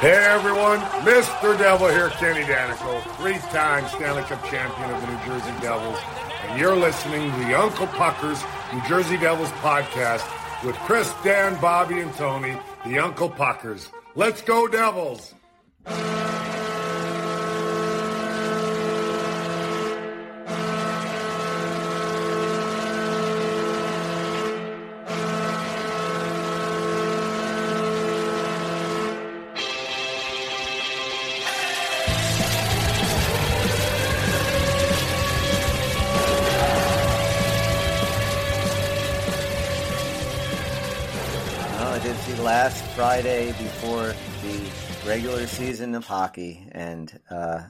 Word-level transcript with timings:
Hey 0.00 0.14
everyone, 0.14 0.80
Mr. 1.06 1.56
Devil 1.56 1.88
here, 1.88 2.08
Kenny 2.10 2.44
Daneyko, 2.44 3.02
three-time 3.18 3.86
Stanley 3.86 4.22
Cup 4.24 4.44
champion 4.46 4.90
of 4.90 5.00
the 5.00 5.06
New 5.06 5.18
Jersey 5.24 5.60
Devils, 5.60 5.98
and 6.48 6.60
you're 6.60 6.74
listening 6.74 7.30
to 7.30 7.38
the 7.38 7.54
Uncle 7.54 7.86
Puckers 7.86 8.42
New 8.72 8.82
Jersey 8.88 9.16
Devils 9.16 9.50
podcast 9.60 10.26
with 10.64 10.74
Chris, 10.76 11.12
Dan, 11.22 11.60
Bobby, 11.60 12.00
and 12.00 12.12
Tony, 12.14 12.58
the 12.84 12.98
Uncle 12.98 13.30
Puckers. 13.30 13.90
Let's 14.16 14.42
go 14.42 14.66
Devils! 14.66 15.34
Friday 43.12 43.48
before 43.48 44.14
the 44.40 45.06
regular 45.06 45.46
season 45.46 45.94
of 45.94 46.06
hockey, 46.06 46.66
and 46.72 47.20
uh, 47.28 47.60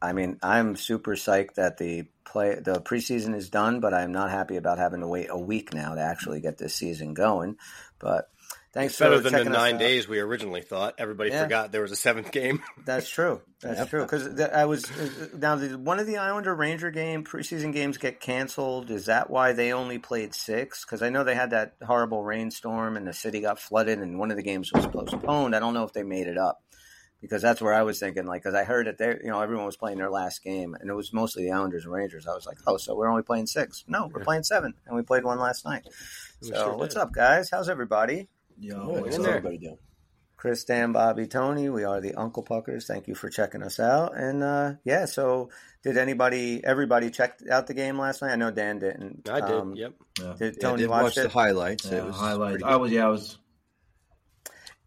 I 0.00 0.14
mean, 0.14 0.38
I'm 0.42 0.74
super 0.74 1.16
psyched 1.16 1.56
that 1.56 1.76
the 1.76 2.04
play 2.24 2.54
the 2.54 2.80
preseason 2.80 3.34
is 3.34 3.50
done, 3.50 3.80
but 3.80 3.92
I'm 3.92 4.10
not 4.10 4.30
happy 4.30 4.56
about 4.56 4.78
having 4.78 5.00
to 5.00 5.06
wait 5.06 5.26
a 5.28 5.38
week 5.38 5.74
now 5.74 5.94
to 5.94 6.00
actually 6.00 6.40
get 6.40 6.56
this 6.56 6.74
season 6.74 7.12
going. 7.12 7.58
But 7.98 8.30
thanks 8.76 8.92
It's 8.94 8.98
better 9.00 9.16
for 9.16 9.30
than 9.30 9.44
the 9.44 9.50
nine 9.50 9.78
days 9.78 10.06
we 10.06 10.20
originally 10.20 10.60
thought. 10.62 10.94
Everybody 10.98 11.30
Yeah. 11.30 11.42
forgot 11.42 11.72
there 11.72 11.82
was 11.82 11.92
a 11.92 11.96
seventh 11.96 12.30
game. 12.30 12.62
That's 12.84 13.08
true. 13.08 13.40
That's 13.60 13.88
true. 13.90 14.02
Because 14.02 14.38
I 14.40 14.66
was 14.66 14.84
uh, 14.90 15.28
now 15.36 15.56
the, 15.56 15.78
one 15.78 15.98
of 15.98 16.06
the 16.06 16.18
Islander 16.18 16.54
Ranger 16.54 16.90
game 16.90 17.24
preseason 17.24 17.72
games 17.72 17.98
get 17.98 18.20
canceled. 18.20 18.90
Is 18.90 19.06
that 19.06 19.30
why 19.30 19.52
they 19.52 19.72
only 19.72 19.98
played 19.98 20.34
six? 20.34 20.84
Because 20.84 21.02
I 21.02 21.08
know 21.08 21.24
they 21.24 21.34
had 21.34 21.50
that 21.50 21.74
horrible 21.84 22.22
rainstorm 22.22 22.96
and 22.96 23.06
the 23.06 23.12
city 23.14 23.40
got 23.40 23.58
flooded, 23.58 23.98
and 23.98 24.18
one 24.18 24.30
of 24.30 24.36
the 24.36 24.42
games 24.42 24.70
was 24.72 24.86
postponed. 24.86 25.56
I 25.56 25.58
don't 25.58 25.74
know 25.74 25.84
if 25.84 25.92
they 25.92 26.02
made 26.02 26.26
it 26.26 26.36
up 26.38 26.62
because 27.22 27.40
that's 27.40 27.62
where 27.62 27.72
I 27.72 27.82
was 27.82 27.98
thinking. 27.98 28.26
Like, 28.26 28.42
because 28.42 28.54
I 28.54 28.64
heard 28.64 28.86
that 28.88 28.98
they, 28.98 29.08
you 29.24 29.30
know, 29.30 29.40
everyone 29.40 29.64
was 29.64 29.76
playing 29.78 29.96
their 29.98 30.10
last 30.10 30.44
game, 30.44 30.76
and 30.78 30.90
it 30.90 30.94
was 30.94 31.12
mostly 31.14 31.44
the 31.44 31.52
Islanders 31.52 31.84
and 31.84 31.92
Rangers. 31.94 32.26
I 32.26 32.34
was 32.34 32.46
like, 32.46 32.58
oh, 32.66 32.76
so 32.76 32.94
we're 32.94 33.08
only 33.08 33.22
playing 33.22 33.46
six? 33.46 33.84
No, 33.88 34.10
we're 34.12 34.22
playing 34.22 34.42
seven, 34.42 34.74
and 34.86 34.94
we 34.94 35.02
played 35.02 35.24
one 35.24 35.38
last 35.38 35.64
night. 35.64 35.84
We 36.42 36.48
So, 36.48 36.54
sure 36.56 36.76
what's 36.76 36.94
did. 36.94 37.00
up, 37.00 37.12
guys? 37.12 37.48
How's 37.50 37.70
everybody? 37.70 38.28
Yo, 38.58 38.86
Good, 38.86 39.02
what's 39.02 39.18
up, 39.18 39.26
everybody 39.26 39.58
doing? 39.58 39.78
Chris, 40.36 40.64
Dan, 40.64 40.92
Bobby, 40.92 41.26
Tony. 41.26 41.68
We 41.70 41.84
are 41.84 42.00
the 42.00 42.14
Uncle 42.14 42.42
Puckers. 42.42 42.86
Thank 42.86 43.08
you 43.08 43.14
for 43.14 43.30
checking 43.30 43.62
us 43.62 43.80
out. 43.80 44.16
And 44.16 44.42
uh, 44.42 44.74
yeah, 44.84 45.06
so 45.06 45.50
did 45.82 45.96
anybody, 45.96 46.62
everybody 46.62 47.10
check 47.10 47.40
out 47.50 47.66
the 47.66 47.74
game 47.74 47.98
last 47.98 48.22
night? 48.22 48.32
I 48.32 48.36
know 48.36 48.50
Dan 48.50 48.78
didn't. 48.78 49.28
I 49.30 49.40
did. 49.40 49.50
Um, 49.50 49.74
yep. 49.74 49.94
Yeah. 50.20 50.34
Did 50.38 50.56
I 50.58 50.60
Tony 50.60 50.82
did 50.82 50.90
watch 50.90 51.02
watch 51.02 51.14
the 51.16 51.28
highlights. 51.28 51.86
Yeah, 51.86 51.98
it 51.98 52.04
was 52.04 52.16
highlights. 52.16 52.62
I 52.62 52.76
was 52.76 52.92
yeah, 52.92 53.06
I 53.06 53.08
was 53.08 53.38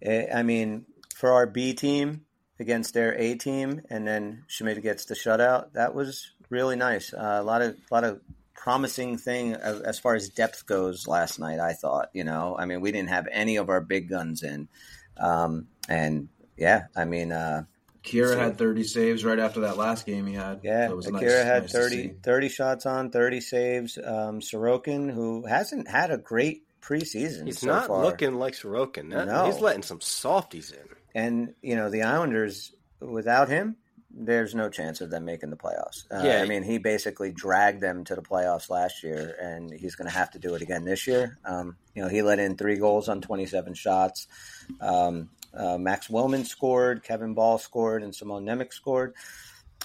Eh, 0.01 0.27
I 0.33 0.43
mean, 0.43 0.85
for 1.15 1.33
our 1.33 1.45
B 1.45 1.73
team 1.73 2.25
against 2.59 2.93
their 2.93 3.13
A 3.17 3.35
team, 3.35 3.81
and 3.89 4.07
then 4.07 4.43
Schmid 4.47 4.81
gets 4.81 5.05
the 5.05 5.15
shutout. 5.15 5.73
That 5.73 5.93
was 5.93 6.31
really 6.49 6.75
nice. 6.75 7.13
Uh, 7.13 7.37
a 7.39 7.43
lot 7.43 7.61
of, 7.61 7.75
a 7.91 7.93
lot 7.93 8.03
of 8.03 8.21
promising 8.63 9.17
thing 9.17 9.53
as, 9.53 9.79
as 9.81 9.99
far 9.99 10.15
as 10.15 10.29
depth 10.29 10.65
goes 10.65 11.07
last 11.07 11.39
night. 11.39 11.59
I 11.59 11.73
thought, 11.73 12.09
you 12.13 12.23
know, 12.25 12.55
I 12.59 12.65
mean, 12.65 12.81
we 12.81 12.91
didn't 12.91 13.09
have 13.09 13.27
any 13.31 13.55
of 13.55 13.69
our 13.69 13.79
big 13.81 14.09
guns 14.09 14.43
in, 14.43 14.67
um, 15.17 15.67
and 15.87 16.27
yeah, 16.57 16.83
I 16.95 17.05
mean. 17.05 17.31
Uh, 17.31 17.63
Kira 18.03 18.29
So- 18.33 18.39
had 18.39 18.57
30 18.57 18.83
saves 18.85 19.25
right 19.25 19.39
after 19.39 19.61
that 19.61 19.75
last 19.77 20.05
game 20.05 20.25
he 20.25 20.33
had. 20.33 20.61
Yeah, 20.63 20.87
so 20.87 20.93
it 20.93 20.95
was 20.95 21.07
Akira 21.07 21.31
nice, 21.39 21.43
had 21.43 21.63
nice 21.63 21.71
30, 21.73 22.07
30 22.23 22.49
shots 22.49 22.85
on, 22.85 23.11
30 23.11 23.41
saves. 23.41 23.97
Um, 23.97 24.39
Sorokin, 24.39 25.11
who 25.13 25.45
hasn't 25.45 25.87
had 25.89 26.09
a 26.09 26.17
great 26.17 26.63
preseason 26.81 27.45
He's 27.45 27.59
so 27.59 27.67
not 27.67 27.87
far. 27.87 28.01
looking 28.03 28.35
like 28.35 28.53
Sorokin. 28.53 29.11
That- 29.11 29.27
No. 29.27 29.45
He's 29.45 29.59
letting 29.59 29.83
some 29.83 29.99
softies 29.99 30.71
in. 30.71 30.87
And, 31.13 31.53
you 31.61 31.75
know, 31.75 31.89
the 31.89 32.03
Islanders, 32.03 32.71
without 33.01 33.49
him, 33.49 33.75
there's 34.21 34.53
no 34.53 34.69
chance 34.69 34.99
of 35.01 35.09
them 35.09 35.23
making 35.25 35.49
the 35.49 35.55
playoffs. 35.55 36.03
Uh, 36.11 36.21
Yeah. 36.23 36.41
I 36.41 36.45
mean, 36.45 36.61
he 36.63 36.77
basically 36.77 37.31
dragged 37.31 37.81
them 37.81 38.03
to 38.03 38.15
the 38.15 38.21
playoffs 38.21 38.69
last 38.69 39.01
year, 39.03 39.35
and 39.41 39.71
he's 39.71 39.95
going 39.95 40.07
to 40.09 40.13
have 40.13 40.29
to 40.31 40.39
do 40.39 40.55
it 40.55 40.61
again 40.61 40.83
this 40.83 41.07
year. 41.07 41.37
Um, 41.45 41.77
you 41.95 42.01
know, 42.03 42.09
he 42.09 42.21
let 42.21 42.37
in 42.39 42.57
three 42.57 42.75
goals 42.77 43.07
on 43.07 43.21
27 43.21 43.73
shots. 43.75 44.27
Um, 44.81 45.29
uh, 45.53 45.77
Max 45.77 46.09
Willman 46.09 46.45
scored, 46.45 47.01
Kevin 47.03 47.33
Bahl 47.33 47.57
scored, 47.57 48.03
and 48.03 48.13
Simone 48.13 48.45
Nemec 48.45 48.73
scored. 48.73 49.13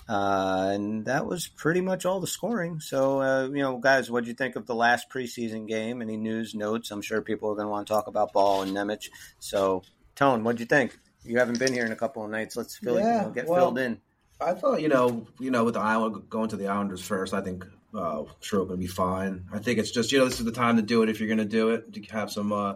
Uh, 0.08 0.70
and 0.74 1.04
that 1.06 1.24
was 1.26 1.46
pretty 1.48 1.80
much 1.80 2.04
all 2.04 2.20
the 2.20 2.26
scoring. 2.26 2.80
So, 2.80 3.20
uh, 3.22 3.44
you 3.44 3.62
know, 3.62 3.78
guys, 3.78 4.10
what 4.10 4.24
do 4.24 4.28
you 4.28 4.34
think 4.34 4.56
of 4.56 4.66
the 4.66 4.74
last 4.74 5.08
preseason 5.08 5.66
game? 5.66 6.02
Any 6.02 6.16
news, 6.16 6.54
notes? 6.54 6.90
I'm 6.90 7.00
sure 7.00 7.22
people 7.22 7.50
are 7.50 7.54
going 7.54 7.66
to 7.66 7.70
want 7.70 7.86
to 7.86 7.92
talk 7.92 8.06
about 8.08 8.32
Bahl 8.32 8.62
and 8.62 8.72
Nemec. 8.72 9.08
So, 9.38 9.82
Tone, 10.16 10.44
what 10.44 10.56
do 10.56 10.62
you 10.62 10.66
think? 10.66 10.98
You 11.22 11.38
haven't 11.38 11.58
been 11.58 11.72
here 11.72 11.86
in 11.86 11.92
a 11.92 11.96
couple 11.96 12.22
of 12.22 12.30
nights. 12.30 12.54
Let's 12.56 12.76
fill 12.76 12.98
you 12.98 13.06
Yeah, 13.06 13.22
know, 13.22 13.30
get 13.30 13.46
well- 13.46 13.60
filled 13.60 13.78
in. 13.78 14.00
I 14.40 14.54
thought, 14.54 14.82
you 14.82 14.88
know, 14.88 15.26
you 15.38 15.50
know, 15.50 15.64
with 15.64 15.74
the 15.74 15.80
Island 15.80 16.28
going 16.28 16.48
to 16.50 16.56
the 16.56 16.68
Islanders 16.68 17.02
first, 17.02 17.34
I 17.34 17.40
think 17.40 17.64
uh 17.94 18.24
Stroke 18.40 18.68
will 18.68 18.76
be 18.76 18.86
fine. 18.86 19.44
I 19.52 19.58
think 19.58 19.78
it's 19.78 19.90
just, 19.90 20.10
you 20.12 20.18
know, 20.18 20.24
this 20.24 20.40
is 20.40 20.44
the 20.44 20.52
time 20.52 20.76
to 20.76 20.82
do 20.82 21.02
it 21.02 21.08
if 21.08 21.20
you're 21.20 21.28
gonna 21.28 21.44
do 21.44 21.70
it. 21.70 21.92
To 21.94 22.02
have 22.12 22.30
some 22.30 22.52
uh 22.52 22.74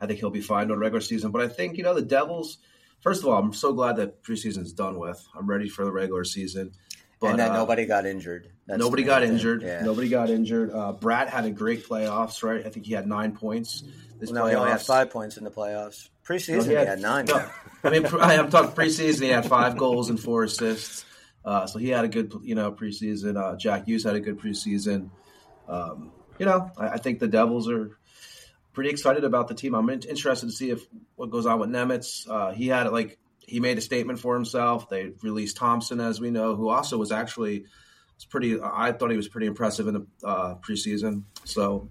I 0.00 0.06
think 0.06 0.20
he'll 0.20 0.30
be 0.30 0.40
fine 0.40 0.68
during 0.68 0.80
regular 0.80 1.00
season. 1.00 1.30
But 1.30 1.42
I 1.42 1.48
think, 1.48 1.76
you 1.76 1.82
know, 1.82 1.94
the 1.94 2.02
Devils 2.02 2.58
first 3.00 3.22
of 3.22 3.28
all, 3.28 3.38
I'm 3.38 3.52
so 3.52 3.72
glad 3.72 3.96
that 3.96 4.22
preseason's 4.22 4.72
done 4.72 4.98
with. 4.98 5.24
I'm 5.36 5.46
ready 5.46 5.68
for 5.68 5.84
the 5.84 5.92
regular 5.92 6.24
season. 6.24 6.72
But 7.20 7.30
and 7.30 7.38
that 7.40 7.50
uh, 7.50 7.54
nobody 7.54 7.84
got 7.84 8.06
injured. 8.06 8.48
That's 8.66 8.78
nobody 8.78 9.02
got 9.02 9.24
injured. 9.24 9.62
Yeah. 9.62 9.82
Nobody 9.82 10.08
got 10.08 10.30
injured. 10.30 10.70
Uh, 10.70 10.92
Bratt 10.92 11.28
had 11.28 11.44
a 11.46 11.50
great 11.50 11.84
playoffs, 11.84 12.44
right? 12.44 12.64
I 12.64 12.68
think 12.68 12.86
he 12.86 12.92
had 12.92 13.08
nine 13.08 13.32
points. 13.32 13.82
This 14.18 14.30
no, 14.30 14.46
he 14.46 14.54
only 14.54 14.70
had 14.70 14.82
five 14.82 15.10
points 15.10 15.36
in 15.36 15.44
the 15.44 15.50
playoffs. 15.50 16.08
Preseason, 16.26 16.58
No, 16.58 16.64
he, 16.64 16.74
had, 16.74 17.00
nine. 17.00 17.24
no, 17.26 17.48
I 17.84 17.90
mean, 17.90 18.02
pre- 18.04 18.20
I'm 18.20 18.50
talking 18.50 18.72
preseason. 18.72 19.22
He 19.22 19.28
had 19.28 19.46
five 19.46 19.76
goals 19.78 20.10
and 20.10 20.20
four 20.20 20.44
assists. 20.44 21.04
Uh, 21.44 21.66
so 21.66 21.78
he 21.78 21.88
had 21.88 22.04
a 22.04 22.08
good, 22.08 22.32
you 22.42 22.54
know, 22.54 22.70
preseason. 22.72 23.36
Uh, 23.42 23.56
Jack 23.56 23.86
Hughes 23.86 24.04
had 24.04 24.16
a 24.16 24.20
good 24.20 24.38
preseason. 24.38 25.10
Um, 25.68 26.12
you 26.38 26.44
know, 26.46 26.70
I, 26.76 26.88
I 26.90 26.96
think 26.98 27.20
the 27.20 27.28
Devils 27.28 27.70
are 27.70 27.96
pretty 28.74 28.90
excited 28.90 29.24
about 29.24 29.48
the 29.48 29.54
team. 29.54 29.74
I'm 29.74 29.88
in- 29.88 30.02
interested 30.02 30.46
to 30.46 30.52
see 30.52 30.70
if 30.70 30.86
what 31.16 31.30
goes 31.30 31.46
on 31.46 31.58
with 31.60 31.70
Nemec. 31.70 32.28
Uh, 32.28 32.52
he 32.52 32.68
had 32.68 32.90
like 32.92 33.18
he 33.40 33.60
made 33.60 33.78
a 33.78 33.80
statement 33.80 34.18
for 34.18 34.34
himself. 34.34 34.90
They 34.90 35.12
released 35.22 35.56
Thompson, 35.56 36.00
as 36.00 36.20
we 36.20 36.30
know, 36.30 36.54
who 36.54 36.68
also 36.68 36.98
was 36.98 37.10
actually 37.12 37.64
was 38.16 38.24
pretty. 38.26 38.60
I 38.60 38.92
thought 38.92 39.10
he 39.10 39.16
was 39.16 39.28
pretty 39.28 39.46
impressive 39.46 39.88
in 39.88 39.94
the 39.94 40.06
uh, 40.22 40.54
preseason. 40.56 41.22
So, 41.44 41.88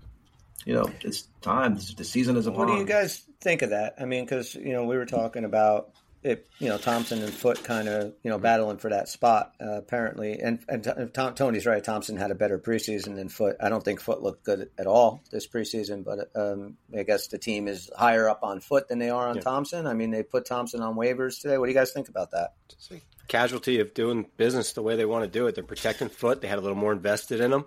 you 0.67 0.73
know, 0.73 0.91
it's 0.99 1.29
time. 1.41 1.75
The 1.95 2.03
season 2.03 2.35
is 2.35 2.45
upon. 2.45 2.67
What 2.67 2.73
do 2.73 2.79
you 2.79 2.85
guys 2.85 3.23
think 3.39 3.61
of 3.61 3.69
that? 3.69 3.95
I 4.01 4.03
mean, 4.03 4.25
because 4.25 4.53
you 4.53 4.73
know 4.73 4.83
we 4.83 4.97
were 4.97 5.05
talking 5.05 5.45
about 5.45 5.91
it. 6.23 6.45
You 6.59 6.67
know, 6.67 6.77
Thompson 6.77 7.23
and 7.23 7.33
Foote 7.33 7.63
kind 7.63 7.87
of 7.87 8.13
you 8.21 8.29
know 8.29 8.37
battling 8.37 8.77
for 8.77 8.89
that 8.89 9.07
spot 9.07 9.53
uh, 9.61 9.77
apparently, 9.77 10.39
and 10.41 10.59
and 10.67 11.13
Tom, 11.13 11.35
Tony's 11.35 11.65
right. 11.65 11.81
Thompson 11.81 12.17
had 12.17 12.31
a 12.31 12.35
better 12.35 12.59
preseason 12.59 13.15
than 13.15 13.29
Foote. 13.29 13.55
I 13.61 13.69
don't 13.69 13.81
think 13.81 14.01
Foote 14.01 14.21
looked 14.21 14.43
good 14.43 14.69
at 14.77 14.87
all 14.87 15.21
this 15.31 15.47
preseason, 15.47 16.03
but 16.03 16.29
um, 16.35 16.75
I 16.93 17.03
guess 17.03 17.27
the 17.27 17.37
team 17.37 17.69
is 17.69 17.89
higher 17.95 18.27
up 18.27 18.43
on 18.43 18.59
Foote 18.59 18.89
than 18.89 18.99
they 18.99 19.09
are 19.09 19.29
on 19.29 19.37
Yeah. 19.37 19.43
Thompson. 19.43 19.87
I 19.87 19.93
mean, 19.93 20.11
they 20.11 20.21
put 20.21 20.45
Thompson 20.45 20.81
on 20.81 20.95
waivers 20.95 21.41
today. 21.41 21.57
What 21.57 21.67
do 21.67 21.71
you 21.71 21.77
guys 21.77 21.93
think 21.93 22.09
about 22.09 22.31
that? 22.31 22.55
Casualty 23.29 23.79
of 23.79 23.93
doing 23.93 24.25
business 24.35 24.73
the 24.73 24.81
way 24.81 24.97
they 24.97 25.05
want 25.05 25.23
to 25.23 25.29
do 25.29 25.47
it. 25.47 25.55
They're 25.55 25.63
protecting 25.63 26.09
Foote. 26.09 26.41
They 26.41 26.49
had 26.49 26.57
a 26.57 26.61
little 26.61 26.77
more 26.77 26.91
invested 26.91 27.39
in 27.39 27.53
him. 27.53 27.63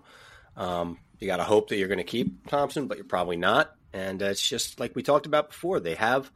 Um, 0.56 0.98
you 1.20 1.26
got 1.26 1.36
to 1.36 1.44
hope 1.44 1.68
that 1.68 1.76
you're 1.76 1.88
going 1.88 1.98
to 1.98 2.04
keep 2.04 2.48
Thompson, 2.48 2.86
but 2.86 2.96
you're 2.96 3.04
probably 3.04 3.36
not. 3.36 3.74
And 3.92 4.22
uh, 4.22 4.26
it's 4.26 4.46
just 4.46 4.80
like 4.80 4.94
we 4.94 5.02
talked 5.02 5.26
about 5.26 5.50
before. 5.50 5.80
They 5.80 5.94
have 5.94 6.30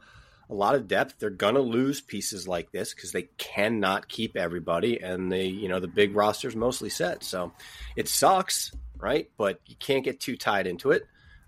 a 0.49 0.53
lot 0.53 0.75
of 0.75 0.87
depth. 0.87 1.15
They're 1.19 1.29
going 1.29 1.55
to 1.55 1.61
lose 1.61 2.01
pieces 2.01 2.47
like 2.47 2.71
this 2.71 2.93
because 2.93 3.11
they 3.11 3.23
cannot 3.37 4.07
keep 4.07 4.35
everybody, 4.35 5.01
and 5.01 5.31
they, 5.31 5.45
you 5.45 5.69
know, 5.69 5.79
the 5.79 5.87
big 5.87 6.15
roster's 6.15 6.55
mostly 6.55 6.89
set. 6.89 7.23
So 7.23 7.51
it 7.95 8.07
sucks, 8.07 8.71
right? 8.97 9.29
But 9.37 9.59
you 9.65 9.75
can't 9.77 10.03
get 10.03 10.19
too 10.19 10.37
tied 10.37 10.67
into 10.67 10.91
it. 10.91 11.07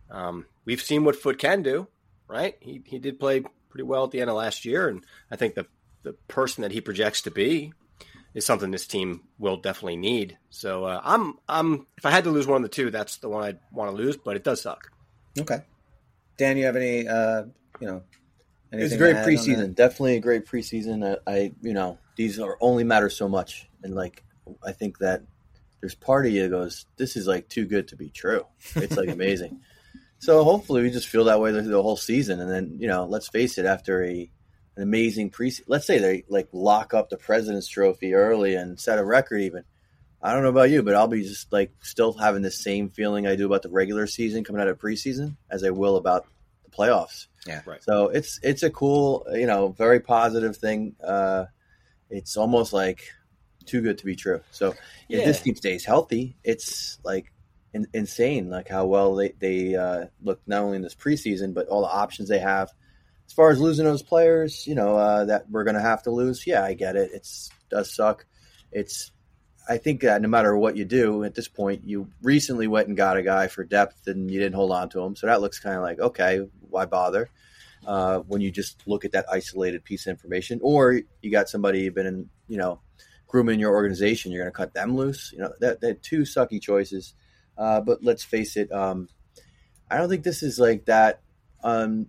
Um, 0.10 0.46
we've 0.66 0.82
seen 0.82 1.04
what 1.04 1.16
Foote 1.16 1.38
can 1.38 1.62
do, 1.62 1.88
right? 2.28 2.56
He 2.60 2.82
he 2.86 3.00
did 3.00 3.20
play 3.20 3.42
pretty 3.70 3.84
well 3.84 4.06
at 4.06 4.12
the 4.12 4.22
end 4.22 4.30
of 4.30 4.36
last 4.36 4.66
year, 4.66 4.88
and 4.88 5.04
I 5.30 5.36
think 5.36 5.56
the 5.56 5.68
the 6.04 6.14
person 6.28 6.62
that 6.62 6.72
he 6.72 6.80
projects 6.80 7.24
to 7.24 7.32
be 7.32 7.74
is 8.34 8.46
something 8.46 8.72
this 8.72 8.88
team 8.88 9.24
will 9.40 9.58
definitely 9.58 9.98
need. 9.98 10.38
So 10.50 10.86
uh, 10.86 11.02
I'm 11.04 11.36
I'm 11.48 11.88
if 11.98 12.06
I 12.06 12.12
had 12.12 12.24
to 12.26 12.32
lose 12.32 12.48
one 12.48 12.58
of 12.58 12.64
the 12.64 12.76
two, 12.76 12.92
that's 12.92 13.18
the 13.18 13.30
one 13.30 13.44
I'd 13.44 13.60
want 13.72 13.92
to 13.92 13.98
lose. 13.98 14.18
But 14.18 14.36
it 14.36 14.44
does 14.44 14.62
suck. 14.62 14.92
Okay, 15.40 15.62
Dan, 16.38 16.58
you 16.58 16.66
have 16.66 16.76
any? 16.76 17.08
Uh, 17.08 17.44
you 17.80 17.88
know, 17.88 18.04
It 18.72 18.78
was 18.78 18.94
a 18.94 18.98
great 18.98 19.14
to 19.14 19.20
add 19.20 19.26
on 19.26 19.30
preseason. 19.30 19.76
Definitely 19.76 20.18
a 20.18 20.22
great 20.22 20.46
preseason. 20.46 21.18
I, 21.28 21.32
I, 21.32 21.52
you 21.62 21.74
know, 21.74 22.00
these 22.16 22.40
are 22.40 22.58
only 22.62 22.84
matter 22.84 23.10
so 23.10 23.28
much, 23.30 23.70
and 23.84 23.94
like 23.96 24.24
I 24.66 24.72
think 24.72 25.00
that 25.00 25.24
there's 25.82 25.96
part 25.96 26.26
of 26.26 26.32
you 26.32 26.44
that 26.44 26.50
goes, 26.50 26.86
this 26.98 27.16
is 27.16 27.28
like 27.28 27.50
too 27.50 27.66
good 27.66 27.90
to 27.90 27.96
be 27.96 28.10
true. 28.10 28.46
It's 28.76 28.98
like 28.98 29.10
amazing, 29.10 29.62
So 30.20 30.44
hopefully 30.44 30.82
we 30.82 30.90
just 30.90 31.08
feel 31.08 31.26
that 31.26 31.40
way 31.40 31.52
through 31.52 31.64
the 31.64 31.84
whole 31.84 31.98
season, 31.98 32.40
and 32.40 32.50
then 32.52 32.78
you 32.80 32.88
know, 32.88 33.06
let's 33.06 33.28
face 33.28 33.58
it, 33.58 33.66
after 33.66 34.04
a 34.04 34.32
an 34.78 34.84
amazing 34.84 35.32
pre, 35.32 35.52
let's 35.68 35.86
say 35.88 35.98
they 35.98 36.24
like 36.30 36.48
lock 36.54 36.94
up 36.94 37.10
the 37.10 37.18
President's 37.18 37.68
Trophy 37.68 38.14
early 38.14 38.56
and 38.56 38.80
set 38.80 39.00
a 39.00 39.04
record 39.04 39.42
even. 39.42 39.64
I 40.22 40.34
don't 40.34 40.44
know 40.44 40.50
about 40.50 40.70
you, 40.70 40.84
but 40.84 40.96
I'll 40.96 41.08
be 41.08 41.24
just 41.24 41.52
like 41.52 41.72
still 41.82 42.14
having 42.14 42.42
the 42.44 42.52
same 42.52 42.90
feeling 42.90 43.28
I 43.28 43.36
do 43.36 43.46
about 43.46 43.64
the 43.64 43.70
regular 43.70 44.08
season 44.08 44.44
coming 44.44 44.62
out 44.62 44.68
of 44.68 44.80
preseason 44.80 45.36
as 45.50 45.64
I 45.64 45.72
will 45.72 45.96
about 45.96 46.26
the 46.64 46.72
playoffs. 46.72 47.28
Yeah. 47.46 47.62
Right. 47.66 47.84
So 47.84 48.10
it's 48.10 48.40
it's 48.44 48.64
a 48.64 48.70
cool, 48.70 49.26
you 49.34 49.48
know, 49.48 49.70
very 49.70 50.00
positive 50.00 50.58
thing. 50.58 50.96
Uh, 51.04 51.46
it's 52.10 52.38
almost 52.38 52.74
like 52.74 53.12
too 53.66 53.82
good 53.82 53.98
to 53.98 54.06
be 54.06 54.16
true. 54.16 54.42
So 54.52 54.74
if 55.10 55.26
this 55.26 55.42
team 55.42 55.56
stays 55.56 55.86
healthy, 55.86 56.38
it's 56.44 57.00
like 57.04 57.32
in, 57.74 57.88
insane, 57.94 58.50
like 58.50 58.70
how 58.70 58.86
well 58.86 59.16
they 59.16 59.34
they 59.40 59.76
uh, 59.76 60.06
look 60.22 60.42
not 60.48 60.64
only 60.64 60.78
in 60.78 60.84
this 60.84 60.96
preseason, 60.96 61.54
but 61.54 61.68
all 61.68 61.82
the 61.82 61.92
options 61.92 62.30
they 62.30 62.40
have. 62.40 62.72
As 63.28 63.34
far 63.34 63.52
as 63.52 63.60
losing 63.60 63.86
those 63.86 64.04
players, 64.04 64.66
you 64.66 64.74
know, 64.74 64.96
uh, 64.96 65.26
that 65.26 65.50
we're 65.50 65.66
going 65.66 65.76
to 65.76 65.82
have 65.82 66.04
to 66.04 66.12
lose. 66.12 66.48
Yeah, 66.48 66.64
I 66.64 66.74
get 66.74 66.96
it. 66.96 67.12
It's 67.14 67.50
does 67.70 67.94
suck. 67.94 68.26
It's 68.72 69.12
I 69.70 69.78
think 69.78 70.02
that 70.02 70.22
no 70.22 70.30
matter 70.30 70.58
what 70.58 70.78
you 70.78 70.86
do 70.86 71.24
at 71.24 71.36
this 71.36 71.48
point, 71.48 71.82
you 71.86 72.10
recently 72.22 72.68
went 72.68 72.88
and 72.88 72.96
got 72.96 73.18
a 73.18 73.22
guy 73.24 73.48
for 73.48 73.66
depth 73.66 74.08
and 74.08 74.32
you 74.32 74.40
didn't 74.40 74.56
hold 74.56 74.72
on 74.72 74.90
to 74.90 75.02
him. 75.02 75.16
So 75.16 75.28
that 75.28 75.42
looks 75.42 75.60
kind 75.60 75.76
of 75.76 75.82
like, 75.82 76.00
okay, 76.00 76.48
why 76.62 76.86
bother? 76.86 77.30
Uh, 77.86 78.20
when 78.20 78.42
you 78.42 78.50
just 78.50 78.88
look 78.88 79.04
at 79.04 79.12
that 79.12 79.26
isolated 79.32 79.84
piece 79.84 80.08
of 80.08 80.12
information, 80.12 80.60
or 80.64 81.02
you 81.22 81.32
got 81.32 81.50
somebody 81.50 81.82
you've 81.82 81.94
been 81.94 82.08
in, 82.08 82.30
you 82.48 82.58
know, 82.58 82.80
grooming 83.28 83.60
your 83.60 83.74
organization, 83.74 84.32
you're 84.32 84.44
going 84.44 84.52
to 84.52 84.56
cut 84.58 84.74
them 84.74 84.96
loose. 84.96 85.32
You 85.34 85.40
know, 85.40 85.54
that 85.60 85.82
they're 85.82 85.94
two 85.94 86.22
sucky 86.22 86.62
choices. 86.62 87.14
Uh, 87.58 87.82
but 87.82 88.04
let's 88.04 88.24
face 88.24 88.56
it, 88.56 88.72
um, 88.72 89.10
I 89.90 89.98
don't 89.98 90.10
think 90.10 90.24
this 90.24 90.44
is 90.44 90.60
like 90.60 90.86
that 90.86 91.22
um, 91.64 92.08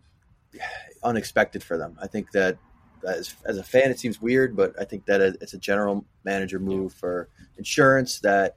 unexpected 1.08 1.62
for 1.62 1.76
them. 1.76 1.96
I 2.00 2.06
think 2.06 2.30
that 2.32 2.58
as, 3.06 3.34
as 3.44 3.58
a 3.58 3.62
fan, 3.62 3.90
it 3.90 3.98
seems 3.98 4.20
weird, 4.20 4.56
but 4.56 4.74
I 4.80 4.84
think 4.84 5.06
that 5.06 5.20
it's 5.20 5.54
a 5.54 5.58
general 5.58 6.04
manager 6.24 6.58
move 6.58 6.92
for 6.92 7.28
insurance 7.56 8.20
that 8.20 8.56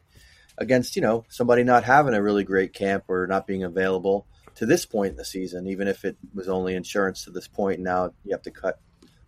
against 0.58 0.96
you 0.96 1.02
know 1.02 1.26
somebody 1.30 1.64
not 1.64 1.84
having 1.84 2.14
a 2.14 2.22
really 2.22 2.44
great 2.44 2.74
camp 2.74 3.06
or 3.08 3.26
not 3.28 3.48
being 3.48 3.64
available 3.64 4.28
to 4.56 4.66
this 4.66 4.86
point 4.86 5.12
in 5.12 5.18
the 5.18 5.26
season, 5.26 5.68
even 5.68 5.88
if 5.88 6.06
it 6.06 6.18
was 6.34 6.50
only 6.50 6.76
insurance 6.76 7.24
to 7.24 7.32
this 7.32 7.48
point. 7.48 7.80
Now 7.80 8.14
you 8.24 8.32
have 8.32 8.44
to 8.44 8.52
cut 8.52 8.80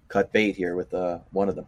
cut 0.07 0.31
bait 0.31 0.55
here 0.55 0.75
with 0.75 0.93
uh, 0.93 1.19
one 1.31 1.49
of 1.49 1.55
them. 1.55 1.67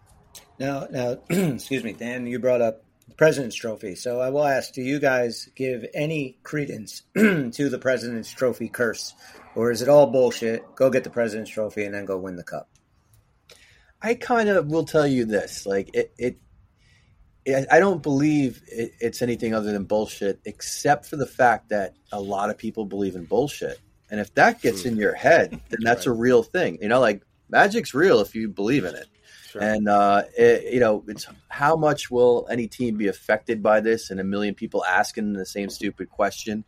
Now, 0.59 0.87
now, 0.89 1.17
excuse 1.29 1.83
me, 1.83 1.93
Dan. 1.93 2.27
You 2.27 2.39
brought 2.39 2.61
up 2.61 2.84
President's 3.17 3.55
Trophy, 3.55 3.95
so 3.95 4.19
I 4.19 4.29
will 4.29 4.45
ask: 4.45 4.73
Do 4.73 4.81
you 4.81 4.99
guys 4.99 5.49
give 5.55 5.85
any 5.93 6.37
credence 6.43 7.03
to 7.15 7.69
the 7.69 7.79
President's 7.79 8.31
Trophy 8.31 8.67
curse, 8.67 9.13
or 9.55 9.71
is 9.71 9.81
it 9.81 9.89
all 9.89 10.07
bullshit? 10.07 10.75
Go 10.75 10.89
get 10.89 11.03
the 11.03 11.09
President's 11.09 11.51
Trophy 11.51 11.83
and 11.83 11.93
then 11.93 12.05
go 12.05 12.17
win 12.17 12.35
the 12.35 12.43
cup. 12.43 12.69
I 14.01 14.15
kind 14.15 14.49
of 14.49 14.67
will 14.67 14.85
tell 14.85 15.07
you 15.07 15.25
this: 15.25 15.65
like 15.65 15.91
it, 15.93 16.13
it, 16.17 16.37
it 17.45 17.67
I 17.71 17.79
don't 17.79 18.03
believe 18.03 18.61
it, 18.67 18.93
it's 18.99 19.21
anything 19.21 19.53
other 19.53 19.71
than 19.71 19.85
bullshit, 19.85 20.41
except 20.45 21.05
for 21.05 21.15
the 21.15 21.27
fact 21.27 21.69
that 21.69 21.95
a 22.11 22.19
lot 22.19 22.49
of 22.49 22.57
people 22.57 22.85
believe 22.85 23.15
in 23.15 23.25
bullshit, 23.25 23.79
and 24.09 24.19
if 24.19 24.33
that 24.33 24.61
gets 24.61 24.81
hmm. 24.81 24.89
in 24.89 24.97
your 24.97 25.15
head, 25.15 25.51
then 25.69 25.79
that's 25.81 26.05
a 26.05 26.11
real 26.11 26.43
thing. 26.43 26.79
You 26.81 26.89
know, 26.89 26.99
like 26.99 27.21
magic's 27.49 27.93
real 27.93 28.19
if 28.19 28.35
you 28.35 28.49
believe 28.49 28.83
in 28.83 28.95
it. 28.95 29.07
Sure. 29.55 29.63
And 29.63 29.87
uh, 29.87 30.23
it, 30.37 30.73
you 30.73 30.81
know, 30.81 31.01
it's 31.07 31.27
how 31.47 31.77
much 31.77 32.11
will 32.11 32.45
any 32.49 32.67
team 32.67 32.97
be 32.97 33.07
affected 33.07 33.63
by 33.63 33.79
this, 33.79 34.09
and 34.09 34.19
a 34.19 34.23
million 34.23 34.53
people 34.53 34.83
asking 34.83 35.31
the 35.31 35.45
same 35.45 35.69
stupid 35.69 36.09
question, 36.09 36.65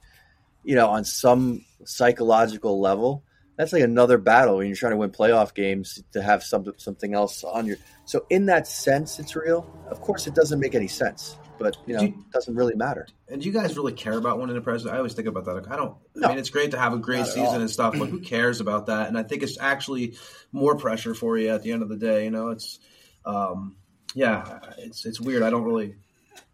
you 0.64 0.76
know, 0.76 0.88
on 0.88 1.04
some 1.04 1.66
psychological 1.84 2.80
level. 2.80 3.24
That's 3.58 3.74
like 3.74 3.84
another 3.84 4.18
battle 4.18 4.58
when 4.58 4.68
you're 4.68 4.78
trying 4.78 4.94
to 4.94 4.98
win 4.98 5.10
playoff 5.10 5.54
games 5.54 6.02
to 6.14 6.22
have 6.22 6.44
something 6.44 6.76
something 6.78 7.14
else 7.14 7.44
on 7.44 7.66
your. 7.66 7.76
So 8.06 8.26
in 8.30 8.46
that 8.46 8.68
sense, 8.68 9.20
it's 9.20 9.36
real. 9.36 9.70
Of 9.90 10.00
course, 10.00 10.26
it 10.26 10.34
doesn't 10.34 10.60
make 10.60 10.74
any 10.74 10.88
sense, 10.88 11.36
but 11.60 11.78
you 11.86 11.94
know, 11.94 12.00
Do 12.00 12.06
you- 12.08 12.12
it 12.14 12.32
doesn't 12.32 12.56
really 12.56 12.76
matter. 12.76 13.08
And 13.30 13.42
do 13.42 13.48
you 13.48 13.54
guys 13.54 13.76
really 13.78 13.94
care 13.94 14.18
about 14.18 14.40
winning 14.40 14.56
the 14.56 14.62
president? 14.62 14.96
I 14.96 14.98
always 14.98 15.14
think 15.14 15.28
about 15.28 15.46
that. 15.46 15.54
Like, 15.54 15.70
I 15.72 15.76
don't. 15.76 15.96
No. 16.16 16.28
I 16.28 16.30
mean, 16.32 16.40
it's 16.40 16.50
great 16.50 16.72
to 16.72 16.80
have 16.80 16.94
a 16.94 16.98
great 16.98 17.26
season 17.26 17.46
all. 17.46 17.56
and 17.60 17.70
stuff, 17.70 17.96
but 17.98 18.10
who 18.10 18.20
cares 18.34 18.62
about 18.62 18.86
that? 18.88 19.08
And 19.08 19.18
I 19.18 19.24
think 19.24 19.44
it's 19.44 19.58
actually 19.60 20.16
more 20.52 20.76
pressure 20.78 21.14
for 21.14 21.38
you 21.38 21.50
at 21.50 21.64
the 21.64 21.72
end 21.72 21.82
of 21.84 21.90
the 21.90 21.98
day. 21.98 22.24
You 22.26 22.32
know, 22.32 22.50
it's, 22.50 22.80
um, 23.26 23.76
yeah, 24.16 24.60
it's 24.78 25.06
it's 25.06 25.20
weird. 25.20 25.44
I 25.44 25.50
don't 25.50 25.64
really. 25.64 25.96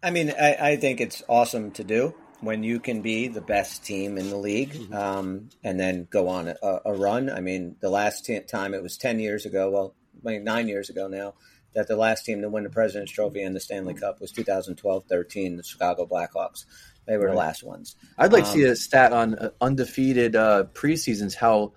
I 0.02 0.12
mean, 0.12 0.32
I, 0.32 0.56
I 0.72 0.76
think 0.78 1.00
it's 1.02 1.24
awesome 1.30 1.72
to 1.72 1.84
do 1.84 2.14
when 2.42 2.62
you 2.64 2.80
can 2.80 3.02
be 3.02 3.30
the 3.30 3.40
best 3.40 3.86
team 3.86 4.18
in 4.18 4.30
the 4.30 4.36
league 4.38 4.92
um, 4.94 5.50
and 5.64 5.80
then 5.80 6.08
go 6.10 6.28
on 6.28 6.50
a, 6.50 6.80
a 6.86 6.94
run. 6.94 7.30
I 7.30 7.40
mean, 7.40 7.78
the 7.80 7.90
last 7.90 8.26
t- 8.26 8.38
time 8.42 8.74
it 8.74 8.84
was 8.84 8.98
10 8.98 9.20
years 9.22 9.46
ago, 9.46 9.70
well, 9.70 9.96
maybe 10.22 10.44
nine 10.44 10.68
years 10.68 10.90
ago 10.90 11.08
now, 11.08 11.36
that 11.74 11.88
the 11.88 11.96
last 11.96 12.26
team 12.26 12.42
to 12.42 12.50
win 12.50 12.64
the 12.64 12.70
President's 12.70 13.12
Trophy 13.12 13.42
and 13.44 13.56
the 13.56 13.60
Stanley 13.60 13.94
Cup 13.94 14.22
was 14.22 14.32
2012 14.32 15.06
13, 15.06 15.58
the 15.58 15.64
Chicago 15.64 16.06
Blackhawks. 16.06 16.66
They 17.06 17.18
were 17.18 17.30
the 17.30 17.36
last 17.36 17.64
ones. 17.64 17.96
I'd 18.18 18.32
like 18.32 18.44
to 18.46 18.50
Um, 18.50 18.56
see 18.56 18.64
a 18.64 18.76
stat 18.76 19.12
on 19.12 19.36
uh, 19.36 19.50
undefeated 19.60 20.36
uh, 20.36 20.66
preseasons. 20.74 21.36
How 21.36 21.74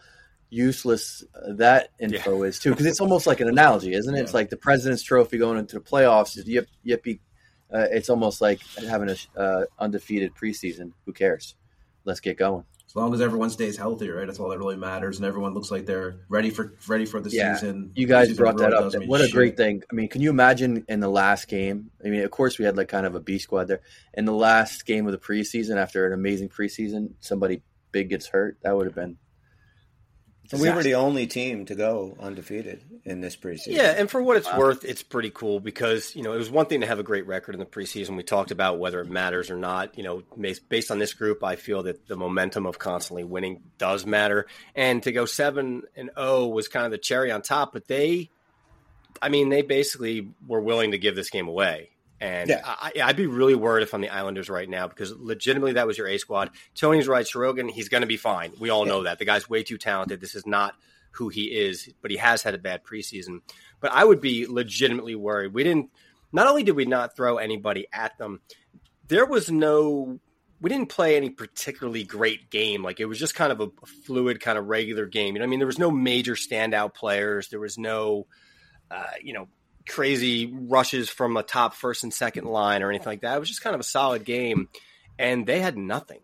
useless 0.51 1.25
uh, 1.35 1.55
that 1.55 1.89
info 1.99 2.43
is 2.45 2.59
too, 2.61 2.71
because 2.71 2.87
it's 2.87 3.01
almost 3.01 3.27
like 3.27 3.41
an 3.41 3.49
analogy, 3.49 3.93
isn't 3.93 4.15
it? 4.15 4.21
It's 4.21 4.35
like 4.35 4.51
the 4.51 4.57
President's 4.57 5.03
Trophy 5.03 5.39
going 5.39 5.59
into 5.59 5.77
the 5.77 5.85
playoffs. 5.85 6.41
Yip, 6.47 6.69
yippee! 6.87 7.19
Uh, 7.73 7.87
it's 7.91 8.09
almost 8.09 8.41
like 8.41 8.61
having 8.89 9.11
a 9.11 9.41
uh, 9.41 9.65
undefeated 9.79 10.33
preseason. 10.35 10.93
Who 11.05 11.13
cares? 11.13 11.57
Let's 12.05 12.21
get 12.21 12.39
going. 12.39 12.65
As 12.97 12.99
long 12.99 13.13
as 13.13 13.21
everyone 13.21 13.51
stays 13.51 13.77
healthy, 13.77 14.09
right? 14.09 14.27
That's 14.27 14.41
all 14.41 14.49
that 14.49 14.59
really 14.59 14.79
matters, 14.79 15.19
and 15.19 15.27
everyone 15.27 15.53
looks 15.53 15.71
like 15.71 15.85
they're 15.85 16.21
ready 16.31 16.49
for 16.49 16.73
ready 16.89 17.05
for 17.05 17.21
the 17.21 17.29
Yeah. 17.29 17.55
season. 17.55 17.93
You 17.95 18.07
guys 18.07 18.29
Season 18.29 18.43
brought 18.43 18.57
that 18.57 18.73
up. 18.73 18.91
What 19.05 19.21
a 19.21 19.25
shit. 19.25 19.35
great 19.35 19.57
thing. 19.59 19.83
I 19.93 19.95
mean, 19.95 20.09
can 20.09 20.23
you 20.23 20.31
imagine 20.31 20.83
in 20.89 21.01
the 21.01 21.11
last 21.11 21.47
game? 21.47 21.91
I 22.03 22.09
mean, 22.09 22.23
of 22.23 22.31
course, 22.31 22.59
we 22.59 22.65
had 22.65 22.79
like 22.79 22.89
kind 22.89 23.05
of 23.05 23.15
a 23.15 23.21
B 23.21 23.39
squad 23.39 23.69
there. 23.69 23.83
In 24.15 24.25
the 24.25 24.33
last 24.33 24.87
game 24.87 25.05
of 25.05 25.13
the 25.13 25.19
preseason, 25.19 25.77
after 25.77 26.07
an 26.07 26.15
amazing 26.15 26.49
preseason, 26.49 27.11
somebody 27.21 27.61
big 27.93 28.09
gets 28.09 28.29
hurt. 28.29 28.57
That 28.63 28.75
would 28.75 28.87
have 28.87 28.95
been. 28.95 29.19
We 30.53 30.71
were 30.71 30.83
the 30.83 30.95
only 30.95 31.27
team 31.27 31.65
to 31.67 31.75
go 31.75 32.17
undefeated 32.21 32.83
in 33.05 33.21
this 33.21 33.37
preseason. 33.37 33.69
Yeah, 33.69 33.95
and 33.97 34.11
for 34.11 34.23
what 34.23 34.37
it's 34.37 34.53
worth, 34.55 34.85
it's 34.85 35.03
pretty 35.03 35.31
cool 35.31 35.61
because 35.61 36.15
you 36.15 36.23
know 36.23 36.33
it 36.33 36.39
was 36.39 36.51
one 36.51 36.67
thing 36.67 36.81
to 36.83 36.87
have 36.87 36.99
a 36.99 37.03
great 37.03 37.27
record 37.27 37.55
in 37.55 37.59
the 37.59 37.67
preseason. 37.67 38.17
We 38.17 38.23
talked 38.23 38.51
about 38.51 38.79
whether 38.79 39.01
it 39.01 39.11
matters 39.11 39.51
or 39.51 39.57
not. 39.57 39.97
You 39.97 40.05
know, 40.05 40.23
based, 40.39 40.69
based 40.69 40.91
on 40.91 40.99
this 40.99 41.15
group, 41.15 41.43
I 41.43 41.57
feel 41.57 41.83
that 41.85 42.07
the 42.07 42.17
momentum 42.17 42.67
of 42.67 42.79
constantly 42.79 43.25
winning 43.25 43.63
does 43.79 44.07
matter. 44.07 44.47
And 44.75 45.03
to 45.03 45.13
go 45.13 45.25
seven 45.25 45.83
and 45.97 46.11
zero 46.17 46.47
was 46.47 46.69
kind 46.69 46.85
of 46.85 46.93
the 46.93 46.99
cherry 46.99 47.31
on 47.33 47.43
top. 47.43 47.73
But 47.73 47.89
they, 47.89 48.31
I 49.21 49.29
mean, 49.29 49.49
they 49.49 49.63
basically 49.63 50.29
were 50.47 50.61
willing 50.61 50.93
to 50.93 50.99
give 50.99 51.17
this 51.17 51.31
game 51.31 51.49
away. 51.49 51.91
And 52.21 52.49
Yeah. 52.49 52.63
I, 52.65 52.93
I'd 53.03 53.17
be 53.17 53.27
really 53.27 53.55
worried 53.55 53.83
if 53.83 53.93
I'm 53.93 54.01
the 54.01 54.09
Islanders 54.09 54.49
right 54.49 54.69
now 54.69 54.89
because 54.89 55.13
legitimately 55.17 55.75
that 55.75 55.87
was 55.87 55.99
your 55.99 56.09
A 56.09 56.19
squad. 56.19 56.51
Tony's 56.75 57.09
right, 57.09 57.27
Sorokin, 57.27 57.71
he's 57.71 57.89
going 57.89 58.01
to 58.01 58.07
be 58.07 58.17
fine. 58.17 58.53
We 58.59 58.71
all 58.71 58.87
know 58.87 59.03
that. 59.03 59.19
The 59.19 59.25
guy's 59.25 59.51
way 59.51 59.63
too 59.63 59.79
talented. 59.79 60.21
This 60.21 60.35
is 60.35 60.47
not 60.47 60.75
who 61.13 61.29
he 61.29 61.45
is, 61.45 61.89
but 62.03 62.11
he 62.11 62.17
has 62.19 62.43
had 62.43 62.55
a 62.55 62.59
bad 62.59 62.85
preseason. 62.85 63.41
But 63.81 63.93
I 63.93 64.05
would 64.05 64.21
be 64.21 64.47
legitimately 64.47 65.15
worried. 65.15 65.53
We 65.53 65.65
didn't, 65.65 65.91
not 66.33 66.47
only 66.47 66.63
did 66.63 66.77
we 66.77 66.85
not 66.87 67.17
throw 67.17 67.37
anybody 67.37 67.87
at 67.93 68.17
them, 68.19 68.41
there 69.09 69.27
was 69.27 69.51
no, 69.51 70.19
we 70.61 70.71
didn't 70.71 70.89
play 70.89 71.17
any 71.17 71.31
particularly 71.31 72.05
great 72.05 72.51
game. 72.51 72.83
Like 72.83 72.99
it 72.99 73.05
was 73.05 73.19
just 73.19 73.35
kind 73.35 73.53
of 73.53 73.61
a 73.61 73.69
fluid, 74.05 74.41
kind 74.41 74.57
of 74.59 74.67
regular 74.67 75.07
game. 75.07 75.35
You 75.35 75.41
know, 75.41 75.45
what 75.45 75.49
I 75.49 75.51
mean, 75.51 75.59
there 75.61 75.67
was 75.67 75.79
no 75.79 75.91
major 75.91 76.35
standout 76.35 76.95
players. 76.95 77.49
There 77.49 77.61
was 77.61 77.77
no, 77.77 78.27
uh, 78.91 79.05
you 79.23 79.33
know, 79.35 79.49
crazy 79.89 80.53
rushes 80.55 81.09
from 81.09 81.37
a 81.37 81.43
top 81.43 81.75
first 81.75 82.05
and 82.05 82.13
second 82.13 82.45
line 82.45 82.83
or 82.83 82.91
anything 82.91 83.07
like 83.07 83.21
that. 83.23 83.37
It 83.37 83.41
was 83.41 83.49
just 83.49 83.63
kind 83.63 83.75
of 83.75 83.81
a 83.81 83.85
solid 83.85 84.25
game, 84.25 84.69
and 85.19 85.47
they 85.47 85.61
had 85.61 85.77
nothing. 85.77 86.21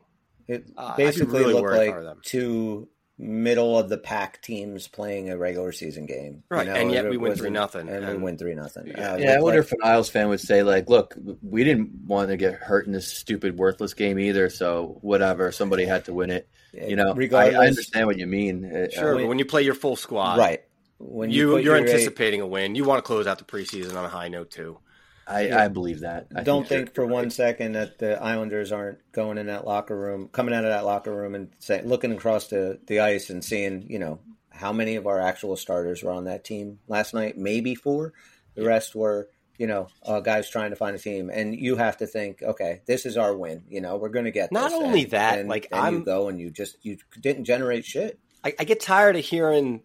It 0.48 0.66
Uh, 0.76 0.96
basically 0.96 1.40
really 1.40 1.52
looked 1.54 1.62
worried 1.62 1.88
if 1.88 1.94
I 1.94 1.96
like 1.98 2.04
them. 2.04 2.20
two 2.24 2.88
middle 3.18 3.78
of 3.78 3.88
the 3.88 3.98
pack 3.98 4.42
teams 4.42 4.88
playing 4.88 5.30
a 5.30 5.36
regular 5.38 5.70
season 5.70 6.06
game, 6.06 6.42
Right, 6.50 6.66
and 6.66 6.90
yet 6.90 7.08
we 7.08 7.16
win 7.16 7.36
three 7.36 7.50
nothing, 7.50 7.88
and, 7.88 8.04
and- 8.04 8.16
we 8.16 8.22
win 8.24 8.36
three 8.36 8.54
nothing. 8.54 8.88
Yeah. 8.88 9.12
Uh, 9.12 9.16
Yeah, 9.16 9.24
I 9.26 9.32
looked 9.34 9.42
wonder 9.44 9.58
like- 9.60 9.66
if 9.66 9.72
an 9.72 9.78
Isles 9.84 10.08
fan 10.10 10.28
would 10.30 10.40
say, 10.40 10.62
like, 10.64 10.88
look, 10.88 11.14
we 11.40 11.62
didn't 11.62 11.90
want 12.06 12.30
to 12.30 12.36
get 12.36 12.54
hurt 12.54 12.86
in 12.86 12.92
this 12.92 13.06
stupid, 13.06 13.56
worthless 13.58 13.94
game 13.94 14.18
either. 14.18 14.48
So 14.48 14.98
whatever, 15.02 15.52
somebody 15.52 15.84
had 15.84 16.06
to 16.06 16.12
win 16.14 16.30
it. 16.30 16.48
You 16.72 16.96
know, 16.96 17.14
I, 17.32 17.50
I 17.50 17.66
understand 17.68 18.06
what 18.06 18.18
you 18.18 18.26
mean. 18.26 18.64
Uh, 18.64 18.88
Sure, 18.90 19.14
uh, 19.14 19.18
but 19.18 19.28
when 19.28 19.38
you 19.38 19.44
play 19.44 19.62
your 19.62 19.74
full 19.74 19.94
squad, 19.94 20.38
right? 20.38 20.62
When 21.04 21.30
You, 21.30 21.52
put 21.52 21.64
you 21.64 21.72
are 21.72 21.76
your 21.78 21.84
eight- 21.84 21.90
anticipating 21.90 22.40
a 22.40 22.46
win. 22.46 22.74
You 22.74 22.84
want 22.84 22.98
to 22.98 23.02
close 23.02 23.26
out 23.26 23.38
the 23.38 23.44
preseason 23.44 23.96
on 23.96 24.04
a 24.04 24.08
high 24.08 24.28
note 24.28 24.50
too. 24.50 24.78
I, 25.26 25.52
I 25.64 25.68
believe 25.68 26.00
that. 26.00 26.26
I 26.34 26.42
don't 26.42 26.68
you're- 26.68 26.82
think 26.84 26.94
for 26.94 27.06
one 27.06 27.30
second 27.30 27.72
that 27.72 27.98
the 27.98 28.20
Islanders 28.22 28.72
aren't 28.72 28.98
going 29.12 29.38
in 29.38 29.46
that 29.46 29.64
locker 29.66 29.96
room, 29.96 30.28
coming 30.32 30.54
out 30.54 30.64
of 30.64 30.70
that 30.70 30.84
locker 30.84 31.14
room, 31.14 31.34
and 31.34 31.50
say, 31.60 31.80
looking 31.82 32.12
across 32.12 32.48
the, 32.48 32.78
the 32.86 33.00
ice 33.00 33.30
and 33.30 33.44
seeing, 33.44 33.86
you 33.88 33.98
know, 33.98 34.20
how 34.50 34.72
many 34.72 34.96
of 34.96 35.06
our 35.06 35.20
actual 35.20 35.56
starters 35.56 36.02
were 36.02 36.10
on 36.12 36.24
that 36.24 36.44
team 36.44 36.78
last 36.88 37.14
night? 37.14 37.38
Maybe 37.38 37.74
four. 37.74 38.12
The 38.54 38.64
rest 38.64 38.94
were, 38.94 39.28
you 39.58 39.66
know, 39.66 39.86
uh, 40.04 40.20
guys 40.20 40.50
trying 40.50 40.70
to 40.70 40.76
find 40.76 40.94
a 40.96 40.98
team, 40.98 41.30
and 41.32 41.54
you 41.54 41.76
have 41.76 41.96
to 41.98 42.06
think, 42.06 42.42
okay, 42.42 42.82
this 42.86 43.06
is 43.06 43.16
our 43.16 43.34
win. 43.36 43.62
You 43.68 43.80
know, 43.80 43.96
we're 43.96 44.08
going 44.10 44.24
to 44.26 44.30
get. 44.32 44.50
Not 44.52 44.70
this. 44.70 44.78
only 44.80 45.02
And- 45.04 45.10
that, 45.12 45.38
and 45.38 45.48
like, 45.48 45.68
then 45.70 45.80
I'm- 45.80 45.94
you 46.00 46.04
go 46.04 46.28
and 46.28 46.40
you 46.40 46.50
just 46.50 46.76
you 46.84 46.98
didn't 47.20 47.44
generate 47.44 47.84
shit. 47.84 48.18
I, 48.44 48.54
I 48.58 48.64
get 48.64 48.80
tired 48.80 49.14
of 49.14 49.24
hearing 49.24 49.82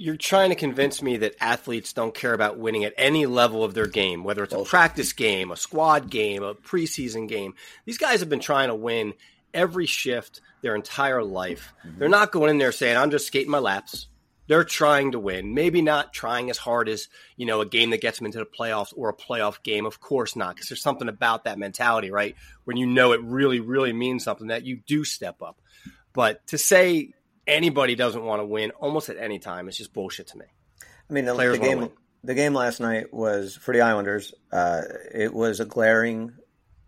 you're 0.00 0.16
trying 0.16 0.48
to 0.48 0.56
convince 0.56 1.02
me 1.02 1.18
that 1.18 1.36
athletes 1.42 1.92
don't 1.92 2.14
care 2.14 2.32
about 2.32 2.56
winning 2.56 2.84
at 2.84 2.94
any 2.96 3.26
level 3.26 3.62
of 3.62 3.74
their 3.74 3.86
game, 3.86 4.24
whether 4.24 4.42
it's 4.42 4.54
a 4.54 4.64
practice 4.64 5.12
game, 5.12 5.50
a 5.50 5.56
squad 5.58 6.08
game, 6.08 6.42
a 6.42 6.54
preseason 6.54 7.28
game. 7.28 7.52
These 7.84 7.98
guys 7.98 8.20
have 8.20 8.30
been 8.30 8.40
trying 8.40 8.68
to 8.68 8.74
win 8.74 9.12
every 9.52 9.84
shift 9.84 10.40
their 10.62 10.74
entire 10.74 11.22
life. 11.22 11.74
Mm-hmm. 11.86 11.98
They're 11.98 12.08
not 12.08 12.32
going 12.32 12.48
in 12.48 12.56
there 12.56 12.72
saying, 12.72 12.96
I'm 12.96 13.10
just 13.10 13.26
skating 13.26 13.50
my 13.50 13.58
laps. 13.58 14.06
They're 14.46 14.64
trying 14.64 15.12
to 15.12 15.18
win. 15.18 15.52
Maybe 15.52 15.82
not 15.82 16.14
trying 16.14 16.48
as 16.48 16.56
hard 16.56 16.88
as, 16.88 17.08
you 17.36 17.44
know, 17.44 17.60
a 17.60 17.66
game 17.66 17.90
that 17.90 18.00
gets 18.00 18.16
them 18.16 18.24
into 18.24 18.38
the 18.38 18.46
playoffs 18.46 18.94
or 18.96 19.10
a 19.10 19.14
playoff 19.14 19.62
game. 19.62 19.84
Of 19.84 20.00
course 20.00 20.34
not, 20.34 20.54
because 20.54 20.70
there's 20.70 20.80
something 20.80 21.10
about 21.10 21.44
that 21.44 21.58
mentality, 21.58 22.10
right? 22.10 22.36
When 22.64 22.78
you 22.78 22.86
know 22.86 23.12
it 23.12 23.20
really, 23.22 23.60
really 23.60 23.92
means 23.92 24.24
something 24.24 24.46
that 24.46 24.64
you 24.64 24.80
do 24.86 25.04
step 25.04 25.42
up. 25.42 25.60
But 26.14 26.46
to 26.46 26.56
say 26.56 27.12
anybody 27.50 27.94
doesn't 27.94 28.24
want 28.24 28.40
to 28.40 28.46
win 28.46 28.70
almost 28.72 29.08
at 29.08 29.18
any 29.18 29.38
time 29.38 29.68
It's 29.68 29.76
just 29.76 29.92
bullshit 29.92 30.28
to 30.28 30.38
me. 30.38 30.46
I 31.08 31.12
mean, 31.12 31.24
the, 31.24 31.34
the 31.34 31.58
game 31.58 31.90
the 32.22 32.34
game 32.34 32.54
last 32.54 32.80
night 32.80 33.12
was 33.12 33.56
for 33.56 33.74
the 33.74 33.80
Islanders. 33.80 34.32
Uh, 34.52 34.82
it 35.12 35.34
was 35.34 35.60
a 35.60 35.64
glaring 35.64 36.32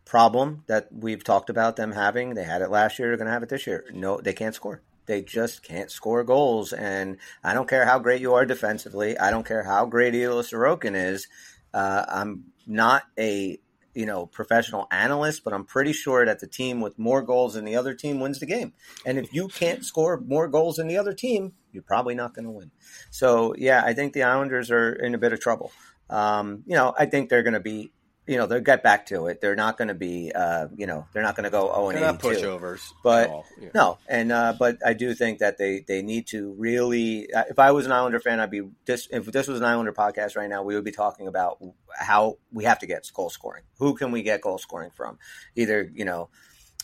problem 0.05 0.65
that 0.67 0.89
we've 0.93 1.25
talked 1.25 1.51
about 1.51 1.77
them 1.77 1.93
having. 1.93 2.35
They 2.35 2.45
had 2.45 2.63
it 2.63 2.71
last 2.71 2.99
year. 2.99 3.09
They're 3.09 3.17
going 3.17 3.27
to 3.27 3.33
have 3.33 3.43
it 3.43 3.49
this 3.49 3.67
year. 3.67 3.85
No, 3.93 4.21
they 4.21 4.35
can't 4.35 4.55
score. 4.55 4.83
They 5.07 5.23
just 5.23 5.63
can't 5.63 5.91
score 5.91 6.23
goals. 6.23 6.73
And 6.73 7.17
I 7.43 7.55
don't 7.55 7.69
care 7.69 7.87
how 7.87 7.99
great 7.99 8.21
you 8.21 8.35
are 8.35 8.47
defensively. 8.47 9.19
I 9.19 9.31
don't 9.31 9.47
care 9.47 9.65
how 9.65 9.87
great 9.87 10.15
Ilya 10.15 10.43
Sorokin 10.43 10.95
is. 10.95 11.29
Uh, 11.73 12.05
I'm 12.09 12.45
not 12.67 13.05
a 13.19 13.59
you 13.95 14.07
know 14.07 14.27
professional 14.27 14.87
analyst, 14.91 15.45
but 15.45 15.53
I'm 15.53 15.65
pretty 15.65 15.93
sure 15.93 16.25
that 16.25 16.41
the 16.41 16.47
team 16.47 16.81
with 16.81 16.99
more 16.99 17.23
goals 17.23 17.55
than 17.55 17.65
the 17.65 17.77
other 17.77 17.95
team 17.95 18.21
wins 18.21 18.41
the 18.41 18.47
game. 18.47 18.73
And 19.05 19.19
if 19.19 19.33
you 19.33 19.49
can't 19.49 19.85
score 19.93 20.21
more 20.21 20.49
goals 20.49 20.77
than 20.77 20.89
the 20.89 20.97
other 20.97 21.13
team, 21.13 21.53
you're 21.73 21.83
probably 21.83 22.15
not 22.15 22.35
going 22.35 22.45
to 22.45 22.51
win. 22.51 22.71
So 23.11 23.55
yeah, 23.57 23.83
I 23.85 23.95
think 23.95 24.13
the 24.13 24.23
Islanders 24.23 24.71
are 24.71 24.93
in 24.93 25.15
a 25.15 25.19
bit 25.19 25.33
of 25.33 25.41
trouble. 25.41 25.73
Um, 26.11 26.63
you 26.67 26.75
know, 26.75 26.95
I 26.99 27.07
think 27.07 27.31
they're 27.31 27.43
going 27.43 27.55
to 27.55 27.61
be, 27.61 27.93
you 28.27 28.37
know, 28.37 28.47
they'll 28.47 28.61
get 28.61 28.85
back 28.85 29.07
to 29.07 29.27
it. 29.27 29.41
They're 29.41 29.57
not 29.57 29.77
going 29.77 29.89
to 29.89 29.95
be, 29.95 30.31
uh, 30.33 30.69
you 30.77 30.87
know, 30.87 31.07
they're 31.13 31.25
not 31.25 31.35
going 31.35 31.43
to 31.45 31.51
go 31.51 31.67
zero 31.67 31.89
and 31.89 31.99
They're 31.99 32.13
not 32.13 32.21
pushovers. 32.21 32.81
But 33.03 33.25
at 33.25 33.31
all. 33.31 33.45
Yeah. 33.61 33.69
No, 33.75 33.99
and 34.09 34.31
uh, 34.31 34.55
but 34.59 34.79
I 34.87 34.93
do 34.93 35.13
think 35.15 35.41
that 35.41 35.59
they 35.59 35.81
they 35.87 36.03
need 36.03 36.29
to 36.29 36.55
really. 36.57 37.33
uh, 37.33 37.45
If 37.51 37.59
I 37.59 37.73
was 37.73 37.85
an 37.87 37.93
Islander 37.93 38.21
fan, 38.21 38.39
I'd 38.39 38.51
be 38.51 38.63
this. 38.87 39.09
If 39.11 39.27
this 39.27 39.49
was 39.49 39.59
an 39.59 39.65
Islander 39.65 39.93
podcast 39.93 40.37
right 40.37 40.49
now, 40.49 40.63
we 40.63 40.75
would 40.77 40.85
be 40.85 40.93
talking 40.93 41.27
about 41.27 41.59
how 41.99 42.39
we 42.53 42.65
have 42.65 42.79
to 42.81 42.87
get 42.87 43.11
goal 43.13 43.29
scoring. 43.29 43.65
Who 43.79 43.95
can 43.95 44.13
we 44.13 44.23
get 44.23 44.41
goal 44.41 44.59
scoring 44.59 44.91
from? 44.95 45.19
Either 45.57 45.91
you 45.93 46.05
know, 46.05 46.29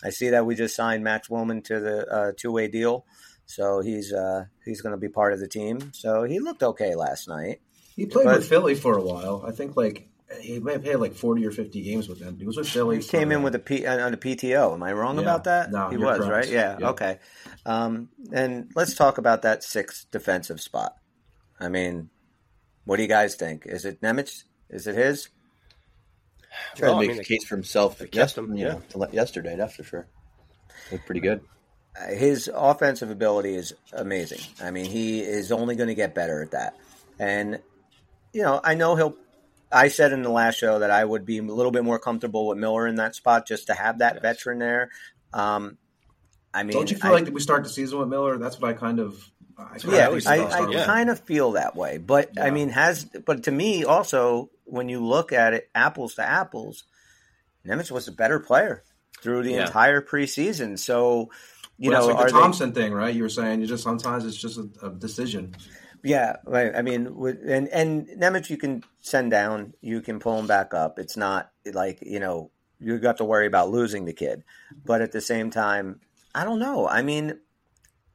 I 0.02 0.10
see 0.10 0.30
that 0.30 0.44
we 0.44 0.56
just 0.56 0.74
signed 0.74 1.04
Max 1.04 1.28
Willman 1.28 1.62
to 1.66 1.78
the 1.78 2.06
uh, 2.12 2.32
two 2.36 2.50
way 2.50 2.66
deal, 2.66 3.06
so 3.46 3.80
he's 3.80 4.12
uh, 4.12 4.46
he's 4.64 4.80
going 4.80 4.92
to 4.92 4.98
be 5.00 5.08
part 5.08 5.32
of 5.32 5.38
the 5.38 5.48
team. 5.48 5.92
So 5.92 6.24
he 6.24 6.40
looked 6.40 6.64
okay 6.64 6.96
last 6.96 7.28
night. 7.28 7.60
He 7.94 8.06
played 8.06 8.24
But- 8.24 8.38
with 8.38 8.48
Philly 8.48 8.74
for 8.74 8.98
a 8.98 9.02
while. 9.02 9.44
I 9.46 9.52
think 9.52 9.76
like 9.76 10.08
he 10.40 10.58
may 10.60 10.72
have 10.72 10.82
played 10.84 10.96
like 10.96 11.14
forty 11.14 11.44
or 11.46 11.50
fifty 11.50 11.82
games 11.82 12.08
with 12.08 12.20
them. 12.20 12.36
He 12.38 12.44
was 12.44 12.56
with 12.56 12.68
Philly. 12.68 12.98
He 12.98 13.02
came 13.02 13.32
in 13.32 13.38
uh, 13.38 13.42
with 13.42 13.54
a 13.54 13.58
P, 13.58 13.86
uh, 13.86 14.06
on 14.06 14.12
a 14.14 14.16
PTO. 14.16 14.74
Am 14.74 14.82
I 14.82 14.92
wrong 14.92 15.16
Yeah. 15.16 15.22
about 15.22 15.44
that? 15.44 15.70
No, 15.70 15.88
he 15.88 15.96
you're 15.96 16.04
was 16.06 16.18
correct. 16.18 16.32
right. 16.32 16.48
Yeah. 16.48 16.76
Yeah. 16.80 16.88
Okay. 16.90 17.18
Um, 17.64 18.10
and 18.32 18.70
let's 18.74 18.94
talk 18.94 19.18
about 19.18 19.42
that 19.42 19.64
sixth 19.64 20.10
defensive 20.10 20.60
spot. 20.60 20.94
I 21.58 21.68
mean, 21.68 22.10
what 22.84 22.96
do 22.96 23.02
you 23.02 23.08
guys 23.08 23.34
think? 23.36 23.64
Is 23.66 23.84
it 23.84 24.00
Nemec? 24.00 24.44
Is 24.70 24.86
it 24.86 24.94
his? 24.94 25.28
Tried 26.76 26.88
Well, 26.88 26.94
to 26.94 26.96
I 26.96 27.00
make 27.06 27.10
mean, 27.16 27.20
a 27.20 27.24
case 27.24 27.44
for 27.44 27.56
himself. 27.56 27.98
they 27.98 28.04
kept 28.06 28.14
Yes, 28.16 28.38
him, 28.38 28.54
you 28.56 28.66
yeah. 28.66 28.78
know, 28.96 29.08
yesterday, 29.12 29.56
that's 29.56 29.76
for 29.76 29.84
sure. 29.84 30.06
Looked 30.90 31.06
pretty 31.06 31.20
good. 31.20 31.40
Uh, 32.00 32.08
His 32.14 32.50
offensive 32.52 33.10
ability 33.10 33.54
is 33.54 33.72
amazing. 33.92 34.40
I 34.62 34.70
mean, 34.70 34.86
he 34.86 35.20
is 35.20 35.52
only 35.52 35.76
going 35.76 35.88
to 35.88 35.94
get 35.94 36.14
better 36.14 36.42
at 36.42 36.50
that. 36.52 36.76
And 37.18 37.60
you 38.32 38.42
know, 38.42 38.60
I 38.62 38.74
know 38.74 38.94
he'll. 38.96 39.16
I 39.70 39.88
said 39.88 40.12
in 40.12 40.22
the 40.22 40.30
last 40.30 40.56
show 40.58 40.78
that 40.78 40.90
I 40.90 41.04
would 41.04 41.24
be 41.26 41.38
a 41.38 41.42
little 41.42 41.72
bit 41.72 41.84
more 41.84 41.98
comfortable 41.98 42.46
with 42.46 42.58
Miller 42.58 42.86
in 42.86 42.96
that 42.96 43.14
spot 43.14 43.46
just 43.46 43.66
to 43.66 43.74
have 43.74 43.98
that 43.98 44.22
veteran 44.22 44.58
there. 44.58 44.90
Um, 45.32 45.76
I 46.54 46.62
mean, 46.62 46.72
Don't 46.72 46.90
you 46.90 46.96
feel 46.96 47.10
I- 47.10 47.20
like 47.20 47.28
we 47.32 47.40
start 47.40 47.62
the 47.64 47.68
season 47.68 47.98
with 47.98 48.08
Miller? 48.08 48.38
That's 48.38 48.58
what 48.60 48.70
I 48.70 48.74
kind 48.74 48.98
of. 48.98 49.30
I 49.58 49.76
yeah, 49.88 50.08
think 50.10 50.26
I, 50.28 50.44
I 50.44 50.84
kind 50.86 51.10
of 51.10 51.18
feel 51.18 51.52
that 51.52 51.74
way. 51.74 51.98
But 51.98 52.40
I 52.40 52.50
mean, 52.52 52.68
has 52.68 53.04
but 53.26 53.42
to 53.44 53.50
me 53.50 53.82
also 53.84 54.50
when 54.64 54.88
you 54.88 55.04
look 55.04 55.32
at 55.32 55.52
it, 55.52 55.68
apples 55.74 56.14
to 56.14 56.22
apples, 56.22 56.84
Nemec 57.66 57.90
was 57.90 58.06
a 58.06 58.12
better 58.12 58.38
player 58.38 58.84
through 59.20 59.42
the 59.42 59.52
Yeah. 59.54 59.66
entire 59.66 60.00
preseason. 60.00 60.78
So 60.78 61.30
you 61.76 61.90
Well, 61.90 62.02
know, 62.02 62.08
it's 62.10 62.14
like 62.14 62.24
are 62.24 62.28
the 62.28 62.34
they- 62.34 62.40
Thompson 62.40 62.72
thing, 62.72 62.92
right? 62.92 63.12
You 63.12 63.24
were 63.24 63.28
saying 63.28 63.60
you 63.60 63.66
just 63.66 63.82
sometimes 63.82 64.24
it's 64.24 64.36
just 64.36 64.58
a, 64.58 64.68
a 64.86 64.90
decision. 64.90 65.56
Yeah, 66.02 66.36
right. 66.44 66.74
I 66.74 66.82
mean, 66.82 67.16
with, 67.16 67.38
and 67.46 67.68
and 67.68 68.06
Nemec, 68.08 68.50
you 68.50 68.56
can 68.56 68.84
send 69.00 69.30
down, 69.30 69.74
you 69.80 70.00
can 70.00 70.20
pull 70.20 70.38
him 70.38 70.46
back 70.46 70.74
up. 70.74 70.98
It's 70.98 71.16
not 71.16 71.50
like 71.64 71.98
you 72.02 72.20
know 72.20 72.50
you 72.80 72.98
got 72.98 73.16
to 73.18 73.24
worry 73.24 73.46
about 73.46 73.70
losing 73.70 74.04
the 74.04 74.12
kid, 74.12 74.44
but 74.84 75.02
at 75.02 75.12
the 75.12 75.20
same 75.20 75.50
time, 75.50 76.00
I 76.34 76.44
don't 76.44 76.58
know. 76.58 76.88
I 76.88 77.02
mean, 77.02 77.38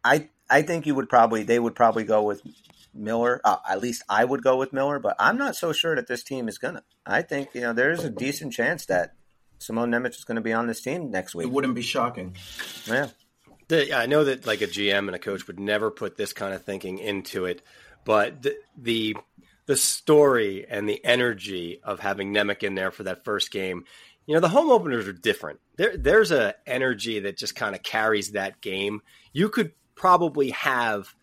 I 0.03 0.29
I 0.49 0.61
think 0.61 0.85
you 0.85 0.95
would 0.95 1.09
probably 1.09 1.43
they 1.43 1.59
would 1.59 1.75
probably 1.75 2.03
go 2.03 2.23
with 2.23 2.41
Miller. 2.93 3.41
Uh, 3.43 3.57
at 3.67 3.81
least 3.81 4.03
I 4.07 4.23
would 4.23 4.43
go 4.43 4.57
with 4.57 4.73
Miller, 4.73 4.99
but 4.99 5.15
I'm 5.19 5.37
not 5.37 5.55
so 5.55 5.73
sure 5.73 5.95
that 5.95 6.07
this 6.07 6.23
team 6.23 6.47
is 6.47 6.57
gonna. 6.57 6.83
I 7.05 7.21
think 7.21 7.49
you 7.53 7.61
know 7.61 7.73
there's 7.73 8.03
a 8.03 8.09
decent 8.09 8.53
chance 8.53 8.85
that 8.85 9.13
Simone 9.59 9.91
Nemec 9.91 10.09
is 10.09 10.23
going 10.23 10.35
to 10.35 10.41
be 10.41 10.53
on 10.53 10.67
this 10.67 10.81
team 10.81 11.09
next 11.09 11.35
week. 11.35 11.47
It 11.47 11.53
wouldn't 11.53 11.75
be 11.75 11.81
shocking. 11.81 12.35
Yeah, 12.85 13.07
The, 13.73 13.91
I 13.91 14.05
know 14.05 14.23
that 14.25 14.45
like 14.45 14.61
a 14.61 14.67
GM 14.67 15.07
and 15.07 15.15
a 15.15 15.19
coach 15.19 15.47
would 15.47 15.59
never 15.59 15.89
put 15.89 16.15
this 16.15 16.31
kind 16.31 16.53
of 16.53 16.63
thinking 16.63 16.99
into 16.99 17.45
it, 17.45 17.63
but 18.05 18.43
the 18.43 18.55
the, 18.77 19.17
the 19.65 19.75
story 19.75 20.63
and 20.69 20.87
the 20.87 21.03
energy 21.03 21.79
of 21.83 21.99
having 21.99 22.31
Nemec 22.31 22.61
in 22.61 22.75
there 22.75 22.91
for 22.91 23.01
that 23.01 23.25
first 23.25 23.49
game, 23.49 23.85
you 24.27 24.35
know, 24.35 24.41
the 24.41 24.49
home 24.49 24.69
openers 24.69 25.07
are 25.07 25.13
different. 25.13 25.59
There 25.75 25.97
there's 25.97 26.29
a 26.29 26.53
energy 26.67 27.21
that 27.21 27.35
just 27.35 27.55
kind 27.55 27.73
of 27.73 27.81
carries 27.81 28.33
that 28.33 28.61
game. 28.61 29.01
You 29.31 29.49
could 29.49 29.71
probably 29.95 30.51
have 30.51 31.15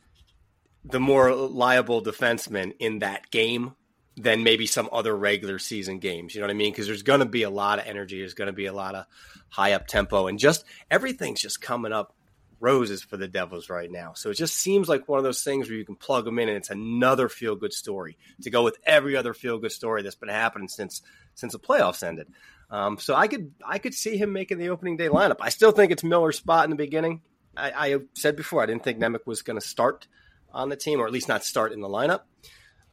the 0.85 0.99
more 0.99 1.33
liable 1.33 2.02
defenseman 2.02 2.73
in 2.80 2.99
that 2.99 3.30
game 3.30 3.76
than 4.16 4.42
maybe 4.42 4.66
some 4.66 4.88
other 4.90 5.16
regular 5.16 5.61
season 5.61 6.00
games. 6.00 6.35
You 6.35 6.40
know 6.40 6.49
what 6.49 6.54
I 6.54 6.57
mean? 6.57 6.73
Because 6.73 6.88
there's 6.88 7.04
going 7.04 7.21
to 7.21 7.26
be 7.26 7.45
a 7.45 7.50
lot 7.50 7.78
of 7.78 7.87
energy. 7.87 8.19
There's 8.19 8.35
going 8.35 8.47
to 8.47 8.52
be 8.52 8.66
a 8.66 8.73
lot 8.73 8.97
of 8.97 9.07
high 9.50 9.75
up 9.75 9.87
tempo, 9.87 10.26
and 10.26 10.37
just 10.37 10.64
everything's 10.90 11.40
just 11.40 11.61
coming 11.61 11.92
up 11.92 12.12
roses 12.61 13.02
for 13.02 13.17
the 13.17 13.26
Devils 13.26 13.69
right 13.71 13.90
now. 13.90 14.12
So 14.14 14.31
it 14.31 14.35
just 14.35 14.55
seems 14.55 14.88
like 14.88 15.09
one 15.09 15.19
of 15.19 15.25
those 15.25 15.43
things 15.43 15.69
where 15.69 15.79
you 15.79 15.85
can 15.85 15.97
plug 15.97 16.25
them 16.26 16.38
in, 16.38 16.49
and 16.49 16.57
it's 16.59 16.71
another 16.71 17.29
feel 17.29 17.57
good 17.57 17.73
story 17.73 18.17
to 18.43 18.50
go 18.50 18.62
with 18.62 18.76
every 18.85 19.17
other 19.17 19.35
feel 19.35 19.59
good 19.59 19.73
story 19.73 20.02
that's 20.02 20.14
been 20.14 20.29
happening 20.29 20.69
since 20.69 21.02
since 21.35 21.52
the 21.52 21.59
playoffs 21.59 22.02
ended. 22.02 22.29
Um, 22.71 22.99
so 22.99 23.14
I 23.14 23.26
could 23.29 23.52
I 23.67 23.79
could 23.79 23.95
see 23.95 24.17
him 24.17 24.33
making 24.33 24.59
the 24.59 24.69
opening 24.69 24.97
day 24.97 25.09
lineup. 25.09 25.38
I 25.40 25.49
still 25.49 25.73
think 25.73 25.90
it's 25.90 26.05
Miller's 26.05 26.37
spot 26.37 26.64
in 26.64 26.71
the 26.71 26.76
beginning. 26.76 27.23
I, 27.57 27.93
I 27.93 27.99
said 28.14 28.37
before 28.37 28.62
I 28.62 28.67
didn't 28.67 28.85
think 28.85 28.99
Nemec 28.99 29.26
was 29.26 29.43
going 29.43 29.59
to 29.59 29.67
start 29.67 30.07
on 30.52 30.69
the 30.69 30.76
team, 30.76 31.00
or 31.00 31.07
at 31.07 31.12
least 31.12 31.29
not 31.29 31.45
start 31.45 31.73
in 31.73 31.81
the 31.81 31.88
lineup. 31.88 32.21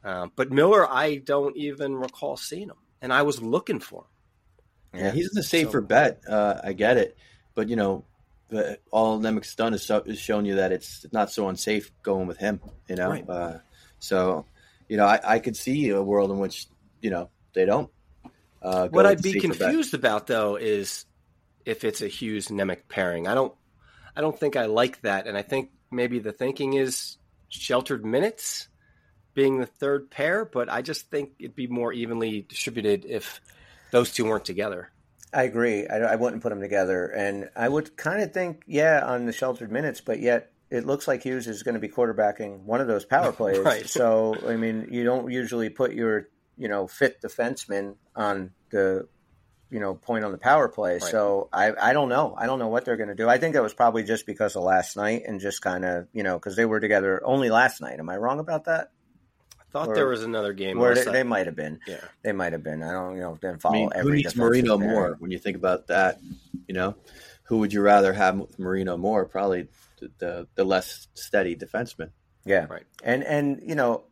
Uh, 0.02 0.28
but 0.34 0.50
Miller, 0.50 0.88
I 0.90 1.16
don't 1.16 1.56
even 1.56 1.94
recall 1.94 2.36
seeing 2.36 2.68
him, 2.68 2.76
and 3.02 3.12
I 3.12 3.22
was 3.22 3.40
looking 3.42 3.80
for 3.80 4.06
him. 4.92 5.00
Yeah, 5.04 5.10
he's 5.12 5.30
the 5.30 5.42
safer 5.42 5.80
So- 5.80 5.86
bet. 5.86 6.22
Uh, 6.28 6.60
I 6.64 6.72
get 6.72 6.96
it, 6.96 7.16
but 7.54 7.68
you 7.68 7.76
know, 7.76 8.04
the, 8.48 8.78
all 8.90 9.18
Nemec's 9.18 9.54
done 9.54 9.74
is, 9.74 9.82
so, 9.82 10.00
is 10.06 10.18
shown 10.18 10.44
you 10.44 10.56
that 10.56 10.72
it's 10.72 11.06
not 11.12 11.30
so 11.30 11.48
unsafe 11.48 11.90
going 12.02 12.26
with 12.26 12.38
him. 12.38 12.60
You 12.88 12.96
know, 12.96 13.10
Right. 13.10 13.28
uh, 13.28 13.58
so 13.98 14.46
you 14.88 14.96
know, 14.96 15.04
I, 15.04 15.20
I 15.22 15.38
could 15.38 15.56
see 15.56 15.90
a 15.90 16.02
world 16.02 16.30
in 16.30 16.38
which 16.38 16.66
you 17.00 17.10
know 17.10 17.30
they 17.54 17.66
don't. 17.66 17.90
Uh, 18.62 18.88
What 18.88 19.06
I'd 19.06 19.22
be 19.22 19.40
confused 19.40 19.94
about 19.94 20.26
though 20.26 20.56
is 20.56 21.04
if 21.64 21.84
it's 21.84 22.00
a 22.00 22.08
Hughes 22.08 22.48
Nemec 22.48 22.88
pairing. 22.88 23.28
I 23.28 23.34
don't 23.34 23.54
I 24.16 24.20
don't 24.20 24.38
think 24.38 24.56
I 24.56 24.66
like 24.66 25.00
that, 25.02 25.26
and 25.26 25.36
I 25.36 25.42
think 25.42 25.70
maybe 25.90 26.18
the 26.18 26.32
thinking 26.32 26.72
is 26.72 27.18
sheltered 27.50 28.04
minutes 28.04 28.68
being 29.34 29.58
the 29.60 29.66
third 29.66 30.10
pair, 30.10 30.44
but 30.44 30.68
I 30.68 30.82
just 30.82 31.10
think 31.10 31.34
it'd 31.38 31.54
be 31.54 31.66
more 31.68 31.92
evenly 31.92 32.42
distributed 32.42 33.04
if 33.04 33.40
those 33.92 34.12
two 34.12 34.24
weren't 34.24 34.44
together. 34.44 34.90
I 35.32 35.42
agree. 35.42 35.86
I, 35.86 35.98
I 35.98 36.16
wouldn't 36.16 36.42
put 36.42 36.50
them 36.50 36.60
together, 36.60 37.06
and 37.06 37.50
I 37.54 37.68
would 37.68 37.96
kind 37.96 38.22
of 38.22 38.32
think, 38.32 38.62
yeah, 38.66 39.04
on 39.04 39.26
the 39.26 39.32
sheltered 39.32 39.70
minutes, 39.70 40.00
but 40.00 40.20
yet 40.20 40.52
it 40.70 40.86
looks 40.86 41.08
like 41.08 41.22
Hughes 41.22 41.46
is 41.46 41.62
going 41.62 41.74
to 41.74 41.80
be 41.80 41.88
quarterbacking 41.88 42.60
one 42.62 42.80
of 42.80 42.86
those 42.86 43.04
power 43.04 43.32
plays. 43.32 43.58
Right. 43.58 43.88
So, 43.88 44.34
I 44.46 44.56
mean, 44.56 44.88
you 44.90 45.04
don't 45.04 45.30
usually 45.30 45.70
put 45.70 45.92
your, 45.92 46.28
you 46.56 46.68
know, 46.68 46.86
fit 46.86 47.20
defenseman 47.22 47.96
on 48.14 48.52
the, 48.70 49.08
you 49.70 49.80
know, 49.80 49.94
point 49.94 50.24
on 50.24 50.32
the 50.32 50.38
power 50.38 50.68
play. 50.68 50.94
Right. 50.94 51.02
So 51.02 51.48
I, 51.52 51.72
I 51.80 51.92
don't 51.92 52.08
know. 52.08 52.34
I 52.36 52.46
don't 52.46 52.58
know 52.58 52.68
what 52.68 52.84
they're 52.84 52.96
going 52.96 53.10
to 53.10 53.14
do. 53.14 53.28
I 53.28 53.38
think 53.38 53.54
that 53.54 53.62
was 53.62 53.74
probably 53.74 54.02
just 54.02 54.26
because 54.26 54.56
of 54.56 54.62
last 54.62 54.96
night 54.96 55.22
and 55.26 55.40
just 55.40 55.62
kind 55.62 55.84
of, 55.84 56.08
you 56.12 56.22
know, 56.22 56.38
because 56.38 56.56
they 56.56 56.64
were 56.64 56.80
together 56.80 57.22
only 57.24 57.50
last 57.50 57.80
night. 57.80 57.98
Am 57.98 58.08
I 58.08 58.16
wrong 58.16 58.40
about 58.40 58.64
that? 58.64 58.90
Thought 59.72 59.88
Or- 59.88 59.94
there 59.94 60.08
was 60.08 60.22
another 60.22 60.52
game. 60.52 60.78
Where 60.78 60.94
they, 60.94 61.04
they 61.04 61.22
might 61.22 61.46
have 61.46 61.56
been. 61.56 61.80
yeah. 61.86 62.00
They 62.22 62.32
might 62.32 62.52
have 62.52 62.62
been. 62.62 62.82
I 62.82 62.92
don't, 62.92 63.14
you 63.16 63.20
know, 63.22 63.36
didn't 63.40 63.60
follow 63.60 63.74
I 63.76 63.78
mean, 63.80 63.90
every 63.94 64.10
who 64.10 64.16
needs 64.16 64.36
Marino 64.36 64.76
player. 64.78 64.90
more? 64.90 65.16
When 65.18 65.30
you 65.30 65.38
think 65.38 65.56
about 65.56 65.86
that, 65.88 66.18
you 66.66 66.74
know, 66.74 66.94
who 67.44 67.58
would 67.58 67.72
you 67.72 67.80
rather 67.80 68.12
have 68.12 68.36
with 68.38 68.58
Marino 68.58 68.96
more? 68.96 69.24
Probably 69.26 69.68
the 70.00 70.10
the, 70.18 70.48
the 70.54 70.64
less 70.64 71.08
steady 71.14 71.56
defenseman. 71.56 72.10
Yeah. 72.44 72.66
Right. 72.68 72.84
And 73.02 73.22
and 73.24 73.60
you 73.64 73.74
know, 73.74 74.04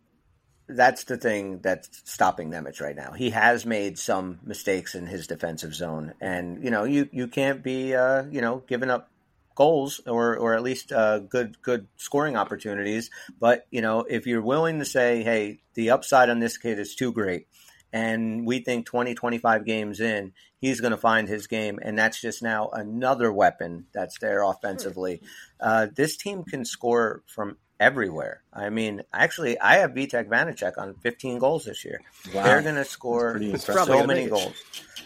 that's 0.68 1.04
the 1.04 1.16
thing 1.16 1.60
that's 1.60 1.88
stopping 2.10 2.50
Nemec 2.50 2.80
right 2.80 2.96
now. 2.96 3.12
He 3.12 3.30
has 3.30 3.64
made 3.64 3.98
some 3.98 4.40
mistakes 4.42 4.94
in 4.96 5.06
his 5.06 5.26
defensive 5.28 5.75
zone, 5.75 6.14
and 6.20 6.62
you 6.64 6.70
know, 6.70 6.84
you 6.84 7.08
you 7.12 7.28
can't 7.28 7.62
be 7.62 7.94
uh, 7.94 8.25
you 8.25 8.40
know 8.40 8.62
giving 8.66 8.90
up 8.90 9.08
goals 9.56 10.00
or 10.06 10.36
or 10.36 10.54
at 10.54 10.62
least 10.62 10.92
uh, 10.92 11.18
good 11.18 11.60
good 11.62 11.88
scoring 11.96 12.36
opportunities. 12.36 13.10
But 13.40 13.66
you 13.70 13.82
know, 13.82 14.00
if 14.08 14.26
you're 14.26 14.42
willing 14.42 14.78
to 14.78 14.84
say, 14.84 15.25
hey, 15.25 15.58
the 15.75 15.90
upside 15.90 16.30
on 16.30 16.38
this 16.38 16.56
kid 16.56 16.78
is 16.78 16.94
too 16.94 17.12
great. 17.12 17.48
And 17.92 18.46
we 18.46 18.58
think 18.58 18.84
20, 18.84 19.14
25 19.14 19.64
games 19.64 20.00
in, 20.00 20.32
he's 20.58 20.80
going 20.80 20.90
to 20.90 20.98
find 20.98 21.28
his 21.28 21.46
game. 21.46 21.78
And 21.80 21.98
that's 21.98 22.20
just 22.20 22.42
now 22.42 22.68
another 22.72 23.32
weapon 23.32 23.86
that's 23.94 24.18
there 24.18 24.42
offensively. 24.42 25.22
Uh, 25.58 25.86
this 25.94 26.16
team 26.16 26.44
can 26.44 26.64
score 26.64 27.22
from 27.26 27.56
everywhere. 27.78 28.42
I 28.52 28.71
mean, 28.71 29.02
actually, 29.12 29.59
I 29.61 29.76
have 29.78 29.92
Vitek 29.92 30.28
Vanecek 30.28 30.78
on 30.78 30.95
15 30.95 31.38
goals 31.38 31.64
this 31.64 31.85
year. 31.85 32.00
Wow. 32.35 32.42
They're 32.45 32.62
going 32.62 32.75
to 32.76 32.85
score 32.85 33.33
pretty 33.33 33.52
It's 33.52 33.68
impressive. 33.68 33.87
probably 33.87 34.02
so 34.02 34.06
many 34.06 34.21
make 34.23 34.30
goals. 34.30 34.54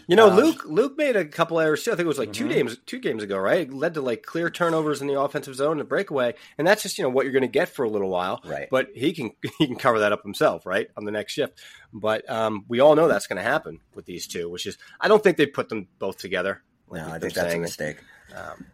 You 0.07 0.15
know, 0.15 0.29
Um, 0.29 0.35
Luke 0.37 0.63
Luke 0.65 0.97
made 0.97 1.15
a 1.15 1.23
couple 1.25 1.59
errors 1.59 1.83
too. 1.83 1.91
I 1.91 1.95
think 1.95 2.05
it 2.05 2.07
was 2.07 2.17
like 2.17 2.33
two 2.33 2.45
Mhm. 2.45 2.49
games 2.53 2.77
two 2.85 2.99
games 2.99 3.23
ago, 3.23 3.37
right? 3.37 3.61
It 3.61 3.73
led 3.73 3.93
to 3.93 4.01
like 4.01 4.23
clear 4.23 4.49
turnovers 4.49 4.99
in 5.01 5.07
the 5.07 5.19
offensive 5.19 5.55
zone 5.55 5.73
and 5.73 5.81
a 5.81 5.85
breakaway, 5.85 6.33
and 6.57 6.67
that's 6.67 6.81
just 6.83 6.97
you 6.97 7.03
know 7.03 7.09
what 7.09 7.23
you're 7.25 7.31
going 7.33 7.41
to 7.43 7.47
get 7.47 7.69
for 7.69 7.83
a 7.83 7.89
little 7.89 8.09
while. 8.09 8.41
Right. 8.43 8.67
But 8.71 8.89
he 8.95 9.13
can 9.13 9.31
he 9.59 9.67
can 9.67 9.75
cover 9.75 9.99
that 9.99 10.11
up 10.11 10.23
himself, 10.23 10.65
right, 10.65 10.89
on 10.97 11.05
the 11.05 11.11
next 11.11 11.33
shift. 11.33 11.59
But 11.93 12.27
um, 12.29 12.65
we 12.67 12.79
all 12.79 12.95
know 12.95 13.07
that's 13.07 13.27
going 13.27 13.37
to 13.37 13.43
happen 13.43 13.79
with 13.93 14.05
these 14.05 14.27
two, 14.27 14.49
which 14.49 14.65
is 14.65 14.77
I 14.99 15.07
don't 15.07 15.23
think 15.23 15.37
they 15.37 15.45
put 15.45 15.69
them 15.69 15.87
both 15.99 16.17
together. 16.17 16.61
like 16.89 17.05
No, 17.05 17.13
I 17.13 17.19
think 17.19 17.33
that's 17.33 17.53
a 17.53 17.59
mistake. 17.59 17.97
Um, 18.35 18.65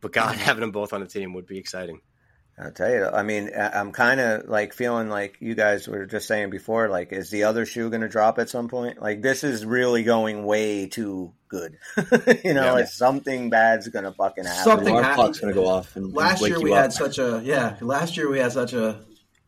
but 0.00 0.12
God, 0.12 0.34
having 0.36 0.62
them 0.62 0.72
both 0.72 0.92
on 0.92 1.00
the 1.00 1.06
team 1.06 1.32
would 1.34 1.46
be 1.46 1.58
exciting. 1.58 2.00
I'll 2.58 2.70
tell 2.72 2.90
you. 2.90 3.04
I 3.06 3.22
mean, 3.22 3.50
I- 3.54 3.78
I'm 3.78 3.92
kind 3.92 4.18
of 4.18 4.48
like 4.48 4.72
feeling 4.72 5.08
like 5.10 5.36
you 5.40 5.54
guys 5.54 5.86
were 5.86 6.06
just 6.06 6.26
saying 6.26 6.48
before. 6.50 6.88
Like, 6.88 7.12
is 7.12 7.28
the 7.30 7.44
other 7.44 7.66
shoe 7.66 7.90
going 7.90 8.00
to 8.00 8.08
drop 8.08 8.38
at 8.38 8.48
some 8.48 8.68
point? 8.68 9.00
Like, 9.00 9.20
this 9.20 9.44
is 9.44 9.64
really 9.66 10.04
going 10.04 10.44
way 10.46 10.86
too 10.86 11.32
good. 11.48 11.76
you 12.44 12.54
know, 12.54 12.64
Yeah. 12.64 12.72
like 12.72 12.88
something 12.88 13.50
bad's 13.50 13.88
going 13.88 14.06
to 14.06 14.12
fucking 14.12 14.44
happen. 14.46 14.64
Something 14.64 14.96
Our 14.96 15.14
clock's 15.14 15.38
going 15.38 15.54
to 15.54 15.60
go 15.60 15.66
off. 15.68 15.96
And, 15.96 16.06
and 16.06 16.14
last 16.14 16.40
wake 16.40 16.48
year 16.50 16.58
you 16.58 16.64
we 16.64 16.72
up. 16.72 16.78
had 16.78 16.92
such 16.94 17.18
a 17.18 17.42
yeah 17.44 17.76
last 17.82 18.16
year 18.16 18.30
we 18.30 18.38
had 18.38 18.52
such 18.52 18.72
a 18.72 19.00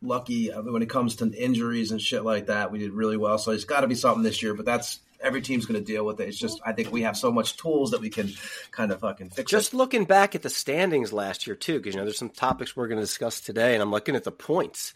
lucky 0.02 0.52
I 0.52 0.60
mean, 0.60 0.72
when 0.74 0.82
it 0.82 0.90
comes 0.90 1.16
to 1.16 1.32
injuries 1.32 1.90
and 1.90 2.00
shit 2.00 2.24
like 2.24 2.46
that 2.46 2.70
we 2.70 2.78
did 2.78 2.92
really 2.92 3.16
well 3.16 3.36
so 3.38 3.50
it's 3.50 3.64
got 3.64 3.80
to 3.80 3.88
be 3.88 3.96
something 3.96 4.22
this 4.22 4.42
year 4.44 4.54
but 4.54 4.64
that's 4.64 5.00
every 5.20 5.42
team's 5.42 5.66
going 5.66 5.78
to 5.78 5.84
deal 5.84 6.04
with 6.04 6.20
it 6.20 6.28
it's 6.28 6.38
just 6.38 6.60
i 6.64 6.72
think 6.72 6.92
we 6.92 7.02
have 7.02 7.16
so 7.16 7.32
much 7.32 7.56
tools 7.56 7.90
that 7.90 8.00
we 8.00 8.10
can 8.10 8.30
kind 8.70 8.92
of 8.92 9.00
fucking 9.00 9.30
fix 9.30 9.50
Just 9.50 9.74
it 9.74 9.76
looking 9.76 10.04
back 10.04 10.34
at 10.34 10.42
the 10.42 10.50
standings 10.50 11.12
last 11.12 11.46
year 11.46 11.56
too, 11.56 11.78
because 11.78 11.94
you 11.94 12.00
know 12.00 12.04
there's 12.04 12.18
some 12.18 12.30
topics 12.30 12.76
we're 12.76 12.88
going 12.88 12.98
to 12.98 13.04
discuss 13.04 13.40
today, 13.40 13.74
and 13.74 13.82
I'm 13.82 13.90
looking 13.90 14.16
at 14.16 14.24
the 14.24 14.32
points. 14.32 14.94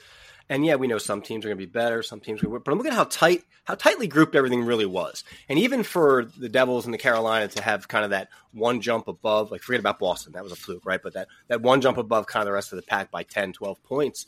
And 0.48 0.66
yeah, 0.66 0.74
we 0.74 0.88
know 0.88 0.98
some 0.98 1.22
teams 1.22 1.44
are 1.44 1.48
going 1.48 1.58
to 1.58 1.66
be 1.66 1.70
better, 1.70 2.02
some 2.02 2.20
teams 2.20 2.42
are 2.42 2.46
going 2.46 2.58
to, 2.58 2.64
but 2.64 2.72
I'm 2.72 2.78
looking 2.78 2.92
at 2.92 2.96
how 2.96 3.04
tight, 3.04 3.44
how 3.64 3.74
tightly 3.74 4.08
grouped 4.08 4.34
everything 4.34 4.64
really 4.64 4.84
was. 4.84 5.24
And 5.48 5.58
even 5.58 5.82
for 5.82 6.24
the 6.36 6.48
Devils 6.48 6.84
and 6.84 6.92
the 6.92 6.98
Carolina 6.98 7.48
to 7.48 7.62
have 7.62 7.88
kind 7.88 8.04
of 8.04 8.10
that 8.10 8.28
one 8.52 8.80
jump 8.80 9.08
above, 9.08 9.50
like 9.50 9.62
forget 9.62 9.80
about 9.80 10.00
Boston, 10.00 10.32
that 10.32 10.42
was 10.42 10.52
a 10.52 10.56
fluke, 10.56 10.84
right? 10.84 11.00
But 11.02 11.14
that 11.14 11.28
that 11.48 11.62
one 11.62 11.80
jump 11.80 11.96
above 11.96 12.26
kind 12.26 12.42
of 12.42 12.46
the 12.46 12.52
rest 12.52 12.72
of 12.72 12.76
the 12.76 12.82
pack 12.82 13.10
by 13.10 13.22
10, 13.22 13.52
12 13.52 13.82
points. 13.84 14.26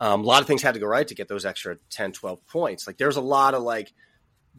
Um, 0.00 0.22
a 0.22 0.24
lot 0.24 0.40
of 0.40 0.46
things 0.46 0.62
had 0.62 0.74
to 0.74 0.80
go 0.80 0.86
right 0.86 1.06
to 1.06 1.14
get 1.14 1.28
those 1.28 1.44
extra 1.44 1.76
10, 1.90 2.12
12 2.12 2.46
points. 2.46 2.86
Like 2.86 2.96
there's 2.96 3.16
a 3.16 3.20
lot 3.20 3.52
of 3.52 3.62
like 3.62 3.92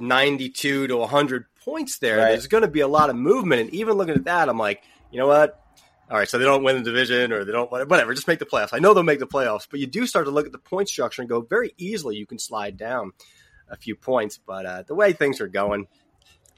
92 0.01 0.87
to 0.87 0.97
100 0.97 1.45
points 1.63 1.99
there. 1.99 2.17
Right. 2.17 2.29
There's 2.29 2.47
going 2.47 2.63
to 2.63 2.67
be 2.67 2.81
a 2.81 2.87
lot 2.87 3.09
of 3.09 3.15
movement. 3.15 3.61
And 3.61 3.69
even 3.71 3.95
looking 3.95 4.15
at 4.15 4.25
that, 4.25 4.49
I'm 4.49 4.57
like, 4.57 4.83
you 5.11 5.19
know 5.19 5.27
what? 5.27 5.57
All 6.09 6.17
right, 6.17 6.27
so 6.27 6.37
they 6.37 6.43
don't 6.43 6.63
win 6.63 6.75
the 6.75 6.83
division 6.83 7.31
or 7.31 7.45
they 7.45 7.53
don't 7.53 7.71
whatever, 7.71 8.13
just 8.13 8.27
make 8.27 8.39
the 8.39 8.45
playoffs. 8.45 8.73
I 8.73 8.79
know 8.79 8.93
they'll 8.93 9.01
make 9.03 9.19
the 9.19 9.27
playoffs, 9.27 9.65
but 9.71 9.79
you 9.79 9.87
do 9.87 10.05
start 10.05 10.25
to 10.25 10.31
look 10.31 10.45
at 10.45 10.51
the 10.51 10.57
point 10.57 10.89
structure 10.89 11.21
and 11.21 11.29
go 11.29 11.39
very 11.39 11.73
easily 11.77 12.17
you 12.17 12.25
can 12.25 12.37
slide 12.37 12.75
down 12.75 13.13
a 13.69 13.77
few 13.77 13.95
points. 13.95 14.37
But 14.37 14.65
uh, 14.65 14.83
the 14.85 14.93
way 14.93 15.13
things 15.13 15.39
are 15.39 15.47
going, 15.47 15.87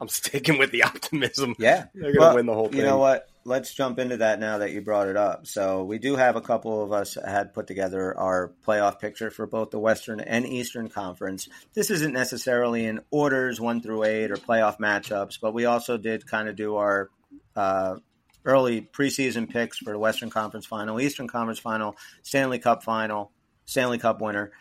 I'm 0.01 0.08
sticking 0.08 0.58
with 0.58 0.71
the 0.71 0.82
optimism. 0.86 1.53
Yeah. 1.60 1.86
They're 1.93 2.06
going 2.06 2.13
to 2.15 2.19
Well, 2.19 2.36
win 2.36 2.45
the 2.47 2.53
whole 2.56 2.69
thing. 2.69 2.79
You 2.79 2.86
know 2.86 2.97
what? 2.97 3.27
Let's 3.45 3.73
jump 3.73 3.99
into 3.99 4.17
that 4.17 4.39
now 4.39 4.60
that 4.60 4.71
you 4.71 4.82
brought 4.82 5.10
it 5.10 5.17
up. 5.17 5.47
So 5.47 5.84
we 5.84 5.99
do 5.99 6.15
have 6.15 6.36
a 6.36 6.41
couple 6.41 6.82
of 6.82 6.93
us 6.93 7.15
had 7.15 7.53
put 7.53 7.67
together 7.67 8.17
our 8.17 8.53
playoff 8.65 8.99
picture 8.99 9.29
for 9.29 9.45
both 9.45 9.69
the 9.69 9.79
Western 9.79 10.21
and 10.21 10.45
Eastern 10.45 10.88
Conference. 10.88 11.49
This 11.73 11.91
isn't 11.91 12.13
necessarily 12.13 12.86
in 12.86 13.01
orders 13.12 13.60
one 13.60 13.82
through 13.82 14.03
eight 14.06 14.32
or 14.32 14.38
playoff 14.38 14.79
matchups, 14.79 15.39
but 15.41 15.53
we 15.53 15.65
also 15.65 15.97
did 15.97 16.25
kind 16.25 16.47
of 16.47 16.56
do 16.56 16.77
our 16.77 17.10
uh, 17.56 17.97
early 18.45 18.82
preseason 18.82 19.49
picks 19.49 19.77
for 19.77 19.91
the 19.91 19.99
Western 19.99 20.29
Conference 20.29 20.65
Final, 20.65 20.99
Eastern 20.99 21.27
Conference 21.27 21.60
Final, 21.60 21.97
Stanley 22.21 22.60
Cup 22.60 22.84
Final, 22.84 23.32
Stanley 23.65 23.97
Cup 23.97 24.21
winner 24.21 24.51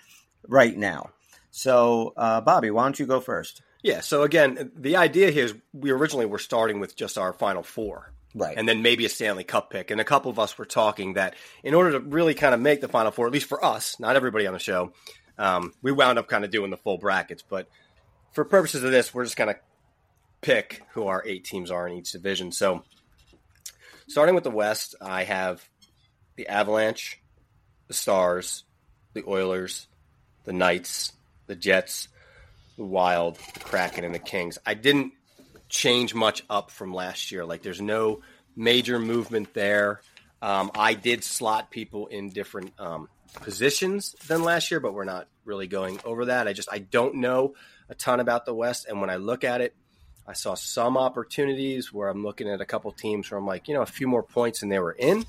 right 0.48 0.76
now. 0.76 1.10
So, 1.50 2.14
uh, 2.16 2.40
Bobby, 2.40 2.70
why 2.70 2.84
don't 2.84 2.98
you 2.98 3.06
go 3.06 3.20
first? 3.20 3.62
Yeah, 3.82 4.00
so 4.00 4.22
again, 4.22 4.70
the 4.76 4.96
idea 4.96 5.30
here 5.30 5.44
is 5.44 5.54
we 5.72 5.90
originally 5.90 6.26
were 6.26 6.38
starting 6.38 6.78
with 6.80 6.96
just 6.96 7.18
our 7.18 7.32
final 7.32 7.62
four. 7.62 8.12
Right. 8.34 8.56
and 8.56 8.66
then 8.66 8.80
maybe 8.80 9.04
a 9.04 9.08
Stanley 9.08 9.44
Cup 9.44 9.70
pick. 9.70 9.90
And 9.90 10.00
a 10.00 10.04
couple 10.04 10.30
of 10.30 10.38
us 10.38 10.56
were 10.56 10.64
talking 10.64 11.14
that 11.14 11.34
in 11.62 11.74
order 11.74 11.92
to 11.92 12.00
really 12.00 12.34
kind 12.34 12.54
of 12.54 12.60
make 12.60 12.80
the 12.80 12.88
Final 12.88 13.10
Four, 13.10 13.26
at 13.26 13.32
least 13.32 13.46
for 13.46 13.62
us, 13.64 14.00
not 14.00 14.16
everybody 14.16 14.46
on 14.46 14.54
the 14.54 14.58
show, 14.58 14.92
um, 15.38 15.72
we 15.82 15.92
wound 15.92 16.18
up 16.18 16.28
kind 16.28 16.44
of 16.44 16.50
doing 16.50 16.70
the 16.70 16.76
full 16.76 16.98
brackets. 16.98 17.42
But 17.46 17.68
for 18.32 18.44
purposes 18.44 18.82
of 18.82 18.90
this, 18.90 19.12
we're 19.12 19.24
just 19.24 19.36
going 19.36 19.54
to 19.54 19.60
pick 20.40 20.82
who 20.92 21.06
our 21.06 21.22
eight 21.26 21.44
teams 21.44 21.70
are 21.70 21.86
in 21.86 21.96
each 21.96 22.12
division. 22.12 22.52
So 22.52 22.84
starting 24.08 24.34
with 24.34 24.44
the 24.44 24.50
West, 24.50 24.94
I 25.00 25.24
have 25.24 25.66
the 26.36 26.48
Avalanche, 26.48 27.20
the 27.88 27.94
Stars, 27.94 28.64
the 29.14 29.24
Oilers, 29.26 29.86
the 30.44 30.52
Knights, 30.52 31.12
the 31.46 31.54
Jets, 31.54 32.08
the 32.76 32.84
Wild, 32.84 33.38
the 33.54 33.60
Kraken, 33.60 34.04
and 34.04 34.14
the 34.14 34.18
Kings. 34.18 34.58
I 34.64 34.74
didn't 34.74 35.12
change 35.72 36.14
much 36.14 36.44
up 36.48 36.70
from 36.70 36.94
last 36.94 37.32
year. 37.32 37.44
Like 37.44 37.62
there's 37.62 37.80
no 37.80 38.20
major 38.54 39.00
movement 39.00 39.54
there. 39.54 40.02
Um, 40.40 40.70
I 40.74 40.94
did 40.94 41.24
slot 41.24 41.70
people 41.70 42.06
in 42.08 42.28
different 42.28 42.72
um, 42.78 43.08
positions 43.40 44.14
than 44.28 44.44
last 44.44 44.70
year, 44.70 44.80
but 44.80 44.92
we're 44.92 45.04
not 45.04 45.28
really 45.44 45.66
going 45.66 45.98
over 46.04 46.26
that. 46.26 46.46
I 46.46 46.52
just 46.52 46.68
I 46.70 46.78
don't 46.78 47.16
know 47.16 47.54
a 47.88 47.94
ton 47.94 48.20
about 48.20 48.44
the 48.44 48.54
West, 48.54 48.86
and 48.88 49.00
when 49.00 49.10
I 49.10 49.16
look 49.16 49.44
at 49.44 49.60
it, 49.60 49.74
I 50.26 50.34
saw 50.34 50.54
some 50.54 50.96
opportunities 50.96 51.92
where 51.92 52.08
I'm 52.08 52.22
looking 52.22 52.48
at 52.48 52.60
a 52.60 52.66
couple 52.66 52.92
teams 52.92 53.30
where 53.30 53.38
I'm 53.38 53.46
like, 53.46 53.66
you 53.66 53.74
know, 53.74 53.82
a 53.82 53.86
few 53.86 54.06
more 54.06 54.22
points 54.22 54.60
than 54.60 54.68
they 54.68 54.78
were 54.78 54.92
in. 54.92 55.24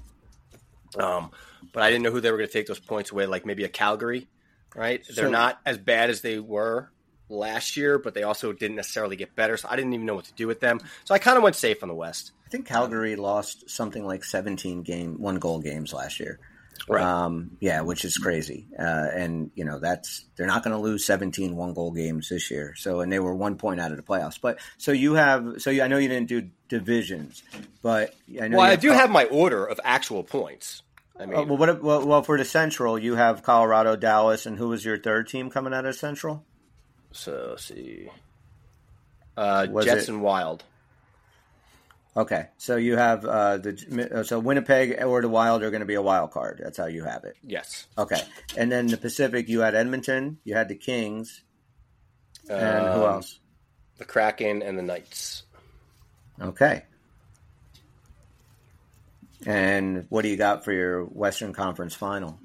Um, 0.99 1.31
but 1.71 1.81
I 1.81 1.89
didn't 1.89 2.03
know 2.03 2.11
who 2.11 2.21
they 2.21 2.29
were 2.31 2.37
going 2.37 2.49
to 2.49 2.53
take 2.53 2.67
those 2.67 2.79
points 2.79 3.11
away. 3.11 3.25
Like 3.25 3.45
maybe 3.45 3.63
a 3.63 3.69
Calgary, 3.69 4.27
right? 4.75 5.03
They're 5.15 5.29
not 5.29 5.59
as 5.65 5.77
bad 5.77 6.09
as 6.09 6.21
they 6.21 6.37
were 6.37 6.91
last 7.33 7.75
year, 7.77 7.97
but 7.99 8.13
they 8.13 8.23
also 8.23 8.53
didn't 8.53 8.75
necessarily 8.77 9.15
get 9.15 9.35
better. 9.35 9.57
So 9.57 9.67
I 9.69 9.75
didn't 9.75 9.93
even 9.93 10.05
know 10.05 10.15
what 10.15 10.25
to 10.25 10.33
do 10.33 10.47
with 10.47 10.59
them. 10.59 10.79
So 11.03 11.13
I 11.13 11.19
kind 11.19 11.37
of 11.37 11.43
went 11.43 11.55
safe 11.55 11.83
on 11.83 11.89
the 11.89 11.95
West. 11.95 12.31
I 12.45 12.49
think 12.49 12.67
Calgary 12.67 13.15
lost 13.15 13.69
something 13.69 14.05
like 14.05 14.23
17 14.23 14.83
game 14.83 15.19
one 15.19 15.35
goal 15.39 15.59
games 15.59 15.91
last 15.93 16.19
year. 16.19 16.39
Right. 16.87 17.03
Um, 17.03 17.51
yeah, 17.59 17.81
which 17.81 18.03
is 18.03 18.17
crazy. 18.17 18.67
Uh, 18.77 19.07
and 19.13 19.51
you 19.55 19.63
know, 19.63 19.79
that's, 19.79 20.25
they're 20.35 20.47
not 20.47 20.63
going 20.63 20.75
to 20.75 20.81
lose 20.81 21.05
17 21.05 21.55
one 21.55 21.73
goal 21.73 21.91
games 21.91 22.29
this 22.29 22.51
year. 22.51 22.73
So, 22.75 22.99
and 23.01 23.11
they 23.11 23.19
were 23.19 23.33
one 23.33 23.57
point 23.57 23.79
out 23.79 23.91
of 23.91 23.97
the 23.97 24.03
playoffs. 24.03 24.39
But 24.41 24.59
so 24.77 24.91
you 24.91 25.13
have, 25.13 25.55
so 25.61 25.69
you, 25.69 25.81
I 25.83 25.87
know 25.87 25.97
you 25.97 26.09
didn't 26.09 26.29
do 26.29 26.49
divisions, 26.69 27.41
but 27.81 28.13
I 28.41 28.47
know 28.47 28.57
Well, 28.57 28.65
I 28.69 28.75
do 28.75 28.89
Col- 28.89 28.97
have 28.97 29.11
my 29.11 29.25
order 29.25 29.65
of 29.65 29.79
actual 29.83 30.23
points. 30.23 30.81
I 31.17 31.25
mean, 31.27 31.35
Uh, 31.35 31.43
well, 31.43 31.57
what, 31.57 31.83
well, 31.83 32.05
well, 32.05 32.23
for 32.23 32.37
the 32.37 32.45
Central, 32.45 32.97
you 32.99 33.15
have 33.15 33.43
Colorado, 33.43 33.95
Dallas, 33.95 34.45
and 34.47 34.57
who 34.57 34.69
was 34.69 34.83
your 34.83 34.97
third 34.97 35.27
team 35.29 35.49
coming 35.51 35.73
out 35.73 35.85
of 35.85 35.95
Central? 35.95 36.43
So 37.13 37.47
let's 37.51 37.65
see. 37.65 38.09
Uh, 39.37 39.67
Was 39.71 39.85
Jets 39.85 40.03
it- 40.03 40.09
and 40.09 40.21
Wild. 40.21 40.63
Okay, 42.15 42.49
so 42.59 42.75
you 42.75 42.95
have 42.95 43.25
uh, 43.25 43.57
the 43.57 44.09
uh, 44.13 44.21
so 44.23 44.37
Winnipeg 44.37 45.01
or 45.03 45.23
the 45.23 45.29
Wild 45.29 45.63
are 45.63 45.71
going 45.71 45.79
to 45.79 45.87
be 45.87 45.95
a 45.95 46.01
wild 46.01 46.29
card. 46.29 46.59
That's 46.63 46.77
how 46.77 46.85
you 46.85 47.03
have 47.03 47.23
it. 47.23 47.35
Yes. 47.41 47.87
Okay, 47.97 48.21
and 48.55 48.71
then 48.71 48.85
the 48.85 48.97
Pacific, 48.97 49.49
you 49.49 49.61
had 49.61 49.73
Edmonton, 49.73 50.37
you 50.43 50.53
had 50.53 50.69
the 50.69 50.75
Kings, 50.75 51.41
and 52.47 52.85
who 52.85 53.01
Um, 53.03 53.13
else? 53.15 53.39
The 53.97 54.05
Kraken 54.05 54.61
and 54.61 54.77
the 54.77 54.83
Knights. 54.83 55.41
Okay. 56.39 56.83
And 59.45 60.05
what 60.09 60.21
do 60.21 60.29
you 60.29 60.37
got 60.37 60.63
for 60.63 60.71
your 60.71 61.03
Western 61.03 61.51
Conference 61.53 61.93
final? 61.95 62.39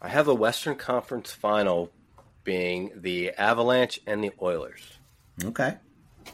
I 0.00 0.08
have 0.08 0.28
a 0.28 0.34
Western 0.34 0.76
Conference 0.76 1.32
final 1.32 1.90
being 2.44 2.92
the 2.94 3.32
Avalanche 3.32 4.00
and 4.06 4.22
the 4.22 4.32
Oilers. 4.40 4.82
Okay. 5.42 5.76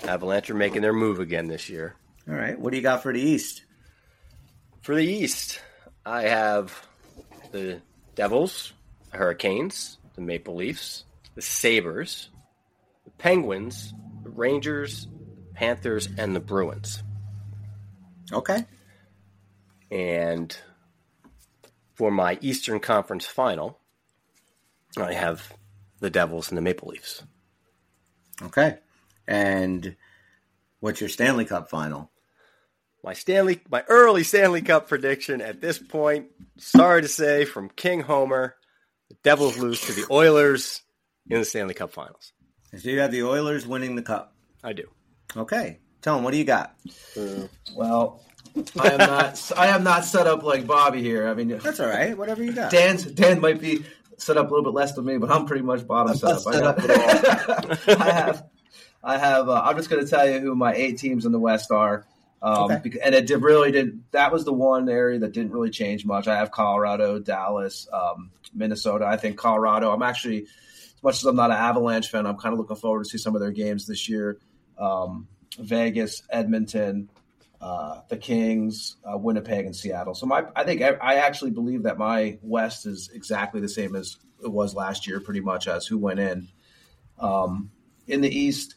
Avalanche 0.05 0.51
are 0.51 0.55
making 0.55 0.83
their 0.83 0.92
move 0.92 1.20
again 1.20 1.49
this 1.49 1.68
year. 1.68 1.96
All 2.29 2.35
right. 2.35 2.59
What 2.59 2.70
do 2.70 2.77
you 2.77 2.83
got 2.83 3.03
for 3.03 3.12
the 3.12 3.20
East? 3.20 3.64
For 4.83 4.94
the 4.94 5.05
East, 5.05 5.61
I 6.05 6.23
have 6.23 6.87
the 7.53 7.81
Devils, 8.14 8.73
the 9.11 9.18
Hurricanes, 9.18 9.99
the 10.14 10.20
Maple 10.20 10.57
Leafs, 10.57 11.05
the 11.35 11.42
Sabres, 11.42 12.29
the 13.05 13.11
Penguins, 13.12 13.94
the 14.23 14.31
Rangers, 14.31 15.07
the 15.07 15.55
Panthers, 15.55 16.09
and 16.18 16.35
the 16.35 16.40
Bruins. 16.40 17.03
Okay. 18.33 18.64
And 19.90 20.57
for 21.94 22.11
my 22.11 22.38
Eastern 22.40 22.81
Conference 22.81 23.27
final, 23.27 23.79
I 24.96 25.12
have 25.12 25.53
the 26.01 26.11
Devils 26.11 26.49
and 26.49 26.59
the 26.59 26.63
Maple 26.63 26.89
Leafs. 26.89 27.23
Okay. 28.43 28.79
And 29.29 29.97
what's 30.81 31.01
your 31.01 31.11
Stanley 31.11 31.45
Cup 31.45 31.71
final? 31.71 32.11
My 33.03 33.15
Stanley, 33.15 33.61
my 33.71 33.83
early 33.89 34.25
Stanley 34.25 34.61
Cup 34.61 34.89
prediction 34.89 35.41
at 35.41 35.61
this 35.61 35.79
point, 35.79 36.27
sorry 36.59 37.03
to 37.03 37.09
say, 37.09 37.45
from 37.45 37.71
King 37.71 38.01
Homer, 38.01 38.57
the 39.09 39.17
Devils 39.23 39.57
lose 39.57 39.81
to 39.83 39.93
the 39.93 40.07
Oilers 40.11 40.83
in 41.29 41.39
the 41.39 41.45
Stanley 41.45 41.75
Cup 41.75 41.93
Finals. 41.93 42.33
So 42.77 42.89
you 42.89 43.01
have 43.01 43.11
the 43.11 43.23
Oilers 43.25 43.67
winning 43.67 43.97
the 43.97 44.03
cup. 44.03 44.35
I 44.63 44.73
do. 44.75 44.85
Okay. 45.37 45.79
Tom, 46.03 46.23
what 46.23 46.33
do 46.33 46.39
you 46.39 46.45
got? 46.45 46.77
Uh, 47.19 47.47
well, 47.75 48.23
I 48.79 48.89
am 48.91 48.99
not. 48.99 49.53
I 49.57 49.67
am 49.69 49.83
not 49.83 50.05
set 50.05 50.27
up 50.27 50.43
like 50.43 50.67
Bobby 50.67 51.03
here. 51.03 51.29
I 51.29 51.35
mean, 51.35 51.49
That's 51.49 51.81
all 51.81 51.89
right. 51.89 52.17
Whatever 52.17 52.43
you 52.43 52.53
got. 52.53 52.71
Dan's 52.71 53.05
Dan 53.05 53.41
might 53.41 53.61
be 53.61 53.85
set 54.21 54.37
up 54.37 54.47
a 54.51 54.55
little 54.55 54.65
bit 54.71 54.77
less 54.77 54.93
than 54.95 55.05
me, 55.05 55.19
but 55.19 55.31
I'm 55.31 55.47
pretty 55.47 55.63
much 55.63 55.87
bottom 55.87 56.15
set 56.17 56.31
up. 56.31 56.47
I, 56.47 56.61
got- 56.61 57.89
I 58.01 58.11
have, 58.13 58.45
I 59.03 59.19
have. 59.19 59.49
Uh, 59.49 59.63
I'm 59.65 59.77
just 59.77 59.89
going 59.91 60.05
to 60.05 60.09
tell 60.11 60.29
you 60.29 60.39
who 60.41 60.55
my 60.55 60.75
eight 60.75 60.99
teams 60.99 61.27
in 61.27 61.33
the 61.33 61.39
West 61.41 61.71
are. 61.71 62.07
Um, 62.43 62.71
Okay. 62.71 62.99
and 63.05 63.15
it 63.15 63.27
did 63.27 63.43
really 63.43 63.71
did. 63.71 64.03
That 64.13 64.33
was 64.33 64.45
the 64.45 64.53
one 64.53 64.89
area 64.89 65.19
that 65.19 65.33
didn't 65.33 65.53
really 65.53 65.71
change 65.71 66.07
much. 66.07 66.27
I 66.27 66.37
have 66.39 66.51
Colorado, 66.51 67.19
Dallas, 67.19 67.87
um, 67.93 68.31
Minnesota. 68.55 69.05
I 69.07 69.17
think 69.19 69.37
Colorado. 69.37 69.91
I'm 69.93 70.03
actually, 70.03 70.43
as 70.45 71.03
much 71.03 71.17
as 71.17 71.25
I'm 71.25 71.37
not 71.37 71.51
an 71.51 71.57
Avalanche 71.59 72.09
fan, 72.11 72.27
I'm 72.27 72.37
kind 72.39 72.53
of 72.55 72.59
looking 72.59 72.77
forward 72.77 73.05
to 73.05 73.11
see 73.11 73.19
some 73.19 73.35
of 73.35 73.41
their 73.43 73.51
games 73.51 73.87
this 73.87 74.09
year. 74.09 74.39
Um, 74.79 75.29
Vegas, 75.59 76.23
Edmonton, 76.31 77.11
uh, 77.61 78.01
the 78.09 78.16
Kings, 78.16 78.96
uh, 79.05 79.18
Winnipeg, 79.18 79.66
and 79.66 79.77
Seattle. 79.77 80.14
So 80.14 80.27
my, 80.27 80.44
I 80.57 80.64
think 80.64 80.83
I, 80.83 80.92
I 80.94 81.14
actually 81.16 81.51
believe 81.51 81.83
that 81.83 81.99
my 81.99 82.38
West 82.42 82.87
is 82.87 83.11
exactly 83.12 83.61
the 83.61 83.68
same 83.68 83.94
as 83.94 84.16
it 84.42 84.51
was 84.51 84.75
last 84.75 85.07
year, 85.07 85.20
pretty 85.20 85.40
much 85.40 85.68
as 85.68 85.87
who 85.87 85.99
went 85.99 86.20
in. 86.20 86.49
Um, 87.18 87.70
in 88.07 88.23
the 88.23 88.35
East, 88.35 88.77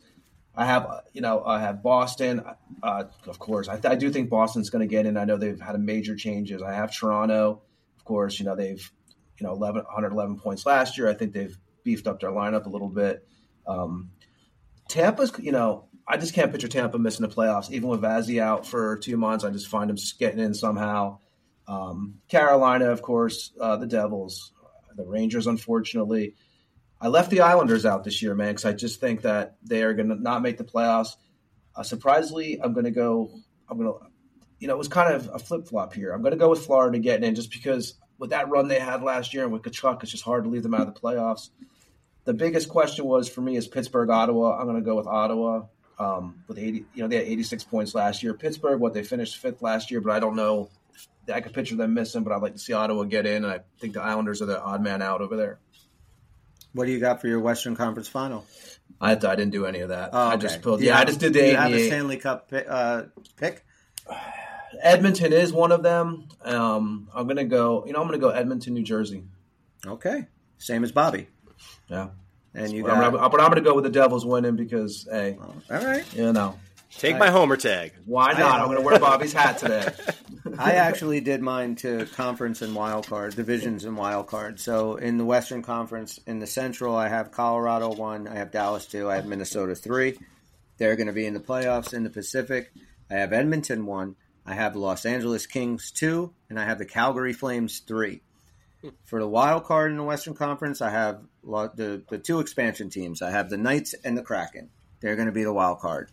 I 0.56 0.66
have 0.66 0.88
you 1.14 1.22
know 1.22 1.44
I 1.46 1.60
have 1.62 1.82
Boston, 1.82 2.44
uh, 2.84 3.06
of 3.26 3.40
course. 3.40 3.68
I, 3.70 3.80
I 3.86 3.96
do 3.96 4.12
think 4.12 4.30
Boston's 4.30 4.70
going 4.70 4.88
to 4.88 4.92
get 4.92 5.06
in. 5.06 5.18
I 5.18 5.24
know 5.26 5.38
they've 5.38 5.60
had 5.60 5.76
a 5.76 5.80
major 5.80 6.16
changes. 6.16 6.62
I 6.62 6.74
have 6.74 6.94
Toronto, 6.94 7.62
of 7.98 8.04
course. 8.04 8.38
You 8.40 8.46
know 8.46 8.56
they've 8.56 8.92
you 9.40 9.48
know 9.48 9.54
11, 9.54 9.84
111 9.84 10.40
points 10.40 10.66
last 10.66 10.98
year. 10.98 11.10
I 11.10 11.14
think 11.14 11.34
they've 11.34 11.58
beefed 11.84 12.08
up 12.08 12.20
their 12.20 12.32
lineup 12.32 12.66
a 12.66 12.70
little 12.70 12.90
bit. 12.90 13.26
Um, 13.66 14.12
Tampa's, 14.88 15.32
you 15.40 15.52
know, 15.52 15.86
I 16.08 16.18
just 16.18 16.34
can't 16.34 16.52
picture 16.52 16.68
Tampa 16.68 17.00
missing 17.00 17.26
the 17.28 17.34
playoffs. 17.34 17.72
Even 17.72 17.90
with 17.90 18.02
Vazzy 18.02 18.42
out 18.42 18.68
for 18.68 18.98
two 18.98 19.18
months, 19.18 19.46
I 19.46 19.52
just 19.52 19.68
find 19.68 19.90
him 19.90 19.98
getting 20.20 20.40
in 20.40 20.54
somehow. 20.54 21.20
Um, 21.68 22.16
Carolina, 22.28 22.90
of 22.92 23.02
course, 23.02 23.52
uh, 23.60 23.78
the 23.78 23.88
Devils, 23.88 24.52
the 24.96 25.06
Rangers, 25.06 25.48
unfortunately. 25.48 26.36
I 27.00 27.08
left 27.08 27.30
the 27.32 27.42
Islanders 27.42 27.86
out 27.86 28.04
this 28.04 28.22
year, 28.22 28.36
man, 28.36 28.50
because 28.50 28.66
I 28.66 28.74
just 28.74 29.00
think 29.00 29.22
that 29.22 29.56
they 29.64 29.84
are 29.84 29.94
going 29.94 30.10
to 30.10 30.16
not 30.16 30.42
make 30.42 30.58
the 30.58 30.64
playoffs. 30.64 31.16
Uh, 31.76 31.84
surprisingly, 31.84 32.60
I'm 32.62 32.74
going 32.74 32.86
to 32.86 32.92
go. 32.92 33.32
I'm 33.70 33.78
going 33.78 33.92
to, 33.94 34.06
you 34.60 34.68
know, 34.68 34.76
it 34.76 34.78
was 34.78 34.90
kind 34.90 35.14
of 35.14 35.30
a 35.34 35.40
flip 35.40 35.68
flop 35.68 35.94
here. 35.94 36.12
I'm 36.12 36.22
going 36.22 36.32
to 36.32 36.38
go 36.38 36.50
with 36.50 36.66
Florida 36.66 37.00
getting 37.00 37.28
in 37.28 37.36
just 37.36 37.52
because 37.52 37.96
with 38.20 38.30
that 38.32 38.50
run 38.50 38.68
they 38.68 38.80
had 38.80 39.04
last 39.04 39.34
year 39.34 39.44
and 39.44 39.52
with 39.52 39.64
Tkachuk, 39.64 40.04
it's 40.04 40.12
just 40.12 40.24
hard 40.24 40.44
to 40.44 40.50
leave 40.50 40.64
them 40.64 40.74
out 40.74 40.88
of 40.88 40.94
the 40.94 41.00
playoffs. 41.00 41.50
The 42.26 42.34
biggest 42.34 42.70
question 42.70 43.06
was 43.06 43.28
for 43.28 43.42
me 43.42 43.56
is 43.58 43.68
Pittsburgh, 43.68 44.10
Ottawa. 44.10 44.58
I'm 44.58 44.66
going 44.66 44.78
to 44.78 44.86
go 44.86 44.96
with 44.96 45.08
Ottawa 45.08 45.64
um, 46.00 46.44
with 46.48 46.58
80. 46.58 46.86
You 46.94 47.04
know, 47.04 47.08
they 47.08 47.18
had 47.18 47.26
86 47.26 47.64
points 47.66 47.96
last 47.96 48.24
year. 48.24 48.34
Pittsburgh, 48.34 48.80
what 48.80 48.94
they 48.94 49.04
finished 49.04 49.38
fifth 49.38 49.62
last 49.62 49.92
year, 49.92 50.02
but 50.02 50.12
I 50.12 50.20
don't 50.20 50.36
know. 50.36 50.70
I 51.34 51.42
could 51.42 51.54
picture 51.54 51.76
them 51.76 51.94
missing, 51.94 52.24
but 52.24 52.34
I'd 52.34 52.42
like 52.42 52.54
to 52.54 52.60
see 52.60 52.74
Ottawa 52.74 53.04
get 53.04 53.26
in, 53.26 53.46
and 53.46 53.54
I 53.54 53.62
think 53.80 53.94
the 53.94 54.02
Islanders 54.02 54.42
are 54.42 54.46
the 54.46 54.62
odd 54.62 54.82
man 54.82 55.02
out 55.02 55.22
over 55.22 55.38
there. 55.38 55.60
What 56.74 56.86
do 56.86 56.92
you 56.92 57.00
got 57.00 57.22
for 57.22 57.28
your 57.28 57.40
Western 57.40 57.76
Conference 57.76 58.08
final? 58.08 58.46
I, 59.00 59.12
I 59.12 59.16
didn't 59.16 59.52
do 59.52 59.66
any 59.66 59.80
of 59.80 59.90
that. 59.90 60.10
Oh, 60.12 60.28
I 60.30 60.38
just 60.38 60.62
pulled. 60.62 60.82
Yeah, 60.82 60.98
I 60.98 61.06
just 61.06 61.20
did 61.20 61.34
do 61.34 61.42
the 61.42 61.50
you 61.50 61.56
have 61.56 61.72
a. 61.72 61.88
Stanley 61.88 62.18
Cup 62.18 62.50
pi- 62.50 62.64
uh, 62.64 63.06
pick? 63.38 63.64
Edmonton 64.82 65.34
is 65.34 65.54
one 65.54 65.72
of 65.72 65.84
them. 65.84 66.28
Um, 66.44 67.10
I'm 67.14 67.28
gonna 67.28 67.46
go. 67.46 67.86
You 67.86 67.94
know, 67.94 68.02
I'm 68.02 68.08
gonna 68.08 68.18
go 68.18 68.30
Edmonton, 68.30 68.74
New 68.74 68.84
Jersey. 68.84 69.24
Okay. 69.86 70.28
Same 70.58 70.84
as 70.84 70.92
Bobby. 70.92 71.28
Yeah, 71.90 72.10
And 72.56 72.72
you 72.72 72.84
but, 72.84 72.90
got. 72.90 73.04
I'm 73.04 73.12
gonna, 73.14 73.30
but 73.30 73.42
I'm 73.42 73.50
gonna 73.50 73.62
go 73.62 73.76
with 73.76 73.84
the 73.84 73.90
Devils 73.90 74.26
winning 74.26 74.56
because, 74.56 75.08
hey, 75.10 75.38
oh, 75.42 75.54
all 75.72 75.84
right. 75.86 76.06
you 76.14 76.32
know, 76.32 76.58
Take 76.98 77.18
my 77.18 77.30
Homer 77.30 77.58
tag. 77.58 77.94
why 78.06 78.34
not? 78.34 78.62
I'm 78.62 78.68
gonna 78.68 78.82
wear 78.82 79.00
Bobby's 79.00 79.34
hat 79.34 79.58
today. 79.58 79.90
I 80.58 80.74
actually 80.74 81.22
did 81.22 81.42
mine 81.42 81.76
to 81.78 82.06
conference 82.08 82.62
and 82.62 82.76
wild 82.76 83.08
card, 83.08 83.36
divisions 83.36 83.86
and 83.86 83.98
wild 83.98 84.28
card. 84.28 84.60
So 84.60 84.96
in 84.96 85.18
the 85.18 85.26
Western 85.26 85.64
Conference, 85.64 86.20
in 86.28 86.40
the 86.40 86.48
Central, 86.48 86.96
I 86.96 87.08
have 87.08 87.32
Colorado 87.32 87.94
one, 87.94 88.28
I 88.28 88.36
have 88.36 88.52
Dallas 88.52 88.86
two, 88.86 89.10
I 89.10 89.16
have 89.16 89.26
Minnesota 89.26 89.76
three. 89.76 90.18
They're 90.78 90.96
going 90.96 91.08
to 91.08 91.14
be 91.14 91.26
in 91.26 91.34
the 91.34 91.40
playoffs. 91.40 91.94
In 91.94 92.04
the 92.04 92.10
Pacific, 92.10 92.72
I 93.10 93.16
have 93.16 93.32
Edmonton 93.34 93.86
one, 93.86 94.16
I 94.46 94.54
have 94.54 94.76
Los 94.76 95.06
Angeles 95.06 95.48
Kings 95.48 95.92
two, 95.92 96.34
and 96.50 96.60
I 96.60 96.66
have 96.66 96.78
the 96.78 96.86
Calgary 96.86 97.34
Flames 97.34 97.80
three. 97.80 98.22
Hmm. 98.82 98.90
For 99.06 99.20
the 99.20 99.28
wild 99.28 99.64
card 99.64 99.92
in 99.92 99.98
the 99.98 100.04
Western 100.04 100.36
Conference, 100.36 100.82
I 100.82 100.90
have 100.92 101.22
lo- 101.22 101.33
the 101.46 102.02
the 102.10 102.18
two 102.18 102.40
expansion 102.40 102.90
teams. 102.90 103.22
I 103.22 103.32
have 103.32 103.50
the 103.50 103.58
Knights 103.58 103.94
and 104.04 104.18
the 104.18 104.22
Kraken. 104.24 104.70
They're 105.02 105.16
going 105.16 105.28
to 105.28 105.32
be 105.34 105.44
the 105.44 105.54
wild 105.54 105.80
card. 105.80 106.10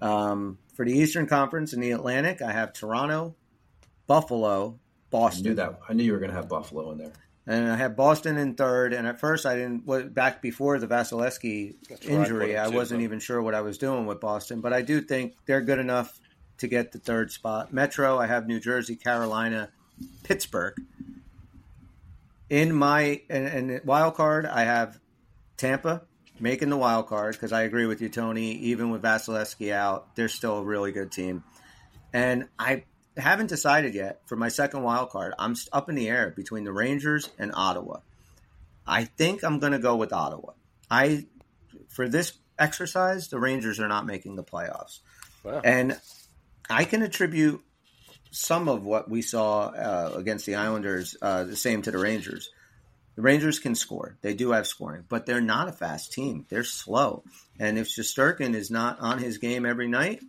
Um, 0.00 0.58
for 0.74 0.84
the 0.84 0.92
Eastern 0.92 1.26
Conference 1.26 1.72
in 1.72 1.80
the 1.80 1.90
Atlantic, 1.90 2.40
I 2.40 2.52
have 2.52 2.72
Toronto, 2.72 3.34
Buffalo, 4.06 4.78
Boston. 5.10 5.10
I 5.10 5.10
Boston. 5.10 5.42
knew 5.44 5.54
that. 5.54 5.80
I 5.88 5.92
knew 5.94 6.04
you 6.04 6.12
were 6.12 6.18
gonna 6.20 6.34
have 6.34 6.48
Buffalo 6.48 6.92
in 6.92 6.98
there. 6.98 7.12
And 7.46 7.68
I 7.72 7.76
have 7.76 7.96
Boston 7.96 8.36
in 8.36 8.54
third. 8.54 8.92
And 8.92 9.06
at 9.06 9.18
first, 9.18 9.46
I 9.46 9.56
didn't. 9.56 9.86
wa- 9.86 10.02
Back 10.02 10.40
before 10.42 10.78
the 10.78 10.86
Vasilevskiy 10.86 11.76
That's 11.88 12.06
I 12.06 12.10
injury, 12.10 12.52
him, 12.52 12.60
I 12.64 12.68
wasn't 12.68 13.00
even 13.02 13.18
sure 13.20 13.40
what 13.42 13.54
I 13.54 13.62
was 13.62 13.78
doing 13.78 14.06
with 14.06 14.20
Boston. 14.20 14.60
But 14.60 14.72
I 14.72 14.82
do 14.82 15.00
think 15.00 15.34
they're 15.46 15.62
good 15.62 15.78
enough 15.78 16.20
to 16.58 16.68
get 16.68 16.92
the 16.92 16.98
third 16.98 17.32
spot. 17.32 17.72
Metro, 17.72 18.18
I 18.18 18.26
have 18.26 18.46
New 18.46 18.60
Jersey, 18.60 18.96
Carolina, 18.96 19.70
Pittsburgh. 20.24 20.74
In 22.50 22.74
my 22.74 23.22
and, 23.28 23.46
and 23.70 23.80
wild 23.84 24.14
card, 24.14 24.46
I 24.46 24.64
have 24.64 24.98
Tampa 25.56 26.02
making 26.40 26.70
the 26.70 26.76
wild 26.76 27.06
card 27.08 27.34
because 27.34 27.52
I 27.52 27.62
agree 27.62 27.86
with 27.86 28.00
you, 28.00 28.08
Tony. 28.08 28.52
Even 28.52 28.90
with 28.90 29.02
Vasilevskiy 29.02 29.72
out, 29.72 30.14
they're 30.16 30.28
still 30.28 30.58
a 30.58 30.64
really 30.64 30.92
good 30.92 31.12
team. 31.12 31.44
And 32.12 32.48
I 32.58 32.84
haven't 33.16 33.48
decided 33.48 33.94
yet 33.94 34.22
for 34.26 34.36
my 34.36 34.48
second 34.48 34.82
wild 34.82 35.10
card. 35.10 35.34
I'm 35.38 35.56
up 35.72 35.88
in 35.88 35.94
the 35.94 36.08
air 36.08 36.30
between 36.34 36.64
the 36.64 36.72
Rangers 36.72 37.28
and 37.38 37.50
Ottawa. 37.54 37.98
I 38.86 39.04
think 39.04 39.42
I'm 39.44 39.58
going 39.58 39.72
to 39.72 39.78
go 39.78 39.96
with 39.96 40.12
Ottawa. 40.12 40.52
I 40.90 41.26
for 41.88 42.08
this 42.08 42.32
exercise, 42.58 43.28
the 43.28 43.38
Rangers 43.38 43.78
are 43.80 43.88
not 43.88 44.06
making 44.06 44.36
the 44.36 44.44
playoffs, 44.44 45.00
Wow. 45.44 45.60
and 45.64 46.00
I 46.70 46.84
can 46.84 47.02
attribute 47.02 47.62
some 48.30 48.68
of 48.68 48.84
what 48.84 49.10
we 49.10 49.22
saw 49.22 49.68
uh, 49.68 50.12
against 50.16 50.46
the 50.46 50.56
Islanders 50.56 51.16
uh, 51.20 51.44
the 51.44 51.56
same 51.56 51.82
to 51.82 51.90
the 51.90 51.98
Rangers. 51.98 52.50
The 53.16 53.22
Rangers 53.22 53.58
can 53.58 53.74
score; 53.74 54.16
they 54.22 54.34
do 54.34 54.52
have 54.52 54.66
scoring, 54.66 55.04
but 55.08 55.26
they're 55.26 55.40
not 55.40 55.68
a 55.68 55.72
fast 55.72 56.12
team. 56.12 56.46
They're 56.48 56.64
slow, 56.64 57.24
and 57.58 57.78
if 57.78 57.88
Shesterkin 57.88 58.54
is 58.54 58.70
not 58.70 59.00
on 59.00 59.18
his 59.18 59.38
game 59.38 59.66
every 59.66 59.88
night, 59.88 60.20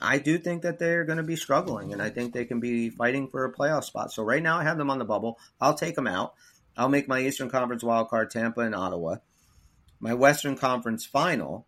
I 0.00 0.18
do 0.18 0.38
think 0.38 0.62
that 0.62 0.78
they're 0.78 1.04
going 1.04 1.18
to 1.18 1.24
be 1.24 1.36
struggling, 1.36 1.92
and 1.92 2.00
I 2.00 2.10
think 2.10 2.32
they 2.32 2.44
can 2.44 2.60
be 2.60 2.90
fighting 2.90 3.28
for 3.28 3.44
a 3.44 3.52
playoff 3.52 3.84
spot. 3.84 4.12
So 4.12 4.22
right 4.22 4.42
now, 4.42 4.58
I 4.58 4.62
have 4.62 4.78
them 4.78 4.90
on 4.90 4.98
the 4.98 5.04
bubble. 5.04 5.38
I'll 5.60 5.74
take 5.74 5.94
them 5.94 6.06
out. 6.06 6.34
I'll 6.76 6.88
make 6.88 7.08
my 7.08 7.20
Eastern 7.20 7.50
Conference 7.50 7.82
wild 7.82 8.08
card 8.08 8.30
Tampa 8.30 8.60
and 8.60 8.74
Ottawa. 8.74 9.16
My 10.00 10.14
Western 10.14 10.56
Conference 10.56 11.04
final. 11.04 11.66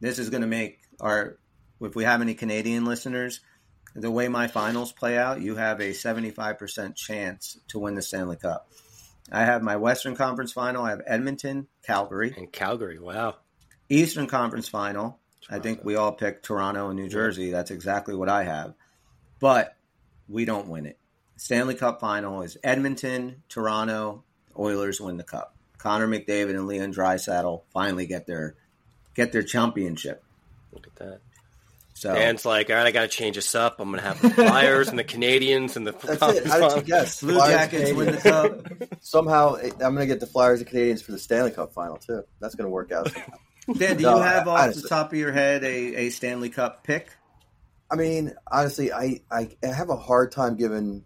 This 0.00 0.18
is 0.18 0.30
going 0.30 0.40
to 0.40 0.48
make 0.48 0.80
our. 1.00 1.38
If 1.80 1.94
we 1.94 2.02
have 2.02 2.20
any 2.20 2.34
Canadian 2.34 2.84
listeners, 2.84 3.40
the 3.94 4.10
way 4.10 4.28
my 4.28 4.46
finals 4.46 4.92
play 4.92 5.18
out, 5.18 5.40
you 5.40 5.56
have 5.56 5.80
a 5.80 5.92
seventy-five 5.92 6.58
percent 6.58 6.96
chance 6.96 7.58
to 7.68 7.78
win 7.78 7.94
the 7.94 8.02
Stanley 8.02 8.36
Cup. 8.36 8.70
I 9.30 9.44
have 9.44 9.62
my 9.62 9.76
Western 9.76 10.16
Conference 10.16 10.52
final. 10.52 10.84
I 10.84 10.90
have 10.90 11.02
Edmonton, 11.06 11.68
Calgary. 11.86 12.34
And 12.36 12.50
Calgary. 12.50 12.98
Wow. 12.98 13.36
Eastern 13.88 14.26
Conference 14.26 14.68
final. 14.68 15.18
I 15.50 15.58
think 15.58 15.84
we 15.84 15.96
all 15.96 16.12
picked 16.12 16.44
Toronto 16.44 16.88
and 16.88 16.98
New 16.98 17.08
Jersey. 17.08 17.50
That's 17.50 17.70
exactly 17.70 18.14
what 18.14 18.28
I 18.28 18.44
have. 18.44 18.74
But 19.40 19.76
we 20.28 20.44
don't 20.44 20.68
win 20.68 20.86
it. 20.86 20.98
Stanley 21.36 21.74
Cup 21.74 22.00
final 22.00 22.42
is 22.42 22.58
Edmonton, 22.64 23.42
Toronto, 23.48 24.24
Oilers 24.58 25.00
win 25.00 25.16
the 25.16 25.24
cup. 25.24 25.54
Connor 25.78 26.08
McDavid 26.08 26.50
and 26.50 26.66
Leon 26.66 26.92
Draisaitl 26.92 27.62
finally 27.72 28.06
get 28.06 28.26
their 28.26 28.56
get 29.14 29.30
their 29.30 29.44
championship. 29.44 30.24
Look 30.72 30.86
at 30.88 30.96
that. 30.96 31.20
So 31.98 32.14
Dan's 32.14 32.44
like, 32.44 32.70
all 32.70 32.76
right, 32.76 32.86
I 32.86 32.90
got 32.92 33.02
to 33.02 33.08
change 33.08 33.36
this 33.36 33.54
up. 33.54 33.80
I'm 33.80 33.90
going 33.90 34.00
to 34.02 34.06
have 34.08 34.22
the 34.22 34.30
Flyers 34.30 34.88
and 34.88 34.98
the 34.98 35.04
Canadiens 35.04 35.76
and 35.76 35.86
the 35.86 35.92
That's 36.04 36.22
it. 36.22 36.48
I, 36.50 36.60
did 36.68 36.76
you 36.76 36.82
guess? 36.82 37.20
Blue 37.22 37.34
Flyers, 37.34 37.52
Jackets 37.54 37.92
win 37.92 38.12
the 38.14 38.18
cup. 38.18 38.98
Somehow, 39.00 39.56
I'm 39.56 39.78
going 39.78 39.96
to 39.98 40.06
get 40.06 40.20
the 40.20 40.26
Flyers 40.26 40.60
and 40.60 40.68
Canadiens 40.70 41.02
for 41.02 41.12
the 41.12 41.18
Stanley 41.18 41.50
Cup 41.50 41.72
final 41.72 41.96
too. 41.96 42.22
That's 42.40 42.54
going 42.54 42.66
to 42.66 42.70
work 42.70 42.92
out. 42.92 43.12
Dan, 43.76 43.96
do 43.96 44.04
No, 44.04 44.16
you 44.16 44.22
have 44.22 44.46
off 44.48 44.60
honestly- 44.60 44.82
the 44.82 44.88
top 44.88 45.12
of 45.12 45.18
your 45.18 45.32
head 45.32 45.64
a, 45.64 45.94
a 46.06 46.10
Stanley 46.10 46.50
Cup 46.50 46.84
pick? 46.84 47.08
I 47.90 47.96
mean, 47.96 48.34
honestly, 48.50 48.92
I, 48.92 49.20
I 49.30 49.48
I 49.62 49.66
have 49.68 49.88
a 49.88 49.96
hard 49.96 50.30
time 50.30 50.56
giving 50.56 51.04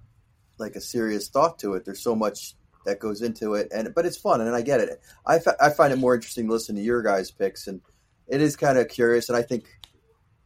like 0.58 0.74
a 0.74 0.80
serious 0.80 1.28
thought 1.28 1.60
to 1.60 1.74
it. 1.74 1.84
There's 1.84 2.02
so 2.02 2.14
much 2.16 2.54
that 2.84 2.98
goes 2.98 3.22
into 3.22 3.54
it, 3.54 3.68
and 3.72 3.94
but 3.94 4.04
it's 4.04 4.16
fun, 4.16 4.40
and 4.40 4.54
I 4.54 4.62
get 4.62 4.80
it. 4.80 5.00
I, 5.24 5.38
fi- 5.38 5.54
I 5.60 5.70
find 5.70 5.92
it 5.92 5.96
more 6.00 6.14
interesting 6.16 6.46
to 6.48 6.52
listen 6.52 6.74
to 6.74 6.82
your 6.82 7.00
guys' 7.02 7.30
picks, 7.30 7.68
and 7.68 7.80
it 8.26 8.40
is 8.40 8.56
kind 8.56 8.78
of 8.78 8.88
curious. 8.88 9.28
And 9.28 9.38
I 9.38 9.42
think 9.42 9.68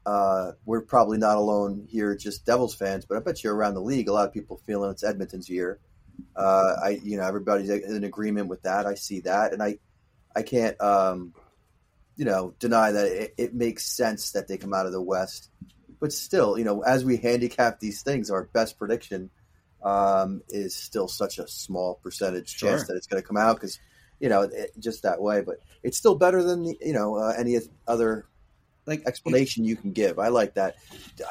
uh, 0.06 0.52
we're 0.64 0.80
probably 0.80 1.18
not 1.18 1.36
alone 1.36 1.86
here, 1.90 2.16
just 2.16 2.46
Devils 2.46 2.74
fans, 2.74 3.04
but 3.04 3.16
I 3.16 3.20
bet 3.20 3.44
you 3.44 3.50
around 3.50 3.74
the 3.74 3.82
league, 3.82 4.08
a 4.08 4.12
lot 4.12 4.26
of 4.26 4.32
people 4.32 4.60
feeling 4.66 4.90
it's 4.90 5.04
Edmonton's 5.04 5.50
year. 5.50 5.80
Uh, 6.34 6.76
I 6.82 7.00
you 7.02 7.18
know 7.18 7.24
everybody's 7.24 7.68
in 7.68 8.04
agreement 8.04 8.48
with 8.48 8.62
that. 8.62 8.86
I 8.86 8.94
see 8.94 9.20
that, 9.20 9.52
and 9.52 9.62
I 9.62 9.78
I 10.34 10.42
can't 10.42 10.80
um, 10.80 11.34
you 12.16 12.24
know 12.24 12.54
deny 12.58 12.92
that 12.92 13.06
it, 13.06 13.34
it 13.36 13.54
makes 13.54 13.84
sense 13.86 14.30
that 14.32 14.48
they 14.48 14.56
come 14.56 14.72
out 14.72 14.86
of 14.86 14.92
the 14.92 15.02
West 15.02 15.50
but 16.00 16.12
still, 16.12 16.58
you 16.58 16.64
know, 16.64 16.82
as 16.82 17.04
we 17.04 17.16
handicap 17.16 17.80
these 17.80 18.02
things, 18.02 18.30
our 18.30 18.44
best 18.44 18.78
prediction 18.78 19.30
um, 19.82 20.42
is 20.48 20.74
still 20.74 21.08
such 21.08 21.38
a 21.38 21.48
small 21.48 21.94
percentage 22.02 22.50
Sure. 22.56 22.70
chance 22.70 22.86
that 22.88 22.96
it's 22.96 23.06
going 23.06 23.22
to 23.22 23.26
come 23.26 23.36
out 23.36 23.56
because, 23.56 23.78
you 24.20 24.28
know, 24.28 24.42
it, 24.42 24.72
just 24.78 25.02
that 25.02 25.20
way. 25.20 25.40
But 25.40 25.58
it's 25.82 25.96
still 25.96 26.14
better 26.14 26.42
than 26.42 26.64
the, 26.64 26.76
you 26.80 26.92
know 26.92 27.16
uh, 27.16 27.34
any 27.36 27.58
other 27.86 28.26
Like 28.86 29.02
explanation 29.06 29.64
you 29.64 29.76
can 29.76 29.92
give. 29.92 30.18
I 30.18 30.28
like 30.28 30.54
that. 30.54 30.76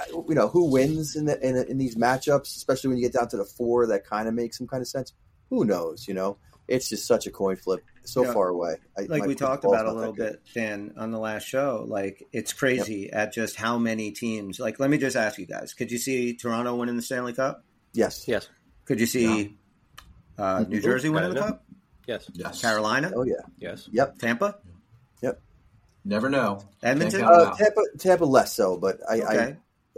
You 0.07 0.35
know, 0.35 0.47
who 0.49 0.69
wins 0.71 1.15
in 1.15 1.25
the 1.25 1.39
in, 1.47 1.55
in 1.69 1.77
these 1.77 1.95
matchups, 1.95 2.55
especially 2.57 2.89
when 2.89 2.97
you 2.97 3.03
get 3.03 3.13
down 3.13 3.29
to 3.29 3.37
the 3.37 3.45
four, 3.45 3.87
that 3.87 4.05
kind 4.05 4.27
of 4.27 4.33
makes 4.33 4.57
some 4.57 4.67
kind 4.67 4.81
of 4.81 4.87
sense. 4.87 5.13
Who 5.49 5.63
knows? 5.63 6.07
You 6.07 6.15
know, 6.15 6.37
it's 6.67 6.89
just 6.89 7.05
such 7.07 7.27
a 7.27 7.31
coin 7.31 7.55
flip, 7.55 7.83
so 8.03 8.23
Yeah. 8.23 8.33
far 8.33 8.49
away. 8.49 8.75
I, 8.97 9.03
like 9.03 9.25
we 9.25 9.35
talked 9.35 9.63
about 9.63 9.85
a 9.85 9.93
little 9.93 10.11
bit, 10.13 10.41
Dan, 10.53 10.93
on 10.97 11.11
the 11.11 11.19
last 11.19 11.47
show. 11.47 11.85
Like 11.87 12.23
it's 12.33 12.51
crazy 12.51 13.11
at 13.11 13.31
just 13.31 13.55
how 13.55 13.77
many 13.77 14.11
teams. 14.11 14.59
Like, 14.59 14.79
let 14.79 14.89
me 14.89 14.97
just 14.97 15.15
ask 15.15 15.37
you 15.39 15.45
guys: 15.45 15.73
Could 15.73 15.91
you 15.91 15.97
see 15.97 16.35
Toronto 16.35 16.75
winning 16.75 16.95
the 16.95 17.01
Stanley 17.01 17.33
Cup? 17.33 17.63
Yes. 17.93 18.27
Yes. 18.27 18.49
Could 18.85 18.99
you 18.99 19.05
see 19.05 19.57
uh, 20.37 20.65
New 20.67 20.81
Jersey 20.81 21.09
winning 21.09 21.33
the 21.33 21.39
Cup? 21.39 21.63
Yes. 22.07 22.29
Yes. 22.33 22.61
Carolina, 22.61 23.11
Oh 23.15 23.23
yeah. 23.23 23.35
Yes. 23.57 23.87
Yep. 23.91 24.19
Tampa, 24.19 24.57
Never 26.05 26.29
know. 26.29 26.61
Edmonton. 26.83 27.21
Can't 27.21 27.31
Uh. 27.33 27.55
Tampa, 27.55 27.81
Tampa 27.97 28.25
less 28.25 28.53
so, 28.53 28.77
but 28.77 28.99
I, 29.09 29.21
I 29.21 29.57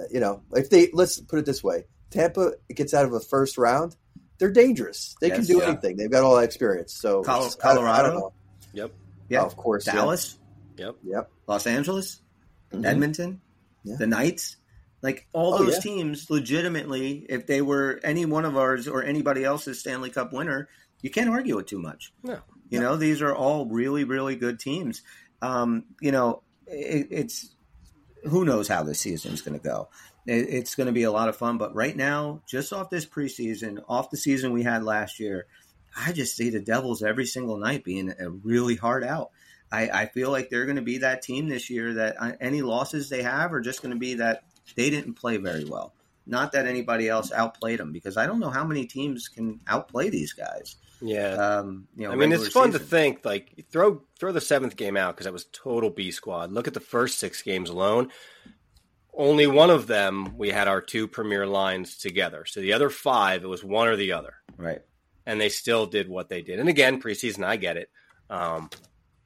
you 0.10 0.20
know, 0.22 0.42
if 0.54 0.70
they 0.70 0.90
let's 0.94 1.20
put 1.20 1.38
it 1.40 1.46
this 1.46 1.62
way, 1.64 1.86
Tampa 2.12 2.54
gets 2.74 2.94
out 2.94 3.04
of 3.06 3.14
a 3.14 3.20
first 3.20 3.58
round, 3.58 3.96
they're 4.38 4.52
dangerous. 4.52 5.16
They 5.20 5.30
can 5.30 5.44
do 5.44 5.58
Yeah. 5.58 5.66
anything. 5.70 5.98
They've 5.98 6.10
got 6.10 6.24
all 6.24 6.36
that 6.38 6.44
experience. 6.46 6.94
So 6.94 7.24
Col- 7.24 7.40
it's- 7.46 7.58
I- 7.64 7.72
I, 7.72 7.74
Colorado? 7.74 8.08
don't 8.12 8.20
know. 8.20 8.34
Yep. 8.74 8.92
yeah, 9.30 9.42
of 9.42 9.58
course, 9.58 9.86
yeah. 9.86 9.94
Dallas, 9.94 10.38
Yep. 10.78 10.96
Yep. 11.04 11.32
Los 11.48 11.68
Angeles, 11.68 12.22
Mhm. 12.72 12.86
Edmonton, 12.86 13.42
Yeah. 13.84 13.96
the 13.98 14.08
Knights. 14.08 14.58
Like 15.02 15.28
all 15.34 15.56
Oh, 15.56 15.58
those 15.64 15.74
yeah. 15.76 15.80
teams, 15.82 16.30
legitimately, 16.30 17.26
if 17.30 17.46
they 17.48 17.62
were 17.62 18.00
any 18.04 18.26
one 18.26 18.46
of 18.46 18.56
ours 18.58 18.88
or 18.88 19.04
anybody 19.04 19.44
else's 19.44 19.80
Stanley 19.80 20.10
Cup 20.10 20.32
winner, 20.34 20.70
you 21.02 21.10
can't 21.10 21.30
argue 21.30 21.58
it 21.60 21.68
too 21.68 21.80
much. 21.80 22.14
No. 22.24 22.40
You 22.70 22.80
know, 22.80 22.96
these 22.98 23.22
are 23.22 23.34
all 23.34 23.66
really, 23.68 24.04
really 24.04 24.36
good 24.36 24.60
teams. 24.60 25.02
Um, 25.42 25.86
you 26.02 26.12
know, 26.12 26.44
it, 26.66 27.08
it's 27.12 27.50
who 28.24 28.46
knows 28.46 28.68
how 28.68 28.84
this 28.84 29.00
season's 29.00 29.42
going 29.42 29.58
to 29.58 29.64
go. 29.64 29.90
It, 30.26 30.48
it's 30.50 30.76
going 30.76 30.88
to 30.88 30.94
be 30.94 31.04
a 31.04 31.12
lot 31.12 31.30
of 31.30 31.36
fun, 31.36 31.58
but 31.58 31.76
right 31.76 31.96
now, 31.96 32.42
just 32.48 32.74
off 32.74 32.90
this 32.90 33.06
preseason, 33.06 33.84
off 33.88 34.10
the 34.10 34.18
season 34.18 34.54
we 34.54 34.64
had 34.64 34.84
last 34.84 35.20
year, 35.20 35.48
I 35.96 36.12
just 36.12 36.36
see 36.36 36.50
the 36.50 36.60
Devils 36.60 37.04
every 37.04 37.26
single 37.26 37.58
night 37.58 37.84
being 37.84 38.14
a 38.20 38.30
really 38.30 38.76
hard 38.76 39.04
out. 39.04 39.32
I, 39.72 39.90
I 39.90 40.06
feel 40.06 40.32
like 40.32 40.50
they're 40.50 40.66
going 40.66 40.78
to 40.78 40.82
be 40.82 41.00
that 41.00 41.22
team 41.22 41.50
this 41.50 41.70
year 41.70 41.96
that 41.96 42.16
uh, 42.20 42.32
any 42.40 42.62
losses 42.62 43.10
they 43.10 43.24
have 43.24 43.54
are 43.54 43.62
just 43.62 43.82
going 43.82 43.94
to 43.94 44.00
be 44.00 44.16
that 44.16 44.44
they 44.76 44.90
didn't 44.90 45.16
play 45.16 45.38
very 45.38 45.66
well. 45.66 45.94
Not 46.26 46.52
that 46.52 46.68
anybody 46.68 47.08
else 47.08 47.32
outplayed 47.32 47.80
them, 47.80 47.92
because 47.92 48.18
I 48.18 48.28
don't 48.28 48.40
know 48.40 48.50
how 48.50 48.66
many 48.66 48.86
teams 48.86 49.28
can 49.28 49.62
outplay 49.68 50.10
these 50.10 50.34
guys. 50.34 50.76
Yeah. 51.02 51.30
Um, 51.30 51.88
you 51.96 52.08
know, 52.08 52.12
I 52.12 52.16
mean, 52.16 52.32
it's 52.32 52.48
fun 52.50 52.72
to 52.72 52.80
think 52.80 53.24
like 53.24 53.66
throw 53.72 54.02
throw 54.20 54.32
the 54.32 54.42
seventh 54.42 54.76
game 54.76 54.98
out 54.98 55.16
because 55.16 55.26
that 55.26 55.34
was 55.34 55.46
total 55.46 55.90
B 55.90 56.12
squad. 56.12 56.52
Look 56.52 56.68
at 56.68 56.74
the 56.74 56.80
first 56.80 57.20
six 57.20 57.42
games 57.42 57.70
alone. 57.70 58.12
Only 59.14 59.48
one 59.48 59.70
of 59.70 59.88
them 59.88 60.38
we 60.38 60.50
had 60.50 60.68
our 60.68 60.82
two 60.82 61.08
premier 61.08 61.48
lines 61.48 61.98
together. 61.98 62.46
So 62.46 62.62
the 62.62 62.74
other 62.74 62.90
five, 62.90 63.44
it 63.44 63.48
was 63.48 63.64
one 63.64 63.88
or 63.88 63.96
the 63.96 64.14
other, 64.14 64.36
right? 64.58 64.82
and 65.26 65.42
they 65.42 65.50
still 65.50 65.86
did 65.86 66.08
what 66.08 66.30
they 66.30 66.42
did. 66.42 66.60
And 66.60 66.70
again, 66.70 67.02
preseason, 67.02 67.44
I 67.44 67.58
get 67.58 67.78
it, 67.78 67.90
um, 68.30 68.70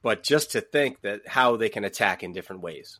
but 0.02 0.22
just 0.22 0.52
to 0.52 0.60
think 0.60 1.00
that 1.02 1.20
how 1.26 1.56
they 1.56 1.68
can 1.68 1.84
attack 1.84 2.22
in 2.22 2.32
different 2.32 2.62
ways 2.62 2.98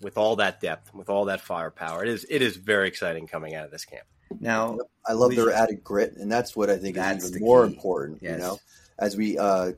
with 0.00 0.16
all 0.16 0.36
that 0.36 0.60
depth, 0.60 0.94
with 0.94 1.08
all 1.08 1.26
that 1.26 1.40
firepower, 1.40 2.04
it 2.04 2.08
is 2.08 2.26
it 2.30 2.42
is 2.42 2.56
very 2.56 2.88
exciting 2.88 3.26
coming 3.26 3.54
out 3.54 3.64
of 3.64 3.70
this 3.70 3.84
camp. 3.84 4.06
Now, 4.40 4.78
I 5.06 5.12
love 5.12 5.34
their 5.34 5.46
should- 5.46 5.54
added 5.54 5.84
grit, 5.84 6.16
and 6.16 6.30
that's 6.30 6.56
what 6.56 6.70
I 6.70 6.76
think 6.76 6.96
That's 6.96 7.24
is 7.24 7.30
even 7.30 7.42
more 7.42 7.66
key. 7.66 7.74
important. 7.74 8.18
Yes. 8.22 8.32
You 8.32 8.38
know, 8.38 8.58
as 8.98 9.16
we 9.16 9.38
uh, 9.38 9.72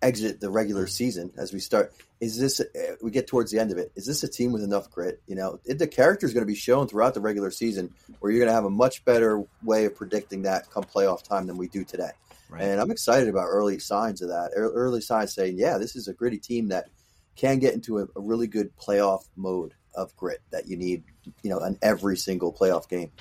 exit 0.00 0.40
the 0.40 0.50
regular 0.50 0.86
season, 0.86 1.32
as 1.36 1.52
we 1.52 1.60
start, 1.60 1.92
is 2.20 2.38
this 2.38 2.60
uh, 2.60 2.64
we 3.02 3.10
get 3.10 3.26
towards 3.26 3.50
the 3.52 3.58
end 3.58 3.70
of 3.70 3.78
it? 3.78 3.92
Is 3.94 4.06
this 4.06 4.22
a 4.22 4.28
team 4.28 4.52
with 4.52 4.62
enough 4.62 4.90
grit? 4.90 5.20
You 5.26 5.36
know, 5.36 5.60
the 5.64 5.86
character 5.86 6.26
is 6.26 6.32
going 6.34 6.42
to 6.42 6.52
be 6.52 6.54
shown 6.54 6.88
throughout 6.88 7.14
the 7.14 7.20
regular 7.20 7.50
season, 7.50 7.94
where 8.20 8.32
you're 8.32 8.40
going 8.40 8.50
to 8.50 8.54
have 8.54 8.64
a 8.64 8.70
much 8.70 9.04
better 9.04 9.44
way 9.62 9.84
of 9.84 9.94
predicting 9.94 10.42
that 10.42 10.70
come 10.70 10.84
playoff 10.84 11.22
time 11.22 11.46
than 11.46 11.56
we 11.56 11.68
do 11.68 11.84
today. 11.84 12.10
Right. 12.50 12.62
And 12.62 12.80
I'm 12.80 12.90
excited 12.90 13.28
about 13.28 13.46
early 13.48 13.78
signs 13.78 14.22
of 14.22 14.30
that. 14.30 14.52
Early 14.56 15.02
signs 15.02 15.34
saying, 15.34 15.58
yeah, 15.58 15.76
this 15.78 15.94
is 15.96 16.08
a 16.08 16.14
gritty 16.14 16.38
team 16.38 16.68
that 16.68 16.88
can 17.36 17.58
get 17.58 17.74
into 17.74 17.98
a, 17.98 18.04
a 18.16 18.20
really 18.20 18.46
good 18.46 18.70
playoff 18.78 19.24
mode 19.36 19.74
of 19.94 20.16
grit 20.16 20.40
that 20.50 20.66
you 20.66 20.76
need, 20.76 21.04
you 21.42 21.50
know, 21.50 21.58
in 21.58 21.78
every 21.82 22.16
single 22.16 22.52
playoff 22.52 22.88
game. 22.88 23.12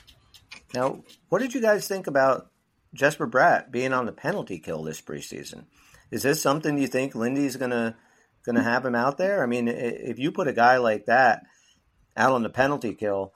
Now, 0.74 1.04
what 1.30 1.40
did 1.40 1.54
you 1.54 1.62
guys 1.62 1.88
think 1.88 2.08
about 2.08 2.50
Jesper 2.94 3.28
Bratt 3.28 3.72
being 3.72 3.94
on 3.94 4.06
the 4.06 4.12
penalty 4.12 4.60
kill 4.60 4.84
this 4.84 5.02
preseason? 5.02 5.66
Is 6.12 6.24
this 6.24 6.42
something 6.42 6.78
you 6.78 6.88
think 6.88 7.16
Lindy's 7.16 7.56
gonna 7.58 7.96
gonna 8.46 8.64
have 8.64 8.86
him 8.86 8.96
out 8.96 9.18
there? 9.18 9.44
I 9.44 9.46
mean, 9.46 9.68
if 9.68 10.20
you 10.20 10.32
put 10.32 10.48
a 10.48 10.54
guy 10.54 10.78
like 10.78 11.06
that 11.06 11.44
out 12.16 12.32
on 12.34 12.44
the 12.44 12.50
penalty 12.50 12.94
kill, 12.94 13.34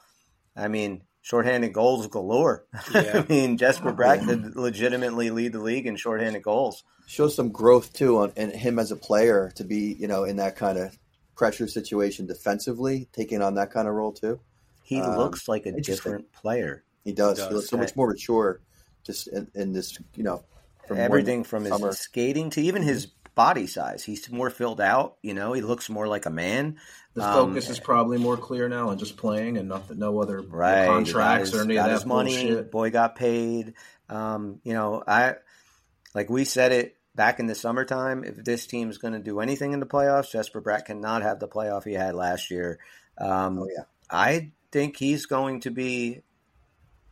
I 0.56 0.68
mean, 0.68 1.04
shorthanded 1.22 1.74
goals 1.74 2.08
galore. 2.08 2.66
Yeah. 2.94 3.24
I 3.28 3.32
mean, 3.32 3.58
Jesper 3.58 3.92
Bratt 3.94 4.26
could 4.26 4.56
legitimately 4.56 5.30
lead 5.32 5.54
the 5.54 5.60
league 5.62 5.86
in 5.86 5.96
shorthanded 5.96 6.44
goals. 6.44 6.84
shows 7.08 7.36
some 7.36 7.50
growth 7.52 7.94
too 7.94 8.20
on 8.20 8.32
in 8.36 8.52
him 8.52 8.80
as 8.80 8.92
a 8.92 8.96
player 8.96 9.52
to 9.56 9.64
be 9.64 9.96
you 10.00 10.08
know 10.08 10.24
in 10.24 10.38
that 10.38 10.56
kind 10.56 10.78
of 10.78 10.98
pressure 11.36 11.68
situation 11.68 12.26
defensively, 12.28 13.08
taking 13.14 13.42
on 13.42 13.56
that 13.56 13.72
kind 13.72 13.88
of 13.88 13.94
role 13.96 14.14
too. 14.14 14.40
He 14.84 15.00
Um, 15.02 15.18
looks 15.18 15.48
like 15.48 15.66
a 15.66 15.72
different 15.74 16.32
player. 16.34 16.84
He 17.04 17.12
does. 17.14 17.40
He 17.40 17.48
He, 17.48 17.54
looks 17.54 17.70
so 17.70 17.78
much 17.78 17.96
more 17.96 18.08
mature, 18.08 18.60
just 19.04 19.28
in, 19.28 19.48
in 19.56 19.74
this 19.74 19.98
you 20.16 20.24
know 20.24 20.44
from 20.88 20.98
Everything 20.98 21.44
from 21.44 21.66
his 21.66 22.00
skating 22.00 22.50
to 22.52 22.62
even 22.62 22.82
his 22.82 23.08
body 23.36 23.68
size. 23.68 24.04
He's 24.04 24.30
more 24.30 24.50
filled 24.50 24.82
out. 24.82 25.18
You 25.22 25.34
know, 25.34 25.54
he 25.54 25.62
looks 25.62 25.90
more 25.90 26.08
like 26.08 26.26
a 26.26 26.30
man. 26.30 26.78
The 27.14 27.24
Um, 27.24 27.34
focus 27.50 27.70
is 27.70 27.80
probably 27.80 28.18
more 28.18 28.38
clear 28.38 28.70
now 28.70 28.90
and 28.90 29.00
just 29.00 29.18
playing 29.18 29.58
and 29.58 29.68
nothing, 29.70 30.00
no 30.00 30.22
other 30.22 30.42
right 30.42 30.88
contracts 30.88 31.52
his, 31.52 31.60
or 31.60 31.64
any 31.64 31.76
got 31.76 31.88
of 31.88 31.92
his 31.94 32.02
that 32.02 32.08
money 32.08 32.46
bullshit. 32.46 32.72
boy 32.72 32.90
got 32.90 33.16
paid 33.16 33.74
um, 34.10 34.62
you 34.64 34.74
know 34.74 35.04
i 35.06 35.36
like 36.16 36.30
we 36.30 36.46
said 36.46 36.72
it 36.72 36.96
back 37.16 37.40
in 37.42 37.48
the 37.48 37.56
summertime 37.56 38.24
if 38.24 38.38
this 38.38 38.66
team's 38.66 38.98
going 38.98 39.14
to 39.14 39.20
do 39.20 39.42
anything 39.42 39.74
in 39.74 39.82
the 39.82 39.86
playoffs 39.86 40.32
jesper 40.32 40.62
bratt 40.62 40.86
cannot 40.86 41.22
have 41.22 41.40
the 41.40 41.48
playoff 41.50 41.84
he 41.84 41.94
had 41.94 42.16
last 42.16 42.50
year 42.50 42.80
um, 43.18 43.60
Oh 43.60 43.68
yeah, 43.68 43.84
i 44.10 44.52
think 44.72 44.96
he's 44.96 45.26
going 45.26 45.60
to 45.62 45.70
be 45.72 46.22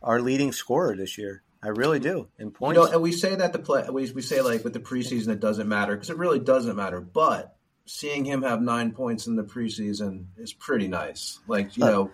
our 0.02 0.20
leading 0.20 0.52
scorer 0.52 0.96
this 0.96 1.18
year 1.18 1.42
i 1.62 1.68
really 1.68 1.98
do 1.98 2.28
in 2.38 2.46
You 2.46 2.50
points 2.50 2.76
know, 2.78 2.86
and 2.90 3.02
we 3.02 3.12
say 3.12 3.34
that 3.34 3.52
the 3.52 3.58
play, 3.58 3.84
we, 3.90 4.10
we 4.12 4.22
say 4.22 4.40
like 4.40 4.64
with 4.64 4.72
the 4.72 4.80
preseason 4.80 5.28
it 5.28 5.40
doesn't 5.40 5.68
matter 5.68 5.94
because 5.94 6.10
it 6.10 6.16
really 6.16 6.38
doesn't 6.38 6.74
matter. 6.76 7.00
But 7.00 7.54
seeing 7.86 8.24
him 8.24 8.42
have 8.42 8.62
nine 8.62 8.92
points 8.92 9.26
in 9.26 9.36
the 9.36 9.42
preseason 9.42 10.26
is 10.38 10.52
pretty 10.52 10.88
nice. 10.88 11.38
Like 11.46 11.76
you 11.76 11.84
Uh, 11.84 11.90
know, 11.90 12.10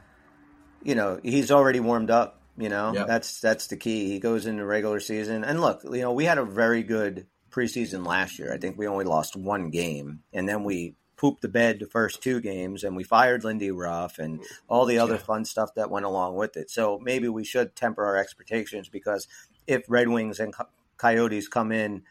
you 0.83 0.95
know 0.95 1.21
he's 1.23 1.51
already 1.51 1.81
warmed 1.81 2.11
up 2.11 2.43
you 2.59 2.69
know 2.69 2.93
Yep. 2.95 3.07
that's 3.07 3.41
that's 3.41 3.67
the 3.69 3.77
key 3.77 4.09
he 4.09 4.19
goes 4.19 4.47
into 4.47 4.65
regular 4.65 5.01
season 5.01 5.45
and 5.45 5.61
look 5.61 5.83
you 5.85 6.01
know 6.01 6.13
we 6.13 6.25
had 6.25 6.39
a 6.39 6.45
very 6.45 6.83
good 6.83 7.27
preseason 7.51 8.07
last 8.07 8.39
year 8.39 8.53
i 8.53 8.57
think 8.59 8.79
we 8.79 8.87
only 8.87 9.05
lost 9.05 9.37
one 9.37 9.71
game 9.71 10.21
and 10.33 10.49
then 10.49 10.65
we 10.65 10.95
pooped 11.17 11.43
the 11.43 11.49
bed 11.49 11.79
the 11.81 11.87
first 11.87 12.23
two 12.23 12.41
games 12.41 12.85
and 12.85 12.95
we 12.97 13.03
fired 13.05 13.43
lindy 13.45 13.71
ruff 13.71 14.19
and 14.19 14.41
mm. 14.41 14.45
all 14.69 14.85
the 14.85 14.99
other 14.99 15.15
Yeah. 15.15 15.21
fun 15.21 15.45
stuff 15.45 15.75
that 15.77 15.91
went 15.91 16.07
along 16.07 16.37
with 16.37 16.57
it 16.57 16.71
so 16.71 16.99
maybe 17.03 17.29
we 17.29 17.45
should 17.45 17.75
temper 17.75 18.05
our 18.05 18.17
expectations 18.17 18.89
because 18.89 19.27
if 19.67 19.85
red 19.89 20.09
wings 20.09 20.41
and 20.41 20.55
coyotes 20.97 21.49
come 21.49 21.73
in 21.73 22.03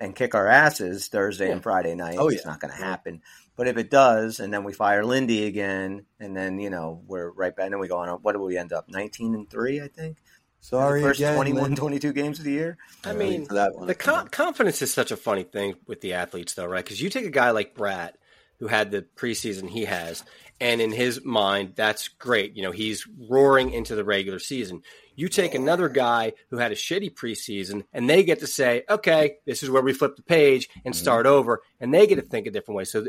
and 0.00 0.14
kick 0.14 0.34
our 0.34 0.46
asses 0.48 1.08
thursday 1.08 1.50
and 1.50 1.62
friday 1.62 1.94
night 1.94 2.16
Oh, 2.18 2.28
it's 2.28 2.44
yeah. 2.44 2.50
not 2.50 2.60
going 2.60 2.72
to 2.74 2.82
happen 2.82 3.22
But 3.56 3.68
if 3.68 3.76
it 3.76 3.88
does, 3.88 4.40
and 4.40 4.52
then 4.52 4.64
we 4.64 4.72
fire 4.72 5.04
Lindy 5.04 5.46
again, 5.46 6.06
and 6.18 6.36
then 6.36 6.58
you 6.58 6.70
know 6.70 7.00
we're 7.06 7.30
right 7.30 7.54
back, 7.54 7.66
and 7.66 7.72
then 7.72 7.78
we 7.78 7.86
go 7.86 7.98
on. 7.98 8.08
What 8.20 8.32
do 8.32 8.40
we 8.40 8.58
end 8.58 8.72
up? 8.72 8.88
Nineteen 8.88 9.32
and 9.32 9.48
three, 9.48 9.80
I 9.80 9.86
think. 9.86 10.18
Sorry, 10.58 11.00
the 11.02 11.06
first 11.06 11.20
again, 11.20 11.36
21, 11.36 11.62
Lynn. 11.62 11.76
22 11.76 12.12
games 12.14 12.38
of 12.40 12.46
the 12.46 12.50
year. 12.50 12.78
I 13.04 13.12
mean, 13.12 13.46
for 13.46 13.54
that 13.54 13.76
one. 13.76 13.86
the 13.86 13.94
con- 13.94 14.26
confidence 14.26 14.82
is 14.82 14.92
such 14.92 15.12
a 15.12 15.16
funny 15.16 15.44
thing 15.44 15.76
with 15.86 16.00
the 16.00 16.14
athletes, 16.14 16.54
though, 16.54 16.66
right? 16.66 16.82
Because 16.84 17.00
you 17.00 17.10
take 17.10 17.26
a 17.26 17.30
guy 17.30 17.50
like 17.52 17.76
Bratt, 17.76 18.14
who 18.58 18.66
had 18.66 18.90
the 18.90 19.06
preseason 19.16 19.68
he 19.68 19.84
has, 19.84 20.24
and 20.60 20.80
in 20.80 20.92
his 20.92 21.24
mind, 21.24 21.72
that's 21.74 22.08
great. 22.08 22.56
You 22.56 22.62
know, 22.62 22.70
he's 22.70 23.06
roaring 23.28 23.70
into 23.70 23.94
the 23.94 24.04
regular 24.04 24.38
season. 24.38 24.82
You 25.16 25.28
take 25.28 25.54
another 25.54 25.88
guy 25.88 26.32
who 26.50 26.58
had 26.58 26.72
a 26.72 26.76
shitty 26.76 27.14
preseason, 27.14 27.84
and 27.92 28.08
they 28.08 28.22
get 28.22 28.40
to 28.40 28.46
say, 28.46 28.84
"Okay, 28.88 29.36
this 29.46 29.62
is 29.62 29.70
where 29.70 29.82
we 29.82 29.92
flip 29.92 30.16
the 30.16 30.22
page 30.22 30.68
and 30.84 30.94
mm-hmm. 30.94 31.02
start 31.02 31.26
over," 31.26 31.62
and 31.80 31.92
they 31.92 32.06
get 32.06 32.16
to 32.16 32.22
think 32.22 32.46
a 32.46 32.50
different 32.50 32.76
way. 32.76 32.84
So 32.84 33.04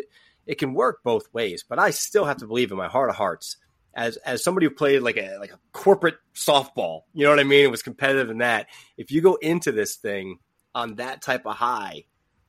it 0.46 0.58
can 0.58 0.74
work 0.74 1.00
both 1.04 1.34
ways. 1.34 1.64
But 1.68 1.80
I 1.80 1.92
still 1.92 2.26
have 2.26 2.38
to 2.38 2.48
believe 2.48 2.72
in 2.72 2.78
my 2.78 2.88
heart 2.88 3.10
of 3.10 3.16
hearts, 3.16 3.58
as 3.96 4.18
as 4.18 4.44
somebody 4.44 4.66
who 4.68 4.72
played 4.72 5.02
like 5.02 5.18
a 5.18 5.38
like 5.40 5.52
a 5.52 5.60
corporate 5.72 6.18
softball, 6.36 7.02
you 7.14 7.24
know 7.24 7.30
what 7.30 7.40
I 7.40 7.44
mean? 7.44 7.66
It 7.66 7.72
was 7.72 7.84
competitive 7.84 8.30
in 8.30 8.40
that. 8.40 8.68
If 8.98 9.12
you 9.12 9.22
go 9.22 9.36
into 9.36 9.72
this 9.72 9.96
thing 9.96 10.40
on 10.74 10.96
that 10.96 11.22
type 11.22 11.46
of 11.46 11.56
high, 11.56 12.06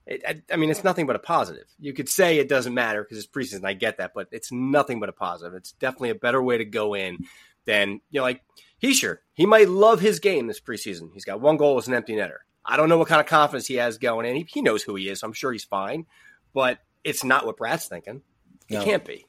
it, 0.06 0.22
I, 0.26 0.42
I 0.52 0.56
mean, 0.56 0.70
it's 0.70 0.84
nothing 0.84 1.06
but 1.06 1.16
a 1.16 1.20
positive. 1.20 1.66
You 1.78 1.92
could 1.92 2.08
say 2.08 2.38
it 2.38 2.48
doesn't 2.48 2.74
matter 2.74 3.02
because 3.02 3.18
it's 3.18 3.26
preseason. 3.26 3.64
I 3.64 3.72
get 3.74 3.98
that, 3.98 4.12
but 4.14 4.28
it's 4.30 4.52
nothing 4.52 5.00
but 5.00 5.08
a 5.08 5.12
positive. 5.12 5.54
It's 5.54 5.72
definitely 5.72 6.10
a 6.10 6.14
better 6.14 6.42
way 6.42 6.58
to 6.58 6.64
go 6.64 6.94
in 6.94 7.18
than 7.64 8.00
you 8.10 8.20
know, 8.20 8.22
like 8.22 8.42
Hischier. 8.82 9.18
He 9.34 9.46
might 9.46 9.68
love 9.68 10.00
his 10.00 10.20
game 10.20 10.46
this 10.46 10.60
preseason. 10.60 11.10
He's 11.12 11.24
got 11.24 11.40
one 11.40 11.56
goal 11.56 11.76
as 11.78 11.88
an 11.88 11.94
empty 11.94 12.14
netter. 12.14 12.38
I 12.64 12.76
don't 12.76 12.88
know 12.88 12.98
what 12.98 13.08
kind 13.08 13.20
of 13.20 13.26
confidence 13.26 13.66
he 13.66 13.74
has 13.74 13.98
going 13.98 14.26
in. 14.26 14.36
He, 14.36 14.46
he 14.48 14.62
knows 14.62 14.82
who 14.82 14.94
he 14.96 15.08
is. 15.08 15.20
So 15.20 15.26
I'm 15.26 15.32
sure 15.32 15.52
he's 15.52 15.64
fine, 15.64 16.06
but 16.52 16.78
it's 17.04 17.22
not 17.24 17.46
what 17.46 17.56
Brad's 17.56 17.86
thinking. 17.86 18.22
It 18.68 18.74
No. 18.74 18.84
can't 18.84 19.04
be. 19.04 19.24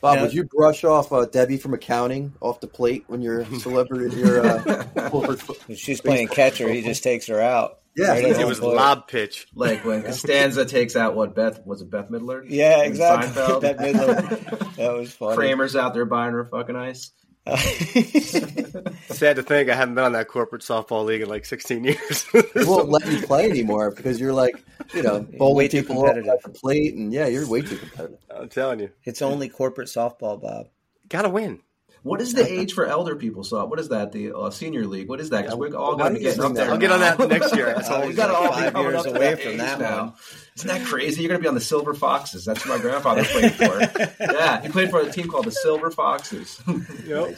Bob, 0.00 0.16
Yeah. 0.16 0.22
would 0.22 0.34
you 0.34 0.44
brush 0.44 0.82
off 0.82 1.12
uh, 1.12 1.26
Debbie 1.26 1.56
from 1.58 1.74
accounting 1.74 2.32
off 2.40 2.60
the 2.60 2.66
plate 2.66 3.04
when 3.06 3.20
you're 3.22 3.40
a 3.40 3.46
celebrity? 3.60 4.16
You're, 4.16 4.44
uh, 4.46 4.84
corporate 5.10 5.40
fo- 5.40 5.54
If 5.68 5.78
she's 5.78 6.00
playing 6.00 6.28
catcher, 6.28 6.68
he 6.72 6.82
just 6.82 7.02
takes 7.02 7.26
her 7.26 7.40
out. 7.40 7.79
Yeah. 7.96 8.08
Right 8.10 8.24
It 8.24 8.24
in 8.26 8.34
It 8.36 8.38
the 8.38 8.46
was 8.46 8.60
plate. 8.60 8.76
lob 8.76 9.08
pitch. 9.08 9.46
Like 9.54 9.84
when 9.84 10.02
Costanza 10.02 10.64
takes 10.64 10.96
out 10.96 11.14
what 11.16 11.34
Beth 11.34 11.64
was 11.66 11.82
it 11.82 11.90
Bette 11.90 12.08
Midler? 12.08 12.44
Yeah, 12.48 12.82
exactly. 12.82 13.30
Seinfeld? 13.42 13.60
Bette 13.62 13.78
Midler. 13.82 14.76
That 14.76 14.92
was 14.94 15.12
funny. 15.12 15.36
Kramer's 15.36 15.74
out 15.76 15.92
there 15.94 16.04
buying 16.04 16.32
her 16.32 16.44
fucking 16.44 16.76
ice. 16.76 17.12
Sad 17.46 19.36
to 19.36 19.42
think 19.42 19.70
I 19.70 19.74
haven't 19.74 19.94
been 19.94 20.04
on 20.04 20.12
that 20.12 20.28
corporate 20.28 20.62
softball 20.62 21.04
league 21.04 21.22
in 21.22 21.28
like 21.28 21.44
16 21.44 21.84
years. 21.84 22.26
They 22.54 22.64
won't 22.64 22.88
let 22.90 23.06
you 23.10 23.22
play 23.26 23.48
anymore 23.50 23.90
because 23.90 24.20
you're 24.20 24.32
like, 24.32 24.54
you 24.94 25.02
know, 25.02 25.20
bowling 25.38 25.56
Way 25.56 25.68
too 25.68 25.82
people 25.82 26.00
off 26.04 26.14
competitive. 26.14 26.42
the 26.42 26.50
plate, 26.50 26.94
and 26.94 27.12
yeah, 27.12 27.26
you're 27.26 27.48
way 27.48 27.62
too 27.62 27.76
competitive. 27.76 28.18
I'm 28.34 28.48
telling 28.48 28.80
you, 28.80 28.90
it's 29.04 29.22
only 29.22 29.48
corporate 29.48 29.88
softball, 29.88 30.40
Bob. 30.40 30.66
gotta 31.08 31.28
win. 31.28 31.60
What 32.02 32.20
is 32.22 32.32
the 32.32 32.50
age 32.50 32.72
for 32.72 32.86
elder 32.86 33.14
people? 33.14 33.44
So 33.44 33.62
what 33.66 33.78
is 33.78 33.90
that? 33.90 34.12
The 34.12 34.32
uh, 34.34 34.50
senior 34.50 34.86
league? 34.86 35.08
What 35.08 35.20
is 35.20 35.30
that? 35.30 35.42
Because 35.44 35.56
we're 35.58 35.74
all 35.76 35.96
going 35.96 36.14
to 36.14 36.20
you 36.20 36.28
get 36.28 36.36
bring 36.38 36.50
up 36.52 36.56
there. 36.56 36.64
up? 36.66 36.70
I'll 36.72 36.78
get 36.78 36.90
on 36.92 37.00
that 37.00 37.18
next 37.28 37.54
year. 37.54 37.66
That's 37.66 37.90
Uh, 37.90 38.04
we 38.08 38.14
got 38.14 38.30
all 38.30 38.48
be 38.48 38.54
five 38.54 38.72
coming 38.72 38.92
years 38.92 39.06
away 39.06 39.18
that 39.18 39.40
from 39.42 39.56
that 39.58 39.78
now. 39.78 40.04
one. 40.04 40.12
Isn't 40.56 40.68
that 40.68 40.86
crazy? 40.86 41.22
You're 41.22 41.28
going 41.28 41.40
to 41.40 41.42
be 41.42 41.48
on 41.48 41.54
the 41.54 41.60
Silver 41.60 41.92
Foxes. 41.92 42.44
That's 42.46 42.66
what 42.66 42.78
my 42.78 42.82
grandfather 42.82 43.24
played 43.24 43.52
for. 43.52 43.80
yeah, 44.20 44.62
he 44.62 44.68
played 44.70 44.90
for 44.90 45.00
a 45.00 45.10
team 45.10 45.28
called 45.28 45.44
the 45.44 45.52
Silver 45.52 45.90
Foxes. 45.90 46.60
Yep. 47.06 47.36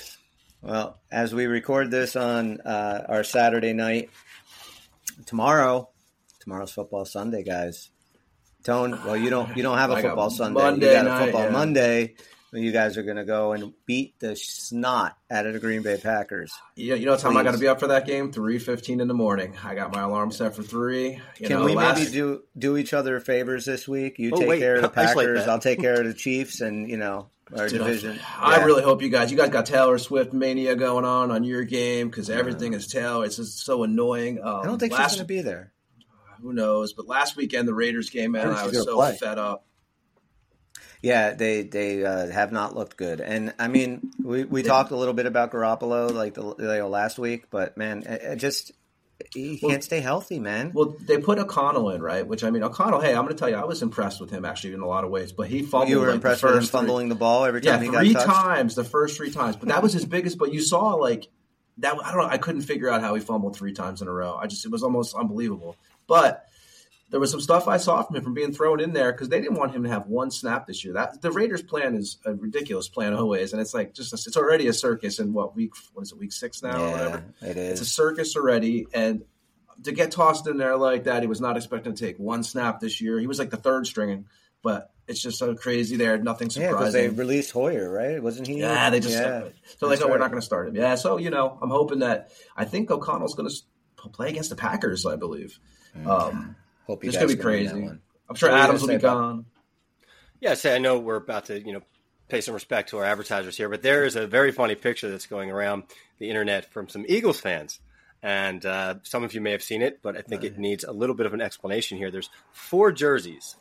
Well, 0.60 1.00
as 1.10 1.34
we 1.34 1.46
record 1.46 1.90
this 1.90 2.14
on 2.14 2.60
uh, 2.60 3.04
our 3.08 3.24
Saturday 3.24 3.72
night, 3.72 4.10
tomorrow, 5.26 5.88
tomorrow's 6.40 6.70
football 6.72 7.04
Sunday, 7.04 7.42
guys. 7.42 7.90
Tone, 8.62 8.92
well, 9.04 9.16
you 9.16 9.28
don't 9.28 9.56
you 9.56 9.64
don't 9.64 9.76
have 9.78 9.90
a 9.90 9.94
I 9.94 10.02
got 10.02 10.08
football 10.10 10.30
Sunday. 10.30 10.60
Monday 10.60 10.86
you 10.86 10.92
got 10.92 11.06
a 11.06 11.08
night, 11.08 11.24
football 11.24 11.44
yeah. 11.44 11.50
Monday. 11.50 12.14
You 12.54 12.70
guys 12.70 12.98
are 12.98 13.02
going 13.02 13.16
to 13.16 13.24
go 13.24 13.52
and 13.52 13.72
beat 13.86 14.18
the 14.20 14.36
snot 14.36 15.16
out 15.30 15.46
of 15.46 15.54
the 15.54 15.58
Green 15.58 15.80
Bay 15.82 15.96
Packers. 15.96 16.52
you, 16.76 16.94
you 16.94 17.06
know 17.06 17.12
what 17.12 17.20
time 17.20 17.34
I 17.36 17.40
Please. 17.40 17.44
got 17.46 17.52
to 17.52 17.58
be 17.58 17.68
up 17.68 17.80
for 17.80 17.86
that 17.86 18.06
game? 18.06 18.30
Three 18.30 18.58
fifteen 18.58 19.00
in 19.00 19.08
the 19.08 19.14
morning. 19.14 19.56
I 19.64 19.74
got 19.74 19.94
my 19.94 20.02
alarm 20.02 20.30
set 20.32 20.54
for 20.54 20.62
three. 20.62 21.12
You 21.38 21.46
Can 21.46 21.58
know, 21.60 21.64
we 21.64 21.72
last- 21.74 21.98
maybe 21.98 22.10
do 22.12 22.42
do 22.58 22.76
each 22.76 22.92
other 22.92 23.20
favors 23.20 23.64
this 23.64 23.88
week? 23.88 24.18
You 24.18 24.32
Oh, 24.34 24.38
take 24.38 24.48
wait. 24.48 24.58
care 24.60 24.76
of 24.76 24.82
the 24.82 24.88
Packers, 24.90 25.40
that. 25.40 25.48
I'll 25.48 25.58
take 25.58 25.80
care 25.80 25.98
of 26.00 26.06
the 26.06 26.12
Chiefs, 26.24 26.60
and 26.60 26.90
you 26.90 26.98
know 26.98 27.30
our 27.56 27.68
Dude, 27.70 27.80
I- 27.80 27.86
division. 27.86 28.20
I 28.38 28.58
Yeah. 28.58 28.64
really 28.64 28.82
hope 28.82 29.00
you 29.00 29.08
guys. 29.08 29.30
You 29.30 29.38
guys 29.38 29.48
got 29.48 29.64
Taylor 29.64 29.96
Swift 29.96 30.34
mania 30.34 30.76
going 30.76 31.06
on 31.06 31.30
on 31.30 31.44
your 31.44 31.64
game 31.64 32.08
because 32.10 32.28
everything 32.28 32.74
is 32.74 32.86
Taylor. 32.86 33.24
It's 33.24 33.36
just 33.36 33.60
so 33.64 33.82
annoying. 33.82 34.40
Um, 34.42 34.56
I 34.60 34.64
don't 34.64 34.78
think 34.78 34.92
she's 34.94 35.06
going 35.06 35.18
to 35.20 35.24
be 35.24 35.40
there. 35.40 35.72
Who 36.42 36.52
knows? 36.52 36.92
But 36.92 37.06
last 37.06 37.36
weekend 37.36 37.66
the 37.68 37.74
Raiders 37.74 38.10
game, 38.10 38.32
man, 38.32 38.48
Where's 38.48 38.58
I 38.58 38.66
was 38.66 38.82
so 38.84 38.96
play? 38.96 39.16
fed 39.16 39.38
up. 39.38 39.64
Yeah, 41.02 41.34
they 41.34 41.62
they 41.62 42.04
uh, 42.04 42.28
have 42.28 42.52
not 42.52 42.76
looked 42.76 42.96
good, 42.96 43.20
and 43.20 43.52
I 43.58 43.66
mean, 43.68 44.12
we, 44.22 44.44
we 44.44 44.62
talked 44.62 44.92
a 44.92 44.96
little 44.96 45.14
bit 45.14 45.26
about 45.26 45.50
Garoppolo 45.50 46.12
like 46.12 46.34
the 46.34 46.42
last 46.86 47.18
week, 47.18 47.50
but 47.50 47.76
man, 47.76 48.04
it, 48.04 48.22
it 48.22 48.36
just 48.36 48.70
he 49.34 49.58
Well- 49.60 49.70
can't 49.72 49.82
stay 49.84 50.00
healthy, 50.00 50.38
man. 50.38 50.70
Well, 50.74 50.94
they 51.00 51.18
put 51.18 51.38
O'Connell 51.38 51.90
in, 51.90 52.02
right? 52.02 52.24
Which 52.26 52.44
I 52.44 52.50
mean, 52.50 52.62
O'Connell. 52.62 53.00
Hey, 53.00 53.10
I'm 53.14 53.24
going 53.24 53.34
to 53.34 53.38
tell 53.38 53.48
you, 53.48 53.56
I 53.56 53.64
was 53.64 53.82
impressed 53.82 54.20
with 54.20 54.30
him 54.30 54.44
actually 54.44 54.74
in 54.74 54.80
a 54.80 54.86
lot 54.86 55.02
of 55.04 55.10
ways. 55.10 55.32
But 55.32 55.48
he 55.48 55.62
fumbled. 55.62 55.90
you 55.90 55.98
were 56.00 56.06
like, 56.06 56.16
impressed 56.16 56.42
with 56.42 56.52
him 56.52 56.58
first 56.58 56.70
three- 56.70 56.78
fumbling 56.80 57.08
the 57.08 57.14
ball 57.16 57.44
every 57.44 57.62
Yeah, 57.62 57.72
time 57.72 57.82
he 57.82 57.88
three 57.88 58.12
got 58.14 58.24
touched. 58.26 58.36
times 58.38 58.74
the 58.76 58.84
first 58.84 59.16
three 59.16 59.30
times. 59.30 59.56
But 59.56 59.68
that 59.68 59.82
was 59.82 59.92
his 59.92 60.04
biggest. 60.06 60.38
But 60.38 60.52
you 60.52 60.60
saw 60.60 60.94
like 60.94 61.28
that. 61.78 61.94
I 62.04 62.12
don't 62.12 62.20
know. 62.22 62.28
I 62.28 62.38
couldn't 62.38 62.62
figure 62.62 62.88
out 62.90 63.00
how 63.00 63.14
he 63.14 63.20
fumbled 63.20 63.56
three 63.56 63.72
times 63.72 64.02
in 64.02 64.08
a 64.08 64.12
row. 64.12 64.36
I 64.36 64.46
just 64.46 64.64
it 64.64 64.70
was 64.70 64.82
almost 64.82 65.14
unbelievable. 65.16 65.76
But 66.08 66.44
there 67.12 67.20
was 67.20 67.30
some 67.30 67.42
stuff 67.42 67.68
I 67.68 67.76
saw 67.76 68.02
from 68.02 68.16
him 68.16 68.24
from 68.24 68.32
being 68.32 68.54
thrown 68.54 68.80
in 68.80 68.94
there 68.94 69.12
because 69.12 69.28
they 69.28 69.38
didn't 69.38 69.58
want 69.58 69.74
him 69.74 69.82
to 69.82 69.90
have 69.90 70.06
one 70.06 70.30
snap 70.30 70.66
this 70.66 70.82
year. 70.82 70.94
That 70.94 71.20
the 71.20 71.30
Raiders' 71.30 71.62
plan 71.62 71.94
is 71.94 72.16
a 72.24 72.32
ridiculous 72.32 72.88
plan 72.88 73.12
always, 73.12 73.52
and 73.52 73.60
it's 73.60 73.74
like 73.74 73.92
just 73.92 74.14
it's 74.14 74.36
already 74.36 74.66
a 74.66 74.72
circus 74.72 75.18
in 75.18 75.34
what 75.34 75.54
week? 75.54 75.72
What 75.92 76.02
is 76.02 76.12
it? 76.12 76.18
Week 76.18 76.32
six 76.32 76.62
now 76.62 76.82
or 76.82 76.90
whatever. 76.90 77.24
It 77.42 77.58
is. 77.58 77.72
It's 77.72 77.80
a 77.82 77.92
circus 77.92 78.34
already, 78.34 78.86
and 78.94 79.24
to 79.84 79.92
get 79.92 80.10
tossed 80.10 80.46
in 80.46 80.56
there 80.56 80.74
like 80.78 81.04
that, 81.04 81.22
he 81.22 81.26
was 81.26 81.40
not 81.40 81.58
expecting 81.58 81.94
to 81.94 82.06
take 82.06 82.18
one 82.18 82.42
snap 82.42 82.80
this 82.80 83.02
year. 83.02 83.20
He 83.20 83.26
was 83.26 83.38
like 83.38 83.50
the 83.50 83.58
third 83.58 83.86
string, 83.86 84.24
but 84.62 84.90
it's 85.06 85.20
just 85.20 85.38
so 85.38 85.54
crazy 85.54 85.96
there. 85.96 86.16
Nothing 86.16 86.48
surprising. 86.48 86.72
Yeah, 86.72 86.78
because 86.78 86.92
they 86.94 87.08
released 87.10 87.50
Hoyer, 87.50 87.90
right? 87.92 88.22
Wasn't 88.22 88.46
he? 88.46 88.60
Yeah, 88.60 88.88
they 88.88 89.00
just 89.00 89.18
yeah. 89.18 89.48
so 89.78 89.86
like, 89.86 90.00
oh, 90.00 90.08
we're 90.08 90.16
not 90.16 90.30
going 90.30 90.40
to 90.40 90.46
start 90.46 90.68
him. 90.68 90.76
Yeah, 90.76 90.94
so 90.94 91.18
you 91.18 91.28
know, 91.28 91.58
I'm 91.60 91.68
hoping 91.68 91.98
that 91.98 92.30
I 92.56 92.64
think 92.64 92.90
O'Connell's 92.90 93.34
going 93.34 93.50
to 93.50 94.08
play 94.08 94.30
against 94.30 94.48
the 94.48 94.56
Packers. 94.56 95.04
I 95.04 95.16
believe. 95.16 95.58
Um, 96.06 96.56
Hope 96.86 97.04
you 97.04 97.08
it's 97.08 97.16
guys 97.16 97.26
going 97.26 97.36
to 97.36 97.36
be 97.36 97.42
can 97.42 97.64
that 97.64 97.72
crazy. 97.72 97.86
one. 97.86 98.00
I'm 98.28 98.36
sure 98.36 98.50
What 98.50 98.60
Adams 98.60 98.80
will 98.80 98.88
be 98.88 98.94
say, 98.94 99.00
gone. 99.00 99.46
Yeah, 100.40 100.54
say 100.54 100.74
I 100.74 100.78
know 100.78 100.98
we're 100.98 101.16
about 101.16 101.46
to, 101.46 101.60
you 101.60 101.72
know, 101.72 101.82
pay 102.28 102.40
some 102.40 102.54
respect 102.54 102.90
to 102.90 102.98
our 102.98 103.04
advertisers 103.04 103.56
here, 103.56 103.68
but 103.68 103.82
there 103.82 104.04
is 104.04 104.16
a 104.16 104.26
very 104.26 104.52
funny 104.52 104.74
picture 104.74 105.10
that's 105.10 105.26
going 105.26 105.50
around 105.50 105.84
the 106.18 106.28
internet 106.28 106.72
from 106.72 106.88
some 106.88 107.04
Eagles 107.08 107.40
fans. 107.40 107.78
And 108.22 108.64
uh, 108.64 108.96
some 109.02 109.24
of 109.24 109.34
you 109.34 109.40
may 109.40 109.50
have 109.50 109.62
seen 109.62 109.82
it, 109.82 110.00
but 110.00 110.16
I 110.16 110.22
think 110.22 110.44
it 110.44 110.56
needs 110.56 110.84
a 110.84 110.92
little 110.92 111.14
bit 111.16 111.26
of 111.26 111.34
an 111.34 111.40
explanation 111.40 111.98
here. 111.98 112.10
There's 112.10 112.30
four 112.52 112.92
jerseys, 112.92 113.56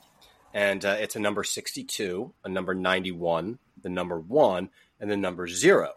and 0.53 0.85
uh, 0.85 0.97
it's 0.99 1.15
a 1.15 1.19
number 1.19 1.43
62, 1.43 2.31
a 2.45 2.49
number 2.49 2.75
91, 2.75 3.57
the 3.81 3.89
number 3.89 4.19
one, 4.19 4.69
and 4.99 5.09
the 5.09 5.17
number 5.17 5.47
zero, 5.47 5.93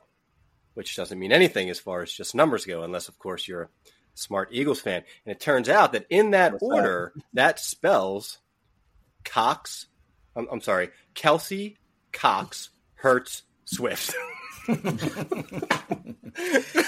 which 0.72 0.96
doesn't 0.96 1.18
mean 1.18 1.30
anything 1.30 1.68
as 1.68 1.78
far 1.78 2.02
as 2.02 2.10
just 2.10 2.34
numbers 2.34 2.64
go, 2.64 2.82
unless, 2.82 3.08
of 3.08 3.18
course, 3.18 3.46
you're 3.46 3.62
a 3.64 3.68
smart 4.14 4.48
Eagles 4.52 4.80
fan. 4.80 5.02
And 5.24 5.34
it 5.34 5.40
turns 5.40 5.68
out 5.68 5.92
that 5.92 6.06
in 6.10 6.30
that 6.32 6.52
What's 6.52 6.62
order, 6.62 7.12
that 7.34 7.60
spells 7.60 8.38
Cox, 9.24 9.86
I'm, 10.36 10.48
I'm 10.50 10.60
sorry, 10.60 10.90
Kelce, 11.14 11.76
Cox, 12.12 12.70
Hurts, 12.94 13.42
Swift. 13.64 14.14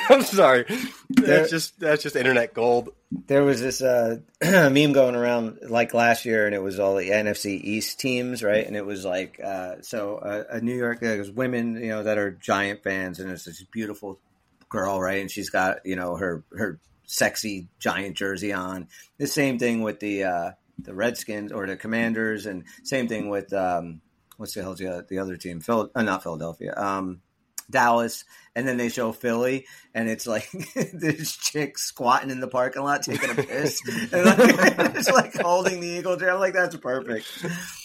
I'm 0.08 0.22
sorry. 0.22 0.64
That's 1.10 1.50
just 1.50 1.78
that's 1.78 2.02
just 2.02 2.16
internet 2.16 2.54
gold. 2.54 2.90
There 3.26 3.44
was 3.44 3.60
this 3.60 3.82
uh, 3.82 4.20
meme 4.42 4.92
going 4.92 5.14
around 5.14 5.58
like 5.68 5.94
last 5.94 6.24
year, 6.24 6.46
and 6.46 6.54
it 6.54 6.62
was 6.62 6.80
all 6.80 6.96
the 6.96 7.10
NFC 7.10 7.60
East 7.62 8.00
teams, 8.00 8.42
right? 8.42 8.66
And 8.66 8.76
it 8.76 8.86
was 8.86 9.04
like, 9.04 9.38
uh, 9.42 9.76
so 9.82 10.16
uh, 10.16 10.44
a 10.50 10.60
New 10.60 10.74
York, 10.74 11.00
there's 11.00 11.30
women, 11.30 11.76
you 11.76 11.88
know, 11.88 12.02
that 12.02 12.18
are 12.18 12.30
giant 12.30 12.82
fans, 12.82 13.20
and 13.20 13.30
it's 13.30 13.44
this 13.44 13.62
beautiful 13.70 14.18
girl, 14.68 15.00
right? 15.00 15.20
And 15.20 15.30
she's 15.30 15.50
got, 15.50 15.84
you 15.84 15.96
know, 15.96 16.16
her 16.16 16.44
her 16.56 16.80
sexy 17.06 17.68
giant 17.78 18.16
jersey 18.16 18.52
on. 18.52 18.88
The 19.18 19.26
same 19.26 19.58
thing 19.58 19.82
with 19.82 20.00
the 20.00 20.24
uh, 20.24 20.50
the 20.78 20.94
Redskins 20.94 21.52
or 21.52 21.66
the 21.66 21.76
Commanders, 21.76 22.46
and 22.46 22.64
same 22.84 23.08
thing 23.08 23.28
with 23.28 23.52
um, 23.52 24.00
what's 24.36 24.54
the 24.54 24.62
hell's 24.62 24.78
the, 24.78 25.06
the 25.08 25.18
other 25.18 25.36
team? 25.36 25.60
Phil, 25.60 25.90
uh, 25.94 26.02
not 26.02 26.22
Philadelphia. 26.22 26.74
Um, 26.76 27.22
Dallas, 27.68 28.24
and 28.54 28.66
then 28.66 28.76
they 28.76 28.88
show 28.88 29.12
Philly, 29.12 29.66
and 29.94 30.08
it's 30.08 30.26
like 30.26 30.48
this 30.74 31.36
chick 31.36 31.78
squatting 31.78 32.30
in 32.30 32.40
the 32.40 32.48
parking 32.48 32.82
lot 32.82 33.02
taking 33.02 33.30
a 33.30 33.34
piss, 33.34 33.80
and 34.12 34.24
like, 34.24 34.38
it's 34.94 35.10
like 35.10 35.34
holding 35.34 35.80
the 35.80 35.88
Eagle 35.88 36.16
jersey. 36.16 36.30
I'm 36.30 36.40
like, 36.40 36.54
that's 36.54 36.76
perfect. 36.76 37.26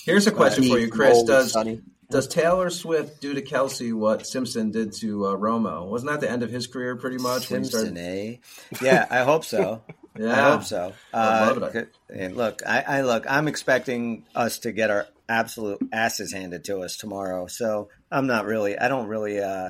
Here's 0.05 0.27
a 0.27 0.31
question 0.31 0.65
for 0.65 0.77
you, 0.77 0.89
Chris. 0.89 1.23
Does 1.23 1.53
Sonny. 1.53 1.81
Does 2.11 2.27
Taylor 2.27 2.69
Swift 2.69 3.21
do 3.21 3.33
to 3.33 3.41
Kelce 3.41 3.93
what 3.93 4.27
Simpson 4.27 4.69
did 4.71 4.91
to 4.95 5.27
uh, 5.27 5.35
Romo? 5.37 5.87
Wasn't 5.87 6.11
that 6.11 6.19
the 6.19 6.29
end 6.29 6.43
of 6.43 6.49
his 6.51 6.67
career, 6.67 6.97
pretty 6.97 7.17
much? 7.17 7.49
when 7.49 7.63
Simpson, 7.63 7.95
started- 7.95 7.97
eh? 7.97 8.35
Yeah, 8.81 9.07
I 9.09 9.23
hope 9.23 9.45
so. 9.45 9.81
Yeah. 10.19 10.47
I 10.47 10.51
hope 10.51 10.63
so. 10.65 10.91
I 11.13 11.17
Uh, 11.49 11.55
love 11.57 11.73
it. 11.73 11.95
and 12.13 12.35
look, 12.35 12.61
I, 12.67 12.81
I 12.85 13.01
look. 13.03 13.23
I'm 13.31 13.47
expecting 13.47 14.25
us 14.35 14.59
to 14.59 14.73
get 14.73 14.89
our 14.89 15.07
absolute 15.29 15.79
asses 15.93 16.33
handed 16.33 16.65
to 16.65 16.79
us 16.79 16.97
tomorrow. 16.97 17.47
So 17.47 17.87
I'm 18.11 18.27
not 18.27 18.43
really. 18.45 18.77
I 18.77 18.89
don't 18.89 19.07
really 19.07 19.39
uh, 19.39 19.69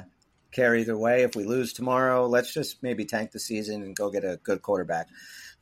care 0.52 0.76
either 0.76 0.98
way. 0.98 1.22
If 1.22 1.36
we 1.36 1.44
lose 1.44 1.74
tomorrow, 1.74 2.26
let's 2.26 2.52
just 2.52 2.82
maybe 2.82 3.06
tank 3.06 3.30
the 3.34 3.40
season 3.40 3.84
and 3.84 3.96
go 3.96 4.10
get 4.10 4.24
a 4.24 4.40
good 4.42 4.64
quarterback. 4.64 5.10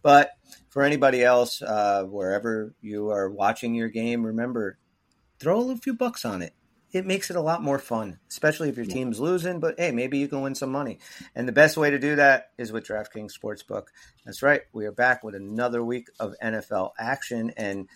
But 0.02 0.32
for 0.70 0.84
anybody 0.84 1.26
else, 1.26 1.62
uh, 1.62 2.04
wherever 2.06 2.74
you 2.82 3.10
are 3.10 3.30
watching 3.30 3.76
your 3.76 3.90
game, 3.90 4.26
remember 4.26 4.78
throw 5.42 5.72
a 5.72 5.76
few 5.76 5.94
bucks 5.94 6.24
on 6.24 6.42
it. 6.42 6.54
It 6.92 7.06
makes 7.06 7.30
it 7.30 7.36
a 7.36 7.42
lot 7.42 7.62
more 7.62 7.78
fun, 7.78 8.20
especially 8.30 8.70
if 8.70 8.78
your 8.78 8.86
team's 8.86 9.20
losing. 9.20 9.60
But 9.60 9.76
hey, 9.78 9.92
maybe 9.92 10.18
you 10.18 10.28
can 10.28 10.42
win 10.42 10.56
some 10.56 10.72
money. 10.72 11.00
And 11.36 11.48
the 11.48 11.54
best 11.54 11.78
way 11.78 11.92
to 11.92 12.00
do 12.00 12.16
that 12.16 12.52
is 12.58 12.72
with 12.72 12.88
DraftKings 12.88 13.32
Sportsbook. 13.38 13.86
That's 14.26 14.42
right. 14.42 14.62
We 14.74 14.86
are 14.86 14.92
back 14.92 15.24
with 15.24 15.36
another 15.36 15.84
week 15.84 16.08
of 16.20 16.34
NFL 16.42 16.92
action. 16.98 17.52
And 17.56 17.88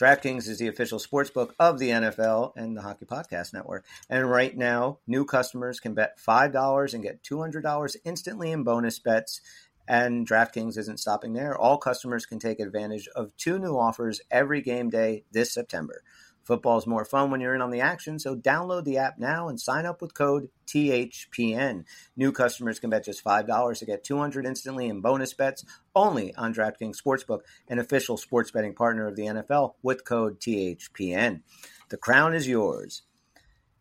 DraftKings 0.00 0.48
is 0.48 0.58
the 0.58 0.68
official 0.68 0.98
sportsbook 0.98 1.50
of 1.58 1.78
the 1.78 1.90
NFL 1.90 2.52
and 2.56 2.76
the 2.76 2.82
Hockey 2.82 3.04
Podcast 3.04 3.52
Network. 3.52 3.84
And 4.08 4.30
right 4.30 4.56
now, 4.56 4.98
new 5.06 5.24
customers 5.24 5.80
can 5.80 5.94
bet 5.94 6.18
$5 6.18 6.94
and 6.94 7.02
get 7.02 7.22
$200 7.22 7.96
instantly 8.04 8.52
in 8.52 8.62
bonus 8.62 8.98
bets. 8.98 9.40
And 9.88 10.26
DraftKings 10.26 10.78
isn't 10.78 11.00
stopping 11.00 11.32
there. 11.32 11.58
All 11.58 11.76
customers 11.76 12.24
can 12.24 12.38
take 12.38 12.60
advantage 12.60 13.08
of 13.16 13.36
two 13.36 13.58
new 13.58 13.76
offers 13.76 14.20
every 14.30 14.62
game 14.62 14.88
day 14.88 15.24
this 15.32 15.52
September. 15.52 16.02
Football's 16.50 16.84
more 16.84 17.04
fun 17.04 17.30
when 17.30 17.40
you're 17.40 17.54
in 17.54 17.62
on 17.62 17.70
the 17.70 17.80
action, 17.80 18.18
so 18.18 18.34
download 18.34 18.82
the 18.82 18.96
app 18.96 19.20
now 19.20 19.46
and 19.46 19.60
sign 19.60 19.86
up 19.86 20.02
with 20.02 20.14
code 20.14 20.48
THPN. 20.66 21.84
New 22.16 22.32
customers 22.32 22.80
can 22.80 22.90
bet 22.90 23.04
just 23.04 23.22
$5 23.22 23.78
to 23.78 23.86
get 23.86 24.02
200 24.02 24.44
instantly 24.44 24.88
in 24.88 25.00
bonus 25.00 25.32
bets 25.32 25.64
only 25.94 26.34
on 26.34 26.52
DraftKings 26.52 27.00
Sportsbook, 27.00 27.42
an 27.68 27.78
official 27.78 28.16
sports 28.16 28.50
betting 28.50 28.74
partner 28.74 29.06
of 29.06 29.14
the 29.14 29.26
NFL 29.26 29.74
with 29.84 30.04
code 30.04 30.40
THPN. 30.40 31.42
The 31.88 31.96
crown 31.96 32.34
is 32.34 32.48
yours. 32.48 33.02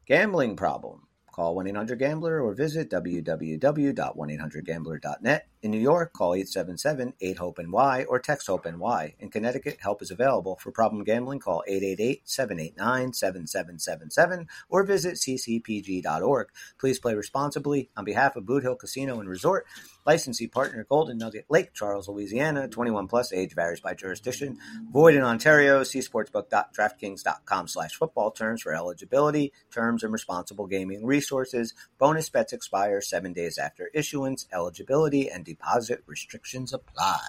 Gambling 0.05 0.55
problem? 0.55 1.07
Call 1.31 1.55
1-800-GAMBLER 1.55 2.39
or 2.39 2.53
visit 2.53 2.91
www.1800gambler.net. 2.91 5.48
In 5.61 5.71
New 5.71 5.77
York, 5.77 6.13
call 6.13 6.31
877-8-HOPE-NY 6.31 8.05
or 8.05 8.17
text 8.17 8.47
HOPE-NY. 8.47 9.15
In 9.19 9.29
Connecticut, 9.29 9.79
help 9.81 10.01
is 10.01 10.09
available. 10.09 10.57
For 10.61 10.71
problem 10.71 11.03
gambling, 11.03 11.39
call 11.39 11.65
888-789-7777 11.69 14.47
or 14.69 14.83
visit 14.83 15.15
ccpg.org. 15.15 16.47
Please 16.79 16.99
play 16.99 17.13
responsibly. 17.13 17.89
On 17.97 18.05
behalf 18.05 18.37
of 18.37 18.45
Boot 18.45 18.63
Hill 18.63 18.77
Casino 18.77 19.19
and 19.19 19.27
Resort, 19.27 19.65
licensee 20.05 20.47
partner 20.47 20.85
Golden 20.87 21.17
Nugget 21.17 21.43
Lake, 21.49 21.73
Charles, 21.73 22.07
Louisiana, 22.07 22.69
21 22.69 23.09
plus, 23.09 23.33
age 23.33 23.53
varies 23.53 23.81
by 23.81 23.93
jurisdiction. 23.93 24.57
Void 24.93 25.15
in 25.15 25.23
Ontario. 25.23 25.83
See 25.83 25.99
sportsbook.draftkings.com 25.99 27.67
slash 27.67 27.95
football 27.95 28.31
terms 28.31 28.61
for 28.61 28.73
eligibility, 28.73 29.51
terms, 29.71 30.03
and 30.03 30.13
responsible 30.13 30.67
gaming 30.67 31.05
resources. 31.05 31.73
Bonus 31.97 32.29
bets 32.29 32.53
expire 32.53 33.01
seven 33.01 33.33
days 33.33 33.57
after 33.57 33.89
issuance. 33.93 34.47
Eligibility 34.53 35.29
and 35.29 35.48
deposit 35.53 36.03
restrictions 36.05 36.73
apply. 36.73 37.19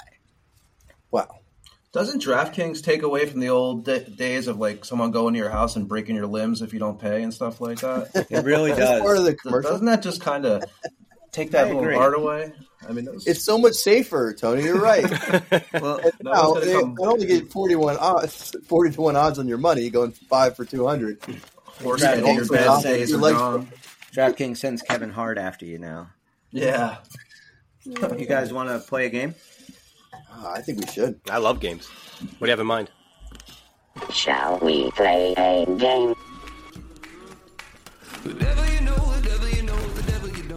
Wow. 1.10 1.40
Doesn't 1.92 2.22
DraftKings 2.22 2.82
take 2.84 3.02
away 3.02 3.26
from 3.26 3.40
the 3.40 3.48
old 3.48 3.84
da- 3.84 4.04
days 4.04 4.46
of 4.46 4.58
like 4.58 4.84
someone 4.84 5.10
going 5.10 5.34
to 5.34 5.38
your 5.38 5.50
house 5.50 5.74
and 5.74 5.88
breaking 5.88 6.14
your 6.14 6.26
limbs 6.28 6.62
if 6.62 6.72
you 6.72 6.78
don't 6.78 7.00
pay 7.00 7.22
and 7.22 7.34
stuff 7.34 7.60
like 7.60 7.80
that? 7.80 8.26
It 8.30 8.44
really 8.44 8.72
That's 8.74 9.00
part 9.00 9.16
of 9.16 9.24
does. 9.24 9.32
the 9.32 9.34
commercial. 9.34 9.70
Doesn't 9.72 9.86
that 9.86 10.02
just 10.02 10.20
kind 10.20 10.44
of 10.46 10.62
take 11.32 11.50
that 11.50 11.66
little 11.66 11.82
agree. 11.82 11.96
part 11.96 12.14
away? 12.14 12.52
I 12.88 12.92
mean, 12.92 13.06
those, 13.06 13.26
It's 13.26 13.42
so 13.44 13.58
much 13.58 13.74
safer, 13.74 14.32
Tony. 14.32 14.62
You're 14.64 14.80
right. 14.80 15.04
Well, 15.80 16.00
No, 16.22 16.32
now, 16.32 16.54
it's 16.54 16.66
they 16.66 16.72
gonna 16.74 16.82
come- 16.84 16.94
not 16.98 17.12
only 17.14 17.26
get 17.26 17.50
41 17.50 17.96
odds, 17.98 18.54
40 18.68 18.92
to 18.92 19.00
1 19.00 19.16
odds 19.16 19.38
on 19.40 19.48
your 19.48 19.58
money, 19.58 19.90
going 19.90 20.12
5 20.12 20.56
for 20.56 20.64
200. 20.64 21.18
horse 21.82 22.02
Right, 22.02 22.16
getting 22.16 22.34
your 22.34 22.42
also 22.42 22.54
best 22.54 22.66
not- 22.66 22.82
days 22.84 23.10
your 23.10 23.18
are 23.26 23.32
gone. 23.32 23.72
DraftKings 24.14 24.56
sends 24.58 24.82
Kevin 24.82 25.10
Hart 25.10 25.38
after 25.38 25.66
you 25.66 25.78
now. 25.78 26.10
Yeah. 26.52 26.98
You 28.18 28.26
guys 28.26 28.52
want 28.52 28.68
to 28.68 28.78
play 28.86 29.06
a 29.06 29.08
game? 29.08 29.34
Ah, 30.30 30.52
I 30.54 30.60
think 30.60 30.80
we 30.80 30.86
should. 30.86 31.20
I 31.30 31.38
love 31.38 31.60
games. 31.60 31.88
What 31.88 32.40
do 32.40 32.46
you 32.46 32.50
have 32.50 32.60
in 32.60 32.66
mind? 32.66 32.90
Shall 34.12 34.58
we 34.58 34.90
play 34.92 35.34
a 35.36 35.64
game? 35.76 36.14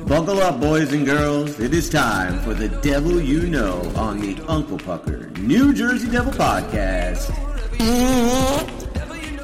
Buckle 0.07 0.41
up, 0.41 0.59
boys 0.59 0.91
and 0.91 1.05
girls. 1.05 1.59
It 1.59 1.73
is 1.73 1.89
time 1.89 2.39
for 2.41 2.53
the 2.53 2.67
Devil 2.67 3.21
You 3.21 3.47
Know 3.47 3.81
on 3.95 4.19
the 4.19 4.37
Uncle 4.47 4.77
Pucker 4.77 5.29
New 5.39 5.73
Jersey 5.73 6.09
Devil 6.09 6.33
Podcast. 6.33 7.29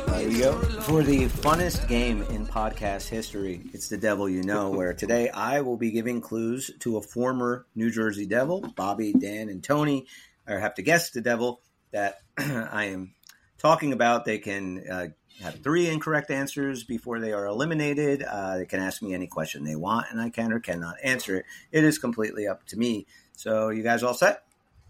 There 0.07 0.30
you 0.30 0.39
go. 0.39 0.59
For 0.82 1.01
the 1.01 1.27
funnest 1.27 1.88
game 1.88 2.23
in 2.23 2.38
podcast 2.49 3.09
history, 3.09 3.61
it's 3.73 3.89
the 3.89 3.97
Devil 3.97 4.27
You 4.27 4.41
Know, 4.41 4.71
where 4.71 4.93
today 4.93 5.29
I 5.29 5.61
will 5.61 5.77
be 5.77 5.91
giving 5.91 6.19
clues 6.19 6.71
to 6.79 6.97
a 6.97 7.01
former 7.01 7.67
New 7.75 7.91
Jersey 7.91 8.25
Devil. 8.25 8.61
Bobby, 8.75 9.13
Dan, 9.13 9.49
and 9.49 9.63
Tony 9.63 10.07
or 10.47 10.57
have 10.57 10.73
to 10.75 10.81
guess 10.81 11.11
the 11.11 11.21
Devil 11.21 11.61
that 11.91 12.21
I 12.37 12.85
am 12.85 13.13
talking 13.59 13.93
about. 13.93 14.25
They 14.25 14.39
can 14.39 14.83
uh, 14.89 15.07
have 15.41 15.61
three 15.61 15.87
incorrect 15.87 16.31
answers 16.31 16.83
before 16.83 17.19
they 17.19 17.33
are 17.33 17.45
eliminated. 17.45 18.23
Uh, 18.23 18.57
they 18.57 18.65
can 18.65 18.79
ask 18.79 19.01
me 19.03 19.13
any 19.13 19.27
question 19.27 19.63
they 19.63 19.75
want, 19.75 20.07
and 20.09 20.19
I 20.19 20.31
can 20.31 20.51
or 20.51 20.59
cannot 20.59 20.95
answer 21.03 21.37
it. 21.37 21.45
It 21.71 21.83
is 21.83 21.99
completely 21.99 22.47
up 22.47 22.65
to 22.67 22.77
me. 22.77 23.05
So, 23.33 23.69
you 23.69 23.83
guys 23.83 24.01
all 24.01 24.15
set? 24.15 24.43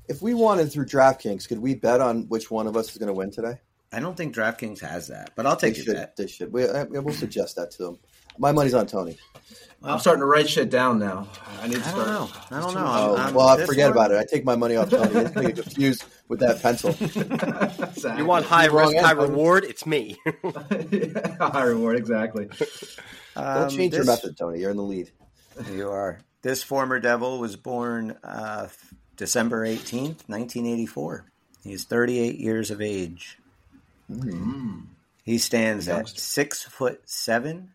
If 0.08 0.22
we 0.22 0.34
wanted 0.34 0.72
through 0.72 0.86
DraftKings, 0.86 1.48
could 1.48 1.60
we 1.60 1.76
bet 1.76 2.00
on 2.00 2.30
which 2.30 2.50
one 2.50 2.68
of 2.68 2.78
us 2.78 2.90
is 2.90 2.98
going 2.98 3.08
to 3.08 3.14
win 3.14 3.32
today? 3.32 3.60
I 3.92 4.00
don't 4.00 4.16
think 4.16 4.36
DraftKings 4.36 4.80
has 4.82 5.08
that, 5.08 5.32
but 5.36 5.46
I'll 5.48 5.56
take 5.56 5.76
they 5.76 5.82
should. 5.82 5.96
bet. 5.96 6.16
They 6.16 6.28
should. 6.28 6.54
We, 6.54 6.66
uh, 6.66 6.86
we'll 6.90 7.14
suggest 7.14 7.56
that 7.56 7.72
to 7.72 7.84
them. 7.84 8.00
My 8.38 8.52
money's 8.52 8.74
on 8.74 8.86
Tony. 8.86 9.18
I'm 9.82 9.98
starting 10.00 10.20
to 10.22 10.26
write 10.26 10.48
shit 10.50 10.70
down 10.70 11.00
now. 11.00 11.28
I 11.62 11.68
need 11.68 11.76
to 11.76 11.80
I 11.80 11.84
start. 11.90 12.06
don't 12.06 12.08
know. 12.08 12.30
I 12.52 12.60
don't 12.62 12.74
know. 12.76 12.86
Oh, 12.86 13.16
I'm- 13.16 13.26
I'm- 13.28 13.34
well, 13.34 13.58
this 13.58 13.66
forget 13.68 13.86
one- 13.90 13.92
about 13.98 14.12
it. 14.12 14.18
I 14.18 14.26
take 14.26 14.46
my 14.46 14.56
money 14.56 14.76
off 14.76 14.90
Tony. 14.90 15.06
He's 15.08 15.32
going 15.32 15.48
to 15.48 15.54
get 15.54 15.64
confused 15.64 16.04
with 16.28 16.40
that 16.42 16.62
pencil. 16.62 16.96
Exactly. 17.90 18.18
You 18.22 18.26
want 18.26 18.46
high 18.46 18.68
Wrong 18.68 18.94
risk, 18.94 19.04
high 19.04 19.12
answer. 19.12 19.28
reward? 19.28 19.64
It's 19.66 19.86
me. 19.86 20.18
high 21.40 21.64
reward, 21.64 21.98
exactly. 21.98 22.46
Don't 23.36 23.48
Um, 23.64 23.70
change 23.70 23.94
your 23.96 24.06
method, 24.06 24.38
Tony. 24.38 24.60
You're 24.60 24.72
in 24.72 24.78
the 24.78 24.84
lead. 24.84 25.12
You 25.74 25.90
are. 25.90 26.20
This 26.42 26.62
former 26.64 27.00
devil 27.00 27.40
was 27.40 27.56
born 27.58 28.16
uh, 28.24 28.68
December 29.18 29.66
18th, 29.66 30.28
1984. 30.30 31.26
He's 31.64 31.84
38 31.86 32.38
years 32.40 32.72
of 32.72 32.82
age. 32.82 33.38
Mm-hmm. 34.12 34.80
He 35.24 35.38
stands 35.38 35.88
at 35.88 36.10
six 36.10 36.64
foot 36.64 37.02
seven, 37.06 37.72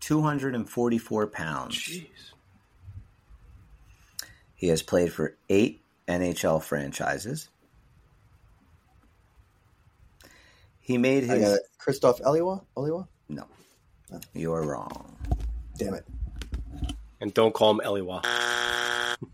244 0.00 1.26
pounds. 1.28 2.00
He 4.54 4.68
has 4.68 4.82
played 4.82 5.12
for 5.12 5.36
eight 5.48 5.82
NHL 6.06 6.62
franchises. 6.62 7.48
He 10.80 10.98
made 10.98 11.24
his. 11.24 11.58
Christoph 11.78 12.20
Eliwa? 12.20 12.62
Eliwa? 12.76 13.06
No, 13.28 13.46
you 14.34 14.52
are 14.52 14.62
wrong. 14.62 15.16
Damn 15.78 15.94
it. 15.94 16.04
and 17.20 17.32
don't 17.32 17.54
call 17.54 17.70
him 17.70 17.80
Eliwa. 17.84 18.24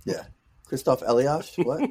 Yeah. 0.04 0.22
Christoph 0.66 1.02
Elias? 1.04 1.56
What? 1.56 1.90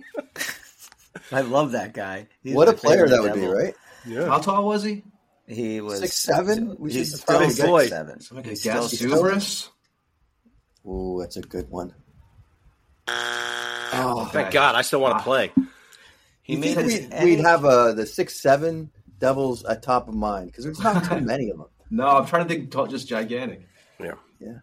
I 1.33 1.41
love 1.41 1.73
that 1.73 1.93
guy. 1.93 2.27
He's 2.41 2.55
what 2.55 2.69
a 2.69 2.73
player 2.73 3.07
favorite 3.07 3.09
that 3.09 3.21
would 3.23 3.33
be, 3.33 3.41
devil. 3.41 3.73
Right? 4.07 4.27
How 4.27 4.39
tall 4.39 4.65
was 4.65 4.83
he? 4.83 5.03
He 5.47 5.81
was 5.81 5.99
Six, 5.99 6.15
seven? 6.17 6.75
We 6.77 6.91
He's 6.93 7.09
should 7.09 7.19
still 7.19 7.25
probably 7.37 7.49
six 7.49 7.67
get- 7.67 7.89
seven. 7.89 8.19
Some 8.21 8.37
like 8.37 8.45
He's 8.47 8.59
still 8.61 9.23
gas. 9.23 9.69
Ooh, 10.85 11.17
that's 11.19 11.37
a 11.37 11.41
good 11.41 11.69
one. 11.69 11.93
Oh, 13.07 14.29
Thank 14.31 14.51
God, 14.51 14.75
I 14.75 14.81
still 14.83 15.01
want 15.01 15.17
to 15.17 15.23
play. 15.23 15.51
He 16.43 16.53
You 16.53 16.59
made 16.59 16.75
think 16.75 16.89
his 16.91 16.99
we'd, 17.01 17.13
any- 17.13 17.25
we'd 17.35 17.39
have 17.43 17.65
uh, 17.65 17.93
the 17.93 18.05
six 18.05 18.39
seven 18.39 18.91
Devils 19.19 19.65
at 19.65 19.81
top 19.83 20.07
of 20.07 20.13
mind 20.15 20.47
because 20.51 20.63
there's 20.65 20.79
not 20.79 21.03
too 21.03 21.19
many 21.25 21.49
of 21.49 21.57
them. 21.57 21.67
No, 21.89 22.07
I'm 22.07 22.25
trying 22.27 22.47
to 22.47 22.49
think 22.53 22.71
tall, 22.71 22.87
just 22.87 23.07
gigantic. 23.07 23.61
Yeah. 23.99 24.13
Yeah. 24.39 24.59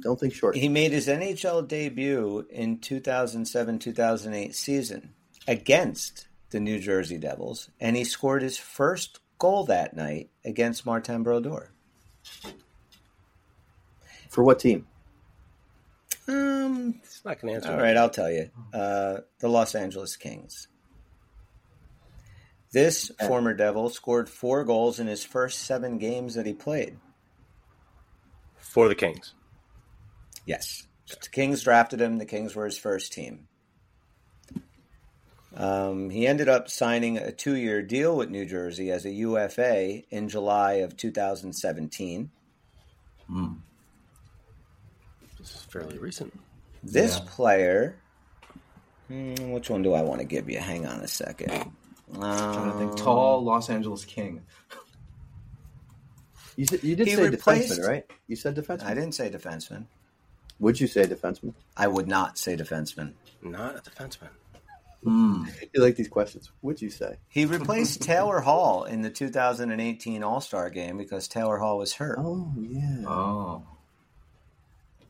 Don't 0.00 0.18
think 0.18 0.34
short. 0.34 0.56
He 0.56 0.68
made 0.68 0.92
his 0.92 1.06
NHL 1.08 1.66
debut 1.68 2.46
in 2.50 2.78
2007-2008 2.78 4.54
season 4.54 5.12
against 5.46 6.26
the 6.52 6.60
New 6.60 6.78
Jersey 6.78 7.18
Devils, 7.18 7.68
and 7.80 7.96
he 7.96 8.04
scored 8.04 8.42
his 8.42 8.56
first 8.58 9.18
goal 9.38 9.64
that 9.64 9.96
night 9.96 10.30
against 10.44 10.86
Martin 10.86 11.22
Brodeur. 11.24 11.72
For 14.28 14.44
what 14.44 14.60
team? 14.60 14.86
Um, 16.28 17.00
It's 17.02 17.24
not 17.24 17.40
going 17.40 17.52
to 17.52 17.56
answer. 17.56 17.70
all 17.70 17.76
that. 17.76 17.82
right, 17.82 17.96
I'll 17.96 18.08
tell 18.10 18.30
you. 18.30 18.50
Uh, 18.72 19.18
the 19.40 19.48
Los 19.48 19.74
Angeles 19.74 20.16
Kings. 20.16 20.68
This 22.72 23.10
former 23.26 23.52
Devil 23.52 23.90
scored 23.90 24.28
four 24.30 24.64
goals 24.64 24.98
in 25.00 25.06
his 25.06 25.24
first 25.24 25.62
seven 25.62 25.98
games 25.98 26.34
that 26.34 26.46
he 26.46 26.54
played. 26.54 26.96
For 28.56 28.88
the 28.88 28.94
Kings. 28.94 29.34
Yes. 30.46 30.86
The 31.08 31.28
Kings 31.28 31.62
drafted 31.62 32.00
him. 32.00 32.16
The 32.16 32.24
Kings 32.24 32.54
were 32.54 32.64
his 32.64 32.78
first 32.78 33.12
team. 33.12 33.48
Um, 35.54 36.08
he 36.10 36.26
ended 36.26 36.48
up 36.48 36.70
signing 36.70 37.18
a 37.18 37.30
two-year 37.30 37.82
deal 37.82 38.16
with 38.16 38.30
New 38.30 38.46
Jersey 38.46 38.90
as 38.90 39.04
a 39.04 39.10
UFA 39.10 40.02
in 40.10 40.28
July 40.28 40.74
of 40.74 40.96
2017. 40.96 42.30
This 45.38 45.50
is 45.54 45.62
fairly 45.70 45.98
recent. 45.98 46.32
This 46.82 47.18
Yeah. 47.18 47.24
player, 47.28 47.96
hmm, 49.08 49.50
which 49.50 49.68
one 49.70 49.82
do 49.82 49.92
I 49.92 50.02
want 50.02 50.20
to 50.20 50.26
give 50.26 50.48
you? 50.48 50.58
Hang 50.58 50.86
on 50.86 51.00
a 51.00 51.08
second. 51.08 51.50
I'm 52.14 52.20
trying 52.20 52.72
to 52.72 52.78
think 52.78 52.90
Um, 52.92 52.96
tall 52.96 53.42
Los 53.44 53.70
Angeles 53.70 54.04
King. 54.04 54.42
You, 56.56 56.66
said, 56.66 56.82
you 56.84 56.94
did 56.96 57.06
He 57.08 57.14
say 57.14 57.28
replaced- 57.28 57.72
defenseman, 57.80 57.88
right? 57.88 58.10
You 58.26 58.36
said 58.36 58.54
defenseman. 58.56 58.82
I 58.84 58.94
didn't 58.94 59.12
say 59.14 59.30
defenseman. 59.30 59.86
Would 60.60 60.80
you 60.80 60.86
say 60.86 61.04
defenseman? 61.06 61.54
I 61.76 61.88
would 61.88 62.06
not 62.08 62.36
say 62.38 62.56
defenseman. 62.56 63.14
Not 63.42 63.76
a 63.76 63.80
defenseman. 63.90 64.28
You 65.04 65.46
like 65.76 65.96
these 65.96 66.08
questions. 66.08 66.50
Would 66.62 66.80
you 66.80 66.90
say? 66.90 67.16
He 67.28 67.44
replaced 67.44 68.02
Taylor 68.02 68.40
Hall 68.40 68.84
in 68.84 69.02
the 69.02 69.10
2018 69.10 70.22
All 70.22 70.40
Star 70.40 70.70
game 70.70 70.96
because 70.96 71.28
Taylor 71.28 71.58
Hall 71.58 71.78
was 71.78 71.94
hurt. 71.94 72.18
Oh 72.20 72.52
yeah. 72.58 73.04
Oh, 73.06 73.62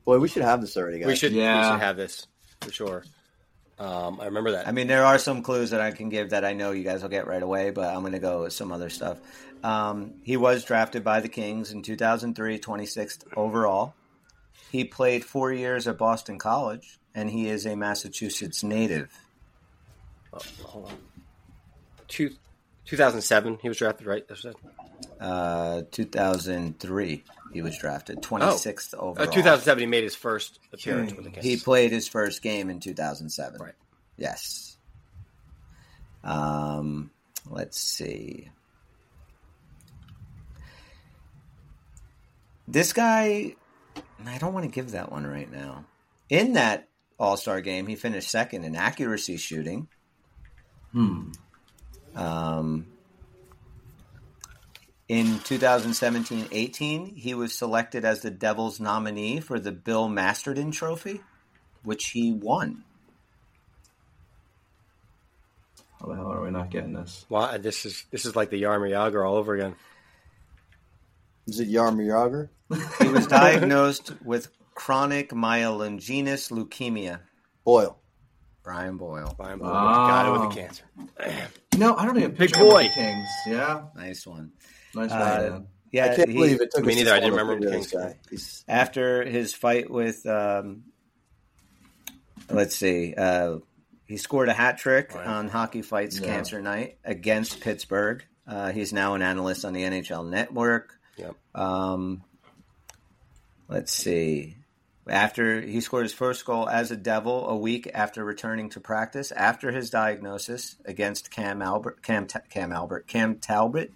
Boy, 0.05 0.18
we 0.18 0.28
should 0.28 0.43
have 0.43 0.61
this 0.61 0.76
already, 0.76 0.99
guys. 0.99 1.07
We 1.07 1.16
should, 1.16 1.32
we 1.32 1.38
should 1.38 1.45
have 1.45 1.97
this 1.97 2.26
for 2.61 2.72
sure. 2.72 3.05
Um, 3.78 4.20
I 4.20 4.26
remember 4.26 4.53
that. 4.53 4.68
I 4.68 4.72
mean, 4.72 4.86
there 4.86 5.05
are 5.05 5.18
some 5.18 5.43
clues 5.43 5.70
that 5.70 5.80
I 5.80 5.90
can 5.93 6.09
give 6.09 6.30
that 6.30 6.45
I 6.45 6.53
know 6.53 6.72
you 6.72 6.84
guys 6.84 7.03
will 7.03 7.09
get 7.09 7.26
right 7.26 7.43
away, 7.43 7.70
but 7.70 7.93
I'm 7.95 8.01
going 8.01 8.12
to 8.12 8.18
go 8.18 8.43
with 8.43 8.53
some 8.53 8.72
other 8.72 8.90
stuff. 8.90 9.18
Um, 9.64 10.14
he 10.24 10.36
was 10.36 10.64
drafted 10.64 11.05
by 11.05 11.20
the 11.20 11.28
Kings 11.28 11.72
in 11.72 11.82
2003, 11.82 12.59
26th 12.59 13.24
overall. 13.36 13.95
He 14.70 14.84
played 14.84 15.24
four 15.24 15.53
years 15.53 15.86
at 15.86 15.99
Boston 15.99 16.38
College, 16.38 16.99
and 17.14 17.30
he 17.30 17.49
is 17.49 17.66
a 17.66 17.76
Massachusetts 17.76 18.62
native. 18.62 19.12
Oh, 20.33 20.39
hold 20.62 20.87
on. 20.87 20.97
Two, 22.09 22.30
2007, 22.87 23.59
he 23.62 23.68
was 23.68 23.76
drafted, 23.78 24.07
right? 24.07 24.26
That's. 24.28 24.45
Uh, 25.20 25.83
2003, 25.91 27.24
he 27.53 27.62
was 27.62 27.76
drafted, 27.78 28.22
26th 28.22 28.95
Uh, 28.95 28.99
overall. 28.99 29.26
2007, 29.26 29.80
he 29.80 29.87
made 29.87 30.05
his 30.05 30.14
first 30.14 30.59
appearance 30.72 31.12
with 31.12 31.24
the 31.24 31.30
Kings. 31.30 31.45
He 31.45 31.57
played 31.57 31.93
his 31.93 32.09
first 32.09 32.43
game 32.43 32.70
in 32.70 32.80
2007. 32.80 33.61
Right. 33.61 33.74
Yes. 34.16 34.76
Um, 36.24 37.11
let's 37.49 37.78
see. 37.78 38.49
This 42.68 42.93
guy, 42.93 43.57
I 44.24 44.39
don't 44.39 44.55
want 44.55 44.64
to 44.64 44.70
give 44.70 44.93
that 44.93 45.11
one 45.12 45.26
right 45.26 45.51
now. 45.51 45.85
In 46.28 46.55
that 46.55 46.89
All 47.18 47.37
Star 47.37 47.61
game, 47.61 47.87
he 47.87 47.97
finished 47.97 48.30
second 48.30 48.64
in 48.64 48.76
accuracy 48.76 49.37
shooting. 49.37 49.89
Hmm. 50.93 51.32
Um, 52.14 52.86
in 55.09 55.26
2017-18, 55.26 57.16
he 57.16 57.34
was 57.34 57.55
selected 57.55 58.05
as 58.05 58.20
the 58.20 58.30
Devils 58.30 58.80
nominee 58.80 59.40
for 59.40 59.59
the 59.59 59.72
Bill 59.72 60.09
Masterton 60.09 60.70
Trophy, 60.70 61.20
which 61.82 62.11
he 62.11 62.32
won. 62.32 62.84
How 66.01 66.09
the 66.09 66.16
hell 66.16 66.32
are 66.32 66.43
we 66.43 66.51
not 66.51 66.70
getting 66.70 66.93
this? 66.93 67.24
Wow, 67.28 67.57
this 67.59 67.86
is 67.86 68.05
this 68.11 68.24
is 68.24 68.34
like 68.34 68.51
the 68.51 68.61
Jaromir 68.61 68.90
Jagr 68.90 69.26
all 69.26 69.36
over 69.36 69.55
again. 69.55 69.76
Is 71.47 71.61
it 71.61 71.68
Jaromir 71.68 72.09
Jagr? 72.09 72.49
He 73.01 73.09
was 73.09 73.26
diagnosed 73.26 74.12
with 74.24 74.49
chronic 74.74 75.30
myelogenous 75.30 76.51
leukemia. 76.51 77.20
Boyle. 77.64 77.99
Brian 78.62 78.96
Boyle. 78.96 79.34
Brian 79.36 79.58
Boyle 79.58 79.70
Wow. 79.72 80.06
got 80.08 80.26
it 80.28 80.32
with 80.32 80.54
the 80.54 80.60
cancer. 80.60 80.84
You 81.72 81.78
know, 81.78 81.96
I 81.96 82.04
don't 82.06 82.16
even 82.16 82.30
Big 82.30 82.38
picture 82.38 82.60
boy. 82.60 82.84
the 82.84 82.88
Kings. 82.90 83.28
Yeah, 83.46 83.82
Nice 83.96 84.26
one. 84.26 84.52
nice 84.94 85.10
Uh, 85.10 85.16
one. 85.50 85.52
man. 85.52 85.66
Yeah, 85.90 86.04
I 86.06 86.16
can't 86.16 86.28
he- 86.30 86.34
believe 86.36 86.60
it 86.60 86.70
took 86.70 86.84
Me 86.84 86.94
neither, 86.94 87.12
I 87.12 87.20
didn't 87.20 87.32
remember 87.34 87.58
the 87.64 87.70
Kings. 87.72 87.90
guy. 87.92 88.16
He's 88.30 88.64
after 88.68 89.24
his 89.24 89.52
fight 89.54 89.90
with 89.90 90.24
um, 90.26 90.84
let's 92.50 92.76
see 92.76 93.14
uh, 93.16 93.58
he 94.06 94.16
scored 94.16 94.48
a 94.48 94.52
hat 94.52 94.78
trick 94.78 95.14
Right. 95.14 95.26
on 95.26 95.48
hockey 95.48 95.82
fights 95.82 96.18
Yeah. 96.18 96.26
cancer 96.26 96.60
night 96.62 96.98
against 97.04 97.60
pittsburgh 97.60 98.24
uh, 98.46 98.72
he's 98.72 98.92
now 98.92 99.14
an 99.14 99.22
analyst 99.22 99.64
on 99.64 99.72
the 99.72 99.82
nhl 99.82 100.28
network 100.28 100.94
Yep. 101.16 101.34
um, 101.54 102.22
let's 103.68 103.92
see 103.92 104.56
after 105.09 105.61
he 105.61 105.80
scored 105.80 106.05
his 106.05 106.12
first 106.12 106.44
goal 106.44 106.68
as 106.68 106.90
a 106.90 106.96
devil 106.96 107.48
a 107.48 107.57
week 107.57 107.90
after 107.92 108.24
returning 108.24 108.68
to 108.70 108.80
practice 108.80 109.32
after 109.32 109.72
his 109.72 109.90
diagnosis 109.90 110.76
against 110.84 111.30
cam 111.30 111.61
albert 111.61 112.03
cam, 112.03 112.26
cam 112.50 112.72
albert 112.72 113.07
cam 113.07 113.36
talbot 113.36 113.92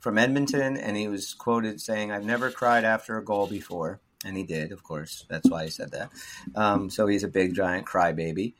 from 0.00 0.18
Edmonton, 0.18 0.76
and 0.76 0.96
he 0.96 1.08
was 1.08 1.34
quoted 1.34 1.80
saying, 1.80 2.12
"I've 2.12 2.24
never 2.24 2.50
cried 2.50 2.84
after 2.84 3.18
a 3.18 3.24
goal 3.24 3.46
before," 3.46 4.00
and 4.24 4.36
he 4.36 4.44
did, 4.44 4.72
of 4.72 4.82
course. 4.82 5.24
That's 5.28 5.48
why 5.50 5.64
he 5.64 5.70
said 5.70 5.90
that. 5.92 6.10
Um, 6.54 6.90
so 6.90 7.06
he's 7.06 7.24
a 7.24 7.28
big 7.28 7.54
giant 7.54 7.86
crybaby. 7.86 8.54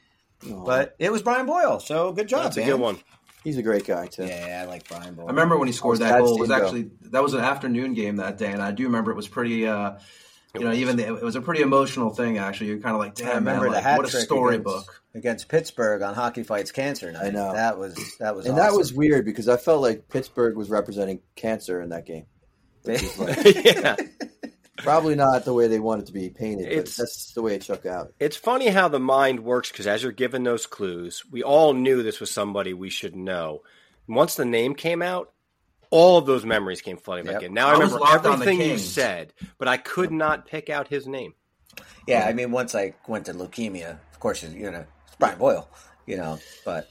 But 0.47 0.95
it 0.99 1.11
was 1.11 1.23
Brian 1.23 1.47
Boyle, 1.47 1.81
so 1.81 2.13
good 2.13 2.29
job. 2.29 2.45
That's 2.45 2.57
a 2.57 2.61
man. 2.61 2.69
good 2.71 2.81
one. 2.81 2.99
he's 3.43 3.57
a 3.57 3.63
great 3.63 3.87
guy 3.87 4.07
too. 4.07 4.25
Yeah, 4.25 4.61
I 4.63 4.67
like 4.69 4.89
Brian 4.89 5.15
Boyle. 5.15 5.27
I 5.27 5.31
remember 5.31 5.59
when 5.59 5.67
he 5.67 5.73
scored 5.73 5.99
How's 5.99 6.11
that 6.11 6.19
that 6.19 6.25
goal. 6.25 6.37
It 6.37 6.41
was 6.41 6.51
actually 6.51 6.91
that 7.11 7.23
was 7.23 7.35
an 7.35 7.41
afternoon 7.41 7.95
game 7.95 8.17
that 8.17 8.39
day, 8.39 8.53
and 8.53 8.63
I 8.63 8.71
do 8.71 8.85
remember 8.85 9.11
it 9.11 9.17
was 9.17 9.29
pretty. 9.29 9.67
Uh, 9.67 9.99
you 10.55 10.61
know, 10.61 10.73
even 10.73 10.97
the, 10.97 11.07
it 11.07 11.23
was 11.23 11.37
a 11.37 11.41
pretty 11.41 11.63
emotional 11.63 12.11
thing. 12.11 12.39
Actually, 12.39 12.69
you're 12.69 12.79
kind 12.79 12.95
of 12.95 13.01
like, 13.01 13.15
damn, 13.15 13.29
I 13.29 13.35
remember 13.35 13.65
man, 13.65 13.71
the 13.71 13.75
like, 13.77 13.85
hat 13.85 13.99
what 13.99 14.09
a 14.09 14.11
trick 14.11 14.25
storybook. 14.25 14.77
against, 15.15 15.15
against 15.15 15.49
Pittsburgh 15.49 16.03
on 16.03 16.15
Hockey 16.15 16.43
Fights 16.43 16.73
Cancer 16.73 17.13
Night. 17.13 17.27
I 17.27 17.31
know. 17.31 17.53
that 17.53 17.79
was 17.79 17.95
that 18.19 18.35
was 18.35 18.47
And 18.47 18.57
that 18.57 18.73
was 18.73 18.93
weird 18.93 19.25
because 19.25 19.49
I 19.49 19.57
felt 19.57 19.83
like 19.83 20.09
Pittsburgh 20.09 20.57
was 20.57 20.71
representing 20.71 21.21
cancer 21.37 21.81
in 21.83 21.91
that 21.91 22.07
game. 22.07 22.27
Like, 22.85 23.03
yeah. 23.65 23.97
probably 24.79 25.15
not 25.15 25.45
the 25.45 25.53
way 25.53 25.67
they 25.67 25.81
wanted 25.81 26.07
to 26.07 26.13
be 26.13 26.31
painted, 26.31 26.67
but 26.67 26.73
It's- 26.73 26.97
that's 26.97 27.33
the 27.35 27.43
way 27.43 27.55
it 27.55 27.65
shook 27.65 27.85
out. 27.85 28.15
It's 28.19 28.37
funny 28.37 28.69
how 28.69 28.89
the 28.89 29.01
mind 29.01 29.41
works 29.41 29.71
because 29.71 29.87
as 29.87 30.03
you're 30.03 30.13
given 30.13 30.45
those 30.45 30.67
clues, 30.67 31.23
we 31.31 31.43
all 31.43 31.75
knew 31.75 32.03
this 32.03 32.21
was 32.21 32.31
somebody 32.31 32.73
we 32.73 32.89
should 32.91 33.15
know. 33.17 33.61
Once 34.07 34.37
the 34.37 34.47
name 34.47 34.75
came 34.75 35.03
out, 35.03 35.33
all 35.91 36.19
of 36.19 36.27
those 36.27 36.45
memories 36.45 36.81
came 36.83 36.97
flooding 36.97 37.25
back 37.25 37.35
Yep. 37.35 37.43
in. 37.45 37.55
Now 37.55 37.69
I, 37.69 37.71
I 37.71 37.73
remember 37.75 37.99
locked 37.99 38.27
on 38.27 38.39
the 38.39 38.45
everything 38.47 38.61
you 38.71 38.79
said, 38.79 39.33
but 39.59 39.69
I 39.69 39.77
could 39.77 40.13
not 40.13 40.47
pick 40.47 40.69
out 40.71 40.89
his 40.89 41.07
name. 41.07 41.35
yeah. 42.07 42.25
I 42.27 42.33
mean, 42.33 42.51
once 42.51 42.75
I 42.75 42.95
went 43.07 43.27
to 43.27 43.35
leukemia, 43.35 43.99
of 44.13 44.21
course, 44.21 44.43
you 44.43 44.71
know, 44.71 44.85
it's 45.07 45.17
Brian 45.17 45.39
Boyle, 45.39 45.69
you 46.07 46.17
know, 46.17 46.39
but. 46.65 46.89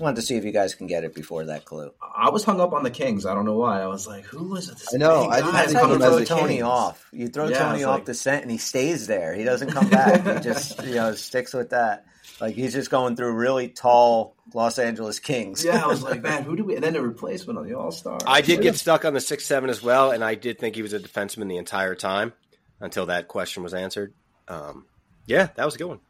I 0.00 0.04
wanted 0.04 0.14
to 0.16 0.22
see 0.22 0.36
if 0.36 0.44
you 0.44 0.52
guys 0.52 0.76
can 0.76 0.86
get 0.86 1.02
it 1.02 1.12
before 1.12 1.46
that 1.46 1.64
clue. 1.64 1.90
I 2.16 2.30
was 2.30 2.44
hung 2.44 2.60
up 2.60 2.72
on 2.72 2.84
the 2.84 2.90
Kings. 2.90 3.26
I 3.26 3.34
don't 3.34 3.44
know 3.44 3.56
why. 3.56 3.80
I 3.82 3.88
was 3.88 4.06
like, 4.06 4.24
who 4.26 4.48
was 4.50 4.68
it? 4.68 4.78
This 4.78 4.94
I 4.94 4.96
know, 4.98 5.24
I 5.28 5.38
didn't 5.40 5.50
guy 5.50 5.58
That's 5.66 5.72
think 5.72 5.88
you 5.88 5.98
throw 5.98 6.24
Tony 6.24 6.48
Kings. 6.54 6.62
off. 6.62 7.08
You 7.12 7.26
throw 7.26 7.48
Yeah, 7.48 7.58
Tony 7.58 7.82
off 7.82 7.94
like- 7.96 8.04
the 8.04 8.14
scent, 8.14 8.42
and 8.42 8.50
he 8.52 8.58
stays 8.58 9.08
there. 9.08 9.34
He 9.34 9.42
doesn't 9.42 9.72
come 9.72 9.88
back. 9.90 10.24
he 10.36 10.40
just 10.40 10.84
you 10.84 10.94
know 10.94 11.14
sticks 11.14 11.52
with 11.52 11.70
that. 11.70 12.04
Like 12.40 12.54
he's 12.54 12.72
just 12.72 12.90
going 12.90 13.16
through 13.16 13.32
really 13.32 13.68
tall 13.68 14.36
Los 14.54 14.78
Angeles 14.78 15.18
Kings. 15.18 15.64
Yeah, 15.64 15.84
I 15.84 15.86
was 15.88 16.02
like, 16.02 16.22
man, 16.22 16.44
who 16.44 16.56
do 16.56 16.64
we? 16.64 16.74
And 16.76 16.84
then 16.84 16.92
the 16.92 17.02
replacement 17.02 17.58
on 17.58 17.66
the 17.66 17.76
All 17.76 17.90
Star. 17.90 18.18
I 18.26 18.40
did 18.40 18.62
get 18.62 18.76
stuck 18.76 19.04
on 19.04 19.14
the 19.14 19.20
six 19.20 19.44
seven 19.44 19.70
as 19.70 19.82
well, 19.82 20.10
and 20.12 20.22
I 20.24 20.34
did 20.34 20.58
think 20.58 20.76
he 20.76 20.82
was 20.82 20.92
a 20.92 21.00
defenseman 21.00 21.48
the 21.48 21.56
entire 21.56 21.94
time 21.94 22.32
until 22.80 23.06
that 23.06 23.28
question 23.28 23.62
was 23.62 23.74
answered. 23.74 24.14
Um, 24.46 24.86
yeah, 25.26 25.48
that 25.56 25.64
was 25.64 25.74
a 25.74 25.78
good 25.78 25.88
one. 25.88 26.00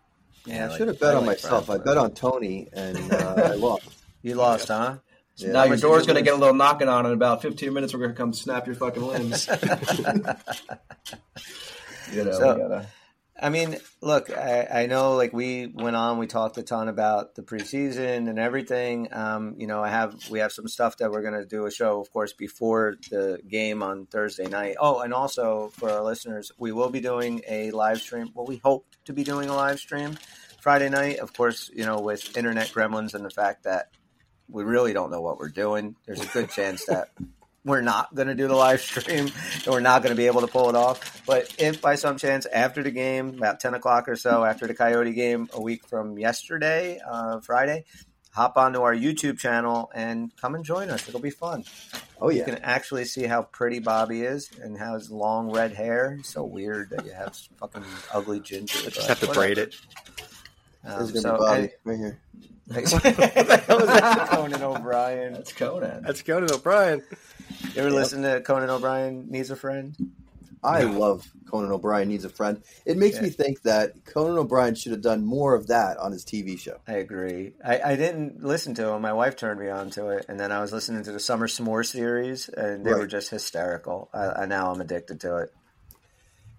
Yeah, 0.45 0.65
I 0.65 0.69
like- 0.69 0.79
should 0.79 0.89
have 0.89 1.01
bet 1.01 1.15
I 1.15 1.19
on 1.19 1.27
like 1.27 1.43
myself. 1.43 1.71
I 1.71 1.79
bet 1.79 1.97
on 1.97 2.13
Tony, 2.13 2.69
and 2.73 3.13
uh, 3.13 3.35
I 3.45 3.55
lost. 3.55 3.89
You 4.23 4.35
lost, 4.35 4.69
huh? 4.69 4.99
Yeah. 5.37 5.53
now 5.53 5.63
your 5.63 5.71
much 5.71 5.81
did 5.81 5.87
door's 5.87 6.07
going 6.07 6.17
to 6.17 6.23
get 6.23 6.35
a 6.35 6.37
little 6.37 6.55
knocking 6.55 6.89
on 6.89 7.07
in 7.07 7.13
about 7.13 7.43
15 7.43 7.73
minutes. 7.73 7.95
We're 7.95 8.01
going 8.01 8.11
to 8.11 8.17
come 8.17 8.33
snap 8.33 8.67
your 8.67 8.75
fucking 8.75 9.03
limbs. 9.03 9.47
you 12.13 12.25
know, 12.25 12.33
So- 12.33 12.55
we 12.55 12.61
gotta, 12.61 12.87
I 13.41 13.51
mean, 13.51 13.77
look, 14.01 14.37
I, 14.37 14.67
I 14.83 14.87
know 14.87 15.15
like 15.15 15.33
we 15.33 15.67
went 15.67 15.95
on, 15.95 16.19
we 16.19 16.27
talked 16.27 16.59
a 16.59 16.63
ton 16.63 16.89
about 16.89 17.37
the 17.37 17.43
preseason 17.43 18.29
and 18.29 18.39
everything. 18.39 19.09
Um, 19.13 19.55
you 19.59 19.69
know, 19.69 19.83
I 19.83 19.91
have 19.91 20.29
we 20.29 20.41
have 20.41 20.51
some 20.51 20.67
stuff 20.67 20.97
that 20.97 21.13
we're 21.13 21.23
going 21.23 21.35
to 21.35 21.45
do 21.45 21.67
a 21.67 21.71
show, 21.71 22.01
of 22.01 22.13
course, 22.13 22.33
before 22.33 22.97
the 23.11 23.41
game 23.49 23.83
on 23.83 24.07
Thursday 24.07 24.49
night. 24.49 24.75
Oh, 24.81 25.01
and 25.01 25.15
also 25.15 25.71
for 25.75 25.91
our 25.91 26.03
listeners, 26.03 26.51
we 26.59 26.73
will 26.73 26.91
be 26.91 27.01
doing 27.01 27.43
a 27.49 27.71
live 27.71 28.01
stream. 28.01 28.31
Well, 28.35 28.47
we 28.47 28.57
hope 28.57 28.87
to 29.05 29.13
be 29.13 29.23
doing 29.23 29.49
a 29.49 29.55
live 29.55 29.79
stream 29.79 30.19
Friday 30.61 30.89
night. 30.89 31.19
Of 31.19 31.33
course, 31.33 31.71
you 31.73 31.85
know, 31.85 32.01
with 32.01 32.37
internet 32.37 32.69
gremlins 32.69 33.15
and 33.15 33.25
the 33.25 33.31
fact 33.31 33.65
that 33.65 33.91
we 34.49 34.65
really 34.65 34.93
don't 34.93 35.11
know 35.11 35.21
what 35.21 35.39
we're 35.39 35.49
doing. 35.51 35.95
There's 36.07 36.23
a 36.23 36.27
good 36.27 36.51
chance 36.51 36.87
that 36.87 37.11
we're 37.65 37.81
not 37.81 38.15
going 38.15 38.29
to 38.29 38.35
do 38.35 38.49
the 38.49 38.55
live 38.55 38.81
stream 38.81 39.27
and 39.27 39.67
we're 39.67 39.81
not 39.81 40.03
going 40.03 40.15
to 40.15 40.17
be 40.17 40.27
able 40.27 40.41
to 40.41 40.47
pull 40.47 40.69
it 40.69 40.75
off. 40.75 41.23
But 41.27 41.55
if 41.59 41.81
by 41.81 41.97
some 41.97 42.17
chance 42.17 42.47
after 42.47 42.83
the 42.83 42.91
game, 42.91 43.31
about 43.31 43.61
10 43.61 43.75
o'clock 43.75 44.09
or 44.09 44.17
so, 44.17 44.45
after 44.45 44.67
the 44.67 44.75
Coyote 44.75 45.13
game 45.13 45.49
a 45.53 45.61
week 45.61 45.87
from 45.87 46.19
yesterday, 46.19 47.01
uh, 47.07 47.41
Friday, 47.41 47.85
hop 48.31 48.57
onto 48.57 48.83
our 48.83 48.95
YouTube 48.95 49.39
channel 49.39 49.91
and 49.95 50.35
come 50.37 50.55
and 50.55 50.65
join 50.65 50.91
us. 50.91 51.09
It'll 51.09 51.21
be 51.21 51.31
fun. 51.31 51.65
Oh 52.21 52.31
yeah. 52.31 52.39
You 52.39 52.45
can 52.45 52.59
actually 52.63 53.05
see 53.05 53.25
how 53.25 53.43
pretty 53.43 53.81
Bobby 53.81 54.23
is 54.23 54.51
and 54.63 54.79
how 54.79 54.95
his 54.95 55.11
long 55.11 55.51
red 55.51 55.73
hair. 55.73 56.17
It's 56.21 56.33
so 56.33 56.45
weird 56.45 56.91
that 56.91 57.05
you 57.05 57.13
have 57.13 57.37
fucking 57.59 57.85
ugly 58.13 58.41
ginger. 58.41 58.79
I 58.87 58.91
just 58.91 59.09
have 59.09 59.21
to 59.21 59.27
whatever. 59.27 59.47
braid 59.47 59.59
it. 59.59 59.77
Um, 60.85 60.99
this 61.01 61.11
is 61.15 61.23
gonna 61.23 61.39
so, 61.39 61.45
be 61.45 61.47
Bobby 61.51 61.61
and- 61.63 61.71
right 61.85 61.99
here. 61.99 62.21
what 62.93 63.03
the 63.03 63.63
hell 63.67 63.79
is 63.81 63.87
that? 64.01 64.29
Conan 64.31 64.63
O'Brien. 64.63 65.33
That's 65.35 65.53
Conan. 65.53 66.03
That's 66.03 66.23
Conan 66.23 66.51
O'Brien. 66.53 67.03
You 67.75 67.83
ever 67.83 67.91
listen 67.91 68.23
to 68.23 68.41
Conan 68.43 68.71
O'Brien 68.71 69.27
Needs 69.31 69.51
a 69.51 69.57
Friend? 69.57 69.95
I 70.63 70.83
love 70.83 71.27
Conan 71.49 71.71
O'Brien 71.71 72.09
needs 72.09 72.25
a 72.25 72.29
friend. 72.29 72.61
It 72.85 72.97
makes 72.99 73.15
Yeah. 73.17 73.23
me 73.23 73.31
think 73.31 73.63
that 73.63 74.05
Conan 74.05 74.37
O'Brien 74.37 74.75
should 74.75 74.91
have 74.91 75.01
done 75.01 75.25
more 75.25 75.55
of 75.55 75.69
that 75.69 75.99
on 75.99 76.11
his 76.11 76.25
TV 76.25 76.59
show. 76.59 76.79
I 76.87 76.95
agree. 76.95 77.53
I, 77.65 77.81
I 77.93 77.97
didn't 77.97 78.43
listen 78.43 78.75
to 78.75 78.89
him. 78.89 79.01
My 79.03 79.13
wife 79.13 79.37
turned 79.37 79.61
me 79.61 79.69
on 79.69 79.91
to 79.91 80.09
it, 80.09 80.27
and 80.29 80.39
then 80.39 80.51
I 80.51 80.61
was 80.61 80.73
listening 80.73 81.05
to 81.05 81.13
the 81.13 81.21
Summer 81.21 81.47
S'more 81.47 81.87
series, 81.87 82.49
and 82.49 82.85
they 82.85 82.93
were 82.93 83.07
just 83.07 83.31
hysterical. 83.31 84.11
I, 84.13 84.43
I 84.43 84.47
now 84.47 84.73
I'm 84.73 84.81
addicted 84.81 85.21
to 85.21 85.37
it. 85.37 85.55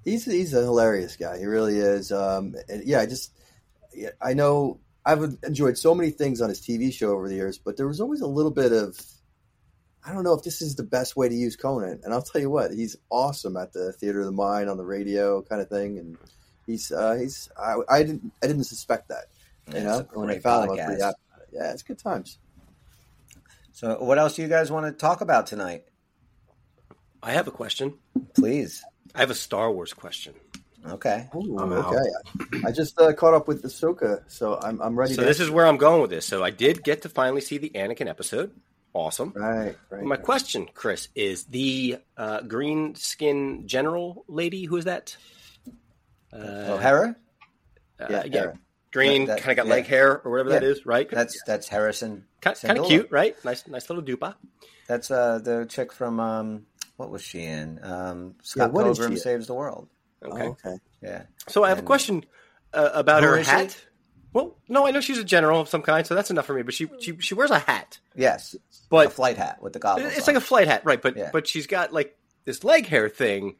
He's 0.05 0.23
he's 0.23 0.53
a 0.53 0.61
hilarious 0.61 1.17
guy. 1.17 1.37
He 1.37 1.45
really 1.45 1.77
is. 1.77 2.11
Um, 2.13 2.55
and 2.69 2.83
yeah, 2.85 3.01
I 3.01 3.05
just 3.05 3.33
yeah, 3.33 3.38
I 4.21 4.33
know 4.33 4.79
I've 5.05 5.23
enjoyed 5.43 5.77
so 5.77 5.95
many 5.95 6.11
things 6.11 6.41
on 6.41 6.49
his 6.49 6.61
TV 6.61 6.93
show 6.93 7.11
over 7.11 7.27
the 7.29 7.35
years, 7.35 7.57
but 7.57 7.77
there 7.77 7.87
was 7.87 7.99
always 8.01 8.21
a 8.21 8.27
little 8.27 8.51
bit 8.51 8.71
of 8.71 8.99
I 10.05 10.13
don't 10.13 10.23
know 10.23 10.33
if 10.33 10.43
this 10.43 10.61
is 10.61 10.75
the 10.75 10.83
best 10.83 11.15
way 11.15 11.27
to 11.27 11.35
use 11.35 11.55
Conan. 11.55 11.99
And 12.03 12.13
I'll 12.13 12.21
tell 12.21 12.39
you 12.41 12.49
what, 12.49 12.71
he's 12.71 12.95
awesome 13.09 13.57
at 13.57 13.73
the 13.73 13.91
Theater 13.93 14.19
of 14.21 14.25
the 14.25 14.31
Mind 14.31 14.69
on 14.69 14.77
the 14.77 14.85
radio 14.85 15.41
kind 15.41 15.61
of 15.61 15.67
thing, 15.69 15.97
and 15.99 16.17
he's 16.65 16.91
uh, 16.91 17.15
he's 17.19 17.49
I, 17.57 17.75
I 17.89 18.03
didn't 18.03 18.31
I 18.41 18.47
didn't 18.47 18.63
suspect 18.63 19.09
that. 19.09 19.25
You 19.67 19.75
It's 19.77 19.83
know, 19.83 20.07
when 20.13 20.29
I 20.29 20.33
great 20.33 20.43
found 20.43 20.71
him, 20.71 20.77
pretty 20.85 21.01
podcast. 21.01 21.05
happy. 21.05 21.17
Yeah, 21.51 21.71
it's 21.73 21.83
good 21.83 21.99
times. 21.99 22.37
So, 23.71 24.01
what 24.03 24.17
else 24.17 24.35
do 24.35 24.41
you 24.41 24.47
guys 24.47 24.71
want 24.71 24.85
to 24.85 24.91
talk 24.91 25.21
about 25.21 25.47
tonight? 25.47 25.85
I 27.21 27.31
have 27.31 27.47
a 27.47 27.51
question. 27.51 27.95
Please. 28.35 28.83
I 29.15 29.19
have 29.19 29.29
a 29.29 29.35
Star 29.35 29.71
Wars 29.71 29.93
question. 29.93 30.33
Okay. 30.87 31.27
Ooh, 31.35 31.59
okay. 31.59 32.61
I 32.65 32.71
just 32.71 32.99
uh, 32.99 33.11
caught 33.13 33.33
up 33.33 33.47
with 33.47 33.63
Ahsoka, 33.63 34.23
so 34.27 34.59
I'm 34.61 34.81
I'm 34.81 34.97
ready. 34.97 35.13
So 35.13 35.21
this 35.23 35.39
is 35.39 35.49
where 35.49 35.67
I'm 35.67 35.77
going 35.77 36.01
with 36.01 36.09
this. 36.09 36.25
So 36.25 36.43
I 36.43 36.49
did 36.51 36.83
get 36.83 37.01
to 37.01 37.09
finally 37.09 37.41
see 37.41 37.57
the 37.57 37.69
Anakin 37.71 38.07
episode. 38.07 38.51
Awesome. 38.93 39.33
right, 39.35 39.75
right. 39.91 40.03
My 40.03 40.15
right. 40.15 40.23
question, 40.23 40.67
Chris, 40.73 41.09
is 41.13 41.43
the 41.45 41.97
uh, 42.17 42.41
green 42.41 42.95
skin 42.95 43.67
general 43.67 44.25
lady. 44.27 44.65
Who 44.65 44.77
is 44.77 44.85
that? 44.85 45.15
Uh, 46.33 46.37
O'Hara? 46.73 47.15
uh, 47.99 48.05
Yeah, 48.09 48.23
yeah, 48.25 48.39
Hera. 48.41 48.59
green, 48.91 49.25
That- 49.25 49.35
that- 49.37 49.43
kind 49.43 49.51
of 49.51 49.63
got 49.63 49.67
yeah. 49.67 49.73
leg 49.75 49.85
hair 49.85 50.21
or 50.21 50.31
whatever 50.31 50.49
that 50.49 50.63
Yeah. 50.63 50.69
is, 50.69 50.85
right? 50.85 51.09
That's 51.09 51.39
that's 51.45 51.67
Harrison. 51.67 52.25
kind, 52.41 52.57
of 52.79 52.85
cute, 52.87 53.11
right? 53.11 53.35
Nice, 53.45 53.67
nice 53.67 53.89
little 53.89 54.03
dupa. 54.03 54.35
That's 54.87 55.11
uh, 55.11 55.39
the 55.39 55.65
chick 55.69 55.91
from 55.91 56.19
um, 56.19 56.65
what 56.97 57.11
was 57.11 57.21
she 57.21 57.43
in? 57.43 57.79
Um, 57.83 58.35
Scott 58.41 58.73
Pilgrim? 58.73 59.17
Saves 59.17 59.45
the 59.47 59.53
World. 59.53 59.87
Okay. 60.23 60.43
Oh, 60.43 60.49
okay. 60.65 60.77
Yeah. 61.01 61.23
So 61.47 61.63
I 61.63 61.69
have 61.69 61.79
a 61.79 61.83
question 61.83 62.25
uh, 62.73 62.89
about 62.93 63.23
her 63.23 63.37
is 63.37 63.45
she? 63.45 63.51
hat. 63.51 63.77
Well, 64.33 64.57
no, 64.67 64.85
I 64.85 64.91
know 64.91 65.01
she's 65.01 65.17
a 65.17 65.23
general 65.23 65.61
of 65.61 65.69
some 65.69 65.81
kind, 65.81 66.05
so 66.05 66.13
that's 66.13 66.29
enough 66.29 66.45
for 66.45 66.53
me. 66.53 66.61
But 66.61 66.73
she 66.73 66.87
she, 66.99 67.17
she 67.19 67.33
wears 67.33 67.49
a 67.51 67.59
hat, 67.59 67.99
Yes. 68.15 68.55
but 68.89 69.05
a 69.05 69.09
but 69.09 69.13
flight 69.13 69.37
hat 69.37 69.61
with 69.61 69.73
the 69.73 69.79
goggles. 69.79 70.11
it's 70.15 70.27
on. 70.27 70.35
like 70.35 70.43
a 70.43 70.45
flight 70.45 70.67
hat, 70.67 70.83
right? 70.85 71.01
But 71.01 71.17
Yeah. 71.17 71.29
but 71.33 71.47
she's 71.47 71.65
got 71.67 71.91
like 71.93 72.15
this 72.45 72.63
leg 72.63 72.85
hair 72.85 73.09
thing, 73.09 73.55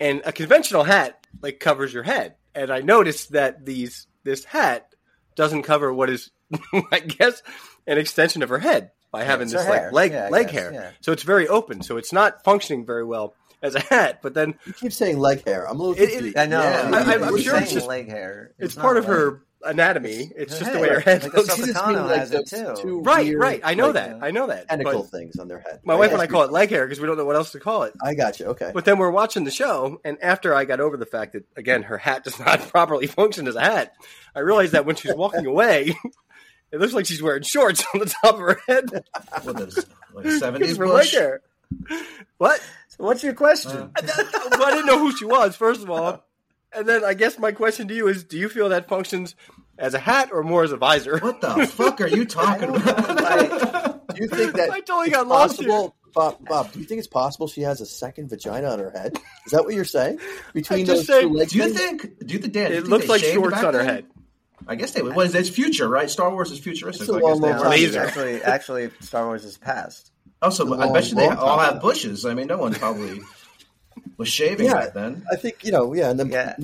and 0.00 0.22
a 0.24 0.32
conventional 0.32 0.82
hat 0.84 1.24
like 1.40 1.60
covers 1.60 1.92
your 1.94 2.02
head. 2.02 2.34
And 2.54 2.72
I 2.72 2.80
noticed 2.80 3.32
that 3.32 3.64
these 3.64 4.08
this 4.24 4.44
hat 4.44 4.92
doesn't 5.36 5.62
cover 5.62 5.92
what 5.94 6.10
is, 6.10 6.30
I 6.90 6.98
guess, 6.98 7.40
an 7.86 7.98
extension 7.98 8.42
of 8.42 8.48
her 8.48 8.58
head 8.58 8.90
by 9.12 9.22
having 9.22 9.44
it's 9.44 9.52
this 9.52 9.68
like 9.68 9.78
hair. 9.80 9.92
leg 9.92 10.10
Yeah, 10.12 10.28
leg 10.30 10.46
guess, 10.46 10.54
hair. 10.54 10.72
yeah. 10.72 10.90
So 11.00 11.12
it's 11.12 11.22
very 11.22 11.46
open. 11.46 11.82
So 11.82 11.96
it's 11.96 12.12
not 12.12 12.42
functioning 12.42 12.84
very 12.84 13.04
well 13.04 13.34
as 13.62 13.74
a 13.74 13.80
hat. 13.80 14.20
But 14.22 14.34
then 14.34 14.54
You 14.66 14.72
keep 14.72 14.92
saying 14.92 15.18
leg 15.18 15.44
hair. 15.46 15.68
I'm 15.68 15.78
a 15.80 15.82
little 15.82 16.02
It- 16.02 16.24
it- 16.24 16.38
I 16.38 16.46
know. 16.46 16.60
Yeah. 16.60 16.88
you 16.88 16.94
I- 16.94 17.04
keep 17.04 17.22
I'm 17.22 17.38
sure 17.38 17.56
it's 17.56 17.72
just- 17.72 17.86
leg 17.86 18.08
hair. 18.08 18.52
it's, 18.58 18.76
not 18.76 18.82
part 18.82 18.96
of 18.96 19.04
leg. 19.08 19.16
her 19.16 19.42
anatomy. 19.64 20.30
It's 20.36 20.52
Her 20.54 20.60
just 20.60 20.72
the 20.72 20.78
way 20.78 20.88
her 20.88 21.00
head 21.00 21.24
Like 21.24 21.34
looks. 21.34 21.48
Ahsoka 21.50 21.56
She 21.56 21.62
just 21.72 21.74
Tano 21.76 22.06
like, 22.08 22.18
has 22.20 22.32
it 22.32 22.46
too. 22.46 23.00
Right, 23.00 23.26
weird, 23.26 23.40
right. 23.40 23.60
I 23.64 23.74
know 23.74 23.86
like, 23.86 23.94
that. 23.94 24.18
I 24.22 24.30
know 24.30 24.46
that. 24.46 24.68
Tentacle 24.68 25.02
But 25.02 25.10
things 25.10 25.38
on 25.40 25.48
their 25.48 25.58
head. 25.58 25.80
my 25.84 25.96
wife 25.96 26.12
and 26.12 26.20
I 26.22 26.28
call 26.28 26.42
it 26.44 26.52
leg 26.52 26.70
hair 26.70 26.86
because 26.86 27.00
we 27.00 27.06
don't 27.08 27.16
know 27.16 27.24
what 27.24 27.34
else 27.34 27.50
to 27.52 27.60
call 27.60 27.82
it. 27.82 27.92
I 28.00 28.14
got 28.14 28.38
you. 28.38 28.46
Okay. 28.46 28.70
But 28.72 28.84
then 28.84 28.98
we're 28.98 29.10
watching 29.10 29.42
the 29.44 29.50
show, 29.50 30.00
and 30.04 30.16
after 30.22 30.54
I 30.54 30.64
got 30.64 30.78
over 30.80 30.96
the 30.96 31.06
fact 31.06 31.32
that 31.32 31.44
again 31.56 31.82
her 31.82 31.98
hat 31.98 32.22
does 32.24 32.38
not 32.38 32.60
properly 32.70 33.08
function 33.08 33.48
as 33.48 33.56
a 33.56 33.60
hat, 33.60 33.94
I 34.34 34.40
realized 34.40 34.72
that 34.72 34.86
when 34.86 34.94
she's 34.94 35.14
walking 35.14 35.46
away, 35.54 35.92
it 36.70 36.78
looks 36.78 36.92
like 36.92 37.06
she's 37.06 37.20
wearing 37.20 37.42
shorts 37.42 37.84
on 37.94 37.98
the 38.00 38.06
top 38.06 38.34
of 38.34 38.40
her 38.40 38.60
head. 38.68 39.04
What 39.42 39.60
is 39.60 39.84
like 40.14 40.24
a 40.26 40.38
seventies 40.38 40.76
for 40.76 40.86
leg 40.86 40.98
bush? 40.98 41.14
hair. 41.14 41.40
What? 42.38 42.62
So 42.98 43.04
what's 43.04 43.22
your 43.22 43.32
question? 43.32 43.70
Uh, 43.70 43.90
well, 44.50 44.64
I 44.64 44.70
didn't 44.72 44.86
know 44.86 44.98
who 44.98 45.16
she 45.16 45.24
was 45.24 45.56
first 45.56 45.82
of 45.82 45.90
all, 45.90 46.24
and 46.72 46.86
then 46.86 47.04
I 47.04 47.14
guess 47.14 47.38
my 47.38 47.52
question 47.52 47.88
to 47.88 47.94
you 47.94 48.08
is: 48.08 48.24
Do 48.24 48.36
you 48.36 48.48
feel 48.48 48.68
that 48.70 48.88
functions 48.88 49.36
as 49.78 49.94
a 49.94 49.98
hat 49.98 50.30
or 50.32 50.42
more 50.42 50.64
as 50.64 50.72
a 50.72 50.76
visor? 50.76 51.18
What 51.18 51.40
the 51.40 51.66
fuck 51.66 52.00
are 52.00 52.08
you 52.08 52.24
talking 52.24 52.74
about? 52.74 54.08
Do 54.14 54.22
you 54.24 54.28
think 54.28 54.54
that 54.54 54.70
I 54.70 54.80
totally 54.80 55.08
it's 55.08 55.16
got 55.16 55.28
lost 55.28 55.60
here. 55.60 55.90
Bob, 56.14 56.44
Bob? 56.44 56.72
Do 56.72 56.80
you 56.80 56.84
think 56.84 56.98
it's 56.98 57.06
possible 57.06 57.46
she 57.46 57.60
has 57.60 57.80
a 57.80 57.86
second 57.86 58.30
vagina 58.30 58.68
on 58.68 58.78
her 58.80 58.90
head? 58.90 59.16
Is 59.46 59.52
that 59.52 59.64
what 59.64 59.74
you're 59.74 59.84
saying? 59.84 60.18
Between 60.52 60.86
those 60.86 60.96
just 60.96 61.06
saying, 61.06 61.28
two 61.28 61.34
leg 61.34 61.48
do 61.50 61.58
you 61.58 61.68
think? 61.68 62.26
Do 62.26 62.32
you 62.34 62.40
think 62.40 62.52
Dan? 62.54 62.70
do 62.70 62.76
you 62.76 62.80
It 62.80 62.88
looks 62.88 63.04
they 63.04 63.12
like 63.12 63.20
shaved 63.20 63.34
shorts 63.34 63.54
back 63.54 63.64
on 63.64 63.74
her 63.74 63.84
head. 63.84 64.06
I 64.66 64.74
guess 64.74 64.92
they 64.92 65.02
would. 65.02 65.14
What 65.14 65.26
is 65.26 65.34
it? 65.34 65.40
It's 65.40 65.48
future, 65.48 65.88
right? 65.88 66.10
Star 66.10 66.30
Wars 66.30 66.50
is 66.50 66.58
futuristic. 66.58 67.02
It's 67.02 67.08
a 67.10 67.12
long, 67.12 67.40
long 67.40 67.52
time. 67.52 67.70
Laser. 67.70 68.00
Actually, 68.00 68.42
actually, 68.42 68.90
Star 69.00 69.26
Wars 69.26 69.44
is 69.44 69.56
past. 69.56 70.10
Also, 70.40 70.64
It's 70.64 70.72
a 70.72 70.74
I 70.76 70.84
long, 70.84 70.92
bet 70.92 71.08
you 71.10 71.16
they 71.16 71.26
all 71.28 71.56
time. 71.58 71.72
have 71.74 71.82
bushes. 71.82 72.24
I 72.24 72.34
mean, 72.34 72.46
no 72.46 72.58
one 72.58 72.72
probably 72.74 73.20
was 74.16 74.28
shaving 74.28 74.66
Yeah. 74.66 74.74
back 74.74 74.94
then. 74.94 75.24
I 75.30 75.36
think 75.36 75.64
you 75.64 75.72
know. 75.72 75.92
Yeah, 75.94 76.10
and 76.10 76.20
then 76.20 76.30
Yeah. 76.30 76.54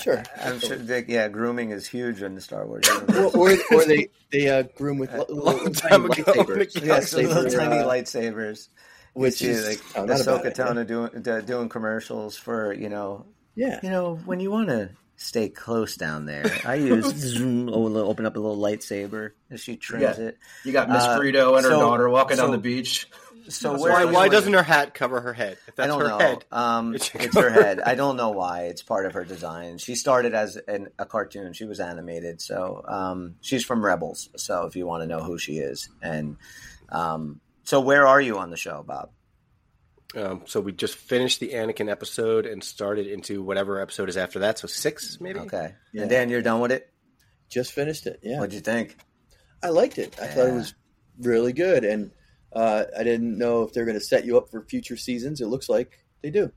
sure. 0.00 0.22
I'm 0.42 0.58
sure. 0.58 0.76
That, 0.76 1.08
yeah, 1.08 1.28
grooming 1.28 1.70
is 1.70 1.86
huge 1.86 2.22
in 2.22 2.34
the 2.34 2.40
Star 2.40 2.66
Wars. 2.66 2.82
or, 2.88 2.92
universe. 3.14 3.34
or, 3.70 3.76
or 3.76 3.84
they 3.84 4.08
they 4.32 4.48
uh, 4.48 4.64
groom 4.76 4.98
with 4.98 5.12
li- 5.12 5.24
long 5.28 5.72
time 5.72 6.08
tiny 6.08 6.20
ago, 6.22 6.32
lightsabers. 6.32 6.74
yeah, 6.82 6.94
yeah, 6.94 7.00
so 7.00 7.18
little 7.18 7.50
tiny 7.50 7.78
uh, 7.78 7.86
lightsabers. 7.86 8.68
which 9.12 9.40
You 9.42 9.50
is 9.50 9.62
see, 9.62 9.68
like 9.70 9.80
oh, 9.96 10.04
not 10.06 10.16
Ahsoka. 10.18 10.52
Tano 10.54 10.84
doing 10.86 11.28
uh, 11.28 11.40
doing 11.40 11.68
commercials 11.68 12.36
for 12.36 12.72
you 12.72 12.88
know 12.88 13.26
Yeah, 13.54 13.78
you 13.82 13.90
know 13.90 14.16
when 14.24 14.40
you 14.40 14.50
want 14.50 14.68
to 14.70 14.90
stay 15.16 15.48
close 15.48 15.96
down 15.96 16.26
there. 16.26 16.50
I 16.64 16.74
use 16.76 17.06
zoom, 17.16 17.68
open 17.68 18.26
up 18.26 18.36
a 18.36 18.40
little 18.40 18.56
lightsaber 18.58 19.32
as 19.50 19.60
she 19.60 19.76
trims 19.76 20.02
Yeah. 20.18 20.26
it. 20.26 20.38
You 20.64 20.72
got 20.72 20.88
Miss 20.88 21.02
Uh, 21.02 21.18
Frito 21.18 21.56
and 21.56 21.64
her 21.64 21.70
so- 21.72 21.80
daughter 21.80 22.08
walking 22.08 22.36
down 22.36 22.50
the 22.50 22.58
beach. 22.58 23.08
So 23.46 23.76
So 23.76 23.78
where 23.82 23.92
Why, 23.92 24.04
why 24.06 24.28
doesn't 24.30 24.54
her 24.54 24.62
hat 24.62 24.94
cover 24.94 25.20
her 25.20 25.34
head? 25.34 25.58
If 25.68 25.74
I 25.78 25.86
that's 25.86 25.88
don't 25.88 26.00
her 26.00 26.08
know. 26.08 26.18
head, 26.18 26.44
Um, 26.50 26.94
it's 26.94 27.08
her 27.36 27.50
head. 27.50 27.78
I 27.78 27.94
don't 27.94 28.16
know 28.16 28.30
why. 28.30 28.62
It's 28.68 28.80
part 28.82 29.04
of 29.04 29.12
her 29.12 29.22
design. 29.24 29.76
She 29.76 29.96
started 29.96 30.32
as 30.32 30.56
an, 30.56 30.88
a 30.98 31.04
cartoon. 31.04 31.52
She 31.52 31.66
was 31.66 31.78
animated, 31.78 32.40
so 32.40 32.82
um, 32.88 33.34
she's 33.42 33.62
from 33.62 33.84
Rebels. 33.84 34.30
So 34.36 34.64
if 34.64 34.76
you 34.76 34.86
want 34.86 35.02
to 35.02 35.06
know 35.06 35.20
who 35.22 35.36
she 35.36 35.58
is, 35.58 35.90
and 36.00 36.38
um, 36.88 37.40
so 37.64 37.80
where 37.80 38.06
are 38.06 38.20
you 38.20 38.38
on 38.38 38.48
the 38.48 38.56
show, 38.56 38.82
Bob? 38.82 39.10
Um, 40.16 40.42
so 40.46 40.60
we 40.60 40.72
just 40.72 40.94
finished 40.94 41.40
the 41.40 41.50
Anakin 41.50 41.90
episode 41.90 42.46
and 42.46 42.62
started 42.62 43.06
into 43.06 43.42
whatever 43.42 43.80
episode 43.80 44.08
is 44.08 44.16
after 44.16 44.40
that. 44.40 44.58
So 44.58 44.68
six, 44.68 45.18
maybe. 45.20 45.40
Okay, 45.40 45.74
Yeah. 45.92 46.02
and 46.02 46.10
Dan, 46.10 46.28
you're 46.30 46.42
done 46.42 46.60
with 46.60 46.72
it. 46.72 46.90
just 47.50 47.72
finished 47.72 48.06
it. 48.06 48.20
Yeah, 48.22 48.38
What'd 48.40 48.54
you 48.54 48.60
think? 48.60 48.96
I 49.62 49.68
liked 49.68 49.98
it. 49.98 50.16
I 50.20 50.26
thought 50.26 50.48
it 50.48 50.54
was 50.54 50.74
really 51.20 51.52
good, 51.52 51.84
and 51.84 52.10
uh, 52.52 52.84
I 52.98 53.02
didn't 53.04 53.38
know 53.38 53.62
if 53.62 53.72
they're 53.72 53.84
going 53.84 53.98
to 53.98 54.04
set 54.04 54.24
you 54.24 54.36
up 54.38 54.50
for 54.50 54.62
future 54.62 54.96
seasons. 54.96 55.40
It 55.40 55.46
looks 55.46 55.68
like 55.68 56.04
they 56.22 56.30
do. 56.30 56.50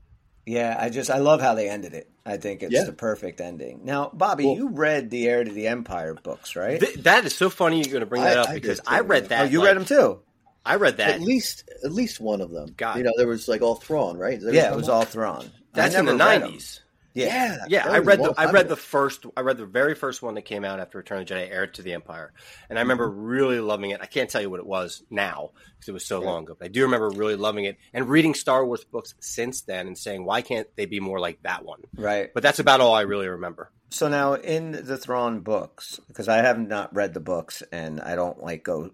Yeah, 0.46 0.76
I 0.78 0.88
just 0.88 1.10
I 1.10 1.18
love 1.18 1.40
how 1.42 1.54
they 1.54 1.68
ended 1.68 1.92
it. 1.94 2.10
I 2.24 2.36
think 2.38 2.62
it's 2.62 2.72
Yeah. 2.72 2.84
the 2.84 2.92
perfect 2.92 3.40
ending. 3.40 3.80
Now, 3.84 4.10
Bobby, 4.12 4.44
Well- 4.46 4.54
you 4.56 4.68
read 4.70 5.10
the 5.10 5.28
Heir 5.28 5.44
to 5.44 5.50
the 5.52 5.66
Empire 5.68 6.14
books, 6.14 6.56
right? 6.56 6.80
Th- 6.80 6.94
that 7.04 7.24
is 7.26 7.34
so 7.34 7.50
funny. 7.50 7.78
You're 7.82 7.90
going 7.92 8.00
to 8.00 8.06
bring 8.06 8.22
that 8.22 8.38
I- 8.38 8.40
up 8.42 8.48
I 8.48 8.54
because 8.54 8.80
I 8.86 9.00
read 9.00 9.28
that. 9.28 9.42
oh, 9.42 9.44
you 9.44 9.58
like- 9.58 9.66
read 9.68 9.76
them 9.76 9.84
too. 9.84 10.20
I 10.68 10.76
read 10.76 10.96
that. 10.98 11.10
At 11.10 11.20
least, 11.20 11.68
at 11.84 11.92
least 11.92 12.20
one 12.20 12.40
of 12.40 12.50
them. 12.50 12.74
God. 12.76 12.98
You 12.98 13.04
know, 13.04 13.12
there 13.16 13.26
was 13.26 13.48
like 13.48 13.62
all 13.62 13.74
Thrawn, 13.76 14.16
right? 14.18 14.40
That 14.40 14.54
Yeah, 14.54 14.64
what 14.70 14.74
it 14.74 14.76
was 14.76 14.88
all 14.88 15.04
Thrawn. 15.04 15.50
That's 15.72 15.94
in 15.94 16.04
the 16.06 16.14
never 16.14 16.30
read 16.30 16.42
'em. 16.42 16.52
'90s. 16.52 16.80
Yeah, 17.14 17.64
Yeah, 17.68 17.88
I 17.88 17.98
read 17.98 18.20
the 18.22 18.32
I 18.38 18.44
read 18.52 18.66
ago. 18.66 18.74
the 18.74 18.76
first 18.76 19.26
I 19.36 19.40
read 19.40 19.56
the 19.56 19.66
very 19.66 19.96
first 19.96 20.22
one 20.22 20.34
that 20.34 20.42
came 20.42 20.64
out 20.64 20.78
after 20.78 20.98
Return 20.98 21.22
of 21.22 21.26
the 21.26 21.34
Jedi, 21.34 21.50
Heir 21.50 21.66
to 21.66 21.82
the 21.82 21.94
Empire, 21.94 22.32
and 22.70 22.78
I 22.78 22.82
remember 22.82 23.08
Mm-hmm. 23.08 23.20
really 23.22 23.60
loving 23.60 23.90
it. 23.90 24.00
I 24.00 24.06
can't 24.06 24.30
tell 24.30 24.40
you 24.40 24.50
what 24.50 24.60
it 24.60 24.66
was 24.66 25.02
now 25.10 25.50
because 25.74 25.88
it 25.88 25.92
was 25.92 26.06
so 26.06 26.20
long 26.20 26.44
ago, 26.44 26.54
but 26.56 26.66
I 26.66 26.68
do 26.68 26.82
remember 26.82 27.10
really 27.10 27.34
loving 27.34 27.64
it 27.64 27.76
and 27.92 28.08
reading 28.08 28.34
Star 28.34 28.64
Wars 28.64 28.84
books 28.84 29.14
since 29.20 29.62
then 29.62 29.88
and 29.88 29.98
saying, 29.98 30.24
"Why 30.24 30.42
can't 30.42 30.68
they 30.76 30.86
be 30.86 31.00
more 31.00 31.18
like 31.18 31.42
that 31.42 31.64
one?" 31.64 31.80
right. 31.96 32.30
But 32.32 32.44
that's 32.44 32.60
about 32.60 32.80
all 32.80 32.94
I 32.94 33.00
really 33.02 33.26
remember. 33.26 33.72
So 33.90 34.06
now 34.08 34.34
in 34.34 34.72
the 34.72 34.98
Thrawn 34.98 35.40
books, 35.40 35.98
because 36.08 36.28
I 36.28 36.36
have 36.36 36.58
not 36.60 36.94
read 36.94 37.14
the 37.14 37.20
books 37.20 37.62
and 37.72 38.00
I 38.00 38.14
don't 38.14 38.40
like 38.40 38.62
go 38.62 38.90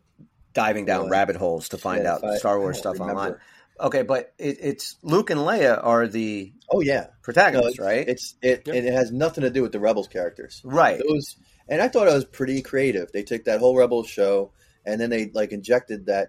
diving 0.54 0.84
down 0.86 1.02
Well, 1.02 1.10
rabbit 1.10 1.36
holes 1.36 1.68
to 1.70 1.78
find 1.78 2.04
yeah, 2.04 2.14
out 2.14 2.24
I- 2.24 2.36
Star 2.38 2.58
Wars 2.58 2.80
don't 2.80 2.96
stuff 2.96 3.06
online. 3.06 3.36
Okay, 3.80 4.02
but 4.02 4.32
it, 4.38 4.58
it's 4.60 4.96
Luke 5.02 5.30
and 5.30 5.40
Leia 5.40 5.80
are 5.84 6.06
the 6.06 6.52
Oh 6.70 6.80
yeah, 6.80 7.00
no, 7.00 7.06
protagonists, 7.22 7.70
it's, 7.72 7.78
right? 7.80 8.08
It's 8.08 8.34
it, 8.40 8.62
Yeah. 8.66 8.74
and 8.74 8.86
it 8.86 8.92
has 8.92 9.10
nothing 9.10 9.42
to 9.42 9.50
do 9.50 9.62
with 9.62 9.72
the 9.72 9.80
Rebels 9.80 10.06
characters. 10.08 10.60
right. 10.64 11.00
Those, 11.06 11.36
and 11.68 11.82
I 11.82 11.88
thought 11.88 12.06
it 12.06 12.14
was 12.14 12.24
pretty 12.24 12.62
creative. 12.62 13.10
They 13.12 13.24
took 13.24 13.44
that 13.44 13.58
whole 13.60 13.76
Rebels 13.76 14.08
show 14.08 14.52
and 14.86 15.00
then 15.00 15.10
they 15.10 15.30
like 15.34 15.50
injected 15.52 16.06
that 16.06 16.28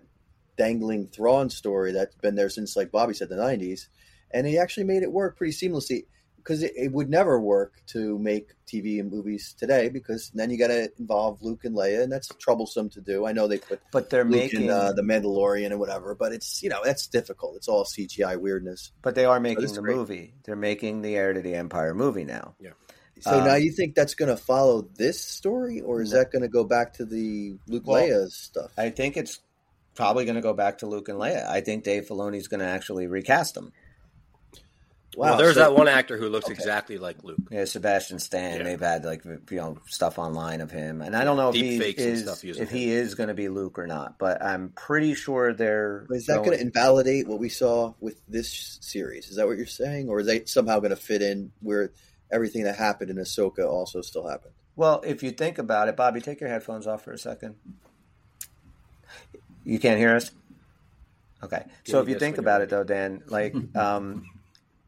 dangling 0.57 1.07
Thrawn 1.07 1.49
story 1.49 1.91
that's 1.91 2.15
been 2.15 2.35
there 2.35 2.49
since, 2.49 2.75
like 2.75 2.91
Bobby 2.91 3.13
said, 3.13 3.29
the 3.29 3.35
'90s, 3.35 3.87
and 4.31 4.47
they 4.47 4.57
actually 4.57 4.85
made 4.85 5.03
it 5.03 5.11
work 5.11 5.37
pretty 5.37 5.53
seamlessly. 5.53 6.05
Because 6.45 6.61
it, 6.61 6.73
it 6.75 6.91
would 6.91 7.09
never 7.09 7.39
work 7.41 7.73
to 7.87 8.19
make 8.19 8.51
TV 8.67 8.99
and 8.99 9.11
movies 9.11 9.55
today 9.57 9.89
because 9.89 10.29
then 10.35 10.51
you 10.51 10.59
got 10.59 10.67
to 10.67 10.91
involve 10.99 11.41
Luke 11.41 11.65
and 11.65 11.75
Leia, 11.75 12.03
and 12.03 12.11
that's 12.11 12.27
troublesome 12.39 12.89
to 12.91 13.01
do. 13.01 13.25
I 13.25 13.31
know 13.31 13.47
they 13.47 13.57
put 13.57 13.81
But 13.91 14.11
they're 14.11 14.23
Luke 14.23 14.41
making 14.43 14.63
in 14.65 14.69
uh, 14.69 14.93
the 14.93 15.01
Mandalorian 15.01 15.71
and 15.71 15.79
whatever, 15.79 16.13
but 16.13 16.33
it's 16.33 16.61
you 16.61 16.69
know 16.69 16.81
that's 16.83 17.07
difficult. 17.07 17.55
It's 17.55 17.67
all 17.67 17.83
CGI 17.83 18.39
weirdness. 18.39 18.91
but 19.01 19.15
they 19.15 19.25
are 19.25 19.39
making 19.39 19.73
the 19.73 19.81
great. 19.81 19.95
movie. 19.95 20.33
They're 20.43 20.55
making 20.55 21.01
the 21.01 21.15
Heir 21.15 21.33
to 21.33 21.41
the 21.41 21.55
Empire 21.55 21.95
movie 21.95 22.25
now. 22.25 22.53
Yeah. 22.59 22.71
So 23.21 23.39
Um, 23.39 23.45
now 23.45 23.55
you 23.55 23.71
think 23.71 23.95
that's 23.95 24.13
going 24.13 24.29
to 24.29 24.37
follow 24.37 24.81
this 24.97 25.19
story, 25.21 25.81
or 25.81 26.01
is 26.01 26.11
No. 26.11 26.19
that 26.19 26.31
going 26.31 26.43
to 26.43 26.49
go 26.49 26.63
back 26.63 26.93
to 26.95 27.05
the 27.05 27.57
Luke 27.67 27.83
Well, 27.87 28.03
Leia 28.03 28.29
stuff? 28.29 28.71
I 28.77 28.89
think 28.91 29.17
it's 29.17 29.39
probably 29.95 30.25
going 30.25 30.35
to 30.35 30.41
go 30.41 30.53
back 30.53 30.79
to 30.79 30.85
Luke 30.85 31.07
and 31.09 31.17
Leia. 31.17 31.47
I 31.47 31.61
think 31.61 31.85
Dave 31.85 32.05
Filoni's 32.07 32.47
going 32.49 32.59
to 32.59 32.65
actually 32.67 33.07
recast 33.07 33.55
them. 33.55 33.71
Wow, 35.15 35.29
well, 35.29 35.37
there's 35.37 35.53
so- 35.55 35.61
that 35.61 35.73
one 35.75 35.87
actor 35.87 36.17
who 36.17 36.29
looks 36.29 36.45
Okay. 36.45 36.53
exactly 36.53 36.97
like 36.97 37.23
Luke. 37.23 37.39
Yeah, 37.49 37.65
Sebastian 37.65 38.19
Stan. 38.19 38.57
Yeah. 38.57 38.63
They've 38.63 38.79
had 38.79 39.05
like 39.05 39.23
you 39.25 39.39
know 39.51 39.77
stuff 39.87 40.19
online 40.19 40.61
of 40.61 40.71
him, 40.71 41.01
and 41.01 41.15
I 41.15 41.23
don't 41.23 41.37
know 41.37 41.49
if 41.49 41.55
Deep 41.55 41.63
he 41.65 41.79
fakes 41.79 42.03
and 42.03 42.11
is 42.13 42.21
stuff 42.23 42.43
using 42.43 42.63
if 42.63 42.69
he 42.71 42.91
is 42.91 43.15
going 43.15 43.29
to 43.29 43.33
be 43.33 43.49
Luke 43.49 43.77
or 43.79 43.87
not. 43.87 44.17
But 44.17 44.43
I'm 44.43 44.69
pretty 44.69 45.13
sure 45.15 45.53
they're. 45.53 46.05
Is 46.09 46.25
that 46.27 46.37
going 46.43 46.57
to 46.57 46.61
invalidate 46.61 47.27
what 47.27 47.39
we 47.39 47.49
saw 47.49 47.93
with 47.99 48.15
this 48.27 48.77
series? 48.81 49.29
Is 49.29 49.35
that 49.37 49.47
what 49.47 49.57
you're 49.57 49.65
saying, 49.65 50.09
or 50.09 50.19
is 50.19 50.27
that 50.27 50.47
somehow 50.49 50.79
going 50.79 50.89
to 50.91 50.95
fit 50.95 51.21
in 51.21 51.51
where 51.61 51.91
everything 52.31 52.63
that 52.63 52.75
happened 52.75 53.09
in 53.09 53.17
Ahsoka 53.17 53.65
also 53.67 54.01
still 54.01 54.27
happened? 54.27 54.53
Well, 54.75 55.01
if 55.05 55.23
you 55.23 55.31
think 55.31 55.57
about 55.57 55.87
it, 55.87 55.95
Bobby, 55.95 56.19
take 56.21 56.41
your 56.41 56.49
headphones 56.49 56.85
off 56.87 57.03
for 57.03 57.13
a 57.13 57.17
second. 57.17 57.55
You 59.63 59.79
can't 59.79 59.97
hear 59.99 60.15
us. 60.15 60.31
Okay, 61.43 61.63
so 61.83 62.01
if 62.01 62.09
you 62.09 62.17
think 62.17 62.37
about 62.37 62.61
it, 62.61 62.69
though, 62.69 62.83
Dan, 62.83 63.21
like 63.27 63.53
um, 63.75 64.25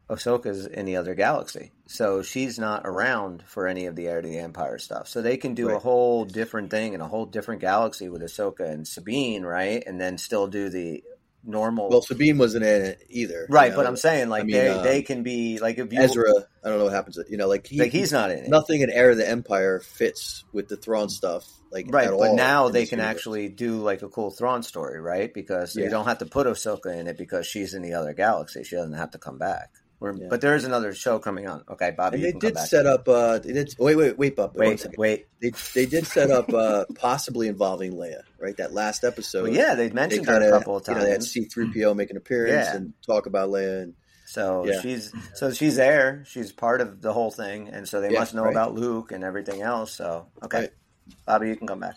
Ahsoka's 0.10 0.66
in 0.66 0.86
the 0.86 0.96
other 0.96 1.16
galaxy, 1.16 1.72
so 1.86 2.22
she's 2.22 2.58
not 2.58 2.84
around 2.86 3.44
for 3.44 3.68
any 3.68 3.88
of 3.88 3.96
the 3.96 4.08
Heir 4.08 4.22
to 4.22 4.28
the 4.28 4.40
Empire 4.40 4.78
stuff. 4.78 5.10
So 5.10 5.22
they 5.22 5.36
can 5.36 5.54
do 5.54 5.70
a 5.70 5.80
whole 5.80 6.24
different 6.24 6.72
thing 6.72 6.94
in 6.94 7.02
a 7.02 7.08
whole 7.08 7.26
different 7.26 7.60
galaxy 7.60 8.08
with 8.08 8.22
Ahsoka 8.22 8.62
and 8.62 8.88
Sabine, 8.88 9.44
right? 9.44 9.84
And 9.86 10.00
then 10.00 10.18
still 10.18 10.48
do 10.48 10.70
the 10.70 11.04
normal. 11.44 11.90
Well, 11.90 12.02
Sabine 12.02 12.38
wasn't 12.38 12.64
in 12.64 12.86
it 12.86 13.04
either, 13.10 13.48
right, 13.50 13.72
you 13.72 13.76
but? 13.76 13.86
I'm 13.86 13.98
saying 13.98 14.30
like 14.30 14.44
I 14.44 14.46
mean, 14.46 14.56
they 14.56 14.70
uh, 14.70 14.82
they 14.82 15.02
can 15.02 15.24
be 15.24 15.60
like 15.60 15.78
if 15.78 15.92
you 15.92 16.00
Ezra. 16.00 16.32
I 16.64 16.70
don't 16.70 16.78
know 16.80 16.86
what 16.86 16.94
happens. 16.94 17.20
You 17.30 17.38
know, 17.38 17.48
like 17.48 17.68
he, 17.68 17.80
like 17.80 17.92
he's 17.92 18.12
not 18.14 18.32
in 18.32 18.40
it. 18.40 18.50
nothing 18.50 18.82
in 18.82 18.90
Heir 18.90 19.12
of 19.12 19.18
the 19.18 19.28
Empire 19.28 19.82
fits 19.82 20.46
with 20.54 20.70
the 20.70 20.78
Thrawn 20.78 21.10
stuff. 21.10 21.46
Like 21.70 21.88
Right, 21.90 22.10
but 22.10 22.34
now 22.34 22.70
they 22.70 22.86
can 22.86 23.00
universe. 23.00 23.18
actually 23.18 23.50
do 23.50 23.80
like 23.82 24.02
a 24.04 24.10
cool 24.10 24.32
Thrawn 24.32 24.64
story, 24.64 25.02
right? 25.02 25.34
Because 25.34 25.76
Yeah. 25.76 25.86
you 25.86 25.90
don't 25.90 26.06
have 26.06 26.20
to 26.20 26.26
put 26.26 26.48
Ahsoka 26.48 26.98
in 26.98 27.08
it 27.08 27.18
because 27.18 27.46
she's 27.46 27.74
in 27.74 27.82
the 27.82 27.94
other 27.94 28.14
galaxy. 28.14 28.64
She 28.64 28.78
doesn't 28.78 28.94
have 28.94 29.12
to 29.12 29.18
come 29.18 29.38
back. 29.38 29.70
Yeah. 30.00 30.28
But 30.30 30.42
there 30.42 30.56
is 30.56 30.64
another 30.64 30.94
show 30.94 31.18
coming 31.18 31.48
on. 31.48 31.64
Okay, 31.70 31.92
Bobby, 31.92 32.18
And 32.18 32.26
they 32.26 32.32
did 32.32 32.58
set 32.60 32.86
up. 32.86 33.08
Uh, 33.08 33.40
they 33.40 33.54
did. 33.54 33.74
Wait, 33.80 33.96
wait, 33.96 34.18
wait, 34.18 34.36
Bob. 34.36 34.56
Wait, 34.56 34.86
wait. 34.98 35.28
They 35.42 35.52
they 35.74 35.86
did 35.88 36.06
set 36.06 36.30
up 36.30 36.54
uh, 36.54 36.86
possibly 36.96 37.48
involving 37.48 37.94
Leia, 37.94 38.22
right? 38.40 38.56
That 38.58 38.74
last 38.74 39.04
episode. 39.04 39.44
Well, 39.44 39.54
yeah, 39.54 39.74
they 39.76 39.88
they 39.88 39.94
mentioned 39.94 40.28
kind 40.28 40.44
her 40.44 40.50
of 40.50 40.56
a 40.56 40.60
couple 40.60 40.78
of 40.78 40.88
You 40.88 40.94
know, 40.94 41.04
they 41.04 41.12
had. 41.12 41.24
C 41.24 41.46
three 41.46 41.72
PO 41.74 41.94
make 41.96 42.12
an 42.12 42.18
appearance 42.18 42.68
Yeah. 42.68 42.76
and 42.76 42.94
talk 43.06 43.26
about 43.26 43.50
Leia, 43.50 43.84
and 43.84 43.94
so 44.26 44.66
yeah. 44.68 44.82
she's 44.82 45.12
so 45.34 45.52
she's 45.52 45.78
there. 45.78 46.24
She's 46.28 46.52
part 46.52 46.82
of 46.82 47.02
the 47.02 47.14
whole 47.14 47.32
thing, 47.32 47.70
and 47.70 47.88
so 47.88 48.00
they 48.00 48.10
must 48.10 48.36
know 48.36 48.44
right. 48.44 48.52
about 48.52 48.76
Luke 48.76 49.12
and 49.12 49.24
everything 49.24 49.62
else. 49.62 49.94
So 49.94 50.28
okay, 50.44 50.60
Right. 50.60 50.70
Bobby, 51.26 51.50
you 51.50 51.56
can 51.56 51.68
come 51.68 51.80
back. 51.80 51.96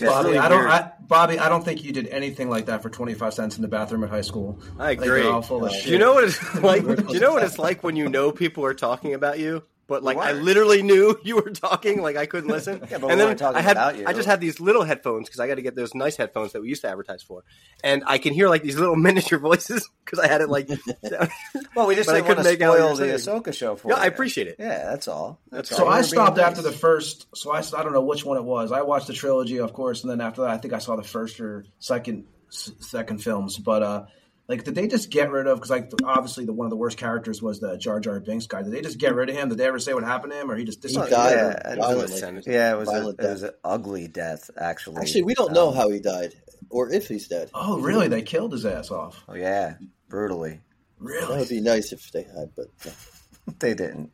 It's 0.00 0.02
Bobby, 0.10 0.30
really 0.30 0.38
I 0.38 0.48
don't. 0.48 0.66
I, 0.66 0.90
Bobby, 1.02 1.38
I 1.38 1.48
don't 1.48 1.64
think 1.64 1.84
you 1.84 1.92
did 1.92 2.08
anything 2.08 2.50
like 2.50 2.66
that 2.66 2.82
for 2.82 2.90
twenty 2.90 3.14
five 3.14 3.32
cents 3.32 3.54
in 3.54 3.62
the 3.62 3.68
bathroom 3.68 4.02
at 4.02 4.10
high 4.10 4.22
school. 4.22 4.58
I 4.76 4.88
think 4.88 5.02
agree. 5.02 5.22
they're 5.22 5.32
all 5.32 5.40
full 5.40 5.64
of 5.64 5.72
shit. 5.72 5.86
you 5.92 5.98
know 5.98 6.14
what 6.14 6.24
it's 6.24 6.54
like? 6.56 6.82
You 6.82 7.20
know 7.20 7.32
what 7.32 7.44
it's 7.44 7.60
like 7.60 7.84
when 7.84 7.94
you 7.94 8.08
know 8.08 8.32
people 8.32 8.64
are 8.64 8.74
talking 8.74 9.14
about 9.14 9.38
you? 9.38 9.62
But 9.86 10.02
like 10.02 10.16
I 10.16 10.32
literally 10.32 10.82
knew 10.82 11.18
you 11.24 11.36
were 11.36 11.50
talking, 11.50 12.00
like 12.00 12.16
I 12.16 12.26
couldn't 12.26 12.48
listen. 12.50 12.80
Yeah, 12.90 12.98
but 12.98 13.06
we 13.06 13.12
and 13.12 13.20
then 13.20 13.36
talking 13.36 13.58
I 13.58 13.60
had 13.60 13.72
about 13.76 13.98
you. 13.98 14.04
I 14.06 14.12
just 14.14 14.26
had 14.26 14.40
these 14.40 14.60
little 14.60 14.82
headphones 14.82 15.28
because 15.28 15.40
I 15.40 15.46
got 15.46 15.56
to 15.56 15.62
get 15.62 15.76
those 15.76 15.94
nice 15.94 16.16
headphones 16.16 16.52
that 16.52 16.62
we 16.62 16.68
used 16.68 16.82
to 16.82 16.88
advertise 16.88 17.22
for, 17.22 17.44
and 17.82 18.02
I 18.06 18.18
can 18.18 18.32
hear 18.32 18.48
like 18.48 18.62
these 18.62 18.78
little 18.78 18.96
miniature 19.04 19.38
voices 19.38 19.88
because 20.04 20.18
I 20.18 20.26
had 20.28 20.40
it 20.40 20.48
like. 20.48 20.68
well, 21.74 21.86
we 21.86 21.94
just 21.94 22.06
but 22.06 22.14
I 22.16 22.20
didn't 22.20 22.26
want 22.28 22.38
couldn't 22.38 22.44
to 22.44 22.50
make 22.50 22.60
out 22.62 22.68
what 22.70 22.78
spoil 22.78 22.90
you 22.90 22.96
the 22.96 23.32
were. 23.32 23.40
Ahsoka 23.42 23.54
show 23.54 23.76
for 23.76 23.88
Yeah, 23.90 23.96
you. 23.96 24.02
I 24.02 24.06
appreciate 24.06 24.46
it. 24.48 24.56
Yeah, 24.58 24.84
that's 24.90 25.08
all. 25.08 25.40
That's 25.50 25.68
So 25.68 25.76
So 25.76 25.84
all. 25.84 25.90
I 25.92 26.02
stopped 26.02 26.38
after 26.38 26.62
the 26.62 26.72
first. 26.72 27.26
So 27.34 27.52
I, 27.52 27.58
I 27.58 27.82
don't 27.82 27.92
know 27.92 28.02
which 28.04 28.24
one 28.24 28.36
it 28.38 28.44
was. 28.44 28.72
I 28.72 28.82
watched 28.82 29.06
the 29.08 29.12
trilogy, 29.12 29.58
of 29.58 29.72
course, 29.72 30.02
and 30.02 30.10
then 30.10 30.20
after 30.20 30.42
that, 30.42 30.50
I 30.50 30.56
think 30.58 30.72
I 30.72 30.78
saw 30.78 30.96
the 30.96 31.02
first 31.02 31.40
or 31.40 31.64
second 31.78 32.24
second 32.48 33.22
films. 33.22 33.58
But 33.58 33.82
uh, 33.82 34.04
like, 34.48 34.64
did 34.64 34.74
they 34.74 34.86
just 34.88 35.10
get 35.10 35.30
rid 35.30 35.46
of? 35.46 35.56
Because 35.58 35.70
like, 35.70 35.90
obviously, 36.04 36.44
the 36.44 36.52
one 36.52 36.66
of 36.66 36.70
the 36.70 36.76
worst 36.76 36.98
characters 36.98 37.40
was 37.40 37.60
the 37.60 37.76
Jar 37.78 37.98
Jar 38.00 38.20
Binks 38.20 38.46
guy. 38.46 38.62
Did 38.62 38.72
they 38.72 38.82
just 38.82 38.98
get 38.98 39.14
rid 39.14 39.30
of 39.30 39.36
him? 39.36 39.48
Did 39.48 39.58
they 39.58 39.66
ever 39.66 39.78
say 39.78 39.94
what 39.94 40.04
happened 40.04 40.32
to 40.32 40.40
him, 40.40 40.50
or 40.50 40.56
he 40.56 40.64
just 40.64 40.82
he 40.82 40.88
disappeared? 40.88 41.10
died 41.10 41.32
yeah, 41.32 41.72
it 41.72 41.78
was 41.78 41.86
violently. 41.86 42.16
Senate. 42.18 42.44
Yeah, 42.46 42.72
it 42.74 42.78
was 42.78 42.88
a, 42.90 43.08
it 43.08 43.18
was 43.20 43.42
an 43.42 43.50
ugly 43.64 44.08
death, 44.08 44.50
actually. 44.58 44.96
Actually, 44.98 45.22
we 45.24 45.34
don't 45.34 45.52
know 45.52 45.68
Um, 45.68 45.74
how 45.76 45.88
he 45.90 45.98
died 46.00 46.34
or 46.70 46.90
if 46.92 47.08
he's 47.08 47.28
dead. 47.28 47.50
Oh, 47.54 47.78
really? 47.78 48.08
They 48.08 48.22
killed 48.22 48.52
his 48.52 48.66
ass 48.66 48.90
off. 48.90 49.22
Oh 49.28 49.34
yeah, 49.34 49.74
brutally. 50.08 50.60
Really? 50.98 51.26
That 51.26 51.38
would 51.38 51.48
be 51.48 51.60
nice 51.60 51.92
if 51.92 52.10
they 52.12 52.22
had, 52.22 52.50
but 52.56 52.66
They 53.60 53.74
didn't. 53.74 54.10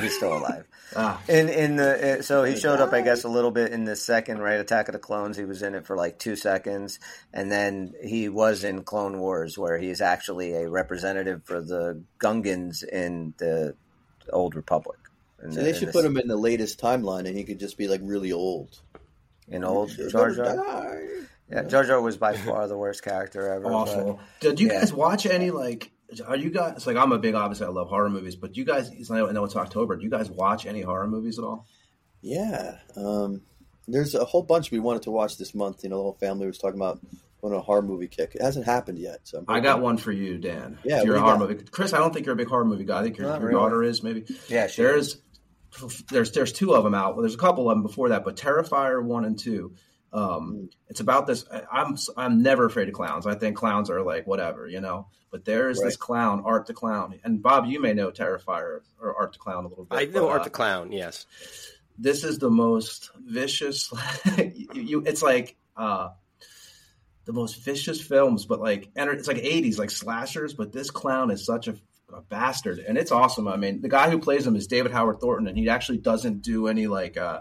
He's 0.00 0.16
still 0.16 0.36
alive. 0.36 0.66
Ah, 0.94 1.20
In 1.28 1.48
in 1.48 1.76
the 1.76 2.18
uh, 2.18 2.22
so 2.22 2.44
he 2.44 2.56
showed 2.56 2.80
up, 2.80 2.92
I 2.92 3.00
guess, 3.00 3.24
a 3.24 3.28
little 3.28 3.50
bit 3.50 3.72
in 3.72 3.84
the 3.84 3.96
second 3.96 4.38
right 4.38 4.60
Attack 4.60 4.88
of 4.88 4.92
the 4.92 4.98
Clones. 5.00 5.36
He 5.36 5.44
was 5.44 5.62
in 5.62 5.74
it 5.74 5.84
for 5.84 5.96
like 5.96 6.18
two 6.18 6.36
seconds, 6.36 7.00
and 7.32 7.50
then 7.50 7.94
he 8.02 8.28
was 8.28 8.62
in 8.62 8.84
Clone 8.84 9.18
Wars, 9.18 9.58
where 9.58 9.78
he's 9.78 10.00
actually 10.00 10.54
a 10.54 10.68
representative 10.70 11.42
for 11.44 11.60
the 11.60 12.02
Gungans 12.20 12.84
in 12.84 13.34
the 13.38 13.74
Old 14.32 14.54
Republic. 14.54 14.98
So 15.42 15.48
the- 15.48 15.62
they 15.62 15.68
in 15.70 15.74
should 15.74 15.88
the- 15.88 15.92
put 15.92 16.04
him 16.04 16.16
in 16.18 16.28
the 16.28 16.36
latest 16.36 16.80
timeline, 16.80 17.26
and 17.26 17.36
he 17.36 17.42
could 17.44 17.58
just 17.58 17.76
be 17.76 17.88
like 17.88 18.00
really 18.04 18.30
old. 18.32 18.78
in 19.48 19.64
old 19.64 19.90
Should 19.90 20.10
Jar 20.10 20.30
Jar. 20.30 21.00
Yeah, 21.50 21.62
Jar 21.64 21.84
Jar 21.84 22.00
was 22.00 22.16
by 22.16 22.36
far 22.36 22.66
the 22.66 22.76
worst 22.76 23.02
character 23.04 23.52
ever. 23.52 23.68
but- 23.70 24.18
Did 24.40 24.58
you 24.60 24.66
yeah. 24.68 24.80
guys 24.80 24.92
watch 24.92 25.26
any 25.26 25.50
like? 25.50 25.90
Are 26.26 26.36
you 26.36 26.50
guys 26.50 26.86
like? 26.86 26.96
I'm 26.96 27.12
a 27.12 27.18
big 27.18 27.34
obviously 27.34 27.66
I 27.66 27.70
love 27.70 27.88
horror 27.88 28.10
movies, 28.10 28.36
but 28.36 28.56
you 28.56 28.64
guys 28.64 28.90
I 29.10 29.16
know, 29.16 29.28
I 29.28 29.32
know 29.32 29.44
it's 29.44 29.56
October. 29.56 29.96
Do 29.96 30.04
you 30.04 30.10
guys 30.10 30.30
watch 30.30 30.66
any 30.66 30.82
horror 30.82 31.06
movies 31.08 31.38
at 31.38 31.44
all? 31.44 31.66
Yeah, 32.22 32.78
um, 32.96 33.42
there's 33.88 34.14
a 34.14 34.24
whole 34.24 34.42
bunch 34.42 34.70
we 34.70 34.78
wanted 34.78 35.02
to 35.02 35.10
watch 35.10 35.36
this 35.36 35.54
month. 35.54 35.82
You 35.82 35.90
know, 35.90 35.96
the 35.96 36.02
whole 36.02 36.18
family 36.20 36.46
was 36.46 36.58
talking 36.58 36.78
about 36.78 37.00
going 37.40 37.54
on 37.54 37.58
a 37.60 37.62
horror 37.62 37.82
movie 37.82 38.08
kick. 38.08 38.34
It 38.34 38.42
hasn't 38.42 38.66
happened 38.66 38.98
yet, 38.98 39.20
so 39.24 39.44
I'm 39.48 39.62
got 39.62 39.80
one 39.80 39.98
for 39.98 40.12
you, 40.12 40.38
Dan. 40.38 40.78
Yeah, 40.84 41.00
if 41.00 41.04
you're 41.06 41.16
a 41.16 41.20
horror 41.20 41.38
got? 41.38 41.48
movie, 41.48 41.64
Chris. 41.70 41.92
I 41.92 41.98
don't 41.98 42.12
think 42.12 42.26
you're 42.26 42.34
a 42.34 42.36
big 42.36 42.48
horror 42.48 42.64
movie 42.64 42.84
guy. 42.84 43.00
I 43.00 43.02
think 43.02 43.18
your, 43.18 43.28
your 43.28 43.38
really. 43.40 43.54
daughter 43.54 43.82
is 43.82 44.02
maybe. 44.02 44.24
Yeah, 44.48 44.66
is. 44.66 44.76
There's 44.76 45.16
there's 46.08 46.30
there's 46.32 46.52
two 46.52 46.74
of 46.74 46.84
them 46.84 46.94
out. 46.94 47.14
Well, 47.14 47.22
there's 47.22 47.34
a 47.34 47.38
couple 47.38 47.68
of 47.68 47.76
them 47.76 47.82
before 47.82 48.10
that, 48.10 48.24
but 48.24 48.36
Terrifier 48.36 49.02
one 49.02 49.24
and 49.24 49.38
two. 49.38 49.74
Hmm. 50.12 50.18
Um, 50.18 50.70
it's 50.88 51.00
about 51.00 51.26
this. 51.26 51.44
I'm 51.70 51.96
I'm 52.16 52.42
never 52.42 52.66
afraid 52.66 52.88
of 52.88 52.94
clowns. 52.94 53.26
I 53.26 53.34
think 53.34 53.56
clowns 53.56 53.90
are 53.90 54.02
like 54.02 54.26
whatever, 54.26 54.66
you 54.66 54.80
know. 54.80 55.08
But 55.30 55.44
there 55.44 55.68
is 55.68 55.80
this 55.80 55.96
clown, 55.96 56.42
Art 56.46 56.66
the 56.66 56.72
Clown, 56.72 57.18
and 57.24 57.42
Bob, 57.42 57.66
you 57.66 57.80
may 57.80 57.92
know 57.92 58.10
Terrifier 58.10 58.80
or 59.00 59.16
Art 59.16 59.32
the 59.32 59.38
Clown 59.38 59.64
a 59.64 59.68
little 59.68 59.84
bit. 59.84 59.98
I 59.98 60.04
know 60.04 60.22
but, 60.22 60.28
Art 60.28 60.40
uh, 60.42 60.44
the 60.44 60.50
Clown. 60.50 60.92
Yes, 60.92 61.26
this 61.98 62.24
is 62.24 62.38
the 62.38 62.50
most 62.50 63.10
vicious 63.18 63.92
you, 64.36 64.68
you 64.74 65.02
it's 65.06 65.22
like 65.22 65.56
uh 65.76 66.10
the 67.24 67.32
most 67.32 67.62
vicious 67.64 68.00
films 68.00 68.46
but 68.46 68.60
like 68.60 68.90
it's 68.94 69.28
like 69.28 69.38
80s 69.38 69.78
like 69.78 69.90
slashers 69.90 70.54
but 70.54 70.72
this 70.72 70.90
clown 70.90 71.30
is 71.30 71.44
such 71.44 71.68
a, 71.68 71.76
a 72.14 72.20
bastard 72.20 72.78
and 72.78 72.96
it's 72.98 73.10
awesome 73.10 73.48
i 73.48 73.56
mean 73.56 73.80
the 73.80 73.88
guy 73.88 74.10
who 74.10 74.18
plays 74.18 74.46
him 74.46 74.56
is 74.56 74.66
david 74.66 74.92
howard 74.92 75.20
thornton 75.20 75.48
and 75.48 75.58
he 75.58 75.68
actually 75.68 75.98
doesn't 75.98 76.42
do 76.42 76.68
any 76.68 76.86
like 76.86 77.16
uh 77.16 77.40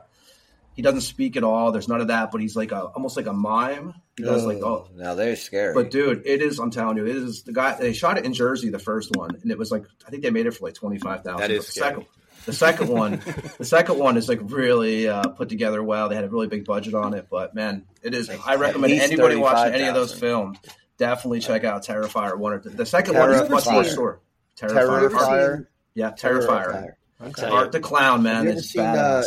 he 0.76 0.82
doesn't 0.82 1.02
speak 1.02 1.36
at 1.38 1.44
all 1.44 1.72
there's 1.72 1.88
none 1.88 2.02
of 2.02 2.08
that 2.08 2.32
but 2.32 2.42
he's 2.42 2.56
like 2.56 2.72
a 2.72 2.82
almost 2.82 3.18
like 3.18 3.28
a 3.28 3.34
mime 3.34 3.94
he 4.18 4.24
does 4.24 4.46
like 4.46 4.58
oh 4.64 4.88
now 4.96 5.14
they're 5.14 5.36
scary. 5.36 5.74
but 5.74 5.92
dude, 5.92 6.24
it 6.26 6.42
is. 6.42 6.60
I'm 6.60 6.72
telling 6.72 6.96
you, 6.96 7.06
it 7.06 7.18
is 7.18 7.44
the 7.44 7.52
guy. 7.52 7.76
They 7.78 7.92
shot 7.92 8.18
it 8.18 8.24
in 8.24 8.34
Jersey, 8.34 8.70
the 8.70 8.80
first 8.80 9.14
one, 9.14 9.36
and 9.42 9.52
it 9.52 9.58
was 9.58 9.72
like 9.72 9.84
I 10.08 10.10
think 10.10 10.24
they 10.24 10.30
made 10.30 10.46
it 10.46 10.52
for 10.52 10.66
like 10.66 10.74
twenty 10.74 11.00
five 11.00 11.24
thousand. 11.24 11.42
That 11.42 11.52
is 11.52 11.66
the 11.66 11.72
scary. 11.74 11.90
second. 11.90 12.06
The 12.46 12.54
second 12.54 12.88
one, 12.90 13.22
the 13.58 13.66
second 13.66 14.00
one 14.00 14.16
is 14.16 14.30
like 14.30 14.40
really 14.44 15.10
uh, 15.10 15.28
put 15.30 15.50
together 15.50 15.84
well. 15.84 16.08
They 16.08 16.16
had 16.16 16.24
a 16.24 16.30
really 16.30 16.48
big 16.48 16.64
budget 16.64 16.94
on 16.94 17.14
it, 17.14 17.28
but 17.30 17.56
man, 17.56 17.86
it 18.04 18.14
is. 18.14 18.30
I 18.30 18.56
recommend 18.56 18.94
anybody 18.94 19.36
watching 19.36 19.74
any 19.74 19.88
of 19.88 19.96
those 19.96 20.14
films 20.14 20.60
definitely 20.98 21.42
check 21.42 21.66
out 21.66 21.84
Terrifier 21.86 22.38
one 22.38 22.54
or 22.54 22.60
two. 22.60 22.70
The 22.70 22.86
second 22.86 23.16
one 23.16 23.32
is 23.32 23.50
much 23.50 23.66
more 23.66 23.84
Terrifier. 23.84 23.96
short. 23.96 24.22
Terrifier. 24.58 25.10
Terrifier, 25.10 25.68
yeah, 25.94 26.12
Terrifier. 26.12 26.94
I'll 27.20 27.54
Art 27.54 27.72
the 27.72 27.80
Clown, 27.80 28.24
man, 28.24 28.36
Have 28.36 28.46
you 28.46 28.52
ever 28.52 28.62
seen, 28.62 28.82
uh. 28.82 29.24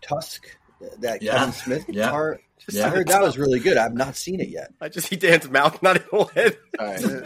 Tusk, 0.00 0.57
that 1.00 1.22
Yeah. 1.22 1.38
Kevin 1.38 1.52
Smith 1.52 1.84
Yeah. 1.88 2.10
part. 2.10 2.40
Yeah. 2.70 2.86
I 2.86 2.90
heard 2.90 3.08
that 3.08 3.22
was 3.22 3.38
really 3.38 3.60
good. 3.60 3.76
I've 3.78 3.94
not 3.94 4.14
seen 4.16 4.40
it 4.40 4.48
yet. 4.48 4.72
I 4.80 4.88
just 4.90 5.08
see 5.08 5.16
Dan's 5.16 5.48
mouth, 5.48 5.82
not 5.82 5.96
his 5.98 6.06
whole 6.08 6.26
head. 6.26 6.58